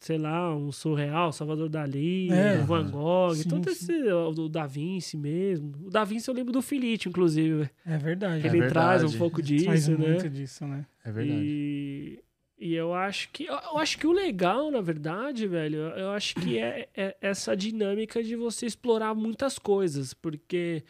sei 0.00 0.16
lá, 0.16 0.54
um 0.56 0.72
surreal, 0.72 1.30
Salvador 1.30 1.68
Dali, 1.68 2.30
É. 2.32 2.58
o 2.60 2.64
Van 2.64 2.90
Gogh, 2.90 3.34
Sim, 3.34 3.48
todo 3.50 3.64
sim. 3.66 3.70
esse, 3.70 4.10
o 4.12 4.32
do 4.32 4.48
Da 4.48 4.66
Vinci 4.66 5.16
mesmo. 5.16 5.72
O 5.86 5.90
Da 5.90 6.02
Vinci 6.04 6.26
eu 6.28 6.34
lembro 6.34 6.52
do 6.52 6.62
Filite, 6.62 7.08
inclusive. 7.08 7.68
É 7.86 7.98
verdade. 7.98 8.40
Ele 8.46 8.48
verdade. 8.60 8.72
traz 8.72 9.04
um 9.04 9.18
pouco 9.18 9.42
disso, 9.42 9.66
Traz 9.66 9.86
né? 9.88 9.96
muito 9.96 10.28
disso, 10.30 10.66
né? 10.66 10.86
É 11.04 11.12
verdade. 11.12 11.40
E, 11.44 12.18
E 12.58 12.74
eu 12.74 12.92
acho 12.94 13.28
que. 13.30 13.44
Eu 13.44 13.78
acho 13.78 13.98
que 13.98 14.06
o 14.06 14.12
legal, 14.12 14.70
na 14.70 14.80
verdade, 14.80 15.46
velho, 15.46 15.78
eu 15.78 16.10
acho 16.10 16.34
que 16.36 16.58
é, 16.58 16.88
é 16.96 17.16
essa 17.20 17.54
dinâmica 17.56 18.22
de 18.22 18.36
você 18.36 18.64
explorar 18.66 19.14
muitas 19.14 19.58
coisas. 19.58 20.12
Porque 20.14 20.82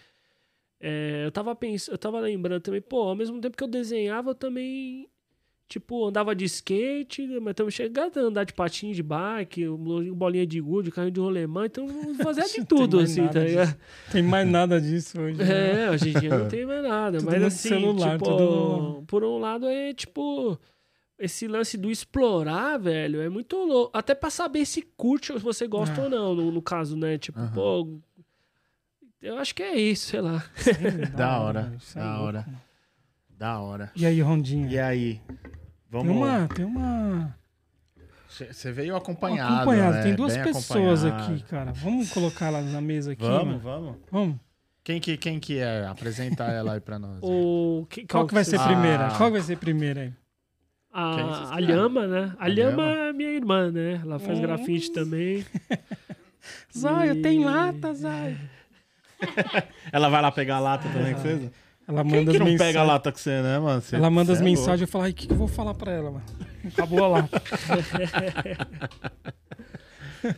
é, 0.81 1.25
eu 1.27 1.31
tava 1.33 1.55
pensando, 1.55 1.95
eu 1.95 1.99
tava 1.99 2.19
lembrando 2.21 2.61
também, 2.63 2.81
pô, 2.81 3.03
ao 3.03 3.15
mesmo 3.17 3.41
tempo 3.41 3.57
que 3.57 3.63
eu 3.65 3.69
desenhava, 3.69 4.31
eu 4.31 4.35
também. 4.35 5.09
Tipo, 5.71 6.09
andava 6.09 6.35
de 6.35 6.45
skate, 6.47 7.29
mas 7.41 7.55
também 7.55 7.71
chegando 7.71 8.19
a 8.19 8.23
andar 8.23 8.43
de 8.43 8.53
patinho 8.53 8.93
de 8.93 9.05
bike, 9.05 9.69
bolinha 10.17 10.45
de 10.45 10.61
gude, 10.61 10.91
carrinho 10.91 11.13
de 11.13 11.21
rolemã, 11.21 11.67
então 11.67 11.87
fazia 12.21 12.43
de 12.43 12.65
tudo, 12.65 12.99
assim, 12.99 13.29
tá 13.29 13.39
ligado? 13.39 13.77
Tem 14.11 14.21
mais 14.21 14.49
nada 14.49 14.81
disso 14.81 15.21
hoje. 15.21 15.39
Né? 15.39 15.85
É, 15.85 15.91
hoje 15.91 16.09
em 16.09 16.19
dia 16.19 16.39
não 16.39 16.49
tem 16.51 16.67
mais 16.67 16.83
nada. 16.83 17.19
tudo 17.19 17.31
mas 17.31 17.41
assim, 17.45 17.69
celular, 17.69 18.19
tipo, 18.19 18.25
tudo... 18.25 19.05
por 19.07 19.23
um 19.23 19.39
lado 19.39 19.69
é 19.69 19.95
tipo 19.95 20.59
esse 21.17 21.47
lance 21.47 21.79
do 21.79 21.89
explorar, 21.89 22.77
velho, 22.77 23.21
é 23.21 23.29
muito 23.29 23.55
louco. 23.57 23.97
Até 23.97 24.13
pra 24.13 24.29
saber 24.29 24.65
se 24.67 24.83
curte 24.97 25.31
ou 25.31 25.39
se 25.39 25.45
você 25.45 25.69
gosta 25.69 26.01
é. 26.01 26.03
ou 26.03 26.11
não, 26.11 26.35
no, 26.35 26.51
no, 26.51 26.61
caso, 26.61 26.97
né? 26.97 27.17
Tipo, 27.17 27.39
uhum. 27.39 27.53
pô. 27.53 28.01
Eu 29.23 29.39
acho 29.39 29.55
que 29.55 29.63
é 29.63 29.79
isso, 29.79 30.09
sei 30.09 30.21
lá. 30.21 30.45
Sim, 30.57 30.73
da 31.15 31.39
hora, 31.39 31.73
da 31.95 32.21
hora. 32.21 32.47
Da 33.39 33.61
hora. 33.61 33.93
E 33.95 34.05
aí, 34.05 34.21
Rondinha? 34.21 34.69
E 34.69 34.79
aí? 34.81 35.21
Vamos... 35.91 36.07
Tem 36.07 36.17
uma. 36.17 36.49
Tem 36.49 36.65
uma... 36.65 37.37
Você 38.29 38.71
veio 38.71 38.95
acompanhado. 38.95 39.55
Acompanhado. 39.57 39.97
Né? 39.97 40.03
Tem 40.05 40.15
duas 40.15 40.35
Bem 40.35 40.45
pessoas 40.45 41.05
aqui, 41.05 41.43
cara. 41.43 41.73
Vamos 41.73 42.13
colocar 42.13 42.47
elas 42.47 42.65
na 42.73 42.81
mesa 42.81 43.13
aqui. 43.13 43.23
Vamos, 43.23 43.45
mano. 43.45 43.59
vamos. 43.61 43.97
Vamos. 44.11 44.37
Quem 44.85 45.01
que, 45.01 45.17
quem 45.17 45.41
que 45.41 45.59
é? 45.59 45.85
Apresentar 45.87 46.53
ela 46.53 46.75
aí 46.75 46.81
pra 46.81 46.99
nós. 46.99 47.19
o... 47.23 47.87
Que, 47.91 48.07
qual, 48.07 48.23
qual 48.23 48.29
que 48.29 48.35
vai 48.35 48.45
ser 48.45 48.61
ah. 48.61 48.65
primeira? 48.65 49.11
Qual 49.17 49.31
vai 49.31 49.41
ser 49.41 49.57
primeira 49.57 50.01
aí? 50.03 50.13
A, 50.93 51.55
a 51.55 51.59
Lhama, 51.61 52.07
né? 52.07 52.35
A, 52.39 52.45
a 52.45 52.49
Lhama 52.49 52.83
é 52.85 53.13
minha 53.13 53.31
irmã, 53.31 53.71
né? 53.71 54.01
Ela 54.03 54.19
faz 54.19 54.39
hum. 54.39 54.43
grafite 54.43 54.93
também. 54.93 55.45
Zóio, 56.77 57.17
e... 57.17 57.23
tem 57.23 57.45
lata, 57.45 57.95
Zóio. 57.95 58.39
Ela 59.93 60.09
vai 60.09 60.23
lá 60.23 60.33
pegar 60.33 60.57
a 60.57 60.61
lata 60.61 60.89
também 60.89 61.15
com 61.15 61.21
você? 61.21 61.51
Ela 61.91 62.05
manda 62.05 62.17
Quem 62.17 62.33
que 62.33 62.39
não 62.39 62.47
mensagem... 62.47 62.73
pega 62.73 62.81
a 62.81 62.85
lata 62.85 63.11
com 63.11 63.19
você, 63.19 63.43
né, 63.43 63.59
mano? 63.59 63.81
Você, 63.81 63.97
ela 63.97 64.11
manda 64.11 64.33
as 64.33 64.41
é 64.41 64.45
mensagens 64.45 64.89
e 64.89 64.91
fala, 64.91 65.05
ai, 65.05 65.11
o 65.11 65.15
que, 65.15 65.27
que 65.27 65.33
eu 65.33 65.37
vou 65.37 65.49
falar 65.49 65.75
pra 65.75 65.93
ela, 65.93 66.11
mano? 66.11 66.25
Acabou 66.67 67.05
a 67.05 67.09
lata. 67.09 67.43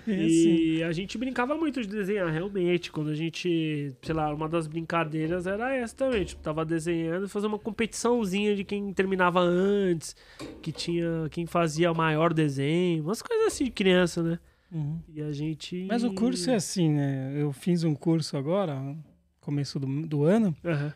e 0.07 0.77
assim. 0.77 0.83
a 0.85 0.93
gente 0.93 1.19
brincava 1.19 1.55
muito 1.57 1.83
de 1.83 1.89
desenhar, 1.89 2.29
realmente. 2.29 2.91
Quando 2.91 3.11
a 3.11 3.15
gente, 3.15 3.93
sei 4.03 4.15
lá, 4.15 4.33
uma 4.33 4.49
das 4.49 4.67
brincadeiras 4.67 5.47
era 5.47 5.75
essa 5.75 5.95
também. 5.95 6.25
Tipo, 6.25 6.43
tava 6.43 6.65
desenhando 6.65 7.27
e 7.27 7.29
fazer 7.29 7.49
uma 7.49 7.59
competiçãozinha 7.59 8.57
de 8.57 8.65
quem 8.65 8.93
terminava 8.93 9.41
antes, 9.41 10.17
que 10.63 10.73
tinha 10.73 11.29
quem 11.31 11.47
fazia 11.47 11.93
o 11.93 11.97
maior 11.97 12.33
desenho, 12.33 13.05
umas 13.05 13.21
coisas 13.21 13.49
assim 13.49 13.65
de 13.65 13.71
criança, 13.71 14.23
né? 14.23 14.39
Uhum. 14.71 14.99
E 15.15 15.21
a 15.21 15.33
gente. 15.33 15.87
Mas 15.87 16.03
o 16.03 16.13
curso 16.15 16.51
é 16.51 16.55
assim, 16.55 16.89
né? 16.91 17.35
Eu 17.37 17.53
fiz 17.53 17.85
um 17.85 17.95
curso 17.95 18.37
agora, 18.39 18.97
começo 19.41 19.79
do, 19.79 20.07
do 20.07 20.25
ano. 20.25 20.57
Uhum. 20.65 20.93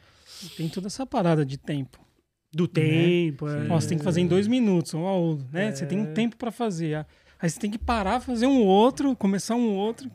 Tem 0.57 0.69
toda 0.69 0.87
essa 0.87 1.07
parada 1.07 1.45
de 1.45 1.57
tempo. 1.57 1.99
Do 2.53 2.65
né? 2.65 2.71
tempo, 2.73 3.49
é. 3.49 3.69
Ó, 3.69 3.81
você 3.81 3.89
tem 3.89 3.99
que 3.99 4.05
fazer 4.05 4.21
em 4.21 4.27
dois 4.27 4.47
minutos, 4.47 4.95
um 4.95 5.07
ao 5.07 5.21
outro, 5.21 5.47
né? 5.53 5.69
É. 5.69 5.73
Você 5.73 5.87
tem 5.87 5.99
um 5.99 6.15
tempo 6.15 6.37
para 6.37 6.51
fazer. 6.51 7.07
Aí 7.39 7.51
você 7.51 7.59
tem 7.59 7.71
que 7.71 7.79
parar, 7.79 8.21
fazer 8.21 8.47
um 8.47 8.65
outro, 8.65 9.15
começar 9.15 9.55
um 9.55 9.75
outro. 9.75 10.11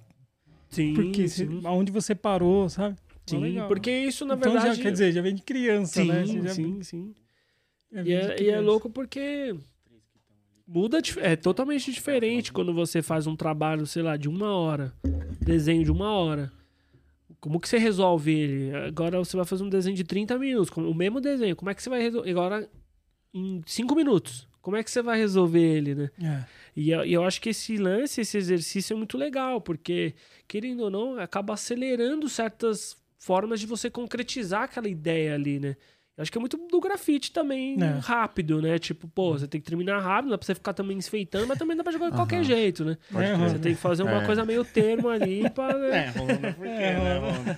Sim. 0.70 0.94
Porque 0.94 1.28
sim. 1.28 1.62
aonde 1.64 1.92
você 1.92 2.16
parou, 2.16 2.70
sabe? 2.70 2.96
Sim, 3.26 3.58
porque 3.68 3.92
isso, 3.92 4.26
na 4.26 4.36
então, 4.36 4.52
verdade. 4.52 4.78
Já, 4.78 4.84
quer 4.84 4.92
dizer, 4.92 5.12
já 5.12 5.22
vem 5.22 5.36
de 5.36 5.42
criança, 5.42 6.02
sim, 6.02 6.08
né? 6.08 6.26
Sim, 6.26 6.48
sim, 6.50 6.84
sim. 6.84 7.16
E 7.92 8.14
é, 8.14 8.42
e 8.42 8.50
é 8.50 8.60
louco 8.60 8.90
porque 8.90 9.56
muda, 10.66 11.00
é 11.18 11.36
totalmente 11.36 11.92
diferente 11.92 12.52
quando 12.52 12.74
você 12.74 13.02
faz 13.02 13.28
um 13.28 13.36
trabalho, 13.36 13.86
sei 13.86 14.02
lá, 14.02 14.16
de 14.16 14.30
uma 14.30 14.56
hora, 14.56 14.94
desenho 15.42 15.84
de 15.84 15.92
uma 15.92 16.12
hora. 16.12 16.52
Como 17.42 17.60
que 17.60 17.68
você 17.68 17.80
resolve 17.80 18.32
ele? 18.32 18.76
Agora 18.76 19.18
você 19.18 19.36
vai 19.36 19.46
fazer 19.46 19.64
um 19.64 19.70
desenho 19.70 19.96
de 19.96 20.04
30 20.04 20.38
minutos, 20.38 20.72
o 20.78 20.94
mesmo 20.94 21.20
desenho. 21.20 21.56
Como 21.56 21.72
é 21.72 21.74
que 21.74 21.82
você 21.82 21.90
vai 21.90 22.00
resolver? 22.00 22.30
Agora, 22.30 22.70
em 23.34 23.62
5 23.66 23.96
minutos. 23.96 24.48
Como 24.62 24.78
é 24.78 24.84
que 24.84 24.92
você 24.92 25.02
vai 25.02 25.18
resolver 25.18 25.60
ele, 25.60 25.96
né? 25.96 26.12
É. 26.22 26.46
E 26.76 26.92
eu, 26.92 27.04
eu 27.04 27.24
acho 27.24 27.42
que 27.42 27.50
esse 27.50 27.78
lance, 27.78 28.22
esse 28.22 28.38
exercício 28.38 28.94
é 28.94 28.98
muito 28.98 29.18
legal, 29.18 29.60
porque, 29.60 30.14
querendo 30.48 30.82
ou 30.82 30.90
não, 30.92 31.20
acaba 31.20 31.56
acelerando 31.56 32.30
certas 32.30 32.96
formas 33.18 33.60
de 33.60 33.66
você 33.66 33.90
concretizar 33.90 34.64
aquela 34.64 34.88
ideia 34.88 35.34
ali, 35.34 35.60
né? 35.60 35.76
Acho 36.22 36.32
que 36.32 36.38
é 36.38 36.42
muito 36.42 36.58
do 36.58 36.80
grafite 36.80 37.32
também, 37.32 37.82
é. 37.82 38.00
rápido, 38.00 38.62
né? 38.62 38.78
Tipo, 38.78 39.08
pô, 39.08 39.34
você 39.34 39.48
tem 39.48 39.60
que 39.60 39.68
terminar 39.68 40.00
rápido, 40.00 40.32
dá 40.32 40.38
pra 40.38 40.46
você 40.46 40.56
ficar 40.56 40.74
também 40.74 40.98
enfeitando, 40.98 41.48
mas 41.48 41.58
também 41.58 41.76
dá 41.76 41.84
pra 41.84 41.92
jogar 41.92 42.10
de 42.10 42.16
qualquer 42.16 42.44
jeito, 42.44 42.86
né? 42.86 42.98
É, 43.16 43.36
você 43.36 43.60
tem 43.60 43.74
que 43.74 43.82
fazer 43.82 44.04
uma 44.04 44.22
é. 44.22 44.26
coisa 44.26 44.46
meio 44.46 44.64
termo 44.64 45.10
ali 45.10 45.50
pra. 45.52 45.74
Né? 45.78 46.06
É, 46.06 46.20
rolando 46.20 46.54
por 46.54 46.66
quê, 46.66 46.70
né, 46.70 47.20
mano? 47.20 47.58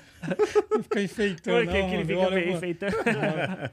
Fica 0.83 1.01
enfeitando. 1.01 1.57
Por 1.57 1.67
que, 1.67 1.83
que 1.83 1.95
ele 1.95 2.05
fica 2.05 2.19
olha, 2.19 2.49
enfeitando? 2.49 2.95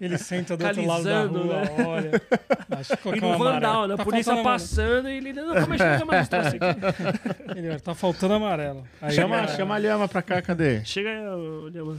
Ele 0.00 0.18
senta 0.18 0.56
do 0.56 0.66
outro 0.66 0.86
lado 0.86 1.04
da 1.04 1.24
rua, 1.24 1.44
né? 1.44 1.86
olha. 1.86 2.22
Acho 2.70 2.96
que 2.96 3.08
e 3.16 3.20
no 3.20 3.38
Vandal, 3.38 3.86
né? 3.86 3.96
Tá 3.96 4.02
a 4.02 4.04
polícia 4.04 4.42
passando 4.42 5.08
e 5.08 5.16
ele. 5.16 5.32
Não, 5.32 5.54
como 5.62 5.74
é 5.74 5.98
que 5.98 6.04
mais 6.04 6.28
aqui? 6.32 6.58
Ele, 7.56 7.78
tá 7.80 7.94
faltando 7.94 8.34
amarelo. 8.34 8.84
Aí, 9.00 9.12
chama, 9.12 9.46
chama 9.48 9.74
a 9.74 9.78
Lhama 9.78 10.08
pra 10.08 10.22
cá, 10.22 10.40
cadê? 10.40 10.84
Chega 10.84 11.10
aí, 11.10 11.70
Lhama. 11.72 11.96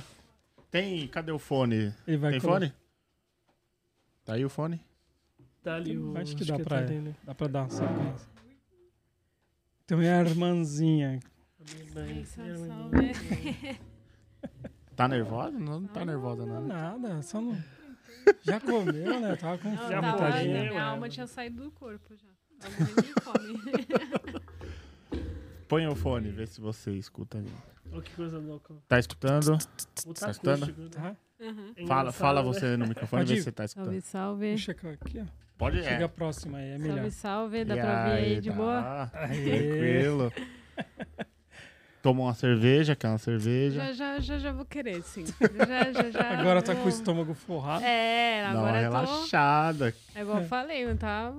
Tem. 0.70 1.08
Cadê 1.08 1.32
o 1.32 1.40
fone? 1.40 1.94
Tem 2.06 2.18
colocar. 2.18 2.40
fone? 2.40 2.74
Tá 4.32 4.36
aí 4.36 4.46
o 4.46 4.50
fone? 4.50 4.82
Tá 5.62 5.76
ali 5.76 5.98
o. 5.98 6.18
Acho 6.18 6.38
que, 6.38 6.44
acho 6.44 6.52
dá, 6.54 6.58
que 6.58 6.64
pra, 6.64 6.86
tá 6.86 6.94
dá 7.26 7.36
pra 7.36 7.48
dar 7.48 7.64
uma 7.64 7.70
sequência. 7.70 8.30
Tem 9.86 9.98
minha 9.98 10.22
irmãzinha. 10.22 11.20
Tá 14.96 15.08
nervosa? 15.08 15.58
Não, 15.58 15.80
não 15.82 15.88
tá 15.88 16.06
nervosa, 16.06 16.46
não. 16.46 16.62
Nada, 16.66 17.22
só 17.24 17.42
não. 17.42 17.58
Já 18.44 18.60
comeu, 18.60 19.20
né? 19.20 19.36
Tava 19.36 19.58
com 19.58 19.76
fome. 19.76 19.90
Já 19.90 20.02
tava, 20.02 20.44
minha 20.44 20.84
alma 20.84 21.10
tinha 21.10 21.28
saído 21.28 21.64
do 21.64 21.72
corpo 21.72 22.16
já. 22.16 22.30
Põe 25.68 25.88
o 25.88 25.96
fone, 25.96 26.30
vê 26.30 26.46
se 26.46 26.62
você 26.62 26.92
escuta 26.92 27.40
aí. 27.40 27.48
Oh, 27.92 28.02
que 28.02 28.14
coisa 28.14 28.38
louca. 28.38 28.76
Tá 28.88 29.00
escutando? 29.00 29.58
Tá 30.20 30.32
escutando? 30.32 30.90
Tá. 30.90 31.18
Uhum. 31.42 31.88
Fala, 31.88 32.12
fala 32.12 32.44
você 32.44 32.78
no 32.78 32.88
microfone, 32.88 33.26
vê 33.26 33.38
se 33.38 33.44
você 33.44 33.52
tá 33.52 33.66
escutando. 33.66 34.00
Salve, 34.02 34.02
salve. 34.02 34.52
Puxa 34.52 34.72
aqui, 34.72 35.20
ó. 35.20 35.26
Pode 35.58 35.78
ir. 35.80 35.84
Chega 35.84 36.06
é. 36.06 36.08
próxima 36.08 36.60
aí, 36.60 36.72
é 36.72 36.78
melhor. 36.78 36.96
Salve, 36.98 37.12
salve. 37.12 37.66
Dá 37.66 37.76
e 37.76 37.82
pra 37.82 38.00
ouvir 38.00 38.12
aí, 38.12 38.34
aí 38.36 38.42
de 38.42 38.50
tá. 38.50 38.56
boa? 38.56 39.08
Tranquilo. 39.08 40.34
Toma 42.02 42.24
uma 42.24 42.34
cerveja, 42.34 42.96
quer 42.96 43.10
uma 43.10 43.20
cerveja? 43.20 43.80
Já, 43.80 43.94
já, 43.94 44.20
já, 44.20 44.40
já 44.40 44.52
vou 44.52 44.66
querer, 44.66 45.04
sim. 45.04 45.24
Já, 45.68 45.92
já, 45.92 46.10
já. 46.10 46.30
Agora 46.40 46.62
tá 46.62 46.76
com 46.76 46.86
o 46.86 46.90
estômago 46.90 47.34
forrado. 47.36 47.84
É, 47.84 48.44
agora 48.46 48.64
Dá 48.64 48.90
uma 48.90 49.02
relaxada. 49.02 49.92
Tô... 49.92 50.20
É 50.20 50.22
igual 50.22 50.40
eu 50.40 50.48
falei, 50.48 50.96
tá? 50.96 51.32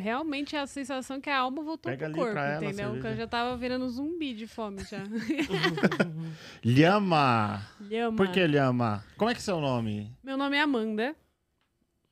Realmente 0.00 0.54
é 0.54 0.60
a 0.60 0.66
sensação 0.66 1.20
que 1.20 1.28
a 1.28 1.38
alma 1.38 1.62
voltou 1.62 1.90
Pega 1.90 2.10
pro 2.10 2.20
corpo, 2.20 2.38
entendeu? 2.38 3.00
Que 3.00 3.06
eu 3.08 3.16
já 3.16 3.26
tava 3.26 3.56
virando 3.56 3.88
zumbi 3.88 4.34
de 4.34 4.46
fome 4.46 4.84
já. 4.84 5.02
Lhama. 6.64 7.66
Lhama. 7.80 8.16
Por 8.16 8.28
que 8.28 8.46
Lhama? 8.46 9.04
Como 9.16 9.30
é 9.30 9.34
que 9.34 9.40
é 9.40 9.42
seu 9.42 9.60
nome? 9.60 10.12
Meu 10.22 10.36
nome 10.36 10.56
é 10.56 10.60
Amanda. 10.60 11.16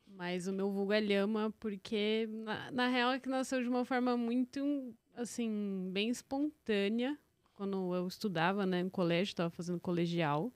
Mas 0.06 0.48
o 0.48 0.52
meu 0.52 0.70
vulgo 0.70 0.92
é 0.92 1.00
Lhama 1.00 1.52
porque, 1.60 2.28
na, 2.30 2.70
na 2.70 2.88
real, 2.88 3.12
é 3.12 3.20
que 3.20 3.28
nasceu 3.28 3.62
de 3.62 3.68
uma 3.68 3.84
forma 3.84 4.16
muito, 4.16 4.92
assim, 5.16 5.90
bem 5.92 6.08
espontânea 6.08 7.16
quando 7.54 7.94
eu 7.94 8.06
estudava, 8.06 8.66
né, 8.66 8.82
no 8.82 8.90
colégio, 8.90 9.32
estava 9.32 9.50
fazendo 9.50 9.80
colegial. 9.80 10.52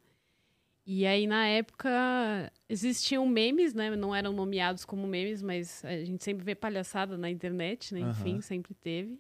E 0.87 1.05
aí, 1.05 1.27
na 1.27 1.47
época, 1.49 2.53
existiam 2.69 3.27
memes, 3.27 3.75
né? 3.75 3.95
Não 3.97 4.15
eram 4.15 4.33
nomeados 4.33 4.85
como 4.85 5.05
memes, 5.07 5.43
mas 5.43 5.85
a 5.85 6.05
gente 6.05 6.23
sempre 6.23 6.45
vê 6.45 6.55
palhaçada 6.55 7.19
na 7.19 7.29
internet, 7.29 7.93
né? 7.93 8.01
Enfim, 8.01 8.35
uhum. 8.35 8.41
sempre 8.41 8.73
teve. 8.73 9.19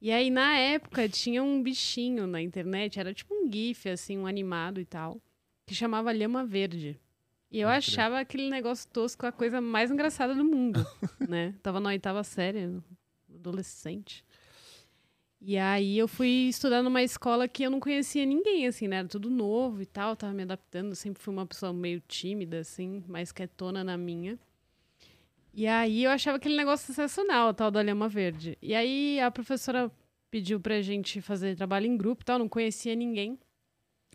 E 0.00 0.10
aí, 0.10 0.30
na 0.30 0.56
época, 0.56 1.08
tinha 1.08 1.42
um 1.42 1.62
bichinho 1.62 2.26
na 2.26 2.40
internet, 2.40 2.98
era 2.98 3.12
tipo 3.12 3.34
um 3.34 3.52
GIF, 3.52 3.88
assim, 3.88 4.18
um 4.18 4.26
animado 4.26 4.80
e 4.80 4.84
tal, 4.84 5.20
que 5.66 5.74
chamava 5.74 6.10
Lhama 6.10 6.44
Verde. 6.44 6.98
E 7.50 7.60
eu 7.60 7.68
achava 7.68 8.18
aquele 8.18 8.48
negócio 8.48 8.88
tosco 8.90 9.26
a 9.26 9.30
coisa 9.30 9.60
mais 9.60 9.90
engraçada 9.90 10.34
do 10.34 10.42
mundo, 10.42 10.84
né? 11.28 11.54
Tava 11.62 11.80
na 11.80 11.90
oitava 11.90 12.24
série, 12.24 12.80
adolescente. 13.32 14.24
E 15.44 15.58
aí 15.58 15.98
eu 15.98 16.06
fui 16.06 16.46
estudar 16.48 16.84
numa 16.84 17.02
escola 17.02 17.48
que 17.48 17.64
eu 17.64 17.70
não 17.70 17.80
conhecia 17.80 18.24
ninguém, 18.24 18.64
assim, 18.68 18.86
né? 18.86 18.98
Era 18.98 19.08
tudo 19.08 19.28
novo 19.28 19.82
e 19.82 19.86
tal, 19.86 20.14
tava 20.14 20.32
me 20.32 20.44
adaptando. 20.44 20.94
Sempre 20.94 21.20
fui 21.20 21.34
uma 21.34 21.44
pessoa 21.44 21.72
meio 21.72 22.00
tímida, 22.06 22.60
assim, 22.60 23.02
mais 23.08 23.32
quietona 23.32 23.82
na 23.82 23.96
minha. 23.96 24.38
E 25.52 25.66
aí 25.66 26.04
eu 26.04 26.12
achava 26.12 26.36
aquele 26.36 26.56
negócio 26.56 26.86
sensacional, 26.86 27.48
a 27.48 27.54
tal 27.54 27.72
da 27.72 27.82
lhama 27.82 28.08
verde. 28.08 28.56
E 28.62 28.72
aí 28.72 29.18
a 29.18 29.32
professora 29.32 29.90
pediu 30.30 30.60
pra 30.60 30.80
gente 30.80 31.20
fazer 31.20 31.56
trabalho 31.56 31.86
em 31.86 31.96
grupo 31.96 32.22
e 32.22 32.24
tal, 32.24 32.38
não 32.38 32.48
conhecia 32.48 32.94
ninguém. 32.94 33.36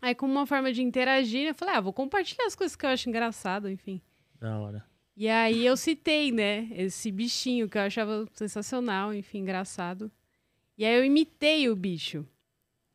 Aí, 0.00 0.14
como 0.14 0.32
uma 0.32 0.46
forma 0.46 0.72
de 0.72 0.82
interagir, 0.82 1.48
eu 1.48 1.54
falei, 1.54 1.74
ah, 1.74 1.80
vou 1.80 1.92
compartilhar 1.92 2.46
as 2.46 2.54
coisas 2.54 2.74
que 2.74 2.86
eu 2.86 2.90
acho 2.90 3.08
engraçado, 3.08 3.68
enfim. 3.68 4.00
Da 4.40 4.58
hora. 4.58 4.84
E 5.14 5.28
aí 5.28 5.66
eu 5.66 5.76
citei, 5.76 6.32
né, 6.32 6.68
esse 6.72 7.10
bichinho 7.12 7.68
que 7.68 7.76
eu 7.76 7.82
achava 7.82 8.26
sensacional, 8.32 9.12
enfim, 9.12 9.40
engraçado. 9.40 10.10
E 10.78 10.84
aí 10.86 10.94
eu 10.96 11.04
imitei 11.04 11.68
o 11.68 11.74
bicho. 11.76 12.24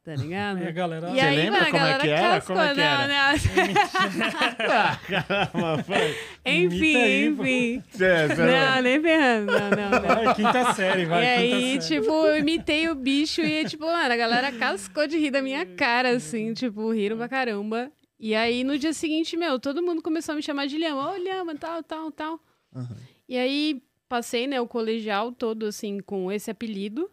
Tá 0.04 0.16
ligado? 0.16 0.58
Aí 0.58 0.68
a 0.68 0.72
galera. 0.72 1.10
E 1.12 1.14
Você 1.14 1.20
aí, 1.22 1.36
lembra 1.38 1.60
mano, 1.62 1.72
como 1.72 1.78
é 1.78 1.80
galera 1.80 2.04
que 2.04 2.10
era? 2.10 2.22
cascou, 2.36 2.56
Como 2.56 2.68
é 2.68 2.74
que 2.74 2.80
não, 2.82 2.86
era? 2.86 3.08
não. 3.08 3.34
Ah, 4.74 5.00
caramba, 5.08 5.84
foi. 5.84 6.18
Enfim, 6.46 6.96
aí, 6.98 7.26
enfim. 7.28 7.84
Cê- 7.92 8.28
Não, 8.36 8.82
nem 8.82 9.02
ferrando. 9.02 9.52
Não, 9.52 9.70
não, 9.70 9.90
não. 10.02 10.02
Vai, 10.24 10.36
quinta 10.36 10.74
série, 10.74 11.06
vai. 11.06 11.24
e 11.24 11.26
aí, 11.28 11.82
série. 11.82 12.02
tipo, 12.02 12.12
eu 12.26 12.38
imitei 12.38 12.90
o 12.90 12.96
bicho 12.96 13.42
e, 13.42 13.64
tipo, 13.66 13.86
mano, 13.86 14.14
a 14.14 14.18
galera 14.18 14.52
cascou 14.52 15.08
de 15.08 15.18
rir 15.18 15.32
da 15.32 15.42
minha 15.42 15.66
cara, 15.66 16.10
assim, 16.10 16.54
tipo, 16.54 16.92
riram 16.92 17.16
pra 17.18 17.30
caramba. 17.30 17.90
E 18.20 18.36
aí, 18.36 18.64
no 18.66 18.78
dia 18.78 18.92
seguinte, 18.94 19.38
meu, 19.38 19.58
todo 19.60 19.82
mundo 19.82 20.02
começou 20.02 20.34
a 20.34 20.36
me 20.36 20.42
chamar 20.44 20.68
de 20.68 20.78
Lhama. 20.78 21.12
Ô, 21.14 21.18
Lhama, 21.18 21.56
tal, 21.56 21.82
tal, 21.82 22.12
tal. 22.12 22.40
Aham. 22.76 22.98
E 23.28 23.38
aí, 23.38 23.82
passei, 24.10 24.48
né, 24.48 24.60
o 24.60 24.68
colegial 24.68 25.32
todo, 25.32 25.66
assim, 25.66 26.00
com 26.02 26.30
esse 26.32 26.52
apelido. 26.52 27.10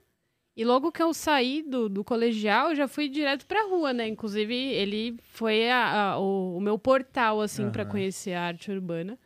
E 0.60 0.64
logo 0.64 0.92
que 0.92 1.02
eu 1.02 1.14
saí 1.14 1.62
do, 1.62 1.88
do 1.88 2.04
colegial, 2.04 2.68
eu 2.68 2.76
já 2.76 2.86
fui 2.86 3.08
direto 3.08 3.46
pra 3.46 3.66
rua, 3.66 3.94
né? 3.94 4.06
Inclusive, 4.06 4.54
ele 4.54 5.16
foi 5.32 5.70
a- 5.70 6.10
a- 6.12 6.18
o, 6.18 6.58
o 6.58 6.60
meu 6.60 6.78
portal, 6.78 7.40
assim, 7.40 7.70
pra 7.70 7.82
Aham. 7.84 7.90
conhecer 7.92 8.34
a 8.34 8.42
arte 8.42 8.70
urbana. 8.70 9.18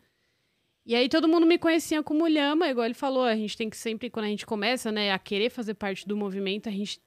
E 0.86 0.94
aí 0.94 1.09
todo 1.09 1.27
mundo 1.27 1.44
me 1.44 1.59
conhecia 1.59 2.05
como 2.05 2.28
Lhama, 2.28 2.69
igual 2.69 2.85
ele 2.85 2.94
falou, 2.94 3.24
a 3.24 3.35
gente 3.35 3.56
tem 3.56 3.69
que 3.69 3.77
sempre, 3.77 4.09
quando 4.11 4.27
a 4.27 4.28
gente 4.28 4.47
começa, 4.47 4.93
né, 4.93 5.11
a 5.11 5.19
querer 5.19 5.51
fazer 5.51 5.74
parte 5.74 6.06
do 6.06 6.16
movimento, 6.16 6.69
a 6.69 6.73
gente 6.73 7.01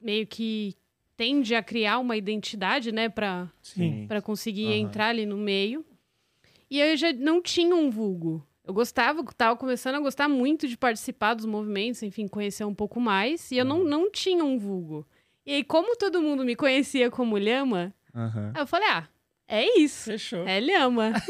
meio 0.00 0.26
que 0.26 0.74
tende 1.14 1.54
a 1.54 1.62
criar 1.62 1.98
uma 1.98 2.16
identidade, 2.16 2.90
né, 2.90 3.10
pra, 3.10 3.50
Sim. 3.60 4.06
pra 4.08 4.22
conseguir 4.22 4.64
Aham. 4.68 4.76
entrar 4.76 5.08
ali 5.08 5.26
no 5.26 5.36
meio. 5.36 5.84
E 6.70 6.80
eu 6.80 6.96
já 6.96 7.12
não 7.12 7.42
tinha 7.42 7.76
um 7.76 7.90
vulgo. 7.90 8.42
Eu 8.66 8.72
gostava, 8.72 9.22
tava 9.36 9.56
começando 9.56 9.96
a 9.96 10.00
gostar 10.00 10.28
muito 10.28 10.66
de 10.66 10.76
participar 10.76 11.34
dos 11.34 11.44
movimentos, 11.44 12.02
enfim, 12.02 12.26
conhecer 12.26 12.64
um 12.64 12.74
pouco 12.74 12.98
mais. 12.98 13.50
E 13.52 13.58
eu 13.58 13.64
não, 13.64 13.84
não 13.84 14.10
tinha 14.10 14.42
um 14.42 14.58
vulgo. 14.58 15.06
E 15.44 15.52
aí, 15.52 15.64
como 15.64 15.96
todo 15.96 16.22
mundo 16.22 16.44
me 16.44 16.56
conhecia 16.56 17.10
como 17.10 17.36
Lhama, 17.36 17.94
aí 18.54 18.62
eu 18.62 18.66
falei, 18.66 18.88
ah, 18.88 19.06
é 19.46 19.78
isso. 19.78 20.10
Fechou. 20.10 20.46
É 20.46 20.60
Lhama. 20.60 21.12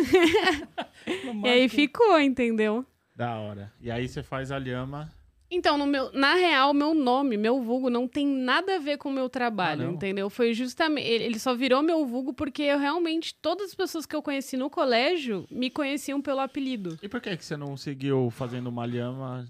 E 1.45 1.49
aí 1.49 1.69
ficou, 1.69 2.19
entendeu? 2.19 2.87
Da 3.15 3.37
hora. 3.39 3.71
E 3.81 3.91
aí 3.91 4.09
você 4.09 4.23
faz 4.23 4.51
a 4.51 4.57
lhama. 4.57 5.13
Então, 5.55 5.79
no 5.79 5.87
meu, 5.87 6.11
na 6.13 6.35
real, 6.35 6.75
meu 6.75 6.95
nome, 6.95 7.37
meu 7.37 7.63
vulgo, 7.63 7.89
não 7.89 8.07
tem 8.09 8.27
nada 8.27 8.77
a 8.77 8.79
ver 8.79 8.99
com 8.99 9.09
o 9.09 9.13
meu 9.13 9.29
trabalho, 9.29 9.83
Ah, 9.83 9.87
não? 9.87 9.93
entendeu? 9.95 10.29
Foi 10.29 10.53
justamente. 10.53 11.07
Ele 11.09 11.39
só 11.39 11.55
virou 11.55 11.83
meu 11.83 12.05
vulgo 12.07 12.33
porque 12.35 12.63
eu 12.63 12.79
realmente. 12.79 13.35
Todas 13.37 13.69
as 13.71 13.75
pessoas 13.75 14.05
que 14.07 14.15
eu 14.17 14.23
conheci 14.23 14.57
no 14.57 14.69
colégio 14.69 15.47
me 15.51 15.71
conheciam 15.71 16.21
pelo 16.21 16.41
apelido. 16.41 16.99
E 17.03 17.09
por 17.09 17.21
que, 17.21 17.37
que 17.37 17.45
você 17.45 17.57
não 17.57 17.77
seguiu 17.77 18.31
fazendo 18.31 18.69
uma 18.69 18.85
lhama? 18.87 19.47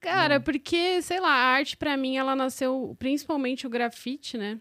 Cara, 0.00 0.40
porque, 0.40 1.02
sei 1.02 1.20
lá, 1.20 1.28
a 1.30 1.44
arte 1.56 1.76
pra 1.76 1.96
mim, 1.96 2.16
ela 2.16 2.34
nasceu. 2.34 2.96
Principalmente 2.98 3.66
o 3.66 3.70
grafite, 3.70 4.38
né? 4.38 4.58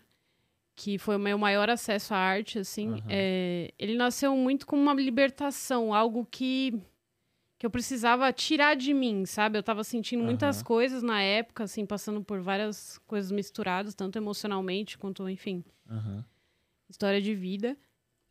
Que 0.75 0.97
foi 0.97 1.15
o 1.15 1.19
meu 1.19 1.37
maior 1.37 1.69
acesso 1.69 2.13
à 2.13 2.17
arte, 2.17 2.59
assim. 2.59 2.89
Aham. 2.91 3.01
é, 3.09 3.71
ele 3.77 3.95
nasceu 3.95 4.35
muito 4.35 4.65
como 4.65 4.81
uma 4.81 4.93
libertação, 4.93 5.93
algo 5.93 6.27
que. 6.29 6.73
Que 7.59 7.65
eu 7.65 7.69
precisava 7.69 8.31
tirar 8.31 8.75
de 8.75 8.93
mim, 8.93 9.25
sabe? 9.25 9.57
Eu 9.57 9.63
tava 9.63 9.83
sentindo 9.83 10.23
muitas 10.23 10.57
Aham. 10.57 10.63
coisas 10.65 11.03
na 11.03 11.21
época, 11.21 11.65
assim, 11.65 11.85
passando 11.85 12.23
por 12.23 12.39
várias 12.39 12.97
coisas 12.99 13.31
misturadas, 13.31 13.93
tanto 13.93 14.17
emocionalmente 14.17 14.97
quanto, 14.97 15.27
enfim, 15.29 15.63
Aham. 15.89 16.23
história 16.89 17.21
de 17.21 17.35
vida. 17.35 17.77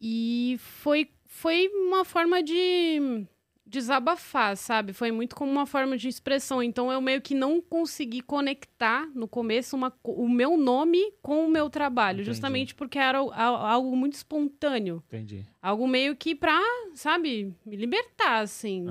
E 0.00 0.56
foi, 0.58 1.10
foi 1.26 1.68
uma 1.68 2.06
forma 2.06 2.42
de 2.42 3.26
desabafar, 3.68 4.56
sabe? 4.56 4.92
Foi 4.92 5.12
muito 5.12 5.36
como 5.36 5.52
uma 5.52 5.66
forma 5.66 5.96
de 5.96 6.08
expressão. 6.08 6.62
Então 6.62 6.90
eu 6.90 7.00
meio 7.00 7.20
que 7.20 7.34
não 7.34 7.60
consegui 7.60 8.20
conectar 8.22 9.06
no 9.14 9.28
começo 9.28 9.76
uma 9.76 9.92
o 10.02 10.28
meu 10.28 10.56
nome 10.56 11.12
com 11.20 11.44
o 11.46 11.50
meu 11.50 11.68
trabalho, 11.68 12.16
Entendi. 12.16 12.30
justamente 12.30 12.74
porque 12.74 12.98
era 12.98 13.18
al- 13.18 13.32
al- 13.32 13.66
algo 13.66 13.94
muito 13.96 14.14
espontâneo. 14.14 15.02
Entendi. 15.08 15.44
Algo 15.60 15.86
meio 15.86 16.16
que 16.16 16.34
pra, 16.34 16.58
sabe, 16.94 17.54
me 17.66 17.76
libertar, 17.76 18.40
assim. 18.40 18.86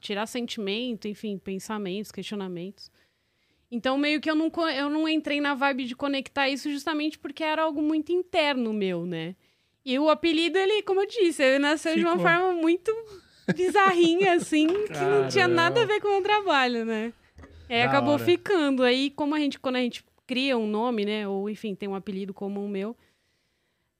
Tirar 0.00 0.26
sentimento, 0.26 1.08
enfim, 1.08 1.38
pensamentos, 1.38 2.12
questionamentos. 2.12 2.90
Então, 3.70 3.98
meio 3.98 4.20
que 4.20 4.30
eu 4.30 4.34
não, 4.34 4.50
eu 4.74 4.88
não 4.88 5.08
entrei 5.08 5.40
na 5.40 5.54
vibe 5.54 5.84
de 5.84 5.94
conectar 5.94 6.48
isso 6.48 6.70
justamente 6.70 7.18
porque 7.18 7.44
era 7.44 7.62
algo 7.62 7.82
muito 7.82 8.10
interno 8.12 8.72
meu, 8.72 9.04
né? 9.04 9.34
E 9.84 9.98
o 9.98 10.08
apelido, 10.10 10.58
ele, 10.58 10.82
como 10.82 11.00
eu 11.02 11.06
disse, 11.06 11.42
ele 11.42 11.58
nasceu 11.58 11.94
de 11.94 12.02
uma 12.02 12.16
Ficou. 12.16 12.26
forma 12.30 12.52
muito 12.54 12.90
bizarrinha, 13.54 14.34
assim, 14.34 14.66
que 14.66 15.00
não 15.00 15.28
tinha 15.28 15.44
Caramba. 15.48 15.54
nada 15.54 15.82
a 15.82 15.86
ver 15.86 16.00
com 16.00 16.08
o 16.08 16.10
meu 16.12 16.22
trabalho, 16.22 16.84
né? 16.84 17.12
E 17.68 17.74
aí 17.74 17.80
Da 17.82 17.86
acabou 17.86 18.14
hora. 18.14 18.24
ficando. 18.24 18.82
Aí, 18.82 19.10
como 19.10 19.34
a 19.34 19.38
gente, 19.38 19.58
quando 19.58 19.76
a 19.76 19.80
gente 19.80 20.04
cria 20.26 20.56
um 20.56 20.66
nome, 20.66 21.04
né? 21.04 21.26
Ou, 21.28 21.48
enfim, 21.50 21.74
tem 21.74 21.88
um 21.88 21.94
apelido 21.94 22.32
como 22.34 22.64
o 22.64 22.68
meu, 22.68 22.96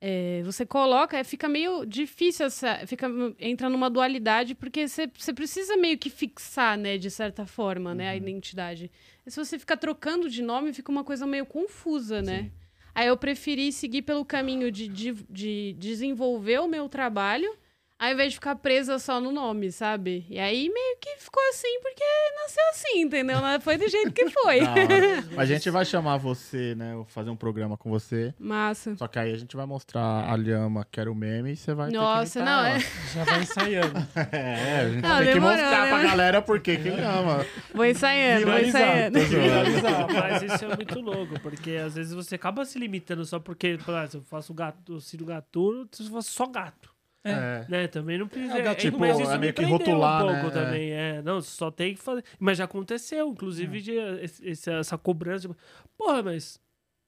é, 0.01 0.43
você 0.45 0.65
coloca, 0.65 1.19
é, 1.19 1.25
fica 1.25 1.49
meio 1.49 1.85
difícil 1.85 2.47
essa. 2.47 2.87
Fica, 2.87 3.09
entra 3.39 3.69
numa 3.69 3.91
dualidade, 3.91 4.55
porque 4.55 4.87
você 4.87 5.11
você 5.17 5.33
precisa 5.33 5.77
meio 5.77 5.99
que 5.99 6.09
fixar, 6.09 6.79
né, 6.79 6.97
de 6.97 7.11
certa 7.11 7.45
forma, 7.47 7.95
né, 7.95 8.09
a 8.09 8.13
Uhum. 8.13 8.19
identidade. 8.19 8.91
E 9.27 9.31
se 9.31 9.37
você 9.45 9.59
ficar 9.59 9.77
trocando 9.77 10.31
de 10.31 10.41
nome, 10.43 10.73
fica 10.73 10.93
uma 10.93 11.03
coisa 11.03 11.27
meio 11.27 11.45
confusa, 11.45 12.23
né? 12.23 12.43
Sim. 12.45 12.53
Aí 12.95 13.09
eu 13.09 13.17
preferi 13.17 13.73
seguir 13.73 14.03
pelo 14.03 14.25
caminho 14.25 14.71
de, 14.73 14.89
de, 14.89 15.13
de 15.29 15.73
desenvolver 15.79 16.61
o 16.61 16.69
meu 16.69 16.89
trabalho, 16.89 17.53
ao 17.99 18.11
invés 18.13 18.31
de 18.31 18.37
ficar 18.37 18.55
presa 18.57 18.99
só 18.99 19.21
no 19.21 19.33
nome, 19.33 19.73
sabe? 19.73 20.25
E 20.31 20.39
aí 20.39 20.69
meio 20.69 20.97
que 21.01 21.17
ficou 21.19 21.43
assim, 21.51 21.81
porque 21.83 22.05
nasceu 22.43 22.63
assim, 22.71 23.01
entendeu? 23.01 23.39
Foi 23.61 23.77
do 23.77 23.89
jeito 23.89 24.13
que 24.13 24.31
foi. 24.31 24.61
A 25.37 25.45
gente 25.45 25.69
vai 25.69 25.85
chamar 25.85 26.17
você, 26.17 26.75
né? 26.77 26.95
Fazer 27.09 27.31
um 27.31 27.37
programa 27.37 27.77
com 27.77 27.91
você. 27.91 28.33
Massa. 28.39 28.95
Só 28.97 29.09
que 29.09 29.19
aí 29.19 29.33
a 29.33 29.37
gente 29.37 29.57
vai 29.57 29.67
mostrar 29.67 30.31
a 30.31 30.37
lhama, 30.37 30.87
que 30.91 31.01
era 31.01 31.11
o 31.11 31.15
meme, 31.15 31.53
e 31.53 31.57
você 31.57 31.75
vai 31.75 31.91
Nossa, 31.91 32.41
ter 32.41 32.45
que 32.45 32.51
não, 32.51 32.71
imitar 32.71 32.71
é. 32.71 32.75
ela. 32.75 32.99
Já 33.15 33.25
vai 33.25 33.43
ensaiando. 33.43 34.09
É, 34.39 34.81
a 34.81 34.89
gente 34.91 35.03
Não, 35.03 35.19
tem 35.19 35.33
que 35.33 35.41
mostrar 35.41 35.71
pra 35.71 35.85
demorou. 35.85 36.11
galera 36.11 36.43
por 36.43 36.61
que 36.61 36.77
que 36.77 36.91
lhama. 36.91 37.47
Vou 37.75 37.85
ensaiando, 37.85 38.47
vou 38.47 38.59
ensaiando. 38.59 39.19
Viralizar. 39.21 40.07
Mas 40.13 40.43
isso 40.43 40.65
é 40.65 40.77
muito 40.77 41.01
louco, 41.01 41.41
porque 41.41 41.73
às 41.73 41.95
vezes 41.95 42.13
você 42.13 42.35
acaba 42.35 42.65
se 42.65 42.79
limitando 42.79 43.25
só 43.25 43.39
porque, 43.41 43.79
por 43.85 43.95
exemplo, 43.95 44.19
eu 44.19 44.23
faço 44.23 44.53
gato, 44.55 44.95
eu 44.95 45.01
Ciro 45.01 45.25
Gatuno, 45.25 45.89
se 45.93 46.03
eu 46.03 46.11
faço 46.11 46.31
só 46.31 46.47
gato. 46.47 46.98
É. 47.31 47.67
Né, 47.69 47.87
também 47.89 48.19
não 48.19 48.29
precisa. 48.29 48.59
É, 48.59 48.67
é, 48.67 48.75
tipo, 48.75 48.99
mas 48.99 49.19
isso 49.19 49.31
é 49.31 49.35
me 49.35 49.41
meio 49.41 49.53
que 49.55 49.61
prendeu 49.63 49.79
rotular, 49.79 50.25
um 50.25 50.33
né? 50.33 50.41
pouco 50.43 50.59
É. 50.59 50.65
também. 50.65 50.91
É, 50.93 51.23
não, 51.23 51.41
só 51.41 51.71
tem 51.71 51.95
que 51.95 52.01
fazer. 52.03 52.25
Mas 52.39 52.59
já 52.59 52.65
aconteceu, 52.65 53.29
inclusive, 53.29 53.81
de, 53.81 53.93
esse- 54.23 54.71
essa 54.71 54.97
cobrança. 54.99 55.49
Tipo, 55.49 55.57
Porra, 55.97 56.23
mas. 56.23 56.61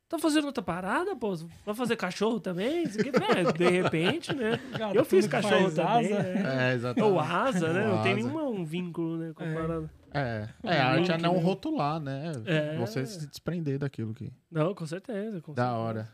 Tá 0.08 0.18
fazendo 0.18 0.46
outra 0.46 0.60
parada, 0.60 1.14
pô? 1.14 1.36
Vai 1.64 1.72
fazer 1.72 1.94
cachorro 1.94 2.40
também? 2.40 2.82
Né? 2.84 3.52
De 3.56 3.68
repente, 3.70 4.34
né? 4.34 4.58
Gato, 4.76 4.96
Eu 4.96 5.04
fiz 5.04 5.24
que 5.24 5.30
cachorro 5.30 5.70
também. 5.70 6.12
asa. 6.12 6.22
né? 6.24 6.70
É, 6.72 6.74
exatamente. 6.74 7.12
Ou 7.12 7.20
asa, 7.20 7.72
né? 7.72 7.86
Ou 7.88 7.94
Não 7.94 8.02
tem 8.02 8.12
asa. 8.14 8.22
nenhum 8.28 8.48
um 8.48 8.64
vínculo, 8.64 9.16
né? 9.18 9.32
Com 9.32 9.44
a 9.44 9.46
É. 9.46 9.54
parada. 9.54 9.90
É, 10.12 10.48
é 10.64 10.80
a 10.80 10.88
arte 10.88 11.12
é 11.12 11.16
não 11.16 11.38
rotular, 11.38 12.00
né? 12.00 12.32
É. 12.44 12.76
Você 12.78 13.06
se 13.06 13.24
desprender 13.28 13.78
daquilo 13.78 14.12
que. 14.12 14.32
Não, 14.50 14.74
com 14.74 14.84
certeza. 14.84 15.40
Com 15.40 15.54
Da 15.54 15.62
certeza. 15.66 15.80
hora. 15.80 16.08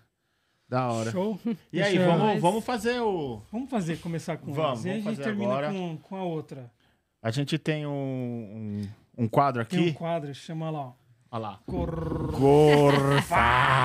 Da 0.68 0.88
hora. 0.90 1.10
Show. 1.12 1.38
E 1.72 1.80
aí, 1.82 1.92
Deixa 1.96 2.00
eu- 2.10 2.18
vamos, 2.18 2.40
vamos 2.42 2.64
fazer 2.64 3.00
o. 3.00 3.40
Vamos 3.52 3.70
fazer, 3.70 3.98
começar 4.00 4.36
com 4.36 4.52
Vamos. 4.52 4.84
E 4.84 4.90
aí 4.90 4.98
a 4.98 5.02
vamos 5.02 5.16
gente 5.16 5.16
fazer 5.16 5.22
termina 5.30 5.52
agora. 5.52 5.70
com, 5.72 5.96
com 5.98 6.16
a 6.16 6.22
outra. 6.24 6.70
A 7.22 7.30
gente 7.30 7.56
tem 7.58 7.86
um, 7.86 7.90
um, 9.16 9.24
um 9.24 9.28
quadro 9.28 9.64
Tem 9.64 9.78
um 9.78 9.82
aqui. 9.84 9.92
quadro, 9.92 10.34
chama 10.34 10.70
lá, 10.70 10.78
ó. 10.80 10.92
Olha 11.30 11.40
lá. 11.42 11.58
Cor... 11.66 12.30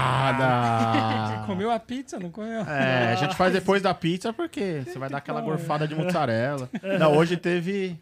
Gorfada! 0.02 1.44
Comeu 1.46 1.72
a 1.72 1.80
pizza, 1.80 2.20
não 2.20 2.30
comeu? 2.32 2.62
É, 2.62 3.12
a 3.14 3.16
gente 3.16 3.36
faz 3.36 3.52
depois 3.54 3.82
da 3.82 3.94
pizza 3.94 4.32
porque 4.32 4.84
você 4.86 4.98
vai 5.00 5.10
dar 5.10 5.18
aquela 5.18 5.42
gorfada 5.42 5.88
de 5.88 5.96
mussarela. 5.96 6.70
Não, 7.00 7.16
hoje 7.18 7.38
teve 7.38 7.98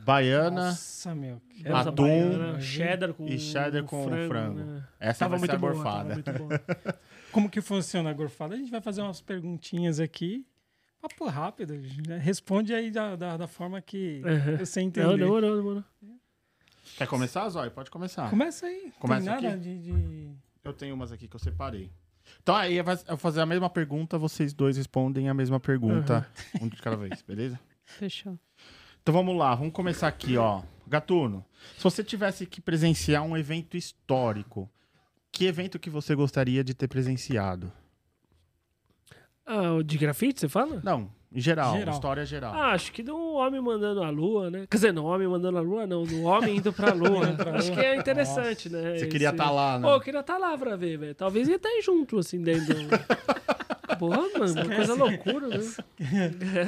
baiana. 0.00 0.68
Nossa, 0.68 1.14
meu. 1.14 1.40
Atum 1.74 2.02
baiana, 2.04 2.60
cheddar 2.60 3.12
com 3.12 3.26
e 3.26 3.38
cheddar 3.38 3.84
com 3.84 4.04
frango. 4.28 4.60
né? 4.60 4.82
Essa 4.98 5.20
Tava 5.26 5.36
vai 5.36 5.46
ser 5.48 5.58
muito 5.58 5.66
a 5.66 5.72
boa, 5.72 5.84
tava 5.84 6.04
gorfada. 6.04 6.14
muito 6.14 6.32
bom. 6.32 6.48
Como 7.34 7.50
que 7.50 7.60
funciona 7.60 8.08
a 8.10 8.12
gorfada? 8.12 8.54
A 8.54 8.56
gente 8.58 8.70
vai 8.70 8.80
fazer 8.80 9.02
umas 9.02 9.20
perguntinhas 9.20 9.98
aqui. 10.00 10.46
Papo 11.00 11.26
rápido. 11.26 11.74
né? 12.08 12.16
Responde 12.18 12.72
aí 12.72 12.90
da, 12.90 13.14
da, 13.16 13.36
da 13.36 13.46
forma 13.46 13.82
que 13.82 14.22
Uhum. 14.24 14.56
você 14.58 14.80
entender. 14.80 15.06
Não, 15.06 15.16
demorou, 15.18 15.56
demorou. 15.56 15.84
Quer 16.96 17.06
começar, 17.08 17.48
Zói? 17.48 17.70
Pode 17.70 17.90
começar. 17.90 18.30
Começa 18.30 18.66
aí. 18.66 18.92
Começa 18.98 19.24
Tem 19.24 19.34
nada 19.34 19.48
aqui? 19.48 19.58
de... 19.58 19.78
de- 19.82 20.30
Eu 20.62 20.72
tenho 20.72 20.94
umas 20.94 21.12
aqui 21.12 21.26
que 21.28 21.34
eu 21.36 21.40
separei. 21.40 21.90
Então 22.42 22.54
aí 22.54 22.76
eu 22.76 22.84
vou 22.84 23.16
fazer 23.18 23.40
a 23.42 23.46
mesma 23.46 23.68
pergunta, 23.68 24.16
vocês 24.16 24.54
dois 24.54 24.76
respondem 24.78 25.28
a 25.28 25.34
mesma 25.34 25.60
pergunta, 25.60 26.26
um 26.60 26.68
de 26.68 26.76
cada 26.80 26.96
vez, 26.96 27.20
beleza? 27.20 27.60
Fechou. 27.84 28.38
Então 29.02 29.12
vamos 29.12 29.36
lá, 29.36 29.54
vamos 29.54 29.74
começar 29.74 30.08
aqui, 30.08 30.38
ó. 30.38 30.62
Gatuno, 30.86 31.44
se 31.76 31.82
você 31.84 32.02
tivesse 32.02 32.46
que 32.46 32.60
presenciar 32.62 33.22
um 33.24 33.36
evento 33.36 33.76
histórico, 33.76 34.70
que 35.34 35.44
evento 35.46 35.78
que 35.78 35.90
você 35.90 36.14
gostaria 36.14 36.62
de 36.64 36.74
ter 36.74 36.88
presenciado? 36.88 37.70
Ah, 39.46 39.72
o 39.74 39.82
de 39.82 39.98
grafite, 39.98 40.40
você 40.40 40.48
fala? 40.48 40.80
Não, 40.82 41.10
Em 41.30 41.40
geral, 41.40 41.76
Geral. 41.76 41.94
história 41.94 42.24
geral. 42.24 42.54
Ah, 42.54 42.72
acho 42.72 42.90
que 42.92 43.02
do 43.02 43.16
homem 43.34 43.60
mandando 43.60 44.02
a 44.02 44.08
lua, 44.08 44.50
né? 44.50 44.66
Quer 44.70 44.76
dizer, 44.76 44.92
não, 44.92 45.04
homem 45.04 45.28
mandando 45.28 45.58
a 45.58 45.60
lua, 45.60 45.86
não. 45.86 46.04
Do 46.04 46.22
homem 46.22 46.56
indo 46.56 46.72
pra 46.72 46.92
lua. 46.94 47.36
Acho 47.56 47.72
que 47.72 47.80
é 47.80 47.96
interessante, 47.96 48.70
né? 48.70 48.96
Você 48.98 49.06
queria 49.06 49.28
Esse- 49.28 49.34
estar 49.34 49.50
lá, 49.50 49.78
né? 49.78 49.86
Pô, 49.86 49.94
eu 49.94 50.00
queria 50.00 50.20
estar 50.20 50.38
lá 50.38 50.56
pra 50.56 50.76
ver, 50.76 50.96
velho. 50.96 51.14
Talvez 51.14 51.46
ia 51.48 51.56
estar 51.56 51.68
junto, 51.82 52.18
assim, 52.18 52.40
dentro 52.40 52.74
do... 52.74 52.88
Porra, 53.98 54.22
mano, 54.38 54.52
uma 54.64 54.74
coisa 54.76 54.94
loucura, 54.94 55.48
né? 55.48 55.58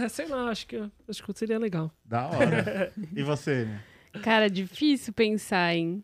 É, 0.05 0.09
sei 0.09 0.26
lá, 0.28 0.48
acho 0.51 0.66
que, 0.66 0.76
acho 1.09 1.24
que 1.24 1.38
seria 1.38 1.59
legal. 1.59 1.90
Da 2.05 2.26
hora. 2.28 2.93
e 3.16 3.22
você, 3.22 3.64
né? 3.64 3.80
Cara, 4.22 4.48
difícil 4.51 5.12
pensar 5.12 5.74
em. 5.74 6.02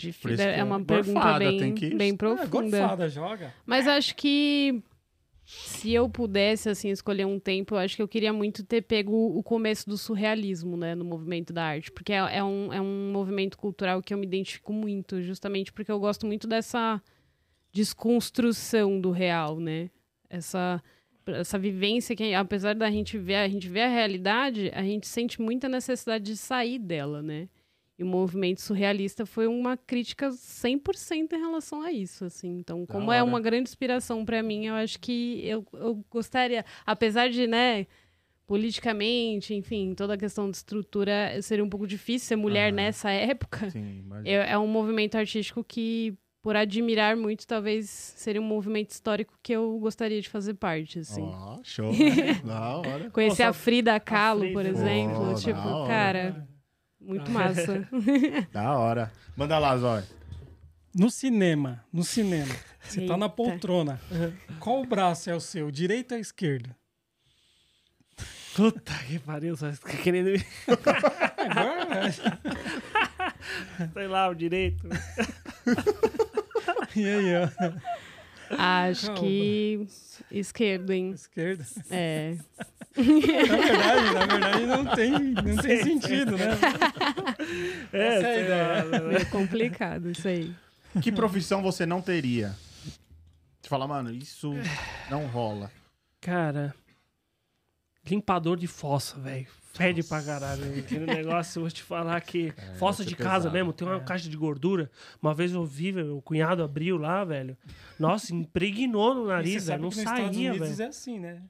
Difícil. 0.00 0.36
que 0.36 0.42
É 0.42 0.64
uma 0.64 0.80
é 0.80 0.84
pergunta 0.84 1.20
gorfada, 1.20 1.38
bem, 1.44 1.58
tem 1.58 1.74
que- 1.74 1.94
bem 1.94 2.12
É, 2.12 2.16
profunda. 2.16 2.48
gorfada, 2.80 3.08
joga. 3.08 3.54
Mas 3.66 3.86
acho 3.88 4.14
que 4.16 4.82
se 5.44 5.92
eu 5.92 6.08
pudesse, 6.08 6.68
assim, 6.68 6.90
escolher 6.90 7.24
um 7.26 7.38
tempo, 7.40 7.74
eu 7.74 7.78
acho 7.78 7.96
que 7.96 8.02
eu 8.02 8.06
queria 8.08 8.32
muito 8.32 8.62
ter 8.64 8.82
pego 8.82 9.12
o 9.36 9.42
começo 9.42 9.88
do 9.88 9.98
surrealismo, 9.98 10.76
né, 10.76 10.94
no 10.94 11.04
movimento 11.04 11.52
da 11.52 11.64
arte. 11.64 11.90
Porque 11.90 12.12
é, 12.12 12.18
é 12.38 12.44
um, 12.44 12.72
é 12.72 12.80
um 12.80 13.10
movimento 13.12 13.58
cultural 13.58 14.00
que 14.00 14.14
eu 14.14 14.18
me 14.18 14.26
identifico 14.26 14.72
muito, 14.72 15.20
justamente 15.22 15.72
porque 15.72 15.90
eu 15.90 15.98
gosto 15.98 16.24
muito 16.26 16.46
dessa 16.46 17.02
desconstrução 17.72 19.00
do 19.00 19.10
real, 19.10 19.58
né? 19.58 19.90
Essa, 20.28 20.82
essa 21.26 21.58
vivência 21.58 22.14
que, 22.14 22.32
apesar 22.34 22.74
da 22.74 22.90
gente 22.90 23.18
ver, 23.18 23.36
a 23.36 23.48
gente 23.48 23.68
ver 23.68 23.82
a 23.82 23.88
realidade, 23.88 24.70
a 24.74 24.82
gente 24.82 25.06
sente 25.08 25.40
muita 25.40 25.68
necessidade 25.68 26.24
de 26.24 26.36
sair 26.36 26.78
dela, 26.78 27.22
né? 27.22 27.48
E 28.00 28.02
o 28.02 28.06
movimento 28.06 28.62
surrealista 28.62 29.26
foi 29.26 29.46
uma 29.46 29.76
crítica 29.76 30.30
100% 30.30 31.34
em 31.34 31.38
relação 31.38 31.82
a 31.82 31.92
isso, 31.92 32.24
assim. 32.24 32.48
Então, 32.56 32.86
como 32.86 33.12
é 33.12 33.22
uma 33.22 33.38
grande 33.38 33.68
inspiração 33.68 34.24
para 34.24 34.42
mim, 34.42 34.68
eu 34.68 34.74
acho 34.74 34.98
que 34.98 35.42
eu, 35.44 35.66
eu 35.74 36.02
gostaria, 36.10 36.64
apesar 36.86 37.28
de, 37.28 37.46
né, 37.46 37.86
politicamente, 38.46 39.52
enfim, 39.54 39.92
toda 39.94 40.14
a 40.14 40.16
questão 40.16 40.50
de 40.50 40.56
estrutura, 40.56 41.40
seria 41.42 41.62
um 41.62 41.68
pouco 41.68 41.86
difícil 41.86 42.26
ser 42.26 42.36
mulher 42.36 42.68
Aham. 42.68 42.76
nessa 42.76 43.10
época. 43.10 43.68
Sim, 43.68 44.02
mas... 44.06 44.24
É, 44.24 44.52
é 44.52 44.58
um 44.58 44.66
movimento 44.66 45.16
artístico 45.16 45.62
que, 45.62 46.14
por 46.40 46.56
admirar 46.56 47.14
muito, 47.18 47.46
talvez 47.46 47.90
seria 47.90 48.40
um 48.40 48.44
movimento 48.46 48.92
histórico 48.92 49.38
que 49.42 49.52
eu 49.52 49.78
gostaria 49.78 50.22
de 50.22 50.28
fazer 50.30 50.54
parte, 50.54 51.00
assim. 51.00 51.22
Ó, 51.22 51.60
show. 51.62 51.92
da 52.46 52.78
hora. 52.78 53.10
Conhecer 53.10 53.44
Nossa, 53.44 53.58
a 53.58 53.62
Frida 53.62 54.00
Kahlo, 54.00 54.40
Frida. 54.40 54.54
por 54.54 54.64
exemplo, 54.64 55.32
Oh, 55.32 55.34
tipo, 55.34 55.86
cara, 55.86 56.48
muito 57.00 57.30
massa. 57.30 57.88
Da 58.52 58.76
hora. 58.78 59.12
Manda 59.36 59.58
lá, 59.58 59.76
Zói. 59.76 60.02
No 60.94 61.10
cinema, 61.10 61.84
no 61.92 62.02
cinema, 62.02 62.52
você 62.82 63.06
tá 63.06 63.16
na 63.16 63.26
Eita. 63.26 63.36
poltrona. 63.36 64.00
Qual 64.58 64.84
braço 64.84 65.30
é 65.30 65.34
o 65.34 65.40
seu, 65.40 65.70
direito 65.70 66.14
ou 66.14 66.20
esquerdo? 66.20 66.74
Puta 68.56 68.92
que 69.06 69.18
pariu, 69.20 69.56
só 69.56 69.70
fica 69.72 69.96
querendo 69.98 70.30
me... 70.32 70.44
Agora, 71.38 72.10
Sei 73.92 74.06
lá, 74.08 74.28
o 74.28 74.34
direito. 74.34 74.88
e 76.96 77.06
aí, 77.08 77.36
ó, 77.36 77.48
Acho 78.58 79.06
Calma. 79.06 79.20
que 79.20 79.86
esquerdo, 80.30 80.92
hein? 80.92 81.10
esquerda. 81.12 81.64
É. 81.90 82.36
Na 82.96 83.56
verdade, 83.56 84.14
na 84.14 84.26
verdade 84.26 84.66
não 84.66 84.86
tem, 84.96 85.10
não 85.12 85.56
tem 85.56 85.82
sentido, 85.84 86.36
né? 86.36 86.46
É, 87.92 88.06
Essa 88.16 88.26
é 88.26 88.34
a 88.34 88.40
ideia. 88.84 89.00
né? 89.02 89.14
É 89.20 89.24
complicado 89.26 90.10
isso 90.10 90.26
aí. 90.26 90.52
Que 91.00 91.12
profissão 91.12 91.62
você 91.62 91.86
não 91.86 92.02
teria? 92.02 92.56
Você 93.62 93.68
fala, 93.68 93.86
mano, 93.86 94.10
isso 94.10 94.52
não 95.08 95.26
rola. 95.26 95.70
Cara, 96.20 96.74
limpador 98.04 98.56
de 98.56 98.66
fossa, 98.66 99.18
velho. 99.20 99.46
Fede 99.74 100.02
pra 100.02 100.22
caralho. 100.22 100.78
Aquele 100.78 101.06
negócio, 101.06 101.58
eu 101.58 101.62
vou 101.62 101.70
te 101.70 101.82
falar 101.82 102.20
que. 102.20 102.52
fossa 102.78 103.04
deve 103.04 103.16
de 103.16 103.22
casa 103.22 103.36
pesado. 103.48 103.54
mesmo, 103.54 103.72
tem 103.72 103.86
uma 103.86 104.00
caixa 104.00 104.28
de 104.28 104.36
gordura. 104.36 104.90
Uma 105.22 105.34
vez 105.34 105.52
eu 105.52 105.64
vi, 105.64 105.92
velho, 105.92 106.16
o 106.16 106.22
cunhado 106.22 106.62
abriu 106.62 106.96
lá, 106.96 107.24
velho. 107.24 107.56
Nossa, 107.98 108.34
impregnou 108.34 109.14
no 109.14 109.26
nariz, 109.26 109.66
velho. 109.66 109.82
Não 109.82 109.90
saía, 109.90 110.52
velho. 110.52 110.82
é 110.82 110.86
assim, 110.86 111.18
né? 111.18 111.42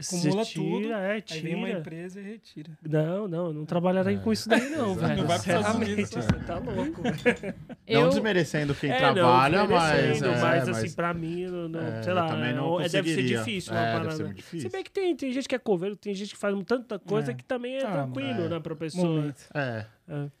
Acumula 0.00 0.44
tira, 0.44 0.64
tudo, 0.64 0.92
É, 0.92 1.22
Aí 1.30 1.40
vem 1.40 1.54
uma 1.56 1.66
tira. 1.66 1.78
empresa 1.80 2.20
e 2.20 2.24
retira. 2.24 2.78
Não, 2.88 3.26
não, 3.26 3.46
eu 3.48 3.52
não 3.52 3.64
trabalharei 3.64 4.16
com 4.18 4.32
isso 4.32 4.48
daí, 4.48 4.70
não, 4.70 4.94
velho. 4.96 5.16
Não 5.16 5.26
vai 5.26 5.36
Estados 5.38 5.66
Sinceramente, 5.66 5.92
Unidos, 5.92 6.10
Você 6.10 6.32
tá 6.46 6.58
louco, 6.58 7.02
velho. 7.02 7.54
Não 7.68 7.76
Eu, 7.86 8.08
desmerecendo 8.10 8.74
quem 8.74 8.90
É, 8.90 8.96
trabalha, 8.98 9.58
não, 9.58 9.68
mas, 9.68 9.92
desmerecendo, 9.96 10.26
é, 10.26 10.30
mas, 10.40 10.68
mas 10.68 10.78
assim, 10.78 10.92
pra 10.94 11.12
mim, 11.12 11.46
não, 11.46 11.68
não- 11.68 11.80
é, 11.80 12.02
sei 12.02 12.12
eu 12.12 12.16
lá, 12.16 12.26
também 12.28 12.54
não 12.54 12.80
é- 12.80 12.88
deve 12.88 13.14
ser 13.14 13.22
difícil 13.24 13.72
É, 13.72 13.76
uma 13.76 13.82
deve 13.84 13.96
parada. 13.98 14.16
ser 14.16 14.24
muito 14.24 14.36
difícil. 14.36 14.70
Se 14.70 14.76
bem 14.76 14.84
que 14.84 14.90
tem, 14.90 15.16
tem 15.16 15.32
gente 15.32 15.48
que 15.48 15.54
é 15.54 15.58
coveiro, 15.58 15.96
tem 15.96 16.14
gente 16.14 16.30
que 16.34 16.38
faz 16.38 16.54
tanta 16.64 16.98
coisa 16.98 17.32
É. 17.32 17.34
que 17.34 17.44
também 17.44 17.76
é 17.76 17.84
Ah, 17.84 17.90
tranquilo, 17.92 18.44
é. 18.44 18.48
né, 18.48 18.60
pra 18.60 18.76
pessoa. 18.76 19.34
É. 19.54 19.84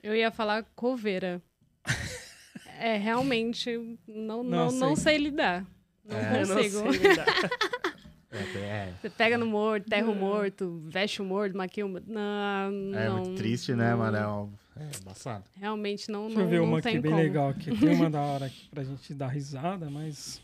eu 0.02 0.14
ia 0.14 0.30
falar 0.30 0.64
coveira. 0.76 1.42
É, 2.80 2.96
realmente, 2.96 3.76
não, 4.06 4.44
não, 4.44 4.66
Não 4.66 4.70
não, 4.70 4.94
sei. 4.94 5.14
sei 5.14 5.18
lidar. 5.18 5.64
Não 6.08 6.16
É, 6.16 6.42
Eu 6.42 6.46
não 6.46 6.54
consigo. 6.56 6.92
sei 6.92 7.08
lidar. 7.08 7.26
É, 8.30 8.58
é. 8.58 8.94
Você 9.00 9.08
pega 9.08 9.38
no 9.38 9.46
morto, 9.46 9.88
terra 9.88 10.10
o 10.10 10.14
morto, 10.14 10.78
veste 10.84 11.22
o 11.22 11.24
morto, 11.24 11.56
maquia 11.56 11.86
o 11.86 11.88
morto. 11.88 12.04
Não, 12.10 12.94
É 12.94 13.08
não, 13.08 13.18
muito 13.20 13.36
triste, 13.36 13.74
né, 13.74 13.90
não- 13.92 13.98
mano? 13.98 14.16
É, 14.16 14.28
um... 14.28 14.52
é 14.76 14.90
embaçado. 15.00 15.44
Realmente 15.54 16.10
não, 16.10 16.26
Deixa 16.26 16.42
eu 16.42 16.48
ver 16.48 16.58
não 16.58 16.64
uma 16.66 16.82
tem 16.82 16.92
aqui 16.92 17.00
bem 17.00 17.10
como. 17.12 17.22
legal 17.22 17.48
aqui. 17.48 17.74
Tem 17.78 17.94
uma 17.94 18.10
da 18.10 18.20
hora 18.20 18.46
aqui 18.46 18.68
pra 18.70 18.84
gente 18.84 19.14
dar 19.14 19.28
risada, 19.28 19.88
mas. 19.88 20.42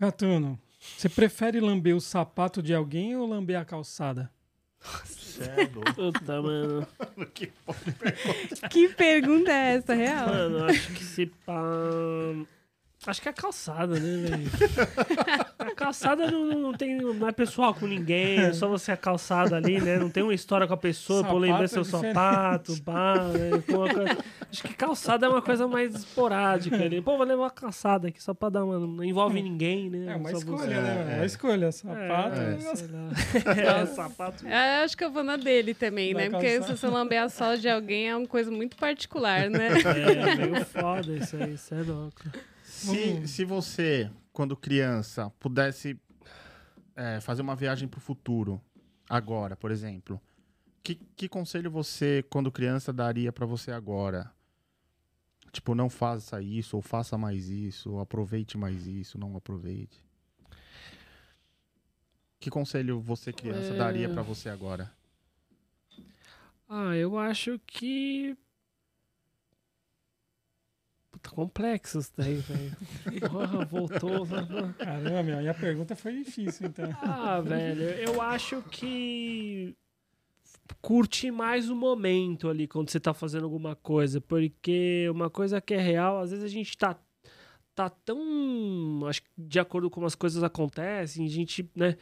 Gatuno, 0.00 0.58
você 0.96 1.08
prefere 1.08 1.60
lamber 1.60 1.96
o 1.96 2.00
sapato 2.00 2.62
de 2.62 2.74
alguém 2.74 3.16
ou 3.16 3.26
lamber 3.26 3.58
a 3.58 3.64
calçada? 3.64 4.30
Cê 5.04 5.42
é 5.44 5.64
louco. 5.72 5.94
Puta, 5.94 6.42
mano. 6.42 6.86
que 7.34 7.50
Que 8.70 8.88
pergunta 8.90 9.50
é 9.50 9.74
essa, 9.76 9.94
real? 9.94 10.26
Mano, 10.28 10.64
acho 10.66 10.92
que 10.92 11.02
se 11.04 11.26
pá. 11.26 11.62
Acho 13.10 13.22
que 13.22 13.28
é 13.28 13.30
a 13.30 13.34
calçada, 13.34 13.98
né, 13.98 14.28
velho? 14.28 14.50
A 15.58 15.74
calçada 15.74 16.30
não, 16.30 16.44
não 16.46 16.72
tem. 16.72 16.96
Não 16.98 17.28
é 17.28 17.32
pessoal 17.32 17.74
com 17.74 17.86
ninguém, 17.86 18.38
é 18.40 18.52
só 18.52 18.68
você 18.68 18.92
a 18.92 18.96
calçada 18.96 19.56
ali, 19.56 19.80
né? 19.80 19.98
Não 19.98 20.08
tem 20.08 20.22
uma 20.22 20.34
história 20.34 20.66
com 20.66 20.74
a 20.74 20.76
pessoa, 20.76 21.20
pô, 21.22 21.26
Sapato 21.30 21.38
lembrar 21.40 21.64
é 21.64 21.66
seu 21.66 21.82
diferente. 21.82 22.14
sapato, 22.14 22.82
pá, 22.82 23.14
né? 23.24 23.50
Coisa- 23.66 24.18
Acho 24.50 24.62
que 24.62 24.74
calçada 24.74 25.26
é 25.26 25.28
uma 25.28 25.42
coisa 25.42 25.66
mais 25.68 25.94
esporádica 25.94 26.76
ali. 26.76 27.00
Pô, 27.02 27.16
vou 27.16 27.26
levar 27.26 27.42
uma 27.42 27.50
calçada 27.50 28.08
aqui 28.08 28.22
só 28.22 28.32
pra 28.34 28.48
dar 28.48 28.64
uma. 28.64 28.78
Não 28.78 29.04
envolve 29.04 29.42
ninguém, 29.42 29.90
né? 29.90 30.12
É 30.12 30.16
uma 30.16 30.30
Só 30.30 30.38
escolha, 30.38 30.58
você. 30.58 30.66
né? 30.68 31.08
É 31.12 31.16
uma 31.16 31.26
escolha. 31.26 31.72
Sapato. 31.72 32.40
É, 32.40 32.54
é- 32.54 32.74
sei 32.76 32.88
lá. 32.88 33.78
É, 33.82 33.86
sapato. 33.86 34.46
Eu 34.46 34.84
acho 34.84 34.96
que 34.96 35.04
eu 35.04 35.10
vou 35.10 35.22
na 35.24 35.36
dele 35.36 35.74
também, 35.74 36.14
né? 36.14 36.30
Porque 36.30 36.58
calçar. 36.58 36.74
se 36.76 36.80
você 36.80 36.86
lamber 36.86 37.22
a 37.22 37.28
sola 37.28 37.56
de 37.58 37.68
alguém 37.68 38.08
é 38.08 38.16
uma 38.16 38.26
coisa 38.26 38.50
muito 38.50 38.76
particular, 38.76 39.50
né? 39.50 39.68
É, 39.68 40.36
meio 40.36 40.64
foda 40.64 41.12
isso 41.12 41.36
aí, 41.36 41.54
isso 41.54 41.74
é 41.74 41.82
louco. 41.82 42.22
Se, 42.78 43.26
se 43.28 43.44
você, 43.44 44.10
quando 44.32 44.56
criança, 44.56 45.30
pudesse 45.38 45.98
é, 46.94 47.20
fazer 47.20 47.42
uma 47.42 47.56
viagem 47.56 47.88
pro 47.88 48.00
futuro, 48.00 48.60
agora, 49.08 49.56
por 49.56 49.70
exemplo, 49.70 50.20
que, 50.82 50.94
que 51.16 51.28
conselho 51.28 51.70
você, 51.70 52.24
quando 52.30 52.50
criança, 52.52 52.92
daria 52.92 53.32
pra 53.32 53.44
você 53.46 53.72
agora? 53.72 54.30
Tipo, 55.52 55.74
não 55.74 55.88
faça 55.88 56.40
isso, 56.42 56.76
ou 56.76 56.82
faça 56.82 57.16
mais 57.16 57.48
isso, 57.48 57.92
ou 57.92 58.00
aproveite 58.00 58.56
mais 58.58 58.86
isso, 58.86 59.18
não 59.18 59.36
aproveite. 59.36 60.04
Que 62.38 62.50
conselho 62.50 63.00
você, 63.00 63.32
criança, 63.32 63.74
É. 63.74 63.76
daria 63.76 64.08
pra 64.08 64.22
você 64.22 64.48
agora? 64.48 64.92
Ah, 66.68 66.94
eu 66.94 67.18
acho 67.18 67.58
que. 67.66 68.36
Puta, 71.10 71.30
complexo 71.30 71.98
isso 71.98 72.12
daí, 72.16 72.34
velho. 72.36 72.76
Porra, 73.30 73.64
voltou. 73.64 74.26
Caramba, 74.78 75.22
meu. 75.22 75.40
E 75.40 75.48
a 75.48 75.54
pergunta 75.54 75.96
foi 75.96 76.22
difícil, 76.22 76.66
então. 76.66 76.90
Ah, 77.02 77.40
velho, 77.40 77.82
eu 77.82 78.20
acho 78.20 78.62
que. 78.70 79.74
Curte 80.82 81.30
mais 81.30 81.70
o 81.70 81.74
momento 81.74 82.48
ali 82.48 82.68
quando 82.68 82.90
você 82.90 83.00
tá 83.00 83.14
fazendo 83.14 83.44
alguma 83.44 83.74
coisa. 83.74 84.20
Porque 84.20 85.08
uma 85.10 85.30
coisa 85.30 85.60
que 85.60 85.74
é 85.74 85.80
real, 85.80 86.20
às 86.20 86.30
vezes 86.30 86.44
a 86.44 86.48
gente 86.48 86.76
tá. 86.76 86.98
Tá 87.74 87.88
tão. 87.88 89.00
Acho 89.06 89.22
que 89.22 89.30
de 89.36 89.58
acordo 89.58 89.88
com 89.88 89.94
como 89.94 90.06
as 90.06 90.14
coisas 90.14 90.42
acontecem, 90.42 91.24
a 91.24 91.28
gente, 91.28 91.70
né? 91.74 91.96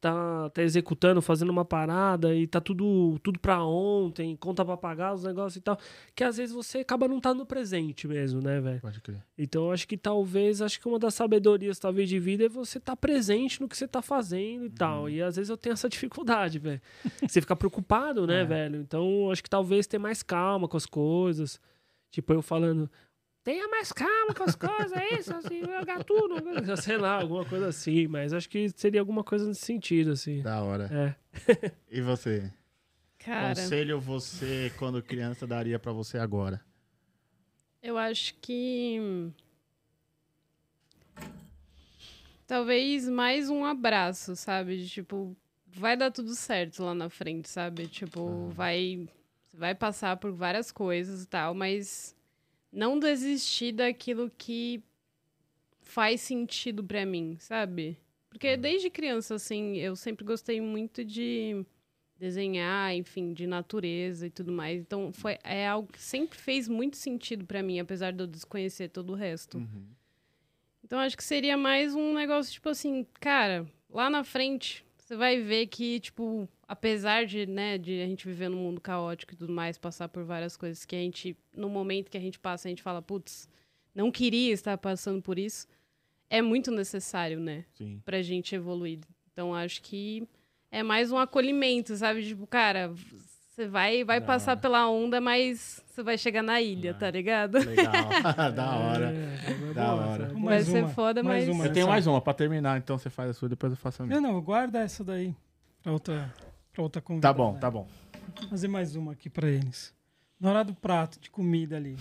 Tá, 0.00 0.48
tá 0.50 0.62
executando, 0.62 1.20
fazendo 1.20 1.50
uma 1.50 1.64
parada 1.64 2.32
e 2.32 2.46
tá 2.46 2.60
tudo, 2.60 3.18
tudo 3.20 3.40
pra 3.40 3.64
ontem, 3.64 4.36
conta 4.36 4.64
pra 4.64 4.76
pagar 4.76 5.12
os 5.12 5.24
negócios 5.24 5.56
e 5.56 5.60
tal. 5.60 5.76
Que 6.14 6.22
às 6.22 6.36
vezes 6.36 6.54
você 6.54 6.78
acaba 6.78 7.08
não 7.08 7.20
tá 7.20 7.34
no 7.34 7.44
presente 7.44 8.06
mesmo, 8.06 8.40
né, 8.40 8.60
velho? 8.60 8.80
Pode 8.80 9.00
crer. 9.00 9.20
Então, 9.36 9.64
eu 9.66 9.72
acho 9.72 9.88
que 9.88 9.96
talvez, 9.96 10.62
acho 10.62 10.80
que 10.80 10.86
uma 10.86 11.00
das 11.00 11.14
sabedorias, 11.14 11.80
talvez, 11.80 12.08
de 12.08 12.16
vida 12.20 12.44
é 12.44 12.48
você 12.48 12.78
estar 12.78 12.94
presente 12.94 13.60
no 13.60 13.68
que 13.68 13.76
você 13.76 13.86
está 13.86 14.00
fazendo 14.00 14.66
e 14.66 14.70
tal. 14.70 15.10
E 15.10 15.20
às 15.20 15.34
vezes 15.34 15.50
eu 15.50 15.56
tenho 15.56 15.72
essa 15.72 15.88
dificuldade, 15.90 16.60
velho. 16.60 16.80
Você 17.26 17.40
fica 17.40 17.56
preocupado, 17.56 18.24
né, 18.24 18.42
É. 18.42 18.44
velho? 18.44 18.76
Então, 18.80 19.32
acho 19.32 19.42
que 19.42 19.50
talvez 19.50 19.88
ter 19.88 19.98
mais 19.98 20.22
calma 20.22 20.68
com 20.68 20.76
as 20.76 20.86
coisas. 20.86 21.60
Tipo, 22.12 22.32
eu 22.34 22.40
falando, 22.40 22.88
tenha 23.48 23.66
mais 23.66 23.90
calma 23.94 24.34
com 24.34 24.42
as 24.42 24.54
coisas, 24.54 24.92
é 24.92 25.14
isso, 25.14 25.34
assim, 25.34 25.62
gatuno, 25.86 26.36
sei 26.76 26.98
lá, 26.98 27.14
alguma 27.14 27.46
coisa 27.46 27.68
assim, 27.68 28.06
mas 28.06 28.34
acho 28.34 28.46
que 28.46 28.68
seria 28.76 29.00
alguma 29.00 29.24
coisa 29.24 29.46
nesse 29.46 29.64
sentido, 29.64 30.10
assim. 30.10 30.42
Da 30.42 30.62
hora. 30.62 31.16
É. 31.32 31.72
E 31.90 32.02
você? 32.02 32.52
Cara, 33.18 33.54
Conselho 33.54 33.98
você, 33.98 34.70
quando 34.76 35.02
criança, 35.02 35.46
daria 35.46 35.78
pra 35.78 35.92
você 35.92 36.18
agora? 36.18 36.60
eu 37.82 37.96
acho 37.96 38.34
que. 38.34 39.32
Talvez 42.46 43.08
mais 43.08 43.48
um 43.48 43.64
abraço, 43.64 44.36
sabe? 44.36 44.76
De, 44.76 44.90
Tipo, 44.90 45.34
vai 45.66 45.96
dar 45.96 46.10
tudo 46.10 46.34
certo 46.34 46.82
lá 46.82 46.94
na 46.94 47.08
frente, 47.08 47.48
sabe? 47.48 47.86
Tipo, 47.86 48.48
vai. 48.50 49.08
Você 49.46 49.56
vai 49.56 49.74
passar 49.74 50.18
por 50.18 50.32
várias 50.32 50.70
coisas 50.70 51.22
e 51.22 51.26
tal, 51.26 51.54
mas 51.54 52.14
não 52.78 52.96
desistir 52.96 53.72
daquilo 53.72 54.30
que 54.38 54.80
faz 55.80 56.20
sentido 56.20 56.84
pra 56.84 57.04
mim, 57.04 57.36
sabe? 57.40 57.98
Porque 58.30 58.56
desde 58.56 58.88
criança, 58.88 59.34
assim, 59.34 59.78
eu 59.78 59.96
sempre 59.96 60.24
gostei 60.24 60.60
muito 60.60 61.04
de 61.04 61.66
desenhar, 62.16 62.94
enfim, 62.94 63.32
de 63.32 63.48
natureza 63.48 64.28
e 64.28 64.30
tudo 64.30 64.52
mais. 64.52 64.80
Então, 64.80 65.12
foi, 65.12 65.38
é 65.42 65.66
algo 65.66 65.90
que 65.92 66.00
sempre 66.00 66.38
fez 66.38 66.68
muito 66.68 66.96
sentido 66.96 67.44
pra 67.44 67.64
mim, 67.64 67.80
apesar 67.80 68.12
de 68.12 68.22
eu 68.22 68.28
desconhecer 68.28 68.88
todo 68.90 69.10
o 69.10 69.16
resto. 69.16 69.58
Então, 70.84 71.00
acho 71.00 71.16
que 71.16 71.24
seria 71.24 71.56
mais 71.56 71.96
um 71.96 72.14
negócio, 72.14 72.52
tipo 72.52 72.68
assim, 72.68 73.04
cara, 73.18 73.66
lá 73.90 74.08
na 74.08 74.22
frente, 74.22 74.84
você 75.08 75.16
vai 75.16 75.40
ver 75.40 75.68
que, 75.68 75.98
tipo, 76.00 76.46
apesar 76.66 77.24
de, 77.24 77.46
né, 77.46 77.78
de 77.78 78.02
a 78.02 78.06
gente 78.06 78.26
viver 78.26 78.50
num 78.50 78.58
mundo 78.58 78.78
caótico 78.78 79.32
e 79.32 79.36
tudo 79.36 79.50
mais, 79.50 79.78
passar 79.78 80.06
por 80.06 80.22
várias 80.22 80.54
coisas 80.54 80.84
que 80.84 80.94
a 80.94 80.98
gente, 80.98 81.34
no 81.56 81.70
momento 81.70 82.10
que 82.10 82.18
a 82.18 82.20
gente 82.20 82.38
passa, 82.38 82.68
a 82.68 82.70
gente 82.70 82.82
fala, 82.82 83.00
putz, 83.00 83.48
não 83.94 84.10
queria 84.10 84.52
estar 84.52 84.76
passando 84.76 85.22
por 85.22 85.38
isso, 85.38 85.66
é 86.28 86.42
muito 86.42 86.70
necessário, 86.70 87.40
né? 87.40 87.64
Sim. 87.72 88.02
pra 88.04 88.20
gente 88.20 88.54
evoluir. 88.54 88.98
Então 89.32 89.54
acho 89.54 89.80
que 89.80 90.28
é 90.70 90.82
mais 90.82 91.10
um 91.10 91.16
acolhimento, 91.16 91.96
sabe? 91.96 92.22
Tipo, 92.26 92.46
cara, 92.46 92.92
você 93.58 93.66
vai 93.68 94.04
vai 94.04 94.20
Da 94.20 94.26
passar 94.26 94.52
hora. 94.52 94.60
pela 94.60 94.88
onda, 94.88 95.20
mas 95.20 95.82
você 95.88 96.00
vai 96.02 96.16
chegar 96.16 96.42
na 96.44 96.60
ilha, 96.60 96.94
tá 96.94 97.10
ligado? 97.10 97.58
Legal. 97.58 97.92
da 98.54 98.76
hora. 98.76 99.12
É, 99.12 99.50
é 99.70 99.74
Da 99.74 99.86
boa, 99.94 100.06
hora. 100.06 100.26
Vai 100.28 100.42
Mais 100.42 100.66
ser 100.66 100.78
uma, 100.84 100.88
foda, 100.90 101.22
mais 101.24 101.46
mas- 101.48 101.54
uma 101.56 101.66
Eu 101.66 101.72
tenho 101.72 101.88
mais 101.88 102.06
uma 102.06 102.20
pra 102.20 102.32
terminar, 102.32 102.78
então 102.78 102.96
você 102.96 103.10
faz 103.10 103.30
a 103.30 103.32
sua, 103.34 103.48
depois 103.48 103.72
eu 103.72 103.76
faço 103.76 104.02
a 104.02 104.06
minha. 104.06 104.20
Não, 104.20 104.32
não, 104.34 104.40
guarda 104.40 104.78
essa 104.78 105.02
daí 105.02 105.34
pra 105.82 105.92
outra, 105.92 106.32
pra 106.72 106.82
outra 106.82 107.02
conversa. 107.02 107.22
Tá 107.28 107.32
bom, 107.32 107.54
tá 107.58 107.70
bom. 107.70 107.88
fazer 108.48 108.68
mais 108.68 108.94
uma 108.94 109.12
aqui 109.12 109.28
pra 109.28 109.48
eles. 109.48 109.92
Na 110.40 110.50
hora 110.50 110.62
do 110.64 110.74
prato 110.74 111.18
de 111.20 111.28
comida 111.28 111.76
ali. 111.76 111.96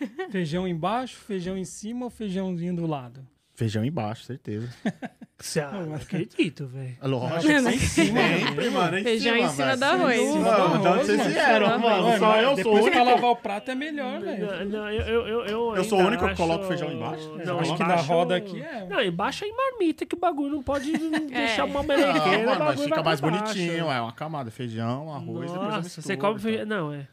feijão 0.30 0.68
embaixo, 0.68 1.16
feijão 1.16 1.56
em 1.56 1.64
cima 1.64 2.04
ou 2.04 2.10
feijãozinho 2.10 2.76
do 2.76 2.86
lado? 2.86 3.26
Feijão 3.60 3.84
embaixo, 3.84 4.24
certeza. 4.24 4.68
Ah, 5.56 5.80
não 5.86 5.94
acredito, 5.94 6.66
velho. 6.66 6.96
Lógico. 7.02 7.50
Em 7.50 7.78
cima, 7.78 8.20
Sempre, 8.20 8.68
mano. 8.68 8.98
em 8.98 9.02
Feijão 9.02 9.34
em 9.36 9.48
cima 9.48 9.74
do 9.74 9.84
arroz. 9.84 10.18
Dúvida. 10.20 10.58
Não, 10.58 10.80
de 10.82 10.88
onde 10.88 11.04
vocês 11.06 11.16
Mano, 11.18 11.30
vieram, 11.30 11.66
sei 11.68 11.78
mano? 11.78 12.18
Só 12.18 12.36
eu 12.36 12.56
sou 12.58 12.72
o 12.72 12.74
único. 12.74 12.90
pra 12.90 13.02
lavar 13.02 13.30
o 13.30 13.36
prato 13.36 13.70
é 13.70 13.74
melhor, 13.74 14.20
velho. 14.20 14.46
Não, 14.46 14.64
não, 14.66 14.90
eu, 14.90 15.00
eu, 15.00 15.26
eu, 15.28 15.46
eu, 15.46 15.76
Eu 15.76 15.84
sou 15.84 15.98
o 15.98 16.04
único 16.06 16.28
que 16.28 16.34
coloco 16.34 16.64
feijão 16.66 16.92
embaixo? 16.92 17.40
É, 17.40 17.44
Não, 17.46 17.58
acho 17.58 17.74
que 17.74 17.82
na 17.82 17.96
roda 17.96 18.36
aqui 18.36 18.60
é. 18.60 18.86
Não, 18.86 19.02
embaixo 19.02 19.46
é 19.46 19.48
em 19.48 19.56
marmita 19.56 20.04
que 20.04 20.14
o 20.14 20.18
bagulho 20.18 20.56
não 20.56 20.62
pode 20.62 20.92
deixar 21.32 21.64
uma 21.64 21.82
Não, 21.82 21.88
melequeira. 21.88 22.42
o 22.42 22.46
mano, 22.46 22.64
mas 22.66 22.84
fica 22.84 23.02
mais 23.02 23.20
bonitinho. 23.22 23.90
É 23.90 24.00
uma 24.02 24.12
camada, 24.12 24.50
feijão, 24.50 25.10
arroz, 25.10 25.50
depois 25.50 25.70
Nossa, 25.74 26.02
você 26.02 26.16
come 26.18 26.38
feijão. 26.38 26.66
tal. 26.68 26.78
Não, 26.78 26.92
é. 26.92 27.06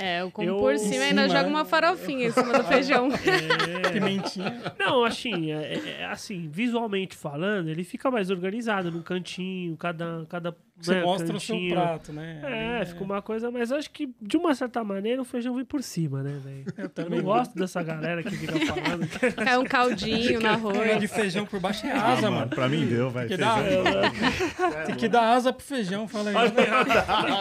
É, 0.00 0.22
eu 0.22 0.30
como 0.30 0.48
Eu- 0.48 0.56
por 0.58 0.76
cima 0.78 0.94
e 1.04 1.08
ainda 1.08 1.22
cima, 1.22 1.36
jogo 1.36 1.48
é. 1.48 1.52
uma 1.52 1.64
farofinha 1.64 2.26
em 2.28 2.30
cima 2.30 2.52
do 2.58 2.64
feijão. 2.68 3.08
pimentinha. 3.92 4.74
Não, 4.78 5.04
assim, 5.04 5.52
é, 5.52 5.74
é- 5.74 5.96
é 6.00 6.04
assim, 6.06 6.48
visualmente 6.50 7.16
falando, 7.16 7.68
ele 7.68 7.84
fica 7.84 8.10
mais 8.10 8.30
organizado 8.30 8.90
num 8.90 9.02
cantinho, 9.02 9.76
cada. 9.76 10.24
cada 10.28 10.56
Você 10.80 10.94
né, 10.94 11.02
mostra 11.02 11.36
o 11.36 11.40
seu 11.40 11.54
cantinho. 11.54 11.74
prato, 11.74 12.12
né? 12.12 12.40
É, 12.80 12.84
fica 12.86 13.04
uma 13.04 13.20
coisa, 13.20 13.50
mas 13.50 13.70
acho 13.70 13.90
que 13.90 14.08
de 14.20 14.36
uma 14.36 14.54
certa 14.54 14.82
maneira 14.82 15.20
o 15.20 15.24
feijão 15.24 15.54
vem 15.54 15.64
por 15.64 15.82
cima, 15.82 16.22
né, 16.22 16.38
velho? 16.42 16.64
Eu 16.78 16.88
também 16.88 17.18
não 17.18 17.24
gosto 17.26 17.54
dessa 17.54 17.82
galera 17.82 18.22
que 18.22 18.30
fica 18.30 18.54
falando. 18.66 19.06
que- 19.06 19.32
Cai 19.44 19.58
um 19.58 19.64
caldinho 19.64 20.40
no 20.40 20.58
Coisa 20.60 20.80
arroz. 20.82 21.00
de 21.00 21.08
feijão 21.08 21.44
por 21.46 21.60
baixo 21.60 21.86
é 21.86 21.92
Ah, 21.92 22.12
asa, 22.12 22.22
mano, 22.22 22.36
mano. 22.36 22.50
pra 22.50 22.68
mim 22.68 22.86
deu, 22.86 23.10
velho. 23.10 23.28
Que 23.28 23.36
dá- 23.36 23.56
Feijão. 23.56 24.84
Tem 24.86 24.94
que 24.94 25.08
dar 25.08 25.32
asa 25.34 25.52
pro 25.52 25.64
feijão, 25.64 26.08
fala 26.08 26.30
aí. 26.30 26.36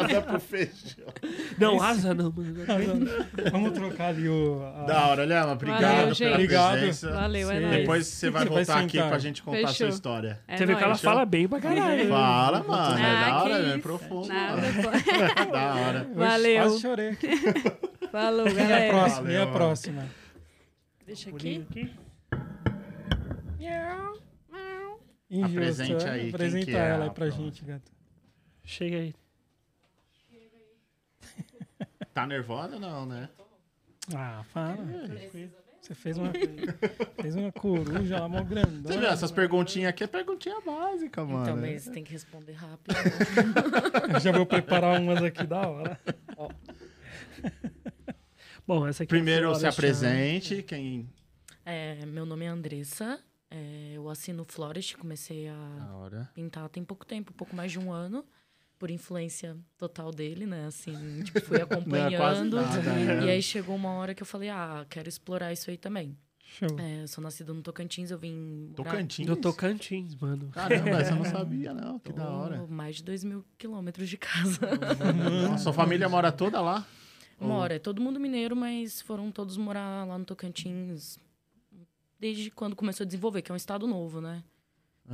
Asa 0.03 0.21
pro 0.21 0.39
feijão. 0.39 1.05
Não, 1.57 1.81
asa 1.81 2.13
não, 2.13 2.31
mano. 2.35 2.55
Vamos 3.51 3.71
trocar 3.71 4.07
ali 4.09 4.27
o. 4.27 4.61
a- 4.63 4.85
Da 4.85 5.07
hora, 5.07 5.25
Lhama. 5.25 5.53
Obrigado 5.53 5.81
Valeu, 5.81 5.97
pela 5.97 6.13
gente. 6.13 6.33
Obrigado. 6.33 6.71
presença. 6.71 7.11
Valeu, 7.11 7.51
é. 7.51 7.69
Depois 7.79 8.07
você 8.07 8.29
vai 8.29 8.45
voltar 8.45 8.79
aqui 8.79 8.97
pra 9.01 9.17
gente 9.19 9.41
contar 9.43 9.69
a 9.69 9.73
sua 9.73 9.87
história. 9.89 10.39
É 10.47 10.57
Você 10.57 10.65
vê 10.65 10.75
que 10.75 10.83
ela 10.83 10.95
fala 10.95 11.25
bem 11.25 11.47
pra 11.47 11.59
caralho. 11.59 12.09
Fala, 12.09 12.63
mano. 12.67 12.99
É 13.29 13.33
da 13.33 13.43
hora, 13.43 13.59
que 13.59 13.65
é 13.65 13.69
isso. 13.73 13.79
profundo. 13.81 14.27
Nada. 14.27 14.61
Da 15.51 15.75
hora. 15.75 16.03
Valeu. 16.13 16.61
Quase 16.63 16.79
chorei 16.81 17.09
aqui. 17.09 17.27
Falou, 18.11 18.47
E 18.47 18.51
a 18.51 18.53
galera. 18.53 18.91
próxima? 18.93 19.31
e 19.31 19.35
a 19.35 19.39
Valeu, 19.39 19.53
próxima? 19.53 20.09
Deixa 21.05 21.29
aqui. 21.29 21.65
Aqui. 21.69 21.93
Injusto. 25.31 25.57
Apresente 25.59 26.05
é? 26.05 26.09
aí, 26.09 26.19
quem 26.21 26.29
Apresenta 26.29 26.65
que 26.65 26.71
é 26.75 26.79
ela 26.79 27.03
aí 27.03 27.09
pra 27.11 27.25
próxima? 27.25 27.45
gente, 27.45 27.63
gato. 27.65 27.91
Chega 28.63 28.97
aí. 28.97 29.15
Tá 32.13 32.25
nervosa 32.25 32.75
ou 32.75 32.81
não, 32.81 33.05
né? 33.05 33.29
Ah, 34.13 34.43
fala. 34.51 34.77
Você 35.89 35.95
fez 35.95 36.17
uma, 36.19 36.31
fez 37.19 37.35
uma 37.35 37.51
coruja 37.51 38.19
lá, 38.19 38.29
mó 38.29 38.43
grandona. 38.43 38.93
Você 38.93 38.99
viu, 38.99 39.07
essas 39.07 39.31
perguntinhas 39.31 39.89
aqui 39.89 40.03
é 40.03 40.07
perguntinha 40.07 40.61
básica, 40.61 41.25
mano. 41.25 41.41
Então, 41.41 41.57
mas 41.57 41.87
tem 41.87 42.03
que 42.03 42.11
responder 42.11 42.53
rápido. 42.53 42.95
Eu 44.13 44.19
já 44.21 44.31
vou 44.31 44.45
preparar 44.45 45.01
umas 45.01 45.23
aqui 45.23 45.47
da 45.47 45.67
hora. 45.67 45.99
Bom, 48.67 48.87
essa 48.87 49.01
aqui 49.01 49.09
Primeiro 49.09 49.47
é 49.47 49.51
a 49.51 49.55
se 49.55 49.61
Flora 49.61 49.73
apresente, 49.73 50.61
quem... 50.61 51.09
É, 51.65 52.05
meu 52.05 52.23
nome 52.23 52.45
é 52.45 52.49
Andressa. 52.49 53.19
é, 53.49 53.93
eu 53.95 54.07
assino 54.09 54.45
Florist, 54.45 54.95
comecei 54.95 55.47
a 55.47 56.29
pintar 56.35 56.69
tem 56.69 56.83
pouco 56.83 57.03
tempo, 57.03 57.33
pouco 57.33 57.55
mais 57.55 57.71
de 57.71 57.79
um 57.79 57.91
ano. 57.91 58.23
Por 58.79 58.89
influência 58.89 59.57
total 59.77 60.09
dele, 60.11 60.45
né? 60.45 60.65
Assim, 60.65 60.93
tipo, 61.23 61.41
fui 61.41 61.61
acompanhando. 61.61 62.55
nada, 62.55 62.81
né? 62.81 63.25
e 63.25 63.29
aí 63.29 63.41
chegou 63.43 63.75
uma 63.75 63.91
hora 63.91 64.15
que 64.15 64.23
eu 64.23 64.27
falei, 64.27 64.49
ah, 64.49 64.85
quero 64.89 65.07
explorar 65.07 65.53
isso 65.53 65.69
aí 65.69 65.77
também. 65.77 66.17
Show. 66.39 66.79
É, 66.79 67.03
eu 67.03 67.07
sou 67.07 67.23
nascida 67.23 67.53
no 67.53 67.61
Tocantins, 67.61 68.09
eu 68.09 68.17
vim. 68.17 68.71
Tocantins? 68.75 69.27
Do 69.27 69.35
Tocantins, 69.35 70.15
mano. 70.15 70.49
Caramba, 70.49 71.01
essa 71.01 71.11
eu 71.11 71.17
não 71.17 71.25
sabia, 71.29 71.73
não. 71.73 71.99
Que 71.99 72.11
Tô 72.11 72.17
da 72.17 72.27
hora. 72.27 72.65
Mais 72.67 72.95
de 72.95 73.03
dois 73.03 73.23
mil 73.23 73.45
quilômetros 73.57 74.09
de 74.09 74.17
casa. 74.17 74.59
Nossa, 75.43 75.65
sua 75.65 75.73
família 75.73 76.09
mora 76.09 76.31
toda 76.31 76.59
lá? 76.59 76.87
Mora, 77.39 77.75
é 77.75 77.79
todo 77.79 78.01
mundo 78.01 78.19
mineiro, 78.19 78.55
mas 78.55 78.99
foram 79.01 79.31
todos 79.31 79.57
morar 79.57 80.05
lá 80.05 80.17
no 80.17 80.25
Tocantins 80.25 81.19
desde 82.19 82.51
quando 82.51 82.75
começou 82.75 83.03
a 83.03 83.07
desenvolver, 83.07 83.41
que 83.41 83.51
é 83.51 83.53
um 83.53 83.57
estado 83.57 83.87
novo, 83.87 84.19
né? 84.19 84.43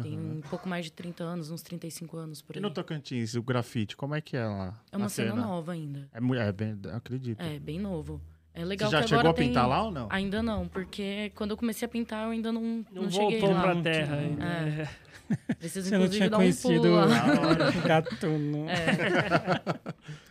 Tem 0.02 0.20
um 0.20 0.42
pouco 0.42 0.68
mais 0.68 0.86
de 0.86 0.92
30 0.92 1.24
anos, 1.24 1.52
uns 1.52 1.62
35 1.62 2.18
anos 2.18 2.42
por 2.42 2.56
E 2.56 2.60
aí. 2.60 2.62
no 2.64 2.70
Tocantins, 2.72 3.36
o 3.36 3.42
grafite, 3.44 3.96
como 3.96 4.16
é 4.16 4.22
que 4.22 4.36
é 4.36 4.46
lá? 4.46 4.74
É 4.92 4.98
uma 4.98 5.06
A 5.06 5.10
cena 5.10 5.36
nova 5.36 5.72
ainda. 5.72 6.10
É, 6.14 6.18
é 6.18 6.52
bem, 6.52 6.78
acredito. 6.94 7.42
É, 7.42 7.60
bem 7.60 7.80
novo. 7.80 8.22
É 8.54 8.60
Você 8.60 8.66
legal 8.66 8.90
já 8.92 9.02
que 9.02 9.10
chegou 9.10 9.20
agora 9.20 9.32
a 9.32 9.34
pintar 9.34 9.64
tem... 9.64 9.70
lá 9.70 9.84
ou 9.84 9.92
não? 9.92 10.08
Ainda 10.10 10.42
não, 10.42 10.68
porque 10.68 11.32
quando 11.36 11.52
eu 11.52 11.58
comecei 11.58 11.86
a 11.86 11.90
pintar 11.90 12.24
eu 12.26 12.30
ainda 12.32 12.52
não, 12.54 12.86
não, 12.92 13.04
Não, 13.04 13.12
cheguei 13.12 13.40
voltou 13.40 13.52
lá. 13.56 13.62
pra 13.64 13.76
Não 13.76 13.84
terra 13.84 14.18
tinha. 14.18 14.30
ainda. 14.30 14.46
É. 14.46 14.82
É. 14.82 15.56
Preciso, 15.60 15.90
Você 15.90 15.98
não 15.98 16.06
inclusive, 16.06 16.18
tinha 16.18 16.30
dar 16.30 16.38
um 16.38 16.40
conhecido 16.40 16.82
pulo 16.82 16.96
lá. 16.96 17.26
o 17.78 17.88
gatuno. 17.88 18.66
É. 18.70 19.62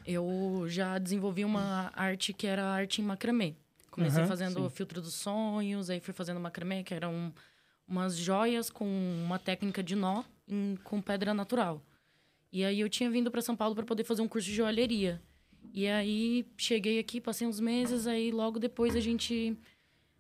Eu 0.07 0.65
já 0.69 0.99
desenvolvi 0.99 1.45
uma 1.45 1.91
arte 1.95 2.33
que 2.33 2.47
era 2.47 2.65
arte 2.65 3.01
em 3.03 3.05
macramê. 3.05 3.55
Comecei 3.91 4.27
fazendo 4.27 4.59
sim. 4.61 4.67
o 4.67 4.71
filtro 4.71 5.01
dos 5.01 5.15
sonhos, 5.15 5.89
aí 5.89 6.01
fui 6.01 6.13
fazendo 6.13 6.41
macramê, 6.41 6.83
que 6.83 6.93
eram 6.93 7.33
umas 7.87 8.17
joias 8.17 8.71
com 8.71 8.87
uma 9.25 9.39
técnica 9.39 9.83
de 9.83 9.95
nó 9.95 10.23
em- 10.49 10.77
com 10.85 11.01
pedra 11.01 11.33
natural. 11.35 11.83
E 12.53 12.65
aí 12.65 12.81
eu 12.81 12.89
tinha 12.89 13.11
vindo 13.11 13.31
para 13.31 13.43
São 13.43 13.57
Paulo 13.57 13.75
para 13.75 13.85
poder 13.85 14.05
fazer 14.05 14.23
um 14.23 14.29
curso 14.29 14.49
de 14.49 14.55
joalheria. 14.55 15.21
E 15.73 15.89
aí 15.89 16.47
cheguei 16.57 16.99
aqui, 16.99 17.21
passei 17.21 17.47
uns 17.47 17.59
meses, 17.61 18.07
aí 18.07 18.31
logo 18.31 18.59
depois 18.59 18.95
a 18.95 19.01
gente 19.01 19.57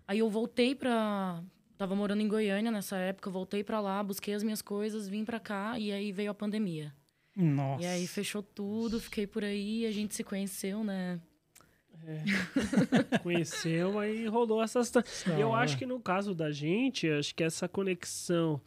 aí 0.06 0.18
eu 0.18 0.28
voltei 0.28 0.74
para 0.74 1.42
tava 1.78 1.94
morando 1.94 2.22
em 2.22 2.28
Goiânia 2.28 2.70
nessa 2.70 2.96
época, 2.96 3.28
voltei 3.30 3.62
para 3.64 3.80
lá, 3.80 4.02
busquei 4.02 4.34
as 4.34 4.42
minhas 4.42 4.62
coisas, 4.62 5.08
vim 5.08 5.24
para 5.24 5.38
cá 5.40 5.78
e 5.78 5.92
aí 5.92 6.12
veio 6.12 6.30
a 6.30 6.34
pandemia. 6.34 6.94
Nossa. 7.36 7.82
E 7.82 7.86
aí 7.86 8.06
fechou 8.06 8.42
tudo, 8.42 9.00
fiquei 9.00 9.26
por 9.26 9.42
aí, 9.44 9.84
a 9.86 9.90
gente 9.90 10.14
se 10.14 10.22
conheceu, 10.22 10.84
né? 10.84 11.20
Conheceu, 13.22 13.98
aí 13.98 14.26
rolou 14.26 14.62
essas. 14.62 14.90
ta- 14.90 15.04
Da 15.26 15.36
E 15.38 15.40
eu 15.40 15.50
hora. 15.50 15.62
acho 15.62 15.76
que 15.78 15.86
no 15.86 16.00
caso 16.00 16.34
da 16.34 16.50
gente, 16.50 17.08
acho 17.08 17.34
que 17.34 17.42
essa 17.42 17.68
conexão, 17.68 18.60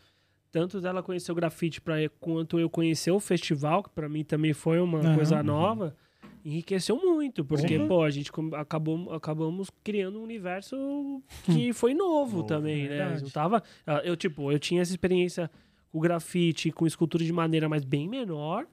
tanto 0.51 0.79
dela 0.81 1.03
conhecer 1.03 1.31
o 1.31 1.35
grafite 1.35 1.79
pra, 1.81 1.95
quanto 2.19 2.59
eu 2.59 2.69
conhecer 2.69 3.11
o 3.11 3.19
festival, 3.19 3.83
que 3.83 3.89
pra 3.89 4.09
mim 4.09 4.23
também 4.23 4.53
foi 4.53 4.79
uma 4.79 4.99
Aham. 4.99 5.13
coisa 5.15 5.43
nova, 5.43 5.95
enriqueceu 6.43 6.95
muito, 6.97 7.43
porque, 7.43 7.77
Uhum. 7.77 7.87
pô, 7.87 8.03
a 8.03 8.09
gente 8.09 8.31
acabou, 8.55 9.13
acabamos 9.13 9.69
criando 9.83 10.19
um 10.19 10.23
universo 10.23 11.21
que 11.45 11.73
foi 11.73 11.93
novo, 11.93 12.43
também, 12.43 12.83
né? 12.87 12.97
verdade. 12.97 13.23
Não 13.23 13.29
tava, 13.29 13.63
eu, 14.03 14.15
tipo, 14.15 14.51
eu 14.51 14.57
tinha 14.59 14.81
essa 14.81 14.91
experiência 14.91 15.51
com 15.91 15.99
grafite, 15.99 16.71
com 16.71 16.85
escultura 16.87 17.23
de 17.23 17.33
maneira, 17.33 17.67
mas 17.67 17.83
bem 17.83 18.07
menor, 18.07 18.65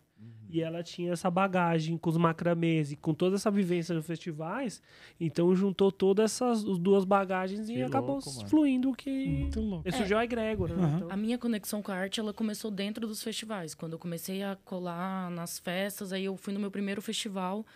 e 0.55 0.61
ela 0.63 0.85
tinha 0.85 1.13
essa 1.13 1.29
bagagem 1.29 1.99
com 1.99 2.09
os 2.09 2.17
macramês 2.17 2.93
e 2.93 2.97
com 2.97 3.13
toda 3.13 3.35
essa 3.35 3.51
vivência 3.51 3.93
nos 3.93 4.07
festivais, 4.07 4.81
então 5.19 5.53
juntou 5.57 5.91
todas 5.91 6.31
essas 6.31 6.65
as 6.65 6.79
duas 6.79 7.05
bagagens 7.05 7.69
e 7.69 7.75
Que 7.75 7.83
acabou 7.83 8.15
louco, 8.17 8.33
mano. 8.37 8.49
fluindo 8.49 8.91
o 8.91 8.95
que... 8.95 9.49
E 9.85 9.93
surgiu 9.93 10.17
a 10.17 10.25
egrégora? 10.25 10.75
Aham. 10.75 10.97
Então- 10.97 11.11
A 11.11 11.17
minha 11.17 11.37
conexão 11.39 11.83
com 11.83 11.91
a 11.91 11.97
arte, 11.97 12.21
ela 12.21 12.33
começou 12.33 12.71
dentro 12.71 13.07
dos 13.07 13.21
festivais. 13.23 13.75
Quando 13.75 13.95
eu 13.95 13.99
comecei 13.99 14.45
a 14.45 14.57
colar 14.65 15.29
nas 15.33 15.59
festas, 15.59 16.13
aí 16.13 16.25
eu 16.25 16.37
fui 16.37 16.53
no 16.55 16.61
meu 16.61 16.71
primeiro 16.71 17.03
festival. 17.03 17.67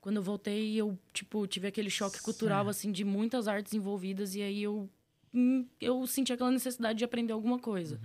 Quando 0.00 0.16
eu 0.16 0.22
voltei, 0.22 0.76
eu, 0.76 0.96
tipo, 1.14 1.46
tive 1.46 1.66
aquele 1.68 1.88
choque 1.90 2.20
cultural, 2.22 2.68
assim, 2.68 2.92
de 2.92 3.02
muitas 3.04 3.48
artes 3.48 3.72
envolvidas. 3.74 4.34
E 4.36 4.42
aí 4.42 4.62
eu, 4.62 4.88
hum, 5.34 5.66
eu 5.80 6.06
senti 6.06 6.32
aquela 6.32 6.50
necessidade 6.50 6.98
de 6.98 7.04
aprender 7.04 7.32
alguma 7.32 7.58
coisa. 7.58 7.98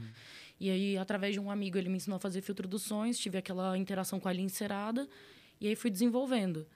E 0.61 0.69
aí, 0.69 0.95
através 0.95 1.33
de 1.33 1.39
um 1.39 1.49
amigo, 1.49 1.75
ele 1.75 1.89
me 1.89 1.97
ensinou 1.97 2.17
a 2.17 2.19
fazer 2.19 2.39
filtro 2.41 2.67
dos 2.67 2.83
sons. 2.83 3.17
Tive 3.17 3.39
aquela 3.39 3.75
interação 3.75 4.19
com 4.19 4.27
a 4.27 4.31
linha 4.31 4.45
encerada. 4.45 5.09
E 5.59 5.67
aí 5.67 5.75
fui 5.75 5.89
desenvolvendo. 5.89 6.67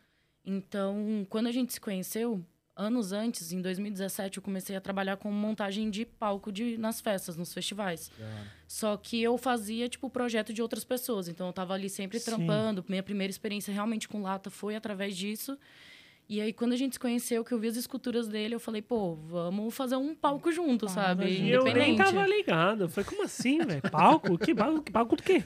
Então, 0.44 1.24
quando 1.30 1.46
a 1.46 1.52
gente 1.52 1.72
se 1.72 1.80
conheceu, 1.80 2.44
anos 2.76 3.12
antes, 3.12 3.52
em 3.52 3.62
2017, 3.62 4.38
eu 4.38 4.44
comecei 4.44 4.76
a 4.76 4.82
trabalhar 4.82 5.18
com 5.18 5.32
montagem 5.32 5.92
de 5.92 6.04
palco 6.04 6.52
de, 6.52 6.80
nas 6.80 7.00
festas, 7.00 7.38
nos 7.38 7.54
festivais. 7.54 8.12
Só 8.68 8.98
que 8.98 9.22
eu 9.22 9.38
fazia, 9.38 9.88
tipo, 9.88 10.10
projeto 10.10 10.52
de 10.52 10.64
outras 10.64 10.84
pessoas. 10.84 11.28
Então, 11.28 11.46
eu 11.46 11.54
tava 11.54 11.76
ali 11.76 11.88
sempre 11.88 12.18
Sim. 12.18 12.26
trampando. 12.26 12.84
Minha 12.90 13.04
primeira 13.04 13.30
experiência 13.30 13.72
realmente 13.72 14.10
com 14.10 14.20
lata 14.20 14.50
foi 14.50 14.76
através 14.76 15.16
disso. 15.16 15.60
E 16.28 16.42
aí, 16.42 16.52
quando 16.52 16.74
a 16.74 16.76
gente 16.76 16.94
se 16.94 17.00
conheceu, 17.00 17.46
que 17.46 17.52
eu 17.52 17.60
vi 17.60 17.68
as 17.68 17.76
esculturas 17.76 18.28
dele, 18.28 18.56
eu 18.56 18.60
falei, 18.60 18.82
pô, 18.82 19.16
vamos 19.16 19.76
fazer 19.76 19.96
um 19.96 20.16
palco 20.16 20.52
junto, 20.52 20.90
sabe? 20.90 21.26
E 21.26 21.52
eu 21.52 21.64
nem 21.64 21.96
tava 21.96 22.26
ligado. 22.26 22.86
Eu 22.86 22.90
falei, 22.90 23.08
como 23.08 23.24
assim, 23.24 23.60
velho? 23.60 23.82
Palco? 23.92 24.36
Que 24.38 24.56
palco? 24.56 24.82
Que 24.82 24.92
palco 24.92 25.16
do 25.16 25.22
quê? 25.22 25.44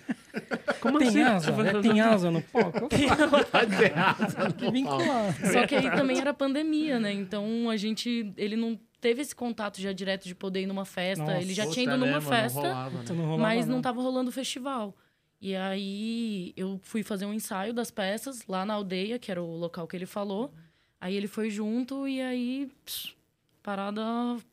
Como 0.79 0.97
Tem 0.97 1.09
assim? 1.09 1.21
asa? 1.21 1.51
É, 1.51 1.81
tem 1.81 1.99
asa 1.99 2.31
no 2.31 2.41
palco? 2.41 2.87
Que 2.87 4.71
vincular. 4.71 5.51
Só 5.51 5.67
que 5.67 5.75
aí 5.75 5.91
também 5.91 6.19
era 6.19 6.33
pandemia, 6.33 6.97
né? 6.97 7.11
Então, 7.11 7.69
a 7.69 7.75
gente... 7.75 8.31
Ele 8.37 8.55
não 8.55 8.79
teve 9.01 9.21
esse 9.21 9.35
contato 9.35 9.81
já 9.81 9.91
direto 9.91 10.25
de 10.25 10.35
poder 10.35 10.61
ir 10.61 10.65
numa 10.65 10.85
festa. 10.85 11.23
Nossa. 11.25 11.41
ele 11.41 11.53
já 11.53 11.67
tinha 11.67 11.83
ido 11.83 11.93
é 11.93 11.97
numa 11.97 12.19
não 12.19 12.21
festa. 12.21 12.59
rolava, 12.59 12.89
né? 12.89 13.01
Então 13.03 13.15
não 13.15 13.25
rolava, 13.25 13.41
mas 13.41 13.67
não 13.67 13.81
tava 13.81 14.01
rolando 14.01 14.29
o 14.29 14.33
festival. 14.33 14.95
E 15.41 15.55
aí 15.55 16.53
eu 16.55 16.79
fui 16.83 17.01
fazer 17.01 17.25
um 17.25 17.33
ensaio 17.33 17.73
das 17.73 17.89
peças 17.89 18.45
lá 18.47 18.65
na 18.65 18.73
aldeia, 18.73 19.17
que 19.17 19.31
era 19.31 19.41
o 19.41 19.55
local 19.55 19.87
que 19.87 19.95
ele 19.95 20.05
falou. 20.05 20.53
Aí 21.01 21.15
ele 21.15 21.27
foi 21.27 21.49
junto 21.49 22.07
e 22.07 22.21
aí 22.21 22.69
pss, 22.85 23.09
a 23.09 23.63
parada 23.63 24.01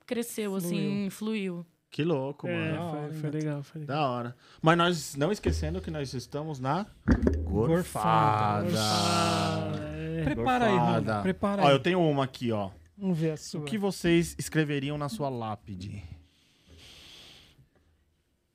cresceu, 0.06 0.54
assim, 0.54 1.08
fluiu. 1.10 1.66
Que 1.90 2.04
louco, 2.04 2.46
É, 2.46 2.72
mano. 2.72 2.90
foi, 3.10 3.20
foi 3.20 3.30
legal, 3.30 3.62
foi 3.62 3.80
legal. 3.80 3.96
Da 3.96 4.08
hora. 4.10 4.36
Mas 4.60 4.76
nós, 4.78 5.14
não 5.16 5.32
esquecendo 5.32 5.80
que 5.80 5.90
nós 5.90 6.12
estamos 6.12 6.60
na 6.60 6.86
Gorfada. 7.44 8.64
Gorfada. 8.64 9.78
É. 9.96 10.24
Prepara 10.24 10.66
aí, 10.66 10.72
Gorfada. 10.72 11.12
Rona. 11.12 11.22
Prepara 11.22 11.62
Ó, 11.62 11.66
aí. 11.68 11.72
eu 11.72 11.80
tenho 11.80 12.00
uma 12.00 12.24
aqui, 12.24 12.52
ó. 12.52 12.70
Vamos 12.98 13.18
ver 13.18 13.30
a 13.32 13.36
sua. 13.36 13.60
O 13.60 13.64
que 13.64 13.78
vocês 13.78 14.34
escreveriam 14.38 14.98
na 14.98 15.08
sua 15.08 15.28
lápide? 15.28 16.02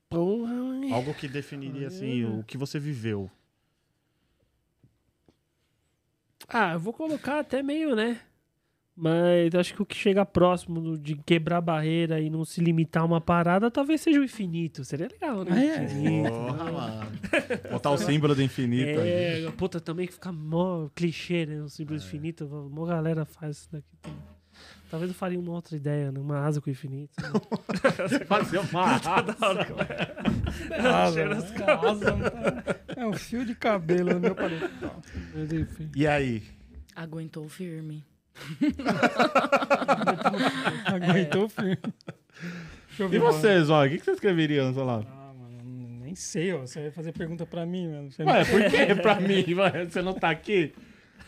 Porra, 0.08 0.52
hein? 0.84 0.92
Algo 0.92 1.14
que 1.14 1.26
definiria, 1.26 1.88
assim, 1.88 2.24
o 2.24 2.44
que 2.44 2.58
você 2.58 2.78
viveu. 2.78 3.30
Ah, 6.52 6.72
eu 6.74 6.80
vou 6.80 6.92
colocar 6.92 7.38
até 7.40 7.62
meio, 7.62 7.94
né? 7.96 8.20
Mas 8.94 9.54
acho 9.54 9.74
que 9.74 9.80
o 9.80 9.86
que 9.86 9.96
chega 9.96 10.24
próximo 10.26 10.98
de 10.98 11.16
quebrar 11.16 11.56
a 11.56 11.60
barreira 11.62 12.20
e 12.20 12.28
não 12.28 12.44
se 12.44 12.60
limitar 12.60 13.02
a 13.02 13.06
uma 13.06 13.22
parada, 13.22 13.70
talvez 13.70 14.02
seja 14.02 14.20
o 14.20 14.24
infinito. 14.24 14.84
Seria 14.84 15.08
legal, 15.08 15.44
né? 15.44 15.50
Ah, 15.50 15.64
é? 15.64 15.84
Infinito. 15.84 16.28
Porra, 16.30 16.72
mano. 16.72 17.10
Botar 17.70 17.90
o 17.90 17.96
símbolo 17.96 18.34
do 18.34 18.42
infinito 18.42 19.00
aí. 19.00 19.44
É, 19.46 19.50
puta, 19.56 19.80
também 19.80 20.06
que 20.06 20.12
fica 20.12 20.30
mó 20.30 20.88
clichê, 20.94 21.46
né? 21.46 21.62
O 21.62 21.70
símbolo 21.70 21.98
É. 21.98 22.02
infinito. 22.02 22.46
Mó 22.70 22.84
galera 22.84 23.24
faz 23.24 23.56
isso 23.58 23.72
daqui 23.72 23.96
também. 24.02 24.18
Talvez 24.92 25.10
eu 25.10 25.14
faria 25.16 25.40
uma 25.40 25.52
outra 25.52 25.74
ideia, 25.74 26.12
né? 26.12 26.20
Uma 26.20 26.40
asa 26.44 26.60
com 26.60 26.68
o 26.68 26.70
infinito. 26.70 27.12
né? 28.12 28.18
Fazer 28.26 28.58
uma 28.58 28.84
asa. 28.92 29.10
Asa, 30.70 31.24
né? 31.24 31.36
Asa, 31.82 32.10
não 32.14 32.30
tá- 32.30 32.76
É 32.94 33.06
um 33.06 33.14
fio 33.14 33.42
de 33.42 33.54
cabelo 33.54 34.12
no 34.12 34.20
meu 34.20 34.34
paletó. 34.34 34.94
Mas 35.34 35.50
enfim. 35.50 35.90
E 35.96 36.06
aí? 36.06 36.42
Aguentou 36.94 37.48
firme. 37.48 38.04
Aguentou 40.84 41.48
firme. 41.48 41.78
Deixa 42.88 43.02
eu 43.04 43.08
ver 43.08 43.16
E 43.16 43.18
vocês, 43.18 43.70
ó? 43.70 43.86
O 43.86 43.88
que 43.88 43.96
que 43.96 44.04
vocês 44.04 44.18
escreveriam 44.18 44.74
sua 44.74 44.84
lápide? 44.84 45.10
Ah, 45.10 45.32
mano, 45.32 46.00
nem 46.04 46.14
sei, 46.14 46.52
ó. 46.52 46.58
Você 46.60 46.82
vai 46.82 46.90
fazer 46.90 47.12
pergunta 47.12 47.46
pra 47.46 47.64
mim, 47.64 47.88
mano. 47.88 48.10
Ué, 48.18 48.44
por 48.44 48.60
que 48.70 48.94
pra 48.96 49.18
mim? 49.18 49.42
Você 49.88 50.02
não 50.02 50.12
tá 50.12 50.28
aqui? 50.28 50.74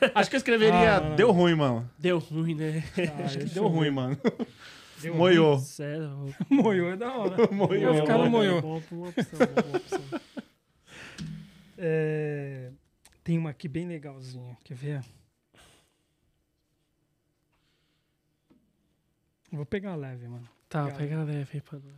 Acho 0.14 0.30
que 0.30 0.36
eu 0.36 0.38
escreveria 0.38 0.96
Ah, 0.96 1.14
deu 1.16 1.30
ruim, 1.30 1.54
mano. 1.54 1.90
Deu 1.98 2.18
ruim, 2.18 2.54
né? 2.54 2.82
Ah, 3.20 3.24
Acho 3.24 3.38
que 3.38 3.44
deu 3.46 3.64
eu 3.64 3.68
ruim, 3.68 3.84
ver. 3.84 3.90
mano. 3.90 4.18
Deu 5.00 5.14
Moiou. 5.16 5.58
Sério. 5.58 6.34
Moiou 6.48 6.90
é 6.90 6.96
da 6.96 7.12
hora. 7.14 7.50
Moiou. 7.52 7.92
Vou 7.92 8.02
ficar 8.02 8.18
no 8.18 8.30
moiô. 8.30 8.58
Opção, 8.58 9.38
opção. 9.74 10.20
É, 11.76 12.70
Tem 13.22 13.36
uma 13.38 13.50
aqui 13.50 13.68
bem 13.68 13.86
legalzinha. 13.86 14.56
Quer 14.64 14.74
ver? 14.74 15.04
Vou 19.52 19.66
pegar 19.66 19.94
leve, 19.94 20.26
mano. 20.26 20.48
Tá, 20.68 20.82
Legal. 20.84 20.98
pega 20.98 21.22
leve 21.22 21.48
aí 21.54 21.60
pra 21.60 21.78
nós. 21.78 21.94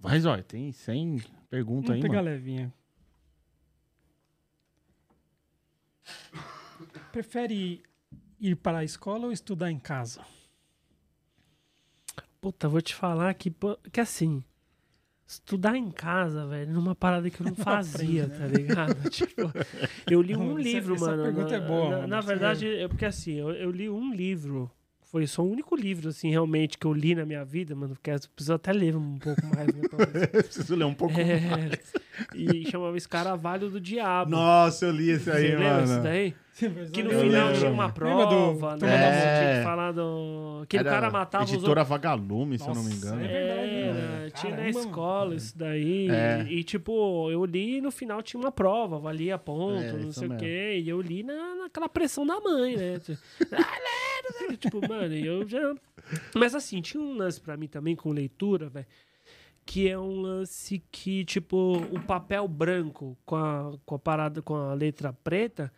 Vai, 0.00 0.18
Zói, 0.20 0.42
tem 0.42 0.72
100 0.72 1.18
perguntas 1.50 1.90
aí, 1.94 2.00
pegar 2.00 2.22
mano. 2.22 2.30
levinha. 2.30 2.72
Prefere 7.12 7.82
ir 8.40 8.56
para 8.56 8.78
a 8.78 8.84
escola 8.84 9.26
ou 9.26 9.32
estudar 9.32 9.70
em 9.70 9.78
casa? 9.78 10.24
Puta, 12.40 12.68
vou 12.68 12.80
te 12.80 12.94
falar 12.94 13.34
que, 13.34 13.52
que 13.92 14.00
assim, 14.00 14.42
estudar 15.26 15.76
em 15.76 15.90
casa, 15.90 16.46
velho, 16.46 16.72
numa 16.72 16.94
parada 16.94 17.28
que 17.28 17.40
eu 17.42 17.46
não 17.46 17.54
fazia, 17.56 18.28
tá 18.30 18.46
ligado? 18.46 18.96
tipo, 19.10 19.52
eu 20.08 20.22
li 20.22 20.34
um 20.36 20.52
Essa- 20.58 20.62
livro, 20.62 20.94
essa 20.94 21.10
mano. 21.10 21.22
pergunta 21.24 21.58
na, 21.58 21.64
é 21.64 21.68
boa, 21.68 21.90
Na, 21.90 21.96
mano, 21.98 22.08
na 22.08 22.20
verdade, 22.22 22.66
é 22.76 22.88
porque 22.88 23.04
assim, 23.04 23.32
eu, 23.34 23.50
eu 23.50 23.70
li 23.70 23.90
um 23.90 24.14
livro. 24.14 24.70
Foi 25.10 25.26
só 25.26 25.42
o 25.42 25.50
único 25.50 25.74
livro, 25.74 26.08
assim, 26.08 26.30
realmente, 26.30 26.78
que 26.78 26.86
eu 26.86 26.92
li 26.92 27.16
na 27.16 27.26
minha 27.26 27.44
vida, 27.44 27.74
mano. 27.74 27.94
Porque 27.94 28.10
eu 28.10 28.20
preciso 28.32 28.54
até 28.54 28.72
ler 28.72 28.94
um 28.94 29.18
pouco 29.18 29.42
mais, 29.46 29.66
né? 29.66 30.26
Preciso 30.30 30.76
ler 30.76 30.84
um 30.84 30.94
pouco 30.94 31.14
mais. 31.14 31.92
É, 32.34 32.38
e 32.56 32.70
chamava 32.70 32.96
Escaravalho 32.96 33.70
do 33.70 33.80
Diabo. 33.80 34.30
Nossa, 34.30 34.86
eu 34.86 34.90
li 34.92 35.10
esse 35.10 35.30
aí, 35.30 35.50
Você 35.50 35.56
lembra 35.56 35.82
isso 35.82 35.92
mano. 35.92 36.02
daí? 36.04 36.34
Que 36.92 37.02
no 37.02 37.10
Eu 37.12 37.20
final 37.20 37.46
lembro. 37.46 37.58
tinha 37.58 37.70
uma 37.70 37.86
Lembra 37.86 37.92
do 37.94 37.98
prova, 37.98 38.76
Turma 38.76 38.76
né? 38.76 38.98
Mônica? 38.98 39.10
Tinha 39.10 39.50
É. 39.50 39.58
que 39.58 39.64
falar 39.64 39.92
do. 39.92 40.60
Aquele 40.62 40.80
Era 40.82 40.90
cara 40.90 41.10
matava 41.10 41.44
os 41.44 41.52
Editora 41.54 41.84
Vagalume, 41.84 42.58
se 42.58 42.68
eu 42.68 42.74
não 42.74 42.82
me 42.82 42.92
engano. 42.92 43.24
é 43.24 43.28
verdade, 43.28 43.70
Era, 43.70 44.18
mano. 44.18 44.30
tinha 44.32 44.56
na 44.56 44.68
escola 44.68 45.24
mano. 45.26 45.36
isso 45.36 45.56
daí. 45.56 46.08
É. 46.10 46.46
E, 46.50 46.62
tipo, 46.62 47.30
eu 47.30 47.44
li 47.46 47.78
e 47.78 47.80
no 47.80 47.90
final 47.90 48.20
tinha 48.22 48.38
uma 48.38 48.52
prova, 48.52 48.98
valia 48.98 49.38
ponto, 49.38 49.82
É, 49.82 49.92
não 49.94 50.12
sei 50.12 50.28
o 50.28 50.36
quê. 50.36 50.80
E 50.84 50.88
eu 50.88 51.00
li 51.00 51.22
na, 51.22 51.54
naquela 51.62 51.88
pressão 51.88 52.26
da 52.26 52.38
mãe, 52.40 52.76
né? 52.76 52.98
Tipo, 52.98 53.18
ah, 53.56 54.32
sei. 54.48 54.56
tipo, 54.58 54.86
mano, 54.86 55.14
e 55.14 55.26
eu 55.26 55.48
já. 55.48 55.74
Mas 56.34 56.54
assim, 56.54 56.82
tinha 56.82 57.02
um 57.02 57.16
lance 57.16 57.40
pra 57.40 57.56
mim 57.56 57.68
também 57.68 57.96
com 57.96 58.10
leitura, 58.12 58.68
velho. 58.68 58.86
Que 59.70 59.88
é 59.88 59.96
um 59.96 60.20
lance 60.20 60.82
que, 60.90 61.24
tipo, 61.24 61.74
o 61.92 62.00
papel 62.04 62.48
branco 62.48 63.16
com 63.24 63.36
a, 63.36 63.78
com 63.86 63.94
a 63.94 63.98
parada, 64.00 64.42
com 64.42 64.56
a 64.56 64.74
letra 64.74 65.12
preta, 65.12 65.72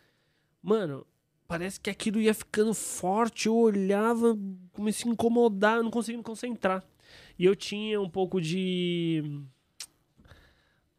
mano, 0.63 1.05
parece 1.47 1.79
que 1.79 1.91
aquilo 1.91 2.19
ia 2.19 2.33
ficando 2.33 2.73
forte. 2.73 3.45
Eu 3.45 3.55
olhava, 3.55 4.35
comecei 4.71 5.07
a 5.07 5.13
incomodar, 5.13 5.77
eu 5.77 5.83
não 5.83 5.91
conseguia 5.91 6.17
me 6.17 6.23
concentrar. 6.23 6.83
E 7.37 7.45
eu 7.45 7.55
tinha 7.55 8.01
um 8.01 8.09
pouco 8.09 8.41
de. 8.41 9.43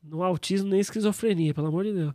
No 0.00 0.22
autismo, 0.22 0.68
nem 0.68 0.78
esquizofrenia, 0.78 1.52
pelo 1.52 1.66
amor 1.66 1.82
de 1.82 1.94
Deus. 1.94 2.14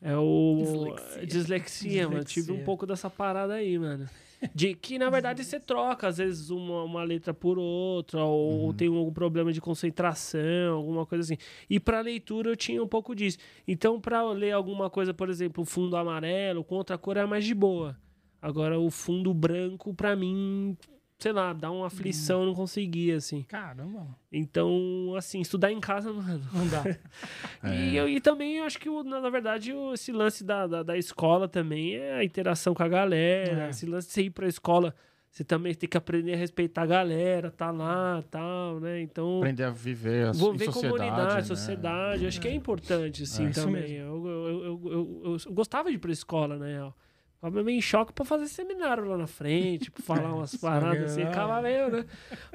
É 0.00 0.16
o. 0.16 0.56
Dislexia. 0.56 1.26
Dislexia, 1.26 2.02
mano. 2.08 2.24
Dislexia. 2.24 2.42
Tive 2.44 2.52
um 2.52 2.64
pouco 2.64 2.86
dessa 2.86 3.10
parada 3.10 3.54
aí, 3.54 3.76
mano. 3.76 4.08
De 4.54 4.74
que, 4.74 4.98
na 4.98 5.08
verdade, 5.08 5.44
você 5.44 5.60
troca, 5.60 6.08
às 6.08 6.18
vezes, 6.18 6.50
uma, 6.50 6.82
uma 6.82 7.04
letra 7.04 7.32
por 7.32 7.58
outra, 7.58 8.24
ou 8.24 8.72
tem 8.72 8.88
algum 8.88 9.12
problema 9.12 9.52
de 9.52 9.60
concentração, 9.60 10.74
alguma 10.74 11.06
coisa 11.06 11.22
assim. 11.22 11.42
E 11.70 11.78
pra 11.78 12.00
leitura 12.00 12.50
eu 12.50 12.56
tinha 12.56 12.82
um 12.82 12.88
pouco 12.88 13.14
disso. 13.14 13.38
Então, 13.66 14.00
pra 14.00 14.18
eu 14.18 14.32
ler 14.32 14.52
alguma 14.52 14.90
coisa, 14.90 15.14
por 15.14 15.28
exemplo, 15.28 15.64
fundo 15.64 15.96
amarelo, 15.96 16.64
com 16.64 16.74
outra 16.74 16.98
cor, 16.98 17.16
é 17.16 17.24
mais 17.24 17.44
de 17.44 17.54
boa. 17.54 17.96
Agora, 18.40 18.78
o 18.78 18.90
fundo 18.90 19.32
branco, 19.32 19.94
pra 19.94 20.16
mim, 20.16 20.76
sei 21.22 21.32
lá, 21.32 21.52
dar 21.52 21.70
uma 21.70 21.86
aflição, 21.86 22.40
eu 22.40 22.46
não 22.46 22.54
conseguia, 22.54 23.16
assim. 23.16 23.42
Caramba, 23.44 24.06
Então, 24.32 25.14
assim, 25.16 25.40
estudar 25.40 25.70
em 25.70 25.78
casa, 25.80 26.10
mano. 26.12 26.42
não 26.52 26.66
dá. 26.68 26.82
E, 27.72 27.96
eu, 27.96 28.08
e 28.08 28.20
também 28.20 28.56
eu 28.56 28.64
acho 28.64 28.78
que, 28.78 28.88
o- 28.88 29.04
na, 29.04 29.30
verdade, 29.30 29.72
o- 29.72 29.94
esse 29.94 30.10
lance 30.10 30.42
da, 30.42 30.66
da, 30.66 30.82
da 30.82 30.96
escola 30.98 31.48
também 31.48 31.94
é 31.94 32.14
a 32.14 32.24
interação 32.24 32.74
com 32.74 32.82
a 32.82 32.88
galera. 32.88 33.66
É. 33.66 33.70
Esse 33.70 33.86
lance 33.86 34.08
de 34.08 34.12
você 34.14 34.22
ir 34.22 34.30
pra 34.30 34.48
escola, 34.48 34.92
você 35.30 35.44
também 35.44 35.72
tem 35.74 35.88
que 35.88 35.96
aprender 35.96 36.34
a 36.34 36.36
respeitar 36.36 36.82
a 36.82 36.86
galera, 36.86 37.50
tá 37.50 37.70
lá 37.70 38.22
tal, 38.30 38.80
né? 38.80 39.00
Então. 39.00 39.38
Aprender 39.38 39.62
a 39.64 39.70
viver 39.70 40.26
a 40.28 40.32
Vou 40.32 40.52
em 40.54 40.56
ver 40.56 40.64
sociedade. 40.66 40.98
comunidade, 40.98 41.34
né? 41.36 41.42
sociedade. 41.42 42.26
Acho 42.26 42.40
que 42.40 42.48
é 42.48 42.54
importante, 42.54 43.22
assim, 43.22 43.46
É, 43.46 43.50
também. 43.50 43.92
Eu, 43.92 44.26
eu, 44.26 44.48
eu, 44.48 44.62
eu, 44.64 45.22
eu- 45.24 45.36
eu 45.46 45.52
gostava 45.52 45.88
de 45.88 45.94
ir 45.94 45.98
pra 45.98 46.10
escola, 46.10 46.58
né? 46.58 46.78
Eu 46.80 46.92
ficava 47.42 47.64
meio 47.64 47.76
em 47.78 47.80
choque 47.82 48.12
pra 48.12 48.24
fazer 48.24 48.46
seminário 48.46 49.04
lá 49.04 49.18
na 49.18 49.26
frente, 49.26 49.90
pra 49.90 50.02
falar 50.02 50.32
umas 50.34 50.54
paradas 50.54 51.10
assim, 51.10 51.16
legal. 51.24 51.32
ficava 51.32 51.60
meio, 51.62 51.90
né? 51.90 52.04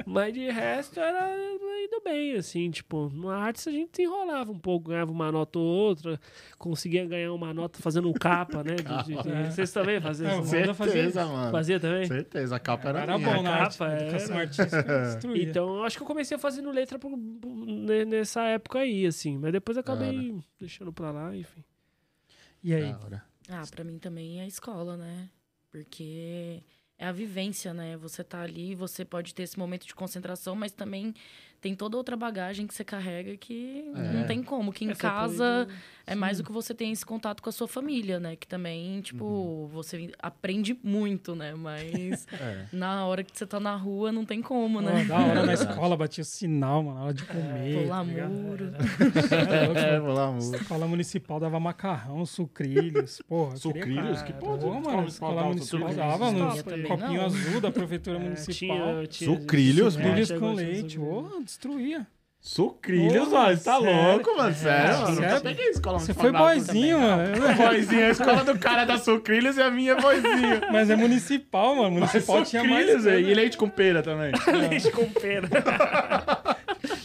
Mas 0.06 0.34
de 0.34 0.50
resto 0.50 1.00
era 1.00 1.36
indo 1.84 2.02
bem, 2.04 2.34
assim, 2.36 2.72
tipo, 2.72 3.10
no 3.10 3.30
artes 3.30 3.68
a 3.68 3.72
gente 3.72 3.90
se 3.96 4.04
enrolava 4.04 4.50
um 4.52 4.58
pouco, 4.60 4.90
ganhava 4.90 5.12
uma 5.12 5.30
nota 5.32 5.60
ou 5.60 5.66
outra, 5.66 6.18
conseguia 6.58 7.06
ganhar 7.06 7.34
uma 7.34 7.54
nota 7.54 7.80
fazendo 7.82 8.10
um 8.10 8.14
capa, 8.14 8.64
né? 8.64 8.76
de- 8.76 8.84
de- 9.16 9.24
de- 9.24 9.30
É. 9.30 9.52
Vocês 9.52 9.72
também 9.74 10.00
faziam 10.00 10.30
É, 10.32 10.40
isso? 10.40 10.50
Certeza, 10.50 10.74
Certeza, 10.86 11.26
mano. 11.26 11.52
Fazia 11.52 11.80
também? 11.80 12.06
Certeza, 12.06 12.56
a 12.56 12.60
capa 12.60 12.90
era, 12.90 13.00
Era 13.02 13.18
minha. 13.18 13.30
bom 13.36 13.42
na 13.44 13.58
capa 13.58 13.64
arte. 13.66 13.84
era. 13.84 14.04
Educação 14.04 14.38
artística 14.40 14.84
destruía. 15.12 15.44
Então, 15.44 15.84
acho 15.84 15.98
que 15.98 16.04
eu 16.04 16.08
comecei 16.08 16.38
fazendo 16.38 16.72
letra 16.72 16.98
pro- 16.98 17.18
ne- 17.18 18.06
nessa 18.06 18.42
época 18.44 18.80
aí, 18.80 19.06
assim. 19.06 19.38
Mas 19.38 19.52
depois 19.52 19.78
acabei 19.78 20.34
deixando 20.60 20.94
pra 20.94 21.12
lá, 21.12 21.36
enfim. 21.36 21.64
E 22.64 22.74
aí? 22.74 22.92
Da 22.94 23.00
hora. 23.00 23.24
Ah, 23.50 23.64
pra 23.70 23.84
mim 23.84 23.98
também 23.98 24.40
é 24.40 24.44
a 24.44 24.48
escola, 24.48 24.98
né? 24.98 25.30
Porque 25.72 26.64
é 26.98 27.06
a 27.06 27.12
vivência, 27.12 27.74
né? 27.74 27.96
Você 27.98 28.24
tá 28.24 28.42
ali, 28.42 28.76
você 28.76 29.06
pode 29.06 29.34
ter 29.34 29.44
esse 29.44 29.58
momento 29.58 29.86
de 29.86 29.96
concentração, 29.96 30.56
mas 30.56 30.72
também 30.72 31.14
tem 31.68 31.76
toda 31.76 31.98
outra 31.98 32.16
bagagem 32.16 32.66
que 32.66 32.74
você 32.74 32.84
carrega 32.84 33.36
que 33.36 33.84
É. 33.94 34.14
não 34.14 34.24
tem 34.26 34.42
como. 34.42 34.72
Que 34.72 34.86
em 34.86 34.92
Essa 34.92 35.02
casa 35.02 35.66
coisa- 35.66 35.82
é 36.06 36.16
mais 36.16 36.38
do 36.38 36.44
que 36.46 36.52
você 36.52 36.74
tem 36.74 36.94
esse 36.94 37.06
contato 37.06 37.42
com 37.44 37.50
a 37.50 37.52
sua 37.52 37.68
família, 37.68 38.18
né? 38.22 38.38
Que 38.38 38.48
também, 38.48 39.02
tipo, 39.02 39.26
Uhum. 39.26 39.68
você 39.68 40.10
aprende 40.20 40.78
muito, 40.82 41.36
né? 41.36 41.54
Mas 41.56 42.26
É. 42.40 42.66
na 42.72 43.06
hora 43.06 43.22
que 43.22 43.38
você 43.38 43.46
tá 43.46 43.60
na 43.60 43.76
rua, 43.76 44.12
não 44.14 44.24
tem 44.24 44.42
como, 44.42 44.80
né? 44.80 45.04
da 45.04 45.18
hora 45.20 45.46
na 45.46 45.54
escola, 45.84 45.98
batia 45.98 46.22
o 46.22 46.26
sinal, 46.26 46.82
mano, 46.84 46.98
na 47.00 47.04
hora 47.06 47.14
de 47.14 47.26
comer. 47.26 47.84
Pular 47.84 47.98
tá 47.98 48.04
muro. 48.06 48.66
Louco, 48.66 49.78
É, 49.80 49.92
mano. 49.92 50.06
vou 50.06 50.14
lá, 50.14 50.28
amor. 50.28 50.56
Escola 50.56 50.88
municipal 50.88 51.40
dava 51.40 51.60
macarrão, 51.60 52.26
sucrilhos. 52.26 53.22
Porra, 53.28 53.58
Sucrilhos? 53.58 54.22
Que 54.22 54.32
porra 54.32 54.58
Pô, 54.58 54.68
mano, 54.76 54.80
municipal 54.80 55.08
escola 55.08 55.36
dava 55.36 55.48
municipal 55.50 55.94
dava 55.94 56.64
também 56.64 56.88
copinho 56.88 57.14
não. 57.20 57.26
azul 57.26 57.60
da 57.62 57.72
prefeitura 57.72 58.18
É, 58.18 58.20
municipal. 58.24 58.54
tinha- 58.78 59.08
tinha- 59.08 59.30
Sucrilhos, 59.40 59.98
É, 59.98 60.00
mano? 60.04 60.26
Sucrilhos 60.26 60.40
com 60.40 60.54
leite. 60.54 61.00
Ô, 61.00 61.42
destruía. 61.58 62.06
Sucrilhos, 62.40 63.30
mano. 63.30 63.58
Você 63.58 63.64
tá 63.64 63.80
sério? 63.80 64.12
louco, 64.12 64.38
mano? 64.38 64.54
Sério, 64.54 65.00
mano. 65.02 65.16
sério? 65.16 65.62
Escola 65.70 66.00
Você 66.00 66.14
foi 66.14 66.32
boizinho, 66.32 67.00
mano. 67.00 67.56
Boizinho, 67.58 68.06
a 68.06 68.10
escola 68.10 68.44
do 68.44 68.58
cara 68.60 68.84
é 68.84 68.86
da 68.86 68.98
Sucrilhos 68.98 69.58
e 69.58 69.62
a 69.62 69.72
minha 69.72 69.94
é 69.94 70.02
boizinho. 70.02 70.62
Mas 70.72 70.90
é 70.90 70.96
municipal, 70.96 71.76
mano. 71.76 71.92
Municipal 71.92 72.46
tinha 72.46 72.64
mais. 72.64 72.86
Sucrilhos. 72.86 73.28
E 73.28 73.34
leite 73.34 73.58
com 73.58 73.68
pera 73.68 74.04
também. 74.04 74.32
Leite 74.70 74.92
com 74.92 75.06
pera. 75.10 75.50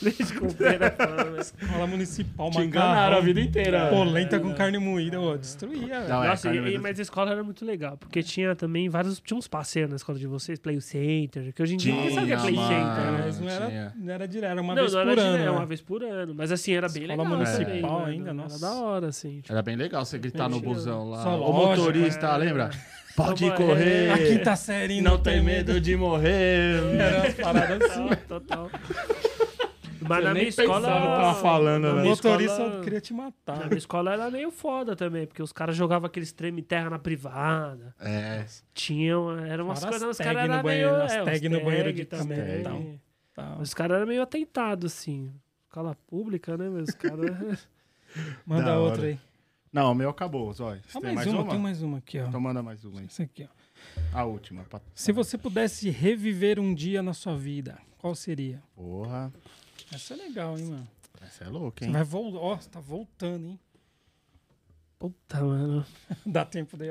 Leite 0.02 0.34
com 0.34 0.48
pera. 0.52 0.94
né? 1.30 1.40
Escola 1.40 1.86
municipal, 1.86 2.50
Te 2.50 2.60
enganaram 2.62 3.16
a 3.16 3.20
vida 3.20 3.40
inteira. 3.40 3.88
Polenta 3.90 4.38
com 4.40 4.52
carne 4.54 4.78
moída. 4.78 5.20
Ô, 5.20 5.36
destruía, 5.36 6.00
velho. 6.00 6.08
Não, 6.08 6.24
é, 6.24 6.28
Nossa, 6.28 6.42
carne 6.44 6.58
e- 6.58 6.60
e- 6.60 6.62
moída- 6.64 6.80
mas 6.82 6.98
a 6.98 7.02
escola 7.02 7.30
era 7.32 7.42
muito 7.44 7.64
legal, 7.64 7.96
porque 7.96 8.22
tinha 8.22 8.54
também 8.56 8.88
vários. 8.88 9.20
Tinha 9.20 9.36
uns 9.38 9.46
passeios 9.48 9.88
na 9.90 9.96
escola 9.96 10.18
de 10.18 10.26
vocês, 10.26 10.58
Play 10.58 10.80
Center, 10.80 11.52
que 11.54 11.62
hoje 11.62 11.74
em 11.74 11.76
dia 11.76 11.94
ninguém 11.94 12.10
sabe 12.14 12.24
o 12.24 12.26
que 12.26 12.32
é 12.32 12.36
Play 12.36 12.54
Tinha, 12.54 12.66
Center, 12.68 13.12
né? 13.12 13.22
Mas 13.24 13.40
não 13.40 13.48
era, 13.48 13.66
tinha. 13.66 13.92
não 13.96 14.12
era 14.14 14.28
direto, 14.28 14.50
era 14.50 14.60
uma 14.62 14.74
não, 14.74 14.82
vez 14.82 14.92
não 14.92 15.00
era 15.00 15.10
por 15.10 15.18
ano. 15.18 15.30
direto, 15.32 15.44
né? 15.44 15.50
uma 15.58 15.66
vez 15.66 15.80
por 15.80 16.02
ano. 16.02 16.34
Mas 16.36 16.52
assim, 16.52 16.72
era 16.74 16.88
bem 16.88 17.02
Escola 17.04 17.22
legal. 17.22 17.38
municipal 17.38 17.64
também, 17.66 17.82
mano. 17.82 18.04
ainda, 18.06 18.24
Era 18.30 18.34
nossa. 18.34 18.60
da 18.60 18.72
hora, 18.74 19.06
assim. 19.08 19.40
tipo, 19.40 19.52
Era 19.52 19.62
bem 19.62 19.76
legal 19.76 20.04
você 20.04 20.18
gritar 20.18 20.48
no 20.48 20.60
busão 20.60 21.10
lá. 21.10 21.22
Só 21.22 21.36
O 21.36 21.50
lógico, 21.52 21.86
motorista, 21.86 22.26
é. 22.26 22.36
lembra? 22.38 22.70
Pode 23.14 23.44
Vamos- 23.44 23.58
correr. 23.58 24.06
é. 24.06 24.12
A 24.12 24.16
quinta 24.18 24.56
série 24.56 25.02
não 25.02 25.18
tem 25.18 25.42
medo 25.42 25.78
de 25.78 25.94
morrer. 25.96 26.80
Era 26.98 27.18
umas 27.18 27.34
paradas 27.34 27.90
assim. 27.90 28.08
Total, 28.26 28.70
total. 28.70 28.70
Mas 30.08 30.24
na 30.24 30.32
minha 30.34 30.48
escola. 30.48 30.88
tava 30.88 31.34
falando, 31.40 31.82
na 31.88 31.94
né? 32.02 32.02
Motorista 32.08 32.62
escola- 32.62 32.82
queria 32.84 33.00
te 33.00 33.12
Na 33.12 33.22
matar. 33.24 33.66
minha 33.66 33.78
escola 33.78 34.12
era 34.12 34.30
meio 34.30 34.50
foda 34.50 34.94
também, 34.96 35.26
porque 35.26 35.42
os 35.42 35.52
caras 35.52 35.76
jogavam 35.76 36.06
aqueles 36.06 36.32
treme 36.32 36.62
terra 36.62 36.90
na 36.90 36.98
privada. 36.98 37.94
É. 38.00 38.44
Tinham, 38.74 39.36
eram 39.38 39.64
umas 39.66 39.78
Fora 39.80 39.90
coisas, 39.92 40.08
as 40.08 40.18
os 40.18 40.24
caras 40.24 40.42
eram 40.44 40.62
meio... 40.62 40.94
as 40.96 41.12
é, 41.12 41.24
tag 41.24 41.46
os 41.46 41.52
no 41.52 41.64
banheiro 41.64 41.92
de 41.92 42.04
também. 42.04 42.62
também. 42.62 43.00
Tá. 43.34 43.56
Os 43.60 43.72
caras 43.74 43.96
eram 43.96 44.06
meio 44.06 44.22
atentados, 44.22 44.92
assim. 44.92 45.32
Escola 45.66 45.96
pública, 46.06 46.56
né, 46.56 46.68
meus 46.68 46.90
caras... 46.90 47.66
Manda 48.44 48.64
Da 48.64 48.78
outra 48.78 49.00
hora. 49.02 49.08
aí. 49.08 49.18
Não, 49.72 49.90
o 49.90 49.94
meu 49.94 50.10
acabou, 50.10 50.52
Zói. 50.52 50.80
Ah, 50.94 51.00
tem 51.00 51.02
mais, 51.02 51.14
mais 51.14 51.26
uma, 51.28 51.42
uma? 51.42 51.50
tem 51.50 51.58
mais 51.58 51.82
uma 51.82 51.96
aqui, 51.98 52.18
ó. 52.20 52.26
Então 52.26 52.38
manda 52.40 52.62
mais 52.62 52.84
uma 52.84 53.00
aí. 53.00 53.06
Essa 53.06 53.22
aqui, 53.22 53.48
ó. 53.50 54.18
A 54.18 54.24
última. 54.24 54.64
pra- 54.64 54.82
Se 54.94 55.12
você 55.12 55.38
pudesse 55.38 55.88
reviver 55.88 56.60
um 56.60 56.74
dia 56.74 57.02
na 57.02 57.14
sua 57.14 57.34
vida, 57.34 57.78
qual 57.96 58.14
seria? 58.14 58.62
Porra. 58.76 59.32
Essa 59.92 60.14
é 60.14 60.16
legal, 60.16 60.58
hein, 60.58 60.64
mano? 60.66 60.88
Essa 61.20 61.44
é 61.44 61.48
louca, 61.48 61.80
Você 61.80 61.86
hein? 61.86 61.92
vai 61.92 62.04
voltar. 62.04 62.38
Ó, 62.38 62.56
você 62.56 62.68
tá 62.68 62.80
voltando, 62.80 63.46
hein? 63.46 63.60
Puta, 64.98 65.40
mano. 65.42 65.84
Dá 66.26 66.44
tempo 66.44 66.76
de. 66.76 66.84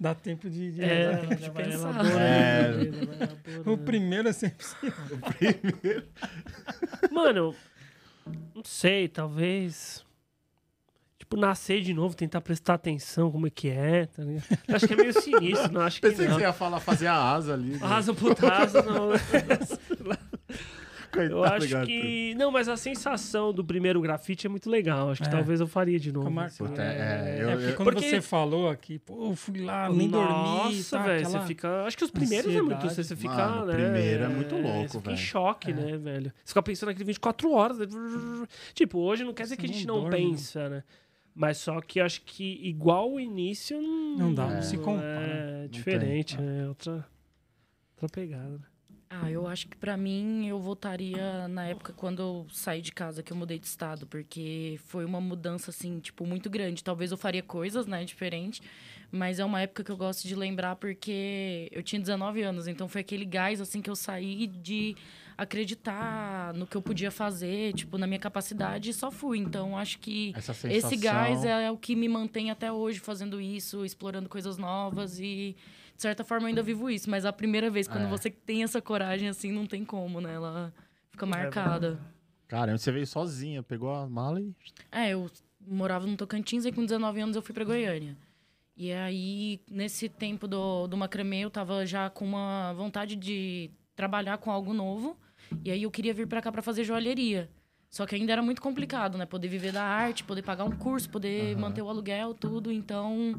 Dá 0.00 0.14
tempo 0.14 0.48
de. 0.48 0.72
de- 0.72 0.82
É, 0.82 1.26
de 1.36 1.50
vai 1.50 1.64
pensar. 1.64 1.90
elaborando, 1.90 2.18
É. 2.18 2.72
já 2.72 3.06
vai 3.06 3.16
elaborando. 3.16 3.72
O 3.72 3.78
primeiro 3.78 4.28
é 4.28 4.32
sempre. 4.32 4.64
Mano, 7.12 7.54
não 8.54 8.64
sei, 8.64 9.08
talvez. 9.08 10.04
Tipo, 11.18 11.36
nascer 11.36 11.82
de 11.82 11.92
novo, 11.92 12.14
tentar 12.14 12.40
prestar 12.40 12.74
atenção 12.74 13.32
como 13.32 13.48
é 13.48 13.50
que 13.50 13.68
é, 13.68 14.06
tá 14.06 14.22
ligado? 14.22 14.46
Acho 14.68 14.86
que 14.86 14.94
é 14.94 14.96
meio 14.96 15.20
sinistro, 15.20 15.72
não 15.72 15.80
acho 15.80 16.00
que 16.00 16.08
Pensei 16.08 16.26
que 16.26 16.30
não. 16.30 16.38
você 16.38 16.44
ia 16.44 16.52
falar 16.52 16.78
fazer 16.78 17.08
a 17.08 17.16
asa 17.32 17.54
ali. 17.54 17.70
né? 17.72 17.78
Asa 17.82 18.14
puta 18.14 18.48
asa, 18.52 18.80
não. 18.82 19.08
Coitado, 21.16 21.34
Eu 21.34 21.44
acho 21.44 21.68
gato. 21.68 21.86
que. 21.86 22.34
Não, 22.36 22.50
mas 22.50 22.68
a 22.68 22.76
sensação 22.76 23.52
do 23.52 23.64
primeiro 23.64 24.00
grafite 24.00 24.46
é 24.46 24.50
muito 24.50 24.68
legal. 24.70 25.10
Acho 25.10 25.22
que 25.22 25.28
É. 25.28 25.30
talvez 25.32 25.60
eu 25.60 25.66
faria 25.66 25.98
de 25.98 26.12
novo. 26.12 26.30
Marcado. 26.30 26.68
Puta, 26.70 26.82
é, 26.82 27.38
eu- 27.42 27.48
É, 27.48 27.52
porque 27.56 27.68
eu- 27.70 27.76
quando 27.76 27.92
Porque- 27.94 28.08
você 28.10 28.20
falou 28.20 28.68
aqui, 28.68 28.98
pô, 28.98 29.30
eu 29.30 29.36
fui 29.36 29.60
lá, 29.62 29.88
nem 29.90 30.08
dormi. 30.08 30.28
Nossa, 30.32 30.98
tá, 30.98 31.04
velho, 31.04 31.26
aquela- 31.26 31.40
você 31.40 31.46
fica. 31.46 31.82
Acho 31.84 31.96
que 31.98 32.04
os 32.04 32.10
primeiros 32.10 32.54
é 32.54 32.60
muito. 32.62 32.74
ansiedade. 32.86 33.04
Você 33.08 33.16
fica. 33.16 33.34
Mano, 33.34 33.66
né, 33.66 33.72
primeiro 33.74 34.24
é 34.24 34.28
muito 34.28 34.54
louco, 34.56 34.88
Você 34.88 34.98
fica 34.98 35.10
velho. 35.10 35.14
em 35.14 35.16
choque, 35.16 35.70
É. 35.70 35.74
né, 35.74 35.96
velho? 35.96 36.32
Você 36.44 36.48
fica 36.48 36.62
pensando 36.62 36.88
naquele 36.88 37.04
24 37.06 37.50
horas. 37.52 37.78
né? 37.78 37.86
Tipo, 38.74 38.98
hoje 39.00 39.24
não 39.24 39.32
quer 39.32 39.44
dizer 39.44 39.56
Você 39.56 39.60
que 39.60 39.66
a 39.66 39.72
gente 39.74 39.86
não 39.86 39.94
não, 39.96 40.02
dorme, 40.10 40.18
né? 40.24 40.30
pensa, 40.30 40.68
né? 40.68 40.82
Mas 41.34 41.58
só 41.58 41.80
que 41.80 42.00
acho 42.00 42.22
que 42.22 42.60
igual 42.62 43.12
o 43.12 43.20
início. 43.20 43.80
Não, 43.80 44.16
Não 44.18 44.34
dá, 44.34 44.46
não 44.46 44.62
se 44.62 44.78
compara. 44.78 45.64
É 45.64 45.68
diferente, 45.68 46.36
é 46.40 46.66
outra, 46.66 47.06
outra 47.94 48.08
pegada. 48.08 48.48
né? 48.48 48.58
Ah, 49.08 49.30
eu 49.30 49.46
acho 49.46 49.68
que 49.68 49.76
pra 49.76 49.96
mim 49.96 50.48
eu 50.48 50.58
voltaria 50.58 51.46
na 51.46 51.66
época 51.66 51.92
quando 51.92 52.20
eu 52.20 52.46
saí 52.50 52.82
de 52.82 52.90
casa, 52.90 53.22
que 53.22 53.32
eu 53.32 53.36
mudei 53.36 53.58
de 53.58 53.66
estado, 53.66 54.04
porque 54.06 54.80
foi 54.84 55.04
uma 55.04 55.20
mudança 55.20 55.70
assim, 55.70 56.00
tipo, 56.00 56.26
muito 56.26 56.50
grande. 56.50 56.82
Talvez 56.82 57.12
eu 57.12 57.16
faria 57.16 57.42
coisas, 57.42 57.86
né, 57.86 58.04
diferente, 58.04 58.60
mas 59.12 59.38
é 59.38 59.44
uma 59.44 59.60
época 59.60 59.84
que 59.84 59.92
eu 59.92 59.96
gosto 59.96 60.26
de 60.26 60.34
lembrar 60.34 60.74
porque 60.76 61.68
eu 61.70 61.84
tinha 61.84 62.00
19 62.00 62.42
anos, 62.42 62.66
então 62.66 62.88
foi 62.88 63.00
aquele 63.00 63.24
gás 63.24 63.60
assim 63.60 63.80
que 63.80 63.88
eu 63.88 63.94
saí 63.94 64.48
de 64.48 64.96
acreditar 65.38 66.52
no 66.54 66.66
que 66.66 66.76
eu 66.76 66.82
podia 66.82 67.10
fazer, 67.10 67.74
tipo, 67.74 67.98
na 67.98 68.06
minha 68.06 68.18
capacidade 68.18 68.90
e 68.90 68.94
só 68.94 69.10
fui. 69.10 69.38
Então 69.38 69.78
acho 69.78 69.98
que 69.98 70.32
sensação... 70.34 70.70
esse 70.70 70.96
gás 70.96 71.44
é 71.44 71.70
o 71.70 71.76
que 71.76 71.94
me 71.94 72.08
mantém 72.08 72.50
até 72.50 72.72
hoje 72.72 72.98
fazendo 72.98 73.40
isso, 73.40 73.84
explorando 73.84 74.28
coisas 74.28 74.56
novas 74.56 75.20
e 75.20 75.54
de 75.96 76.02
certa 76.02 76.22
forma 76.22 76.44
eu 76.44 76.48
ainda 76.48 76.62
vivo 76.62 76.88
isso, 76.90 77.08
mas 77.10 77.24
a 77.24 77.32
primeira 77.32 77.70
vez 77.70 77.88
quando 77.88 78.04
É. 78.04 78.08
você 78.08 78.30
tem 78.30 78.62
essa 78.62 78.80
coragem 78.80 79.28
assim, 79.28 79.50
não 79.50 79.66
tem 79.66 79.84
como, 79.84 80.20
né? 80.20 80.34
Ela 80.34 80.72
fica 81.10 81.24
marcada. 81.26 81.98
Caramba, 82.46 82.78
você 82.78 82.92
veio 82.92 83.06
sozinha, 83.06 83.62
pegou 83.62 83.92
a 83.92 84.08
mala 84.08 84.40
e... 84.40 84.54
É, 84.92 85.10
eu 85.10 85.28
morava 85.66 86.06
no 86.06 86.16
Tocantins 86.16 86.64
e 86.64 86.70
com 86.70 86.84
19 86.84 87.20
anos 87.20 87.34
eu 87.34 87.42
fui 87.42 87.52
pra 87.54 87.64
Goiânia. 87.64 88.16
E 88.76 88.92
aí, 88.92 89.60
nesse 89.70 90.08
tempo 90.08 90.46
do, 90.46 90.86
do 90.86 90.96
macramê, 90.96 91.40
eu 91.40 91.50
tava 91.50 91.84
já 91.86 92.10
com 92.10 92.24
uma 92.26 92.72
vontade 92.74 93.16
de 93.16 93.70
trabalhar 93.96 94.36
com 94.38 94.50
algo 94.50 94.74
novo. 94.74 95.16
E 95.64 95.70
aí 95.70 95.82
eu 95.82 95.90
queria 95.90 96.12
vir 96.12 96.26
pra 96.28 96.42
cá 96.42 96.52
pra 96.52 96.60
fazer 96.60 96.84
joalheria. 96.84 97.48
Só 97.88 98.04
que 98.04 98.14
ainda 98.14 98.32
era 98.32 98.42
muito 98.42 98.60
complicado, 98.60 99.16
né? 99.16 99.24
Poder 99.24 99.48
viver 99.48 99.72
da 99.72 99.82
arte, 99.82 100.24
poder 100.24 100.42
pagar 100.42 100.64
um 100.64 100.72
curso, 100.72 101.08
poder 101.08 101.52
Aham. 101.52 101.60
manter 101.62 101.80
o 101.82 101.88
aluguel, 101.88 102.34
tudo. 102.34 102.70
Então, 102.70 103.34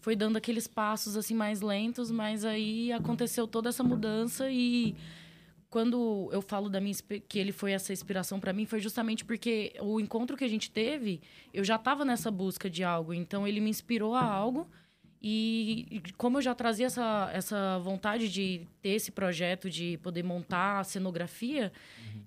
foi 0.00 0.14
dando 0.16 0.36
aqueles 0.36 0.66
passos 0.66 1.16
assim 1.16 1.34
mais 1.34 1.60
lentos, 1.60 2.10
mas 2.10 2.44
aí 2.44 2.92
aconteceu 2.92 3.46
toda 3.46 3.68
essa 3.68 3.82
mudança 3.82 4.50
e 4.50 4.94
quando 5.70 6.30
eu 6.32 6.40
falo 6.40 6.68
da 6.68 6.80
minha 6.80 6.94
que 7.28 7.38
ele 7.38 7.52
foi 7.52 7.72
essa 7.72 7.92
inspiração 7.92 8.40
pra 8.40 8.52
mim 8.52 8.64
foi 8.64 8.80
justamente 8.80 9.24
porque 9.24 9.74
o 9.80 10.00
encontro 10.00 10.36
que 10.36 10.44
a 10.44 10.48
gente 10.48 10.70
teve, 10.70 11.20
eu 11.52 11.62
já 11.62 11.76
estava 11.76 12.04
nessa 12.04 12.30
busca 12.30 12.70
de 12.70 12.82
algo, 12.82 13.12
então 13.12 13.46
ele 13.46 13.60
me 13.60 13.70
inspirou 13.70 14.14
a 14.14 14.22
algo 14.22 14.66
E 15.20 16.00
como 16.16 16.38
eu 16.38 16.42
já 16.42 16.54
trazia 16.54 16.86
essa, 16.86 17.28
essa 17.32 17.78
vontade 17.80 18.28
de 18.28 18.66
ter 18.80 18.90
esse 18.90 19.10
projeto, 19.10 19.68
de 19.68 19.98
poder 19.98 20.22
montar 20.22 20.78
a 20.78 20.84
cenografia, 20.84 21.72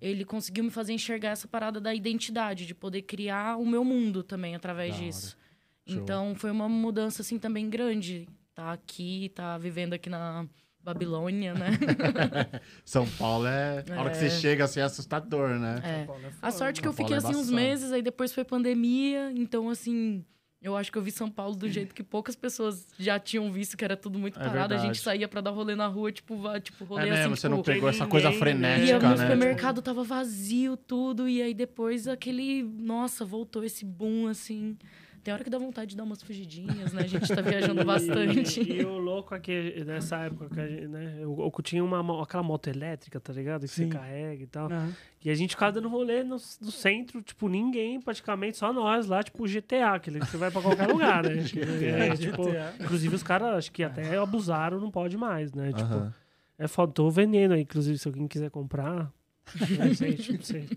ele 0.01 0.25
conseguiu 0.25 0.65
me 0.65 0.69
fazer 0.69 0.91
enxergar 0.93 1.29
essa 1.29 1.47
parada 1.47 1.79
da 1.79 1.95
identidade, 1.95 2.65
de 2.65 2.75
poder 2.75 3.03
criar 3.03 3.55
o 3.57 3.65
meu 3.65 3.85
mundo 3.85 4.23
também 4.23 4.55
através 4.55 4.93
Da 5.31 5.37
hora. 5.37 5.40
Show. 5.87 6.01
Então 6.01 6.35
foi 6.35 6.51
uma 6.51 6.69
mudança 6.69 7.21
assim 7.21 7.37
também 7.39 7.69
grande. 7.69 8.27
Tá 8.53 8.71
aqui, 8.73 9.31
tá 9.33 9.57
vivendo 9.57 9.93
aqui 9.93 10.09
na 10.09 10.45
Babilônia, 10.83 11.53
né? 11.53 11.69
São 12.85 13.07
Paulo 13.07 13.47
é. 13.47 13.83
A 13.95 14.01
hora 14.01 14.09
que 14.09 14.17
você 14.17 14.25
É. 14.25 14.29
chega 14.29 14.63
assim 14.65 14.79
é 14.79 14.83
assustador, 14.83 15.49
né? 15.59 15.81
É. 15.83 16.05
Paulo 16.05 16.21
é 16.25 16.31
A 16.41 16.51
sorte 16.51 16.81
que 16.81 16.87
eu 16.87 16.93
fiquei 16.93 17.15
é 17.15 17.17
assim 17.17 17.35
uns 17.35 17.49
meses, 17.49 17.91
aí 17.91 18.01
depois 18.01 18.33
foi 18.33 18.43
pandemia, 18.43 19.31
então 19.31 19.69
assim, 19.69 20.25
eu 20.61 20.75
acho 20.75 20.91
que 20.91 20.97
eu 20.97 21.01
vi 21.01 21.11
São 21.11 21.29
Paulo 21.29 21.55
do 21.55 21.69
jeito 21.69 21.93
que 21.95 22.03
poucas 22.03 22.35
pessoas 22.35 22.87
já 22.99 23.19
tinham 23.19 23.51
visto, 23.51 23.75
que 23.77 23.83
era 23.85 23.95
tudo 23.97 24.19
muito 24.19 24.39
É 24.39 24.43
parado. 24.43 24.57
a 24.73 24.77
verdade. 24.77 24.87
gente 24.87 24.99
saía 25.01 25.27
pra 25.27 25.39
dar 25.41 25.51
rolê 25.51 25.75
na 25.75 25.87
rua, 25.87 26.11
tipo, 26.11 26.37
va- 26.37 26.59
tipo 26.59 26.83
rolê 26.83 27.07
É 27.07 27.11
assim, 27.11 27.19
mesmo, 27.21 27.35
você 27.37 27.47
tipo, 27.47 27.55
não 27.55 27.63
pegou 27.63 27.89
essa 27.89 28.05
coisa 28.07 28.29
né? 28.29 28.33
Ia 28.35 28.39
frenética, 28.39 28.99
no 28.99 29.09
né? 29.09 29.17
supermercado, 29.17 29.81
tava 29.81 30.03
vazio 30.03 30.75
tudo, 30.75 31.27
e 31.29 31.41
aí 31.41 31.53
depois 31.53 32.07
aquele, 32.07 32.63
nossa, 32.63 33.23
voltou 33.25 33.63
esse 33.63 33.85
boom 33.85 34.27
assim. 34.27 34.77
Tem 35.23 35.31
hora 35.33 35.43
que 35.43 35.49
dá 35.49 35.57
vontade 35.59 35.91
de 35.91 35.97
dar 35.97 36.03
umas 36.03 36.23
fugidinhas, 36.23 36.91
né? 36.93 37.03
A 37.03 37.07
gente 37.07 37.27
tá 37.27 37.41
viajando 37.41 37.83
bastante. 37.85 38.59
E, 38.61 38.79
e 38.81 38.85
o 38.85 38.97
louco 38.97 39.35
é 39.35 39.39
que 39.39 39.83
nessa 39.85 40.17
época, 40.17 40.49
que 40.49 40.59
a 40.59 40.67
gente, 40.67 40.87
né? 40.87 41.17
Eu, 41.19 41.37
eu 41.39 41.63
tinha 41.63 41.83
uma, 41.83 42.23
aquela 42.23 42.41
moto 42.41 42.67
elétrica, 42.67 43.19
tá 43.19 43.31
ligado? 43.31 43.61
Que 43.61 43.67
Sim. 43.67 43.83
você 43.83 43.89
carrega 43.97 44.43
e 44.43 44.47
tal. 44.47 44.65
Aham. 44.71 44.91
E 45.23 45.29
a 45.29 45.35
gente 45.35 45.51
ficava 45.51 45.73
dando 45.73 45.87
rolê 45.89 46.23
no, 46.23 46.37
no 46.61 46.71
centro, 46.71 47.21
tipo, 47.21 47.47
ninguém, 47.47 48.01
praticamente, 48.01 48.57
só 48.57 48.73
nós 48.73 49.05
lá, 49.05 49.21
tipo, 49.21 49.47
GTA, 49.47 49.99
que 49.99 50.09
você 50.09 50.37
vai 50.37 50.49
pra 50.49 50.61
qualquer 50.61 50.87
lugar, 50.91 51.23
né? 51.23 51.43
Que, 51.43 51.59
é, 51.85 52.15
tipo, 52.15 52.43
GTA. 52.49 52.73
inclusive 52.83 53.15
os 53.15 53.21
caras, 53.21 53.49
acho 53.55 53.71
que 53.71 53.83
até 53.83 54.17
abusaram, 54.17 54.79
não 54.79 54.89
pode 54.89 55.15
mais, 55.17 55.53
né? 55.53 55.67
Tipo, 55.71 55.83
Aham. 55.93 56.13
é 56.57 56.67
foda, 56.67 56.91
tô 56.93 57.07
vendendo 57.11 57.53
aí, 57.53 57.61
inclusive, 57.61 57.99
se 57.99 58.07
alguém 58.07 58.27
quiser 58.27 58.49
comprar. 58.49 59.11
Não 59.77 59.93
sei, 59.93 60.17
não 60.31 60.41
sei. 60.43 60.69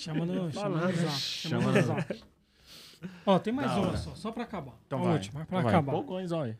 Chama 0.00 0.24
no, 0.26 0.34
chama 0.34 0.52
Fala, 0.52 0.80
no 0.80 0.86
né? 0.86 0.92
Chama 0.94 1.60
Chama 1.62 1.66
no 1.66 1.72
no- 1.72 1.82
zap. 1.82 2.24
Ó, 3.24 3.38
tem 3.38 3.52
mais 3.52 3.72
uma 3.72 3.96
só, 3.96 4.14
só 4.14 4.32
pra 4.32 4.44
acabar. 4.44 4.74
Então 4.86 5.00
a 5.00 5.04
vai. 5.04 5.12
última, 5.14 5.44
pra 5.46 5.60
Vai, 5.62 5.72
acabar. 5.72 5.92
Empolgões, 5.92 6.32
olha. 6.32 6.58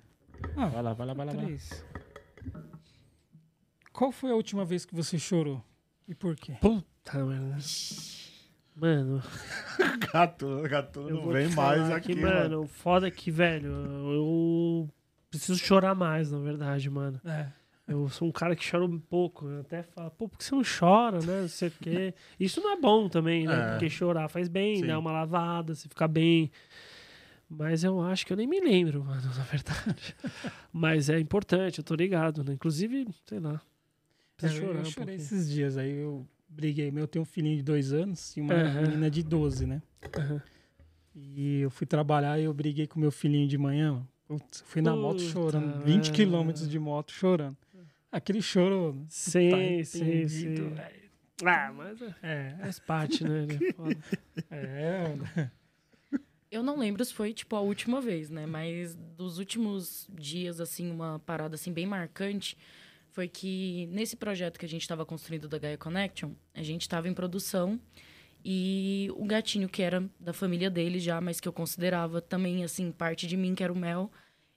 Ah, 0.57 0.67
Vai 0.67 0.83
lá, 0.83 0.93
vai 0.95 1.07
lá, 1.07 1.15
vai 1.15 1.27
lá. 1.27 1.33
vai 1.33 1.41
lá. 1.43 1.47
Três. 1.47 1.85
Qual 3.93 4.13
foi 4.13 4.31
a 4.31 4.35
última 4.35 4.65
vez 4.65 4.85
que 4.85 4.95
você 4.95 5.19
chorou? 5.19 5.63
E 6.07 6.15
por 6.15 6.37
quê? 6.37 6.57
Puta 6.61 7.25
merda. 7.25 7.57
Mano, 8.75 9.23
Gato, 10.13 10.63
gato 10.69 11.01
não 11.09 11.29
vem 11.29 11.49
mais 11.49 11.91
aqui, 11.91 12.15
que, 12.15 12.21
mano. 12.21 12.35
mano. 12.41 12.63
O 12.63 12.67
foda 12.67 13.09
é 13.09 13.11
que, 13.11 13.31
velho, 13.31 13.69
eu 13.69 14.91
preciso 15.31 15.59
chorar 15.59 15.95
mais, 15.95 16.31
na 16.31 16.39
verdade, 16.39 16.91
mano. 16.91 17.19
É. 17.25 17.49
Eu 17.89 18.09
sou 18.09 18.27
um 18.27 18.33
cara 18.33 18.57
que 18.57 18.69
chora 18.69 18.85
um 18.85 18.99
pouco. 18.99 19.47
Eu 19.47 19.61
até 19.61 19.83
falo, 19.83 20.11
pô, 20.11 20.29
por 20.29 20.39
que 20.39 20.45
você 20.45 20.55
não 20.55 20.63
chora, 20.65 21.21
né? 21.21 21.43
Não 21.43 21.49
sei 21.49 21.69
o 21.69 21.73
quê. 21.81 22.15
Isso 22.39 22.61
não 22.61 22.73
é 22.73 22.81
bom 22.81 23.09
também, 23.09 23.47
né? 23.47 23.55
É. 23.55 23.71
Porque 23.71 23.89
chorar 23.89 24.29
faz 24.29 24.49
bem, 24.49 24.77
Sim. 24.81 24.87
dá 24.87 24.99
uma 24.99 25.13
lavada, 25.13 25.75
você 25.75 25.89
fica 25.89 26.09
bem. 26.09 26.51
Mas 27.49 27.85
eu 27.85 28.01
acho 28.03 28.27
que 28.27 28.33
eu 28.33 28.37
nem 28.37 28.47
me 28.47 28.61
lembro, 28.61 29.05
mano, 29.05 29.23
na 29.37 29.45
verdade. 29.45 30.17
Mas 30.73 31.09
é 31.09 31.21
importante, 31.21 31.79
eu 31.79 31.85
tô 31.85 31.95
ligado, 31.95 32.43
né? 32.43 32.55
Inclusive, 32.55 33.07
sei 33.25 33.39
lá. 33.39 33.61
É, 34.43 34.47
eu, 34.47 34.51
chorar 34.51 34.75
eu 34.75 34.81
um 34.81 34.85
chorei 34.85 35.17
pouquinho. 35.17 35.17
esses 35.17 35.49
dias 35.49 35.77
aí, 35.77 35.93
eu 35.93 36.27
briguei. 36.49 36.93
Eu 36.95 37.07
tenho 37.07 37.23
um 37.23 37.27
filhinho 37.27 37.57
de 37.57 37.63
dois 37.63 37.93
anos 37.93 38.37
e 38.37 38.41
uma 38.41 38.53
menina 38.83 39.09
de 39.09 39.23
12, 39.23 39.65
né? 39.65 39.81
E 41.15 41.61
eu 41.61 41.71
fui 41.71 41.87
trabalhar 41.87 42.39
e 42.39 42.45
eu 42.45 42.53
briguei 42.53 42.87
com 42.87 42.99
meu 42.99 43.11
filhinho 43.13 43.47
de 43.49 43.57
manhã. 43.57 44.07
Putz, 44.27 44.63
fui 44.67 44.83
na 44.83 44.95
moto 44.95 45.19
Puta 45.19 45.31
chorando, 45.31 45.85
20 45.85 45.87
merda. 45.95 46.11
quilômetros 46.11 46.69
de 46.69 46.79
moto 46.81 47.13
chorando. 47.13 47.57
Aquele 48.11 48.41
choro. 48.41 49.05
Sim, 49.09 49.51
tá 49.51 49.85
sim, 49.85 50.29
sim. 50.29 50.55
Ah, 51.45 51.73
mas 51.73 52.01
é, 52.01 52.15
É, 52.23 52.57
faz 52.61 52.79
parte, 52.79 53.25
né? 53.25 53.47
Foda. 53.77 53.97
é. 54.51 55.51
Eu 56.51 56.63
não 56.63 56.79
lembro 56.79 57.05
se 57.05 57.13
foi, 57.13 57.35
tipo, 57.35 57.55
a 57.57 57.61
última 57.61 58.01
vez, 58.01 58.31
né? 58.31 58.47
Mas 58.47 58.95
dos 58.95 59.39
últimos 59.39 60.09
dias, 60.15 60.61
assim, 60.61 60.91
uma 60.91 61.19
parada, 61.19 61.57
assim, 61.57 61.73
bem 61.73 61.87
marcante 61.87 62.57
foi 63.11 63.29
que 63.29 63.87
nesse 63.87 64.17
projeto 64.17 64.59
que 64.59 64.65
a 64.67 64.69
gente 64.69 64.83
estava 64.83 65.05
construindo 65.05 65.49
da 65.49 65.59
Gaia 65.59 65.77
Connection, 65.77 66.33
a 66.55 66.63
gente 66.63 66.83
estava 66.83 67.09
em 67.09 67.15
produção 67.15 67.81
e 68.45 69.11
o 69.17 69.25
gatinho 69.25 69.69
que 69.69 69.83
era 69.83 70.09
da 70.21 70.33
família 70.33 70.71
dele 70.71 71.01
já, 71.01 71.21
mas 71.21 71.41
que 71.41 71.49
eu 71.49 71.53
considerava 71.53 72.21
também, 72.21 72.63
assim, 72.63 72.93
parte 72.93 73.27
de 73.27 73.37
mim, 73.37 73.55
que 73.55 73.65
era 73.65 73.73
o 73.73 73.77
Mel, 73.77 74.11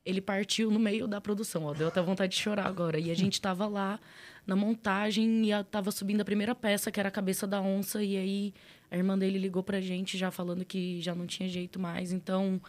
ele 0.06 0.22
partiu 0.22 0.72
no 0.72 0.80
meio 0.80 1.08
da 1.08 1.20
produção, 1.22 1.64
ó. 1.66 1.74
Deu 1.74 1.88
até 1.88 2.02
vontade 2.02 2.34
de 2.36 2.42
chorar 2.42 2.66
agora. 2.66 3.00
E 3.00 3.12
a 3.12 3.14
gente 3.16 3.40
tava 3.42 3.68
lá 3.68 4.00
na 4.48 4.56
montagem 4.56 5.46
e 5.46 5.52
a- 5.54 5.64
tava 5.64 5.92
subindo 5.92 6.22
a 6.22 6.26
primeira 6.26 6.56
peça, 6.56 6.92
que 6.92 7.00
era 7.00 7.10
a 7.10 7.12
cabeça 7.12 7.46
da 7.46 7.62
onça, 7.62 8.04
e 8.04 8.18
aí 8.18 8.54
a 8.90 8.98
irmã 8.98 9.18
dele 9.18 9.38
ligou 9.38 9.62
pra 9.64 9.80
gente 9.80 10.18
já 10.18 10.32
falando 10.32 10.66
que 10.66 11.00
já 11.02 11.14
não 11.14 11.28
tinha 11.28 11.48
jeito 11.48 11.80
mais. 11.80 12.12
Então, 12.12 12.60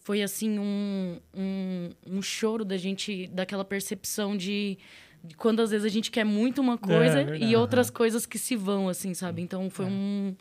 foi 0.00 0.22
assim 0.22 0.58
um, 0.58 1.18
um, 1.34 1.90
um 2.06 2.20
choro 2.22 2.64
da 2.64 2.76
gente, 2.76 3.26
daquela 3.28 3.64
percepção 3.64 4.36
de, 4.36 4.76
de 5.22 5.34
quando 5.36 5.60
às 5.62 5.70
vezes 5.70 5.86
a 5.86 5.88
gente 5.88 6.10
quer 6.10 6.24
muito 6.24 6.60
uma 6.60 6.76
coisa 6.76 7.20
É, 7.22 7.38
e 7.38 7.56
outras 7.56 7.88
coisas 7.88 8.26
que 8.26 8.38
se 8.38 8.54
vão, 8.56 8.88
assim, 8.90 9.14
sabe? 9.14 9.40
Então 9.40 9.70
foi 9.70 9.86
um. 9.86 10.36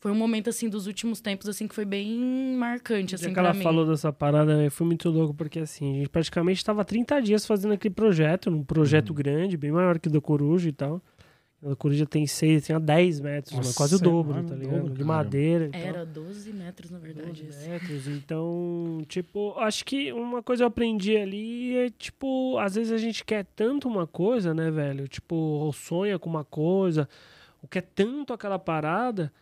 Foi 0.00 0.12
um 0.12 0.14
momento, 0.14 0.48
assim, 0.48 0.68
dos 0.68 0.86
últimos 0.86 1.20
tempos, 1.20 1.48
assim, 1.48 1.66
que 1.66 1.74
foi 1.74 1.84
bem 1.84 2.56
marcante, 2.56 3.16
assim, 3.16 3.32
que 3.32 3.38
ela 3.38 3.52
mim. 3.52 3.62
falou 3.62 3.84
dessa 3.84 4.12
parada, 4.12 4.62
eu 4.62 4.70
fui 4.70 4.86
muito 4.86 5.08
louco, 5.10 5.34
porque 5.34 5.58
assim, 5.58 5.96
a 5.96 5.98
gente 5.98 6.08
praticamente 6.08 6.58
estava 6.58 6.84
30 6.84 7.20
dias 7.20 7.44
fazendo 7.44 7.74
aquele 7.74 7.94
projeto, 7.94 8.48
um 8.48 8.62
projeto 8.62 9.12
grande, 9.12 9.56
bem 9.56 9.72
maior 9.72 9.98
que 9.98 10.06
o 10.06 10.10
da 10.10 10.20
Coruja 10.20 10.68
e 10.68 10.72
tal. 10.72 11.02
A 11.66 11.74
Coruja 11.74 12.06
tem 12.06 12.24
6, 12.24 12.66
tinha 12.66 12.78
10 12.78 13.18
metros, 13.18 13.56
Nossa, 13.56 13.74
quase 13.74 13.96
o 13.96 13.98
dobro, 13.98 14.36
mano, 14.36 14.48
tá 14.48 14.54
ligado? 14.54 14.78
dobro, 14.78 14.94
de 14.94 15.02
madeira 15.02 15.64
e 15.64 15.70
tal. 15.70 15.80
Era 15.80 16.06
12 16.06 16.52
metros, 16.52 16.90
na 16.92 16.98
verdade. 17.00 17.42
12 17.42 17.48
esse. 17.48 17.68
metros. 17.68 18.06
Então, 18.06 19.02
tipo, 19.08 19.58
acho 19.58 19.84
que 19.84 20.12
uma 20.12 20.40
coisa 20.40 20.62
eu 20.62 20.68
aprendi 20.68 21.16
ali 21.16 21.76
é, 21.76 21.90
tipo, 21.90 22.56
às 22.58 22.76
vezes 22.76 22.92
a 22.92 22.98
gente 22.98 23.24
quer 23.24 23.44
tanto 23.56 23.88
uma 23.88 24.06
coisa, 24.06 24.54
né, 24.54 24.70
velho? 24.70 25.08
Tipo, 25.08 25.34
ou 25.34 25.72
sonha 25.72 26.16
com 26.16 26.30
uma 26.30 26.44
coisa, 26.44 27.08
ou 27.60 27.68
quer 27.68 27.82
tanto 27.82 28.32
aquela 28.32 28.60
parada, 28.60 29.32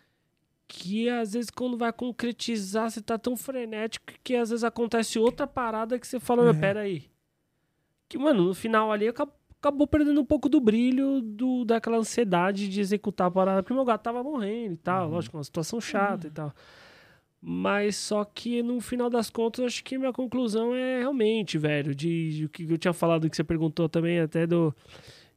que 0.69 1.09
às 1.09 1.33
vezes 1.33 1.51
quando 1.51 1.77
vai 1.79 1.93
concretizar, 1.93 2.91
você 2.91 3.01
tá 3.01 3.17
tão 3.19 3.37
frenético 3.37 4.13
que 4.25 4.35
às 4.35 4.51
vezes 4.51 4.65
acontece 4.65 5.19
outra 5.19 5.47
parada 5.47 5.99
que 5.99 6.07
você 6.07 6.19
fala, 6.21 6.43
É. 6.43 6.47
"Mas 6.47 6.59
pera 6.59 6.81
aí. 6.81 7.05
Que, 8.09 8.19
mano, 8.19 8.45
no 8.45 8.55
final 8.55 8.93
ali 8.93 9.09
acabou, 9.09 9.35
acabou 9.61 9.87
perdendo 9.87 10.21
um 10.21 10.25
pouco 10.25 10.49
do 10.49 10.61
brilho 10.61 11.21
do, 11.21 11.65
daquela 11.65 11.97
ansiedade 11.97 12.69
de 12.69 12.81
executar 12.81 13.27
a 13.29 13.31
parada, 13.31 13.63
porque 13.63 13.75
meu 13.75 13.85
gato 13.85 14.03
tava 14.03 14.23
morrendo 14.23 14.75
e 14.75 14.77
tal, 14.77 15.09
lógico, 15.11 15.37
uma 15.37 15.43
situação 15.45 15.81
chata 15.81 16.27
e 16.29 16.31
tal. 16.31 16.53
Mas 17.41 17.97
só 17.97 18.25
que 18.25 18.63
no 18.63 18.81
final 18.81 19.09
das 19.11 19.31
contas, 19.31 19.65
acho 19.67 19.85
que 19.85 19.99
minha 19.99 20.13
conclusão 20.13 20.75
é 20.75 20.99
realmente, 21.01 21.59
velho, 21.59 21.95
de 21.95 22.45
o 22.47 22.49
que 22.49 22.65
eu 22.71 22.79
tinha 22.79 22.93
falado, 22.93 23.29
que 23.31 23.37
você 23.37 23.45
perguntou 23.45 23.89
também 23.89 24.19
até 24.21 24.47
do. 24.47 24.75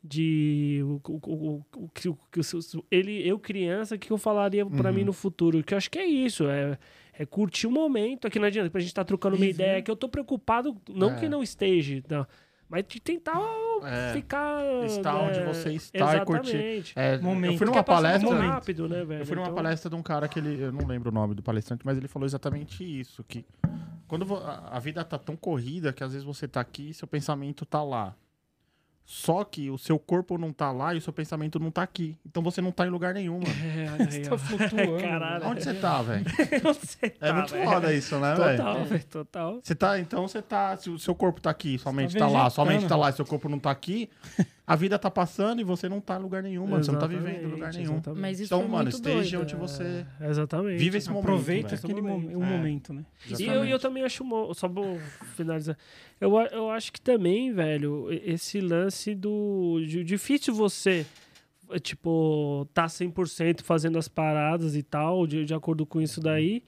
De 0.01 0.79
o, 0.83 1.01
o, 1.11 1.19
o, 1.27 1.65
o, 1.75 1.89
que- 1.89 2.07
o, 2.07 2.17
que 2.31 2.39
o- 2.39 2.85
ele, 2.89 3.27
eu 3.27 3.37
criança, 3.37 3.95
o 3.95 3.99
que 3.99 4.09
eu 4.11 4.17
falaria 4.17 4.65
pra 4.65 4.89
Uhum. 4.89 4.95
mim 4.95 5.03
no 5.03 5.11
futuro? 5.13 5.61
Que 5.61 5.73
eu 5.73 5.77
acho 5.77 5.91
que 5.91 5.99
é 5.99 6.05
isso, 6.05 6.47
é, 6.47 6.77
é 7.13 7.25
curtir 7.25 7.67
o 7.67 7.71
momento. 7.71 8.25
Aqui 8.25 8.39
não 8.39 8.47
adianta, 8.47 8.69
pra 8.69 8.79
gente 8.79 8.89
estar 8.91 9.03
trocando 9.03 9.35
uma 9.35 9.41
Viver. 9.45 9.61
ideia, 9.63 9.81
que 9.81 9.91
eu 9.91 9.97
tô 9.97 10.07
preocupado, 10.07 10.75
não 10.89 11.11
É. 11.11 11.19
que 11.19 11.27
não 11.27 11.43
esteja, 11.43 12.01
não, 12.09 12.25
mas 12.69 12.85
de 12.87 12.97
tentar 13.01 13.37
É, 13.83 14.13
ficar. 14.13 14.85
estar 14.85 15.13
né, 15.13 15.19
onde 15.27 15.41
você 15.53 15.73
está 15.73 16.15
e 16.15 16.23
curtir. 16.25 16.55
Exatamente. 16.55 16.93
é, 16.95 17.17
Momento. 17.17 17.51
eu 17.51 17.57
fui 17.57 17.67
numa 17.67 17.83
passar 17.83 18.01
palestra. 18.01 18.39
rápido, 18.39 18.87
né, 18.87 19.03
velho? 19.03 19.21
Eu 19.21 19.25
fui 19.25 19.35
numa 19.35 19.47
Então- 19.47 19.55
palestra 19.55 19.89
de 19.89 19.95
um 19.97 20.01
cara 20.01 20.29
que 20.29 20.39
ele. 20.39 20.61
Eu 20.63 20.71
não 20.71 20.87
lembro 20.87 21.09
o 21.09 21.13
nome 21.13 21.35
do 21.35 21.43
palestrante, 21.43 21.85
mas 21.85 21.97
ele 21.97 22.07
falou 22.07 22.25
exatamente 22.25 22.83
isso. 23.01 23.21
Que 23.27 23.43
quando 24.07 24.25
a 24.33 24.79
vida 24.79 25.03
tá 25.03 25.17
tão 25.17 25.35
corrida 25.35 25.91
que 25.91 26.05
às 26.05 26.13
vezes 26.13 26.25
você 26.25 26.47
tá 26.47 26.61
aqui 26.61 26.91
e 26.91 26.93
seu 26.93 27.07
pensamento 27.07 27.65
tá 27.65 27.83
lá. 27.83 28.15
Só 29.11 29.43
que 29.43 29.71
o 29.71 29.77
seu 29.79 29.97
corpo 29.97 30.37
não 30.37 30.53
tá 30.53 30.71
lá 30.71 30.93
e 30.93 30.99
o 30.99 31.01
seu 31.01 31.11
pensamento 31.11 31.59
não 31.59 31.71
tá 31.71 31.81
aqui. 31.81 32.15
Então 32.23 32.43
você 32.43 32.61
não 32.61 32.71
tá 32.71 32.85
em 32.85 32.91
lugar 32.91 33.11
nenhum, 33.15 33.39
mano. 33.39 33.49
É, 33.99 34.05
Você 34.05 34.21
tá 34.21 34.37
flutuando. 34.37 34.97
Caralho. 35.01 35.47
Onde 35.47 35.63
você 35.63 35.73
tá, 35.73 36.01
velho? 36.03 36.25
Onde 36.63 36.77
você 36.79 37.05
É 37.05 37.09
tá, 37.09 37.33
muito 37.33 37.53
velho? 37.53 37.65
foda 37.71 37.91
isso, 37.91 38.19
né, 38.19 38.35
velho? 38.35 38.57
Total, 38.57 38.85
velho, 38.85 39.03
total. 39.05 39.59
Você 39.63 39.73
tá, 39.73 39.99
então 39.99 40.27
você 40.27 40.43
tá. 40.43 40.77
Se 40.77 40.91
o 40.91 40.99
seu 40.99 41.15
corpo 41.15 41.41
tá 41.41 41.49
aqui, 41.49 41.79
sua 41.79 41.91
mente 41.91 42.13
tá 42.13 42.19
tá, 42.19 42.25
lá, 42.27 42.31
vegetando. 42.43 42.51
sua 42.53 42.65
mente 42.65 42.87
tá 42.87 42.95
lá 42.95 43.09
e 43.09 43.13
seu 43.13 43.25
corpo 43.25 43.49
não 43.49 43.57
tá 43.57 43.71
aqui, 43.71 44.11
a 44.69 44.75
vida 44.75 44.99
tá 44.99 45.09
passando 45.09 45.59
e 45.59 45.63
você 45.63 45.89
não 45.89 45.99
tá 45.99 46.17
em 46.17 46.21
lugar 46.21 46.43
nenhum, 46.43 46.67
mano. 46.67 46.83
Você 46.83 46.91
não 46.91 46.99
tá 46.99 47.07
vivendo 47.07 47.43
em 47.43 47.47
lugar 47.47 47.73
nenhum. 47.73 47.93
exatamente. 47.93 48.21
Mas 48.21 48.39
isso 48.39 48.53
Então, 48.53 48.67
mano, 48.67 48.87
esteja 48.89 49.37
doido. 49.37 49.41
onde 49.41 49.55
você. 49.55 50.05
É, 50.21 50.29
exatamente. 50.29 50.77
Vive 50.77 50.97
esse 50.99 51.09
momento. 51.09 51.23
Aproveita 51.23 51.75
aquele 51.75 52.01
Momento. 52.01 52.37
um 52.37 52.43
É. 52.43 52.57
momento, 52.57 52.93
né? 52.93 53.05
E 53.39 53.43
eu, 53.45 53.65
eu 53.65 53.79
também 53.79 54.03
acho, 54.03 54.23
mo- 54.23 54.53
só 54.53 54.67
vou 54.67 54.99
finalizar, 55.35 55.75
eu, 56.21 56.31
eu 56.51 56.69
acho 56.69 56.93
que 56.93 57.01
também, 57.01 57.51
velho, 57.51 58.07
esse 58.11 58.61
lance 58.61 59.15
do, 59.15 59.83
de- 59.87 60.03
difícil 60.03 60.53
você, 60.53 61.05
tipo, 61.81 62.67
tá 62.73 62.85
100% 62.87 63.61
fazendo 63.63 63.97
as 63.97 64.07
paradas 64.07 64.75
e 64.75 64.83
tal, 64.83 65.25
de, 65.27 65.45
de 65.45 65.53
acordo 65.53 65.85
com 65.85 65.99
isso 66.01 66.21
daí, 66.21 66.63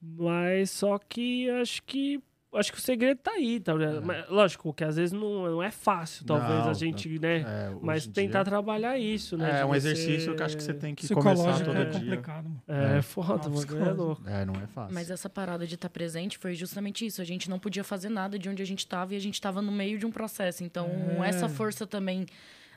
mas 0.00 0.70
só 0.70 0.98
que 0.98 1.48
acho 1.50 1.82
que 1.82 2.20
acho 2.58 2.72
que 2.72 2.78
o 2.78 2.80
segredo 2.80 3.18
tá 3.18 3.32
aí, 3.32 3.60
tá? 3.60 3.74
ligado? 3.74 4.02
Mas, 4.04 4.28
lógico 4.28 4.72
que 4.72 4.84
às 4.84 4.96
vezes 4.96 5.12
não, 5.12 5.50
não 5.50 5.62
é 5.62 5.70
fácil, 5.70 6.24
talvez 6.24 6.48
Não, 6.64 6.70
a 6.70 6.74
gente, 6.74 7.18
né? 7.18 7.38
É, 7.46 7.72
Mas 7.80 8.06
tentar 8.06 8.42
dia- 8.42 8.50
trabalhar 8.50 8.98
isso, 8.98 9.36
né? 9.36 9.60
É 9.60 9.64
um 9.64 9.68
você- 9.68 9.76
exercício 9.76 10.34
que 10.34 10.42
acho 10.42 10.56
que 10.56 10.62
você 10.62 10.74
tem 10.74 10.94
que 10.94 11.08
começar 11.08 11.30
Psicológico 11.34 11.70
todo 11.70 11.78
é 11.80 11.84
dia. 11.84 12.00
complicado, 12.00 12.44
mano. 12.44 12.62
É, 12.68 12.98
É. 12.98 13.02
foda, 13.02 13.48
mano. 13.48 13.86
É 13.86 13.90
louco. 13.92 14.22
É, 14.28 14.44
não 14.44 14.54
é 14.54 14.66
fácil. 14.66 14.94
Mas 14.94 15.10
essa 15.10 15.28
parada 15.28 15.66
de 15.66 15.74
estar 15.74 15.88
presente 15.90 16.38
foi 16.38 16.54
justamente 16.54 17.06
isso. 17.06 17.20
A 17.20 17.24
gente 17.24 17.48
não 17.50 17.58
podia 17.58 17.84
fazer 17.84 18.08
nada 18.08 18.38
de 18.38 18.48
onde 18.48 18.62
a 18.62 18.66
gente 18.66 18.80
estava 18.80 19.14
e 19.14 19.16
a 19.16 19.20
gente 19.20 19.34
estava 19.34 19.60
no 19.60 19.72
meio 19.72 19.98
de 19.98 20.06
um 20.06 20.10
processo. 20.10 20.64
Então, 20.64 20.88
É. 21.22 21.28
essa 21.28 21.48
força 21.48 21.86
também 21.86 22.26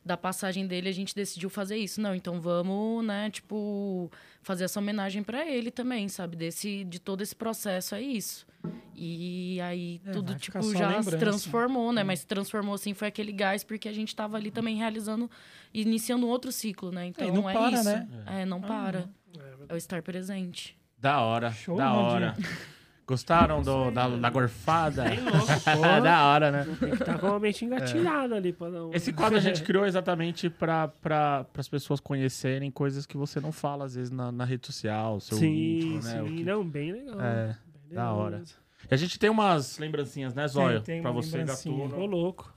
da 0.10 0.18
passagem 0.18 0.66
dele, 0.66 0.90
a 0.90 0.92
gente 0.92 1.14
decidiu 1.14 1.52
fazer 1.52 1.78
isso. 1.78 2.02
Não, 2.02 2.16
então 2.16 2.42
vamos, 2.42 3.06
né, 3.06 3.30
tipo, 3.30 4.12
fazer 4.42 4.64
essa 4.64 4.80
homenagem 4.80 5.22
para 5.22 5.46
ele 5.48 5.70
também, 5.70 6.10
sabe? 6.10 6.36
Desse, 6.36 6.84
de 6.84 6.98
todo 7.00 7.22
esse 7.22 7.36
processo, 7.36 7.94
é 7.94 8.02
isso. 8.02 8.48
E 8.96 9.62
aí 9.62 10.02
É, 10.04 10.12
tudo, 10.12 10.34
tipo, 10.34 10.76
já 10.76 11.02
se 11.04 11.16
transformou, 11.16 11.94
né? 11.94 12.04
Mas 12.04 12.22
se 12.22 12.28
transformou, 12.28 12.74
assim, 12.74 12.96
foi 12.96 13.08
aquele 13.08 13.32
gás, 13.32 13.64
porque 13.64 13.88
a 13.88 13.94
gente 13.94 14.08
estava 14.08 14.36
ali 14.36 14.50
também 14.50 14.78
realizando, 14.78 15.30
iniciando 15.72 16.26
um 16.26 16.30
outro 16.30 16.52
ciclo, 16.52 16.92
né? 16.92 17.06
Então, 17.06 17.28
e 17.28 17.32
não 17.32 17.48
é 17.48 17.54
para, 17.54 17.72
isso. 17.76 17.84
né? 17.84 18.08
É, 18.26 18.46
não 18.46 18.60
para. 18.60 19.08
É, 19.38 19.66
É 19.70 19.74
o 19.76 19.78
estar 19.78 20.02
presente. 20.02 20.76
Da 20.98 21.22
hora, 21.22 21.52
Show, 21.52 21.78
da 21.78 21.94
hora. 21.94 22.36
Gostaram 23.10 23.64
do, 23.64 23.90
da, 23.90 24.08
da 24.08 24.30
gorfada? 24.30 25.04
Bem 25.06 25.20
louco, 25.20 25.48
É, 25.66 26.00
da 26.00 26.26
hora, 26.26 26.52
né? 26.52 26.68
Tem 26.80 27.18
que 27.18 27.26
a 27.26 27.40
mente 27.40 27.66
engatilhada 27.66 28.36
ali 28.36 28.54
pra 28.54 28.68
um... 28.68 28.92
Esse 28.94 29.12
quadro 29.12 29.36
a 29.36 29.42
gente 29.42 29.64
criou 29.66 29.84
exatamente 29.84 30.48
para 30.48 30.90
pra, 30.90 31.44
as 31.58 31.68
pessoas 31.68 32.00
conhecerem 32.00 32.70
coisas 32.70 33.08
que 33.08 33.18
você 33.18 33.40
não 33.40 33.52
fala, 33.52 33.86
às 33.86 33.96
vezes, 33.96 34.12
na, 34.12 34.32
na 34.32 34.46
rede 34.46 34.68
social, 34.68 35.20
seu 35.20 35.40
Sim, 35.40 35.78
íntimo, 35.80 35.94
né? 36.04 36.24
sim. 36.24 36.36
Que- 36.36 36.44
Não, 36.44 36.64
bem 36.64 36.92
legal. 36.92 37.20
É, 37.20 37.46
Bem 37.48 37.56
da 37.98 38.04
legal 38.04 38.18
hora. 38.18 38.38
mesmo. 38.38 38.58
E 38.92 38.94
a 38.94 38.98
gente 38.98 39.18
tem 39.18 39.30
umas 39.32 39.80
lembrancinhas, 39.80 40.36
né, 40.36 40.48
Zóio? 40.48 40.82
tem 40.82 41.02
Pra 41.02 41.10
uma 41.10 41.20
você, 41.20 41.44
gatuno. 41.44 41.98
Ô, 41.98 42.06
louco. 42.06 42.54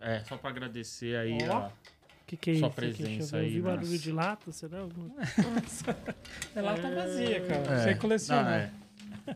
É, 0.00 0.20
só 0.20 0.36
pra 0.36 0.50
agradecer 0.50 1.16
aí 1.16 1.38
Ó. 1.48 1.56
a... 1.56 1.66
O 1.66 2.26
que, 2.26 2.36
que 2.36 2.50
é 2.52 2.54
Sua 2.54 2.58
isso? 2.58 2.66
eu 2.66 2.70
presença 2.70 3.36
ver. 3.36 3.42
Eu 3.42 3.46
aí, 3.46 3.52
vi 3.54 3.60
nossa. 3.60 3.76
barulho 3.76 3.98
de 3.98 4.12
lata, 4.12 4.52
será? 4.52 4.78
Alguma- 4.78 5.10
Ela 6.54 6.74
tá 6.78 6.88
vazia, 6.90 7.40
cara. 7.40 7.74
É. 7.74 7.82
Você 7.82 7.94
coleciona. 7.96 8.42
Não, 8.42 8.50
é. 8.50 8.70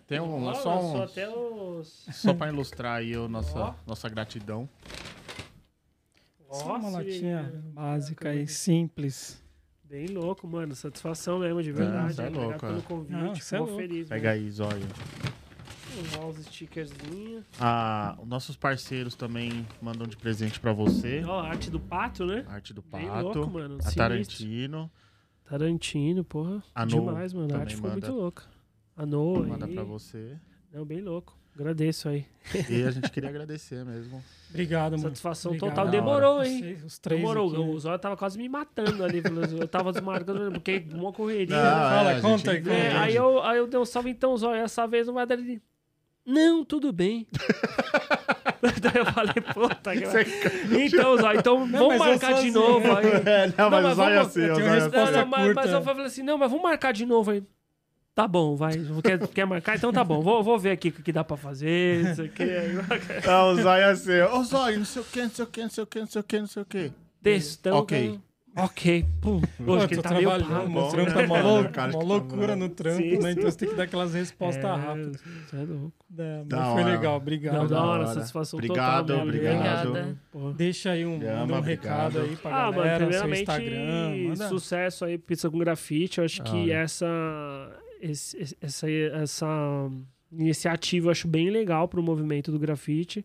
Tem 0.06 0.20
um, 0.20 0.44
Olha, 0.44 0.58
só, 0.60 0.80
um, 0.80 1.02
até 1.02 1.28
os... 1.28 2.06
só 2.12 2.34
pra 2.34 2.48
ilustrar 2.48 2.98
aí 2.98 3.14
a 3.14 3.26
nossa, 3.28 3.58
Ó. 3.58 3.74
nossa 3.86 4.08
gratidão. 4.08 4.68
Só 6.50 6.66
uma 6.66 6.78
Nossa, 6.78 6.96
latinha 6.98 7.52
e- 7.54 7.58
básica 7.72 8.34
e 8.34 8.46
simples. 8.46 9.42
Bem 9.84 10.06
louco, 10.08 10.46
mano. 10.46 10.74
Satisfação 10.74 11.38
mesmo, 11.38 11.62
de 11.62 11.72
verdade. 11.72 12.14
cê 12.14 12.22
é 12.22 12.26
Obrigado 12.26 12.44
louco, 12.50 12.60
pelo 12.60 12.78
é. 12.78 12.82
convite. 12.82 13.12
Não, 13.12 13.34
cê 13.34 13.56
é 13.56 13.58
louco. 13.58 13.76
feliz. 13.76 14.08
Pega 14.08 14.30
aí, 14.30 14.50
Zóio. 14.50 14.86
Os 16.28 16.36
stickerzinhos. 16.46 17.44
Ah, 17.58 18.16
os 18.20 18.28
nossos 18.28 18.56
parceiros 18.56 19.14
também 19.14 19.66
mandam 19.80 20.06
de 20.06 20.16
presente 20.16 20.60
pra 20.60 20.72
você. 20.72 21.22
Ó, 21.26 21.40
a 21.40 21.48
arte 21.48 21.70
do 21.70 21.80
pato, 21.80 22.24
né? 22.24 22.44
Arte 22.48 22.72
do 22.72 22.82
Bem 22.82 23.06
Pato, 23.08 23.22
louco, 23.38 23.50
mano. 23.52 23.78
a. 23.84 23.90
Tarantino. 23.92 24.90
Tarantino, 25.48 26.22
porra. 26.24 26.62
A 26.74 26.84
No 26.84 26.90
Demais, 27.00 27.32
mano. 27.32 27.54
A 27.54 27.58
arte 27.60 27.74
ficou 27.74 27.90
manda. 27.90 28.06
muito 28.06 28.20
louca. 28.20 28.44
A 28.98 29.06
Noa 29.06 29.46
Manda 29.46 29.64
aí. 29.66 29.74
pra 29.74 29.84
você. 29.84 30.36
Não, 30.72 30.84
bem 30.84 31.00
louco. 31.00 31.38
Agradeço 31.54 32.08
aí. 32.08 32.24
E 32.68 32.82
a 32.84 32.90
gente 32.90 33.10
queria 33.10 33.30
agradecer 33.30 33.84
mesmo. 33.84 34.22
Obrigado, 34.50 34.92
mano. 34.92 35.02
Satisfação 35.04 35.52
Obrigado. 35.52 35.70
total. 35.70 35.88
Demorou, 35.88 36.44
hein? 36.44 36.76
Os 36.84 36.98
três 36.98 37.20
Demorou. 37.20 37.48
aqui, 37.48 37.58
né? 37.58 37.66
O 37.66 37.78
Zóio 37.78 37.98
tava 37.98 38.16
quase 38.16 38.36
me 38.38 38.48
matando 38.48 39.02
ali. 39.04 39.22
Eu 39.58 39.66
tava 39.68 39.92
desmarcando, 39.92 40.52
porque 40.52 40.84
uma 40.92 41.12
correria. 41.12 41.56
Não, 41.56 41.64
né? 41.64 41.96
Fala, 41.96 42.12
é, 42.12 42.20
conta 42.20 42.54
gente 42.54 42.68
aí, 42.70 42.76
É, 42.76 42.92
aí, 42.96 43.16
eu, 43.16 43.42
aí 43.42 43.58
eu 43.58 43.66
dei 43.66 43.78
um 43.80 43.84
salve, 43.84 44.10
então, 44.10 44.36
Zóio, 44.36 44.60
essa 44.60 44.86
vez 44.86 45.06
não 45.06 45.14
vai 45.14 45.26
dar 45.26 45.34
ele. 45.38 45.62
Não, 46.26 46.64
tudo 46.64 46.92
bem. 46.92 47.26
Daí 48.82 48.92
eu 49.00 49.06
falei, 49.06 49.34
puta 49.54 49.92
que 49.96 50.84
Então, 50.86 51.16
Zóio, 51.16 51.38
então 51.38 51.58
vamos 51.66 51.98
mas 51.98 52.00
eu 52.00 52.06
marcar 52.10 52.32
de 52.34 52.38
assim, 52.40 52.50
novo 52.50 52.96
aí. 52.96 53.06
É, 53.24 53.52
não, 53.56 53.70
mas 53.70 53.82
mas 53.82 53.92
o 53.92 53.94
Zóio 53.96 54.10
é 54.10 54.14
vamos- 54.16 54.28
assim, 54.28 54.40
eu 54.42 54.54
tenho 54.56 54.66
é 54.68 54.78
Não, 54.80 55.02
assim. 55.04 55.12
não, 55.12 55.26
mas, 55.54 55.72
eu 55.72 55.82
falei 55.82 56.06
assim, 56.06 56.22
não, 56.22 56.38
mas 56.38 56.50
vamos 56.50 56.62
marcar 56.62 56.92
de 56.92 57.06
novo 57.06 57.30
aí. 57.30 57.42
Tá 58.18 58.26
bom, 58.26 58.56
vai. 58.56 58.72
Quer, 59.04 59.28
quer 59.28 59.44
marcar? 59.46 59.76
Então 59.76 59.92
tá 59.92 60.02
bom. 60.02 60.20
Vou, 60.20 60.42
vou 60.42 60.58
ver 60.58 60.72
aqui 60.72 60.88
o 60.88 60.92
que 60.92 61.12
dá 61.12 61.22
pra 61.22 61.36
fazer. 61.36 62.04
Isso 62.10 62.22
aqui. 62.22 62.42
Não, 63.24 63.52
o 63.52 63.54
Zóio 63.62 63.80
é 63.82 63.90
assim. 63.90 64.20
Ô, 64.22 64.42
Zóio, 64.42 64.78
não 64.78 64.84
sei 64.84 65.02
o 65.02 65.04
que, 65.04 65.22
não 65.22 65.30
sei 65.30 65.44
o 65.44 65.46
que, 65.46 65.60
não 65.62 65.70
sei 65.70 65.82
o 65.84 65.86
que, 65.86 66.00
não 66.00 66.06
sei 66.08 66.20
o 66.20 66.24
que, 66.24 66.38
não 66.40 66.46
sei 66.48 66.62
o 66.62 66.66
que. 66.66 66.92
Textão. 67.22 67.76
Ok. 67.78 68.08
cara. 68.54 68.66
Ok. 68.66 69.06
Pum. 69.20 69.40
Pô, 69.64 69.72
Hoje 69.74 69.86
que 69.86 69.94
ele 69.94 70.02
tá 70.02 70.10
meio 70.10 70.22
trabalhando, 70.30 70.48
pago, 70.52 70.66
o 70.66 70.72
bom, 70.72 70.88
trampo 70.88 71.10
né? 71.10 71.14
tá 71.14 71.22
uma, 71.22 71.38
É, 71.38 71.42
lou- 71.42 71.60
o 71.60 71.68
cara 71.68 71.92
uma 71.92 71.98
tá 72.00 72.04
loucura 72.04 72.46
bravo. 72.46 72.58
no 72.60 72.68
trampo, 72.70 72.96
Sim, 72.96 73.10
né? 73.18 73.20
sim. 73.20 73.28
Então 73.30 73.42
você 73.52 73.56
tem 73.58 73.68
que 73.68 73.74
dar 73.76 73.82
aquelas 73.84 74.14
respostas 74.14 74.64
É, 74.64 74.68
rápidas. 74.68 75.14
isso 75.46 75.56
é 75.56 75.58
louco. 75.62 75.92
É, 76.18 76.36
mas 76.38 76.46
Da 76.48 76.64
foi 76.72 76.82
hora. 76.82 76.84
legal, 76.90 77.02
Não, 77.12 77.16
obrigado. 77.18 77.68
da 77.68 77.80
hora, 77.84 78.02
hora. 78.02 78.14
satisfação 78.14 78.56
Obrigado, 78.58 79.06
total. 79.06 79.24
mesmo. 79.26 79.38
obrigado. 79.38 79.88
Obrigada. 79.90 80.16
Porra. 80.32 80.52
Deixa 80.54 80.90
aí 80.90 81.06
um, 81.06 81.14
Ama, 81.14 81.20
um 81.20 81.58
obrigado. 81.58 81.62
recado 81.64 82.18
aí 82.18 82.34
pra 82.36 82.50
Ah, 82.50 82.62
mano, 82.64 82.76
galera, 82.78 82.98
seu 82.98 83.06
primeiramente, 83.06 83.40
Instagram. 83.42 84.28
Manda. 84.30 84.48
sucesso 84.48 85.04
aí, 85.04 85.18
Pizza 85.18 85.48
com 85.48 85.58
Grafite. 85.58 86.18
Eu 86.18 86.24
acho 86.24 86.42
Da 86.42 86.50
que 86.50 86.72
essa, 86.72 87.06
esse- 88.00 88.56
essa, 88.60 88.90
essa 88.90 89.90
iniciativa 90.32 91.06
eu 91.08 91.10
acho 91.10 91.26
bem 91.28 91.50
legal 91.50 91.88
pro 91.88 92.02
movimento 92.02 92.50
do 92.52 92.58
grafite. 92.58 93.24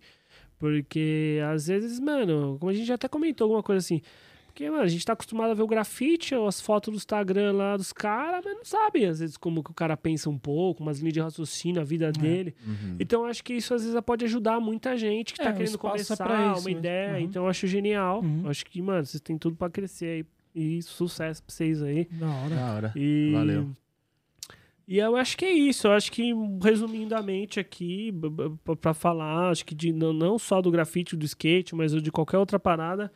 Porque, 0.58 1.40
às 1.52 1.68
vezes, 1.68 2.00
mano, 2.00 2.58
como 2.60 2.70
a 2.72 2.74
gente 2.74 2.86
já 2.88 2.96
até 2.96 3.08
comentou 3.08 3.46
alguma 3.46 3.64
coisa 3.64 3.80
assim... 3.80 4.02
Porque, 4.48 4.70
mano, 4.70 4.84
a 4.84 4.88
gente 4.88 5.04
tá 5.04 5.14
acostumado 5.14 5.50
a 5.50 5.56
ver 5.56 5.64
o 5.64 5.68
grafite, 5.68 6.36
as 6.36 6.62
fotos 6.62 6.94
do 6.94 6.96
Instagram 6.98 7.54
lá 7.54 7.76
dos 7.76 7.92
caras, 7.92 8.46
mas 8.46 8.56
não 8.56 8.64
sabe, 8.64 9.04
às 9.04 9.20
vezes, 9.20 9.36
como 9.36 9.64
que 9.64 9.72
o 9.72 9.74
cara 9.74 9.98
pensa 9.98 10.30
um 10.30 10.38
pouco, 10.38 10.84
umas 10.84 11.00
linhas 11.00 11.14
de 11.16 11.20
raciocínio, 11.20 11.82
a 11.82 11.84
vida 11.84 12.12
dele. 12.12 12.54
Uhum. 12.64 12.96
Então, 13.00 13.26
acho 13.26 13.44
que 13.44 13.56
isso, 13.56 13.74
às 13.74 13.84
vezes, 13.84 14.00
pode 14.02 14.24
ajudar 14.26 14.60
muita 14.60 14.96
gente 14.96 15.34
que 15.34 15.42
É, 15.42 15.46
tá 15.46 15.54
querendo 15.54 15.74
é 15.74 15.78
começar 15.80 16.16
pra 16.16 16.52
isso, 16.54 16.62
uma 16.62 16.70
ideia. 16.72 17.14
Uhum. 17.14 17.20
Então, 17.22 17.44
eu 17.46 17.50
acho 17.50 17.66
genial. 17.66 18.22
Uhum. 18.22 18.48
Acho 18.48 18.64
que, 18.68 18.80
mano, 18.80 19.04
vocês 19.04 19.20
têm 19.22 19.40
tudo 19.40 19.56
pra 19.56 19.72
crescer 19.72 20.06
aí. 20.06 20.26
E 20.56 20.84
sucesso 20.84 21.42
pra 21.42 21.52
vocês 21.52 21.82
aí. 21.82 22.06
Da 22.12 22.30
hora. 22.30 22.56
Da 22.56 22.74
hora. 22.76 22.94
E... 22.96 23.32
Valeu. 23.34 23.72
E 24.88 24.98
eu 24.98 25.16
acho 25.16 25.38
que 25.38 25.46
é 25.46 25.52
isso. 25.52 25.88
Eu 25.88 25.94
acho 25.94 26.12
que, 26.12 26.34
resumidamente 26.62 27.60
aqui, 27.60 28.12
b- 28.12 28.30
b- 28.30 28.50
p- 28.64 28.76
pra 28.76 28.94
falar, 28.94 29.50
acho 29.50 29.66
que 29.66 29.74
de, 29.74 29.94
não, 29.94 30.38
só 30.38 30.62
do 30.62 30.70
grafite, 30.72 31.16
do 31.16 31.26
skate, 31.26 31.74
mas 31.76 31.94
de 32.02 32.12
qualquer 32.12 32.38
outra 32.38 32.60
parada. 32.60 33.12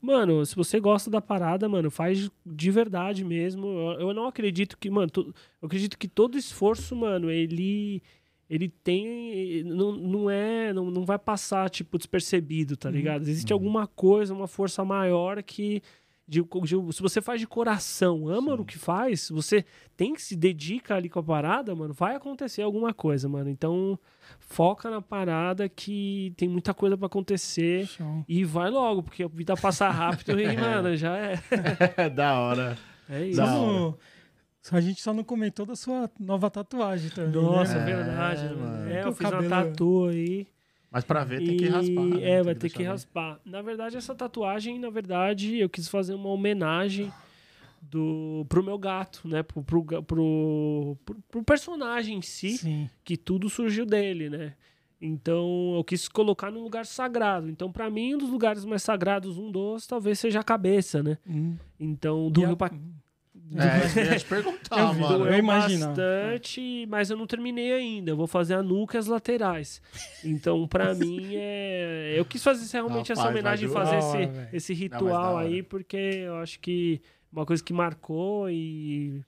Mano, 0.00 0.44
se 0.44 0.56
você 0.56 0.80
gosta 0.80 1.08
da 1.08 1.20
parada, 1.20 1.68
mano, 1.68 1.88
faz 1.90 2.28
de 2.44 2.70
verdade 2.72 3.24
mesmo. 3.24 3.66
Eu, 3.68 4.08
eu 4.08 4.14
não 4.14 4.26
acredito 4.26 4.76
que, 4.76 4.90
mano, 4.90 5.08
to- 5.10 5.32
eu 5.60 5.66
acredito 5.66 5.96
que 5.96 6.08
todo 6.08 6.36
esforço, 6.36 6.96
mano, 6.96 7.30
ele 7.30 8.02
ele 8.50 8.68
tem 8.68 9.62
não, 9.64 9.92
não 9.92 10.28
é 10.30 10.74
não, 10.74 10.90
não 10.90 11.04
vai 11.06 11.18
passar 11.18 11.70
tipo 11.70 11.96
despercebido, 11.96 12.76
tá 12.76 12.90
ligado? 12.90 13.22
Existe 13.22 13.50
alguma 13.52 13.86
coisa, 13.86 14.34
uma 14.34 14.46
força 14.48 14.84
maior 14.84 15.42
que 15.42 15.80
de, 16.26 16.40
de- 16.42 16.92
se 16.94 17.02
você 17.02 17.20
faz 17.20 17.40
de 17.40 17.46
coração, 17.46 18.28
ama 18.28 18.54
o 18.54 18.64
que 18.64 18.78
faz, 18.78 19.28
você 19.30 19.64
tem 19.96 20.14
que 20.14 20.22
se 20.22 20.36
dedica 20.36 20.94
ali 20.94 21.08
com 21.08 21.18
a 21.18 21.22
parada, 21.22 21.74
mano, 21.74 21.92
vai 21.92 22.14
acontecer 22.14 22.62
alguma 22.62 22.94
coisa, 22.94 23.28
mano. 23.28 23.50
Então, 23.50 23.98
foca 24.38 24.88
na 24.88 25.02
parada 25.02 25.68
que 25.68 26.32
tem 26.36 26.48
muita 26.48 26.72
coisa 26.72 26.96
pra 26.96 27.06
acontecer 27.06 27.86
Show. 27.86 28.24
e 28.28 28.44
vai 28.44 28.70
logo, 28.70 29.02
porque 29.02 29.22
a 29.24 29.28
vida 29.28 29.56
passa 29.56 29.88
rápido 29.90 30.40
e, 30.40 30.46
mano, 30.56 30.96
já 30.96 31.16
é. 31.16 31.38
da 32.10 32.38
hora. 32.38 32.78
É 33.08 33.26
isso. 33.26 33.42
Hora. 33.42 33.96
a 34.70 34.80
gente 34.80 35.02
só 35.02 35.12
não 35.12 35.24
comentou 35.24 35.66
da 35.66 35.74
sua 35.74 36.08
nova 36.18 36.48
tatuagem 36.48 37.10
também. 37.10 37.32
Nossa, 37.42 37.74
né? 37.74 37.82
é 37.82 37.84
verdade. 37.96 38.46
É, 38.46 38.52
mano. 38.54 38.88
É, 38.90 39.04
eu 39.04 39.12
fiz 39.12 39.20
uma 39.26 39.30
cabelo- 39.42 39.50
tatu 39.50 40.06
aí. 40.08 40.46
Mas 40.92 41.04
pra 41.04 41.24
ver 41.24 41.42
tem 41.42 41.56
que 41.56 41.66
raspar. 41.68 42.04
né? 42.04 42.22
É, 42.22 42.42
vai 42.42 42.54
ter 42.54 42.68
que 42.68 42.78
ver. 42.78 42.84
raspar. 42.84 43.40
Na 43.44 43.62
verdade, 43.62 43.96
essa 43.96 44.14
tatuagem, 44.14 44.78
na 44.78 44.90
verdade, 44.90 45.56
eu 45.58 45.68
quis 45.68 45.88
fazer 45.88 46.12
uma 46.14 46.28
homenagem 46.28 47.10
do 47.80 48.44
pro 48.48 48.62
meu 48.62 48.78
gato, 48.78 49.26
né? 49.26 49.42
Pro, 49.42 49.62
pro, 49.62 49.84
pro, 50.02 50.96
pro, 51.30 51.42
personagem 51.42 52.18
em 52.18 52.22
si, 52.22 52.58
Sim. 52.58 52.90
que 53.04 53.16
tudo 53.16 53.48
surgiu 53.50 53.84
dele, 53.86 54.28
né? 54.30 54.54
Então, 55.00 55.72
eu 55.74 55.82
quis 55.82 56.08
colocar 56.08 56.50
num 56.50 56.62
lugar 56.62 56.86
sagrado. 56.86 57.48
Então, 57.48 57.72
pra 57.72 57.90
mim, 57.90 58.14
um 58.14 58.18
dos 58.18 58.30
lugares 58.30 58.64
mais 58.64 58.82
sagrados, 58.84 59.36
um 59.36 59.50
dos, 59.50 59.84
talvez 59.86 60.20
seja 60.20 60.38
a 60.40 60.44
cabeça, 60.44 61.02
né? 61.02 61.18
Hum. 61.26 61.56
Então, 61.80 62.28
E 62.28 62.30
doeu 62.30 62.52
a- 62.52 62.56
pra 62.56 62.70
É, 63.54 64.00
eu 64.00 64.12
ia 64.12 64.18
te 64.18 64.24
perguntar, 64.24 64.78
Eu 64.78 64.94
mano. 64.94 65.26
Eu 65.26 65.38
imaginava. 65.38 65.92
bastante, 65.92 66.86
mas 66.88 67.10
eu 67.10 67.16
não 67.16 67.26
terminei 67.26 67.72
ainda. 67.72 68.10
Eu 68.10 68.16
vou 68.16 68.26
fazer 68.26 68.54
a 68.54 68.62
nuca 68.62 68.96
e 68.96 68.98
as 68.98 69.06
laterais. 69.06 69.82
Então, 70.24 70.66
pra 70.66 70.94
mim, 70.94 71.34
é... 71.34 72.14
eu 72.16 72.24
quis 72.24 72.42
fazer 72.42 72.70
realmente 72.72 73.12
essa 73.12 73.22
Rapaz, 73.22 73.34
homenagem, 73.36 73.68
vai 73.68 73.84
fazer 73.84 73.96
hora, 73.96 74.48
esse, 74.50 74.56
esse 74.56 74.74
ritual 74.74 75.34
hora. 75.34 75.46
aí, 75.46 75.62
porque 75.62 75.96
eu 75.96 76.36
acho 76.36 76.58
que 76.60 77.00
uma 77.32 77.44
coisa 77.44 77.62
que 77.62 77.72
marcou 77.72 78.48
e 78.50 79.22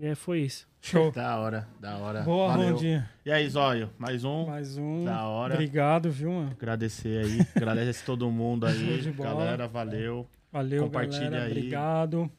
é, 0.00 0.14
foi 0.14 0.40
isso. 0.40 0.66
Show. 0.80 1.10
Da 1.12 1.38
hora, 1.38 1.68
da 1.80 1.96
hora. 1.96 2.22
Boa, 2.22 2.48
Valeu. 2.52 2.72
Rondinha. 2.74 3.10
E 3.24 3.30
aí, 3.30 3.48
Zóio, 3.48 3.90
mais 3.98 4.24
um. 4.24 4.46
Mais 4.46 4.76
um. 4.76 5.04
Da 5.04 5.26
hora. 5.26 5.54
Obrigado, 5.54 6.10
viu, 6.10 6.30
mano? 6.30 6.50
Agradecer 6.50 7.24
aí. 7.24 7.40
Agradece 7.54 8.04
todo 8.04 8.30
mundo 8.30 8.68
Show 8.68 8.88
aí. 8.88 9.00
de 9.00 9.12
bola. 9.12 9.30
Galera, 9.30 9.68
valeu. 9.68 10.26
Valeu, 10.52 10.84
Compartilha 10.84 11.30
galera. 11.30 11.44
aí. 11.46 11.52
Obrigado. 11.52 12.30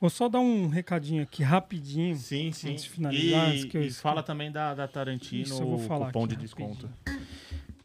Vou 0.00 0.10
só 0.10 0.28
dar 0.28 0.40
um 0.40 0.68
recadinho 0.68 1.22
aqui 1.22 1.42
rapidinho. 1.42 2.16
Sim, 2.16 2.52
sim. 2.52 2.70
Antes 2.72 2.84
de 2.84 2.90
finalizar, 2.90 3.54
e, 3.54 3.68
que 3.68 3.76
eu 3.76 3.82
e 3.82 3.90
fala 3.90 4.22
também 4.22 4.50
da, 4.50 4.74
da 4.74 4.86
Tarantino, 4.86 5.42
Isso 5.42 5.62
eu 5.62 5.66
vou 5.66 5.78
falar 5.78 6.06
cupom 6.06 6.24
aqui 6.24 6.36
de 6.36 6.42
desconto. 6.42 6.90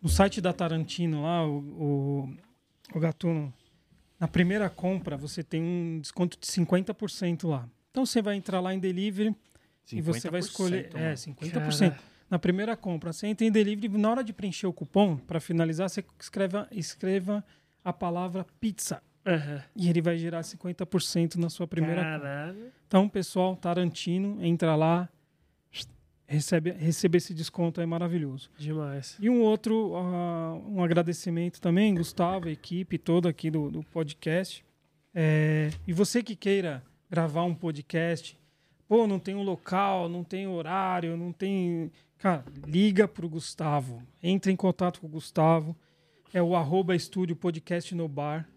No 0.02 0.10
site 0.10 0.42
da 0.42 0.52
Tarantino 0.54 1.24
lá, 1.24 1.46
o, 1.46 1.58
o, 1.60 2.38
o 2.96 3.00
Gatuno, 3.00 3.54
na 4.20 4.28
primeira 4.28 4.70
compra 4.70 5.16
você 5.16 5.44
tem 5.44 5.62
um 5.62 6.00
desconto 6.02 6.38
de 6.40 6.48
50% 6.48 7.48
lá. 7.48 7.70
Então 7.92 8.06
você 8.06 8.22
vai 8.22 8.36
entrar 8.36 8.60
lá 8.60 8.74
em 8.74 8.80
delivery 8.80 9.36
e 9.92 10.02
você 10.02 10.30
vai 10.30 10.40
escolher. 10.40 10.90
50%, 10.90 10.96
É, 10.96 11.04
mano. 11.04 11.16
50%. 11.16 11.96
Na 12.30 12.38
primeira 12.38 12.78
compra, 12.78 13.12
você 13.12 13.26
entra 13.26 13.48
em 13.48 13.52
delivery, 13.52 13.98
na 13.98 14.12
hora 14.12 14.24
de 14.24 14.32
preencher 14.32 14.68
o 14.68 14.74
cupom, 14.74 15.18
para 15.18 15.40
finalizar, 15.40 15.90
você 15.90 16.06
escreva, 16.20 16.68
escreva 16.72 17.44
a 17.84 17.92
palavra 17.92 18.46
pizza. 18.60 19.02
Aham. 19.26 19.64
E 19.76 19.90
ele 19.90 20.02
vai 20.02 20.18
gerar 20.18 20.42
50% 20.42 21.36
na 21.36 21.50
sua 21.50 21.68
primeira. 21.68 22.02
Caralho. 22.02 22.72
Então, 22.88 23.08
pessoal, 23.08 23.56
Tarantino, 23.56 24.44
entra 24.44 24.76
lá, 24.76 25.10
recebe, 26.30 26.72
recebe 26.72 27.18
esse 27.18 27.34
desconto 27.34 27.82
aí 27.82 27.88
maravilhoso. 27.88 28.50
Demais. 28.58 29.18
E 29.20 29.30
um 29.30 29.42
outro, 29.42 29.96
ah, 29.96 30.54
um 30.68 30.84
agradecimento 30.84 31.60
também, 31.60 31.96
Gustavo, 31.96 32.48
a 32.48 32.52
equipe 32.52 32.98
toda 32.98 33.30
aqui 33.30 33.50
do, 33.50 33.70
do 33.70 33.84
podcast. 33.84 34.64
É, 35.14 35.72
e 35.88 35.92
você 35.92 36.22
que 36.22 36.36
queira 36.36 36.84
gravar 37.10 37.44
um 37.44 37.56
podcast, 37.56 38.38
pô, 38.88 39.08
não 39.08 39.20
tem 39.20 39.36
um 39.36 39.44
local, 39.44 40.08
não 40.08 40.24
tem 40.24 40.48
horário, 40.48 41.18
não 41.18 41.32
tem. 41.32 41.92
Cara, 42.18 42.46
liga 42.66 43.08
pro 43.08 43.28
Gustavo. 43.28 44.04
Entre 44.22 44.52
em 44.52 44.56
contato 44.56 45.02
com 45.02 45.08
o 45.08 45.10
Gustavo. 45.10 45.76
É 46.32 46.44
o 46.44 46.56
arroba 46.56 46.96
estúdio 46.96 47.36
podcast 47.36 47.96
no 47.96 48.08
bar. 48.08 48.48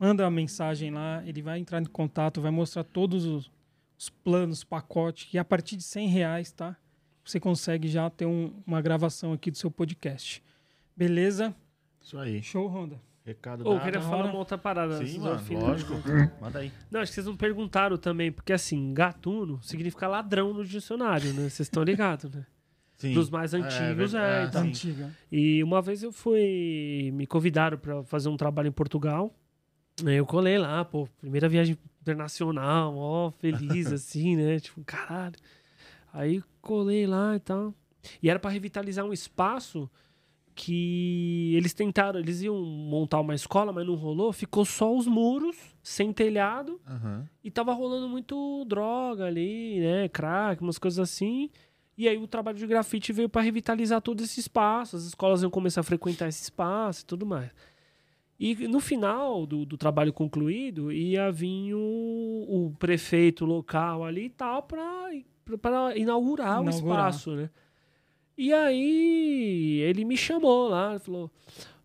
Manda 0.00 0.24
uma 0.24 0.30
mensagem 0.30 0.90
lá, 0.90 1.22
ele 1.26 1.42
vai 1.42 1.58
entrar 1.58 1.80
em 1.80 1.84
contato, 1.84 2.40
vai 2.40 2.50
mostrar 2.50 2.82
todos 2.84 3.26
os, 3.26 3.50
os 3.98 4.08
planos, 4.08 4.64
pacote, 4.64 5.28
e 5.32 5.38
a 5.38 5.44
partir 5.44 5.76
de 5.76 5.82
100 5.82 6.08
reais, 6.08 6.50
tá? 6.50 6.74
Você 7.22 7.38
consegue 7.38 7.86
já 7.86 8.08
ter 8.08 8.24
um- 8.24 8.50
uma 8.66 8.80
gravação 8.80 9.32
aqui 9.34 9.50
do 9.50 9.58
seu 9.58 9.70
podcast. 9.70 10.42
Beleza? 10.96 11.54
Isso 12.00 12.18
aí. 12.18 12.42
Show, 12.42 12.66
Honda. 12.66 12.98
Recado 13.24 13.62
Ô, 13.62 13.68
eu 13.68 13.74
dado. 13.74 13.84
queria 13.84 14.00
da 14.00 14.06
falar 14.06 14.22
hora. 14.22 14.28
uma 14.32 14.38
outra 14.38 14.56
parada. 14.56 15.06
Sim, 15.06 15.18
mano, 15.18 15.38
fim. 15.38 15.54
lógico. 15.56 15.92
Manda 16.40 16.60
aí. 16.60 16.72
Não, 16.90 17.00
acho 17.00 17.10
que 17.12 17.14
vocês 17.16 17.26
não 17.26 17.36
perguntaram 17.36 17.98
também, 17.98 18.32
porque 18.32 18.54
assim, 18.54 18.94
gatuno 18.94 19.62
significa 19.62 20.08
ladrão 20.08 20.54
no 20.54 20.64
dicionário, 20.64 21.28
né? 21.34 21.42
Vocês 21.42 21.60
estão 21.60 21.82
ligados, 21.82 22.30
né? 22.32 22.46
Sim. 22.96 23.12
Dos 23.14 23.28
mais 23.30 23.52
antigos, 23.54 24.14
é, 24.14 24.44
verdade, 24.46 24.48
então. 24.48 24.62
sim. 24.62 24.68
Antiga. 24.70 25.10
E 25.30 25.62
uma 25.62 25.80
vez 25.82 26.02
eu 26.02 26.10
fui. 26.12 27.10
Me 27.14 27.26
convidaram 27.26 27.76
pra 27.78 28.02
fazer 28.04 28.30
um 28.30 28.36
trabalho 28.36 28.68
em 28.68 28.72
Portugal. 28.72 29.34
Aí 30.06 30.16
eu 30.16 30.26
colei 30.26 30.58
lá, 30.58 30.84
pô, 30.84 31.08
primeira 31.20 31.48
viagem 31.48 31.76
internacional, 32.02 32.96
ó, 32.96 33.30
feliz 33.32 33.86
assim, 33.92 34.36
né? 34.36 34.58
Tipo, 34.60 34.82
caralho. 34.84 35.36
Aí 36.12 36.42
colei 36.60 37.06
lá 37.06 37.36
e 37.36 37.40
tal. 37.40 37.74
E 38.22 38.30
era 38.30 38.38
pra 38.38 38.50
revitalizar 38.50 39.04
um 39.04 39.12
espaço 39.12 39.88
que 40.54 41.54
eles 41.56 41.72
tentaram, 41.72 42.18
eles 42.20 42.42
iam 42.42 42.60
montar 42.60 43.20
uma 43.20 43.34
escola, 43.34 43.72
mas 43.72 43.86
não 43.86 43.94
rolou, 43.94 44.32
ficou 44.32 44.64
só 44.64 44.94
os 44.94 45.06
muros, 45.06 45.56
sem 45.82 46.12
telhado, 46.12 46.78
Aham. 46.86 47.26
e 47.42 47.50
tava 47.50 47.72
rolando 47.72 48.08
muito 48.08 48.64
droga 48.66 49.24
ali, 49.24 49.80
né? 49.80 50.08
Crack, 50.08 50.60
umas 50.62 50.78
coisas 50.78 50.98
assim. 50.98 51.48
E 51.96 52.08
aí 52.08 52.16
o 52.16 52.26
trabalho 52.26 52.58
de 52.58 52.66
grafite 52.66 53.12
veio 53.12 53.28
para 53.28 53.42
revitalizar 53.42 54.00
todo 54.00 54.22
esse 54.22 54.40
espaço. 54.40 54.96
As 54.96 55.04
escolas 55.04 55.42
iam 55.42 55.50
começar 55.50 55.80
a 55.80 55.84
frequentar 55.84 56.28
esse 56.28 56.42
espaço 56.42 57.02
e 57.02 57.06
tudo 57.06 57.24
mais. 57.26 57.50
E 58.40 58.66
no 58.66 58.80
final 58.80 59.44
do, 59.46 59.66
do 59.66 59.76
trabalho 59.76 60.14
concluído, 60.14 60.90
ia 60.90 61.30
vir 61.30 61.74
o, 61.74 62.46
o 62.48 62.74
prefeito 62.78 63.44
local 63.44 64.02
ali 64.02 64.24
e 64.24 64.30
tal 64.30 64.62
para 64.62 65.10
inaugurar, 65.94 66.60
o 66.60 66.62
Inaugurar. 66.62 66.70
espaço, 67.10 67.32
né? 67.36 67.50
E 68.38 68.50
aí 68.54 69.80
ele 69.82 70.06
me 70.06 70.16
chamou 70.16 70.68
lá, 70.68 70.92
ele 70.92 71.00
falou: 71.00 71.30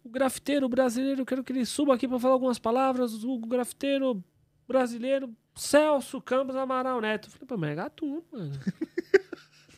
o 0.01 0.07
grafiteiro 0.09 0.69
brasileiro, 0.69 1.21
eu 1.21 1.25
quero 1.25 1.43
que 1.43 1.51
ele 1.51 1.65
suba 1.65 1.93
aqui 1.93 2.07
para 2.07 2.19
falar 2.19 2.35
algumas 2.35 2.57
palavras. 2.57 3.21
O 3.25 3.37
grafiteiro 3.39 4.23
brasileiro 4.65 5.35
Celso 5.53 6.21
Campos 6.21 6.55
Amaral 6.55 7.01
Neto. 7.01 7.27
Eu 7.27 7.31
falei, 7.31 7.47
pô, 7.47 7.57
mas 7.57 7.71
é 7.71 7.75
gatuno, 7.75 8.23
mano. 8.31 8.51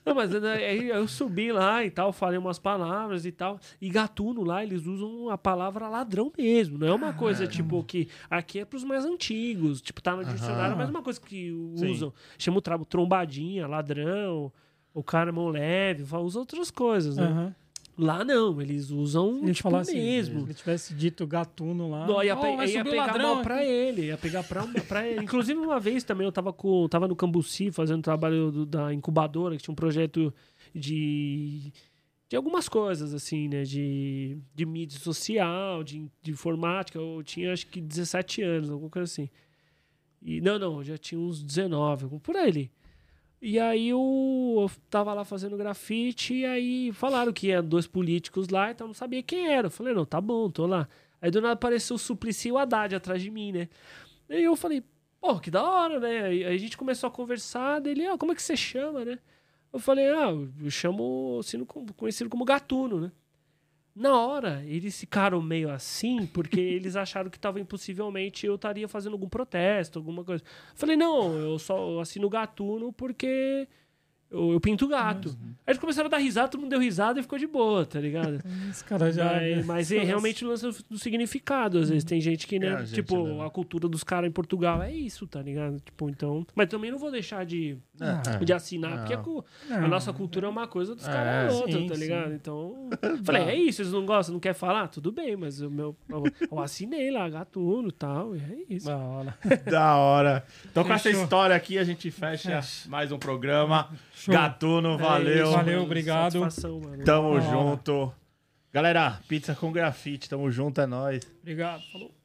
Não, 0.08 0.16
mas 0.16 0.32
né, 0.32 0.54
aí 0.54 0.88
eu 0.90 1.06
subi 1.08 1.52
lá 1.52 1.84
e 1.84 1.92
tal, 1.92 2.14
falei 2.14 2.38
umas 2.40 2.58
palavras 2.58 3.26
e 3.26 3.32
tal. 3.32 3.60
E 3.82 3.90
gatuno 3.90 4.42
lá, 4.44 4.64
eles 4.64 4.86
usam 4.86 5.30
a 5.30 5.38
palavra 5.38 5.90
ladrão 5.90 6.32
mesmo. 6.38 6.78
Não 6.78 6.88
é 6.88 6.94
uma 6.94 7.12
coisa 7.14 7.46
tipo 7.46 7.84
que. 7.84 8.08
Aqui 8.30 8.60
é 8.60 8.66
pros 8.66 8.86
mais 8.86 9.04
antigos. 9.06 9.82
Tipo, 9.82 10.02
tá 10.02 10.16
no 10.16 10.24
dicionário, 10.24 10.78
mas 10.78 10.88
é 10.88 10.92
uma 10.92 11.04
coisa 11.04 11.20
que 11.20 11.52
Sim. 11.76 11.92
usam. 11.92 12.14
Chama 12.38 12.58
o 12.60 12.62
tra- 12.62 12.80
trombadinha, 12.86 13.68
ladrão, 13.68 14.52
o 14.94 15.04
cara 15.04 15.32
mão 15.32 15.50
leve, 15.50 16.04
usa 16.18 16.40
outras 16.40 16.72
coisas, 16.72 17.18
né? 17.18 17.54
Lá 17.98 18.24
não, 18.24 18.62
eles 18.62 18.92
usam 18.92 19.40
Ele 19.42 19.54
tipo, 19.56 19.72
mesmo. 19.72 20.40
se 20.42 20.46
ele 20.46 20.54
tivesse 20.54 20.94
dito 20.94 21.26
gatuno 21.26 21.90
lá. 21.90 22.06
Não, 22.06 22.24
ia, 22.24 22.36
"Oh, 22.38 22.42
pe- 22.42 22.56
vai 22.56 22.70
ia 22.70 22.84
pegar 22.84 23.06
ladrão 23.08 23.36
mal 23.36 23.44
pra 23.44 23.56
aqui." 23.56 23.66
ele, 23.68 24.02
ia 24.06 24.18
pegar 24.18 24.44
pra, 24.44 24.68
pra 24.88 25.08
ele. 25.08 25.24
Inclusive, 25.24 25.60
uma 25.60 25.80
vez 25.80 26.04
também 26.04 26.24
eu 26.26 26.32
tava, 26.32 26.54
com, 26.54 26.88
tava 26.88 27.08
no 27.08 27.16
Cambuci 27.16 27.72
fazendo 27.72 28.04
trabalho 28.04 28.52
do- 28.52 28.66
da 28.68 28.94
incubadora, 28.94 29.58
que 29.58 29.64
tinha 29.64 29.72
um 29.74 29.76
projeto 29.76 30.32
de, 30.76 31.72
de 32.30 32.36
algumas 32.36 32.70
coisas, 32.70 33.14
assim, 33.16 33.48
né? 33.48 33.64
De, 33.64 34.38
de 34.54 34.66
mídia 34.66 35.00
social, 35.00 35.84
de, 35.84 36.08
de 36.22 36.32
informática. 36.32 37.00
Eu 37.00 37.24
tinha 37.24 37.52
acho 37.52 37.66
que 37.66 37.82
17 37.82 38.44
anos, 38.44 38.70
alguma 38.70 38.92
coisa 38.92 39.12
assim. 39.12 39.28
E, 40.22 40.40
não, 40.42 40.60
não, 40.60 40.78
eu 40.78 40.84
já 40.84 40.98
tinha 40.98 41.20
uns 41.20 41.42
19, 41.42 42.20
por 42.20 42.36
aí. 42.36 42.70
E 43.42 43.60
aí 43.60 43.90
eu, 43.90 44.00
eu 44.62 44.72
tava 44.90 45.14
lá 45.14 45.24
fazendo 45.24 45.58
grafite 45.58 46.34
e 46.34 46.46
aí 46.46 46.92
falaram 46.92 47.32
que 47.32 47.52
eram 47.52 47.68
dois 47.68 47.86
políticos 47.86 48.50
lá, 48.50 48.72
então 48.72 48.86
eu 48.86 48.90
não 48.90 48.94
sabia 48.96 49.22
quem 49.22 49.48
era. 49.48 49.68
Eu 49.68 49.72
falei, 49.72 49.94
não, 49.94 50.06
tá 50.06 50.20
bom, 50.20 50.50
tô 50.50 50.66
lá. 50.66 50.88
Aí 51.22 51.30
do 51.30 51.42
nada 51.42 51.54
apareceu 51.54 51.96
o 51.96 52.00
Suplicy 52.00 52.50
e 52.50 52.52
o 52.52 52.58
Haddad 52.58 52.96
atrás 52.96 53.22
de 53.22 53.30
mim, 53.30 53.52
né? 53.52 53.70
Aí 54.30 54.44
eu 54.44 54.56
falei, 54.56 54.84
pô, 55.22 55.40
que 55.40 55.52
da 55.52 55.64
hora, 55.64 56.00
né? 56.00 56.24
Aí 56.26 56.46
a 56.46 56.58
gente 56.58 56.78
começou 56.78 57.08
a 57.08 57.12
conversar, 57.12 57.80
dele, 57.80 58.08
ah, 58.08 58.18
como 58.18 58.32
é 58.32 58.36
que 58.36 58.42
você 58.42 58.58
chama, 58.58 59.06
né? 59.06 59.20
Eu 59.72 59.80
falei, 59.80 60.08
ah, 60.10 60.32
eu 60.64 60.72
chamo, 60.72 61.42
sendo 61.44 61.66
conhecido 61.66 62.30
como 62.30 62.46
Gatuno, 62.46 63.00
né? 63.02 63.12
Na 63.98 64.16
hora, 64.16 64.64
eles 64.68 65.00
ficaram 65.00 65.42
meio 65.42 65.72
assim, 65.72 66.28
porque 66.28 66.60
eles 66.62 66.96
acharam 66.96 67.32
que 67.32 67.40
talvez 67.40 67.66
possivelmente 67.66 68.46
eu 68.46 68.54
estaria 68.54 68.88
fazendo 68.88 69.14
algum 69.14 69.28
protesto, 69.28 69.98
alguma 69.98 70.24
coisa. 70.24 70.44
Falei, 70.76 70.96
não, 70.96 71.34
eu 71.34 71.58
só 71.58 72.00
assino 72.00 72.30
Gatuno 72.30 72.94
porque 72.94 73.68
eu, 74.30 74.52
eu 74.54 74.60
pinto 74.60 74.88
gato. 74.88 75.30
Aí 75.66 75.72
eles 75.74 75.80
começaram 75.80 76.08
a 76.08 76.10
dar 76.10 76.18
risada, 76.18 76.48
todo 76.50 76.62
mundo 76.62 76.70
deu 76.70 76.80
risada 76.80 77.20
e 77.20 77.24
ficou 77.24 77.38
de 77.38 77.48
boa, 77.48 77.86
tá 77.86 78.00
ligado? 78.00 78.42
Esse 78.70 78.84
cara 78.84 79.12
já. 79.12 79.34
Mas, 79.34 79.66
mas 79.66 79.92
é 79.94 80.04
realmente 80.04 80.46
o 80.46 80.48
lance 80.50 80.66
do 80.90 80.98
significado. 80.98 81.80
Às 81.80 81.90
vezes 81.90 82.04
tem 82.04 82.20
gente 82.22 82.48
que, 82.48 82.58
né? 82.60 82.68
É, 82.68 82.74
a 82.76 82.84
gente 82.84 82.94
tipo, 82.96 83.22
leva. 83.24 83.46
a 83.48 83.50
cultura 83.50 83.88
dos 83.88 84.04
caras 84.04 84.30
em 84.30 84.32
Portugal 84.32 84.82
é 84.82 84.94
isso, 84.94 85.28
tá 85.28 85.42
ligado? 85.42 85.80
Tipo, 85.80 86.10
então. 86.10 86.46
Mas 86.56 86.68
também 86.70 86.92
não 86.92 86.98
vou 86.98 87.12
deixar 87.12 87.46
de, 87.46 87.78
É, 88.00 88.44
de 88.44 88.54
assinar, 88.54 88.92
Não. 88.92 88.98
porque 89.00 89.14
a, 89.74 89.76
a 89.78 89.88
nossa 89.88 90.12
cultura 90.14 90.48
é 90.48 90.50
uma 90.50 90.68
coisa 90.68 90.96
dos 90.96 91.08
É, 91.08 91.12
caras 91.12 91.54
é 91.54 91.56
outra, 91.56 91.72
sim, 91.74 91.88
tá 91.88 91.96
sim. 91.96 92.02
ligado? 92.02 92.34
Então. 92.34 92.90
Falei, 93.24 93.44
é 93.44 93.56
isso, 93.56 93.82
eles 93.82 93.92
não 93.92 94.06
gostam, 94.06 94.34
não 94.34 94.40
quer 94.40 94.54
falar? 94.54 94.88
Tudo 94.88 95.12
bem, 95.12 95.36
mas 95.36 95.62
o 95.62 95.70
meu. 95.70 95.96
Eu, 96.10 96.24
eu 96.52 96.60
assinei 96.60 97.12
lá, 97.12 97.28
gatuno 97.30 97.90
e 97.90 97.92
tal, 97.92 98.36
e 98.36 98.40
é 98.40 98.74
isso. 98.76 98.86
Da 98.88 98.98
hora. 98.98 99.38
Da 99.70 99.96
hora. 99.98 100.46
Então, 100.72 100.84
com 100.84 100.94
essa 100.94 101.04
Fechou. 101.10 101.24
história 101.24 101.56
aqui, 101.56 101.78
a 101.78 101.84
gente 101.84 102.10
fecha 102.12 102.62
mais 102.88 103.12
um 103.12 103.18
programa. 103.20 103.90
Show. 104.18 104.34
Gatuno, 104.34 104.98
valeu. 104.98 105.32
É 105.32 105.44
isso, 105.44 105.52
Valeu, 105.52 105.84
obrigado. 105.84 106.40
Tamo 107.06 107.40
junto. 107.40 108.12
Galera, 108.74 109.20
pizza 109.28 109.54
com 109.54 109.72
grafite. 109.72 110.28
Tamo 110.28 110.50
junto, 110.50 110.82
é 110.82 110.88
nóis. 110.88 111.22
Obrigado. 111.40 111.84
Falou. 111.92 112.17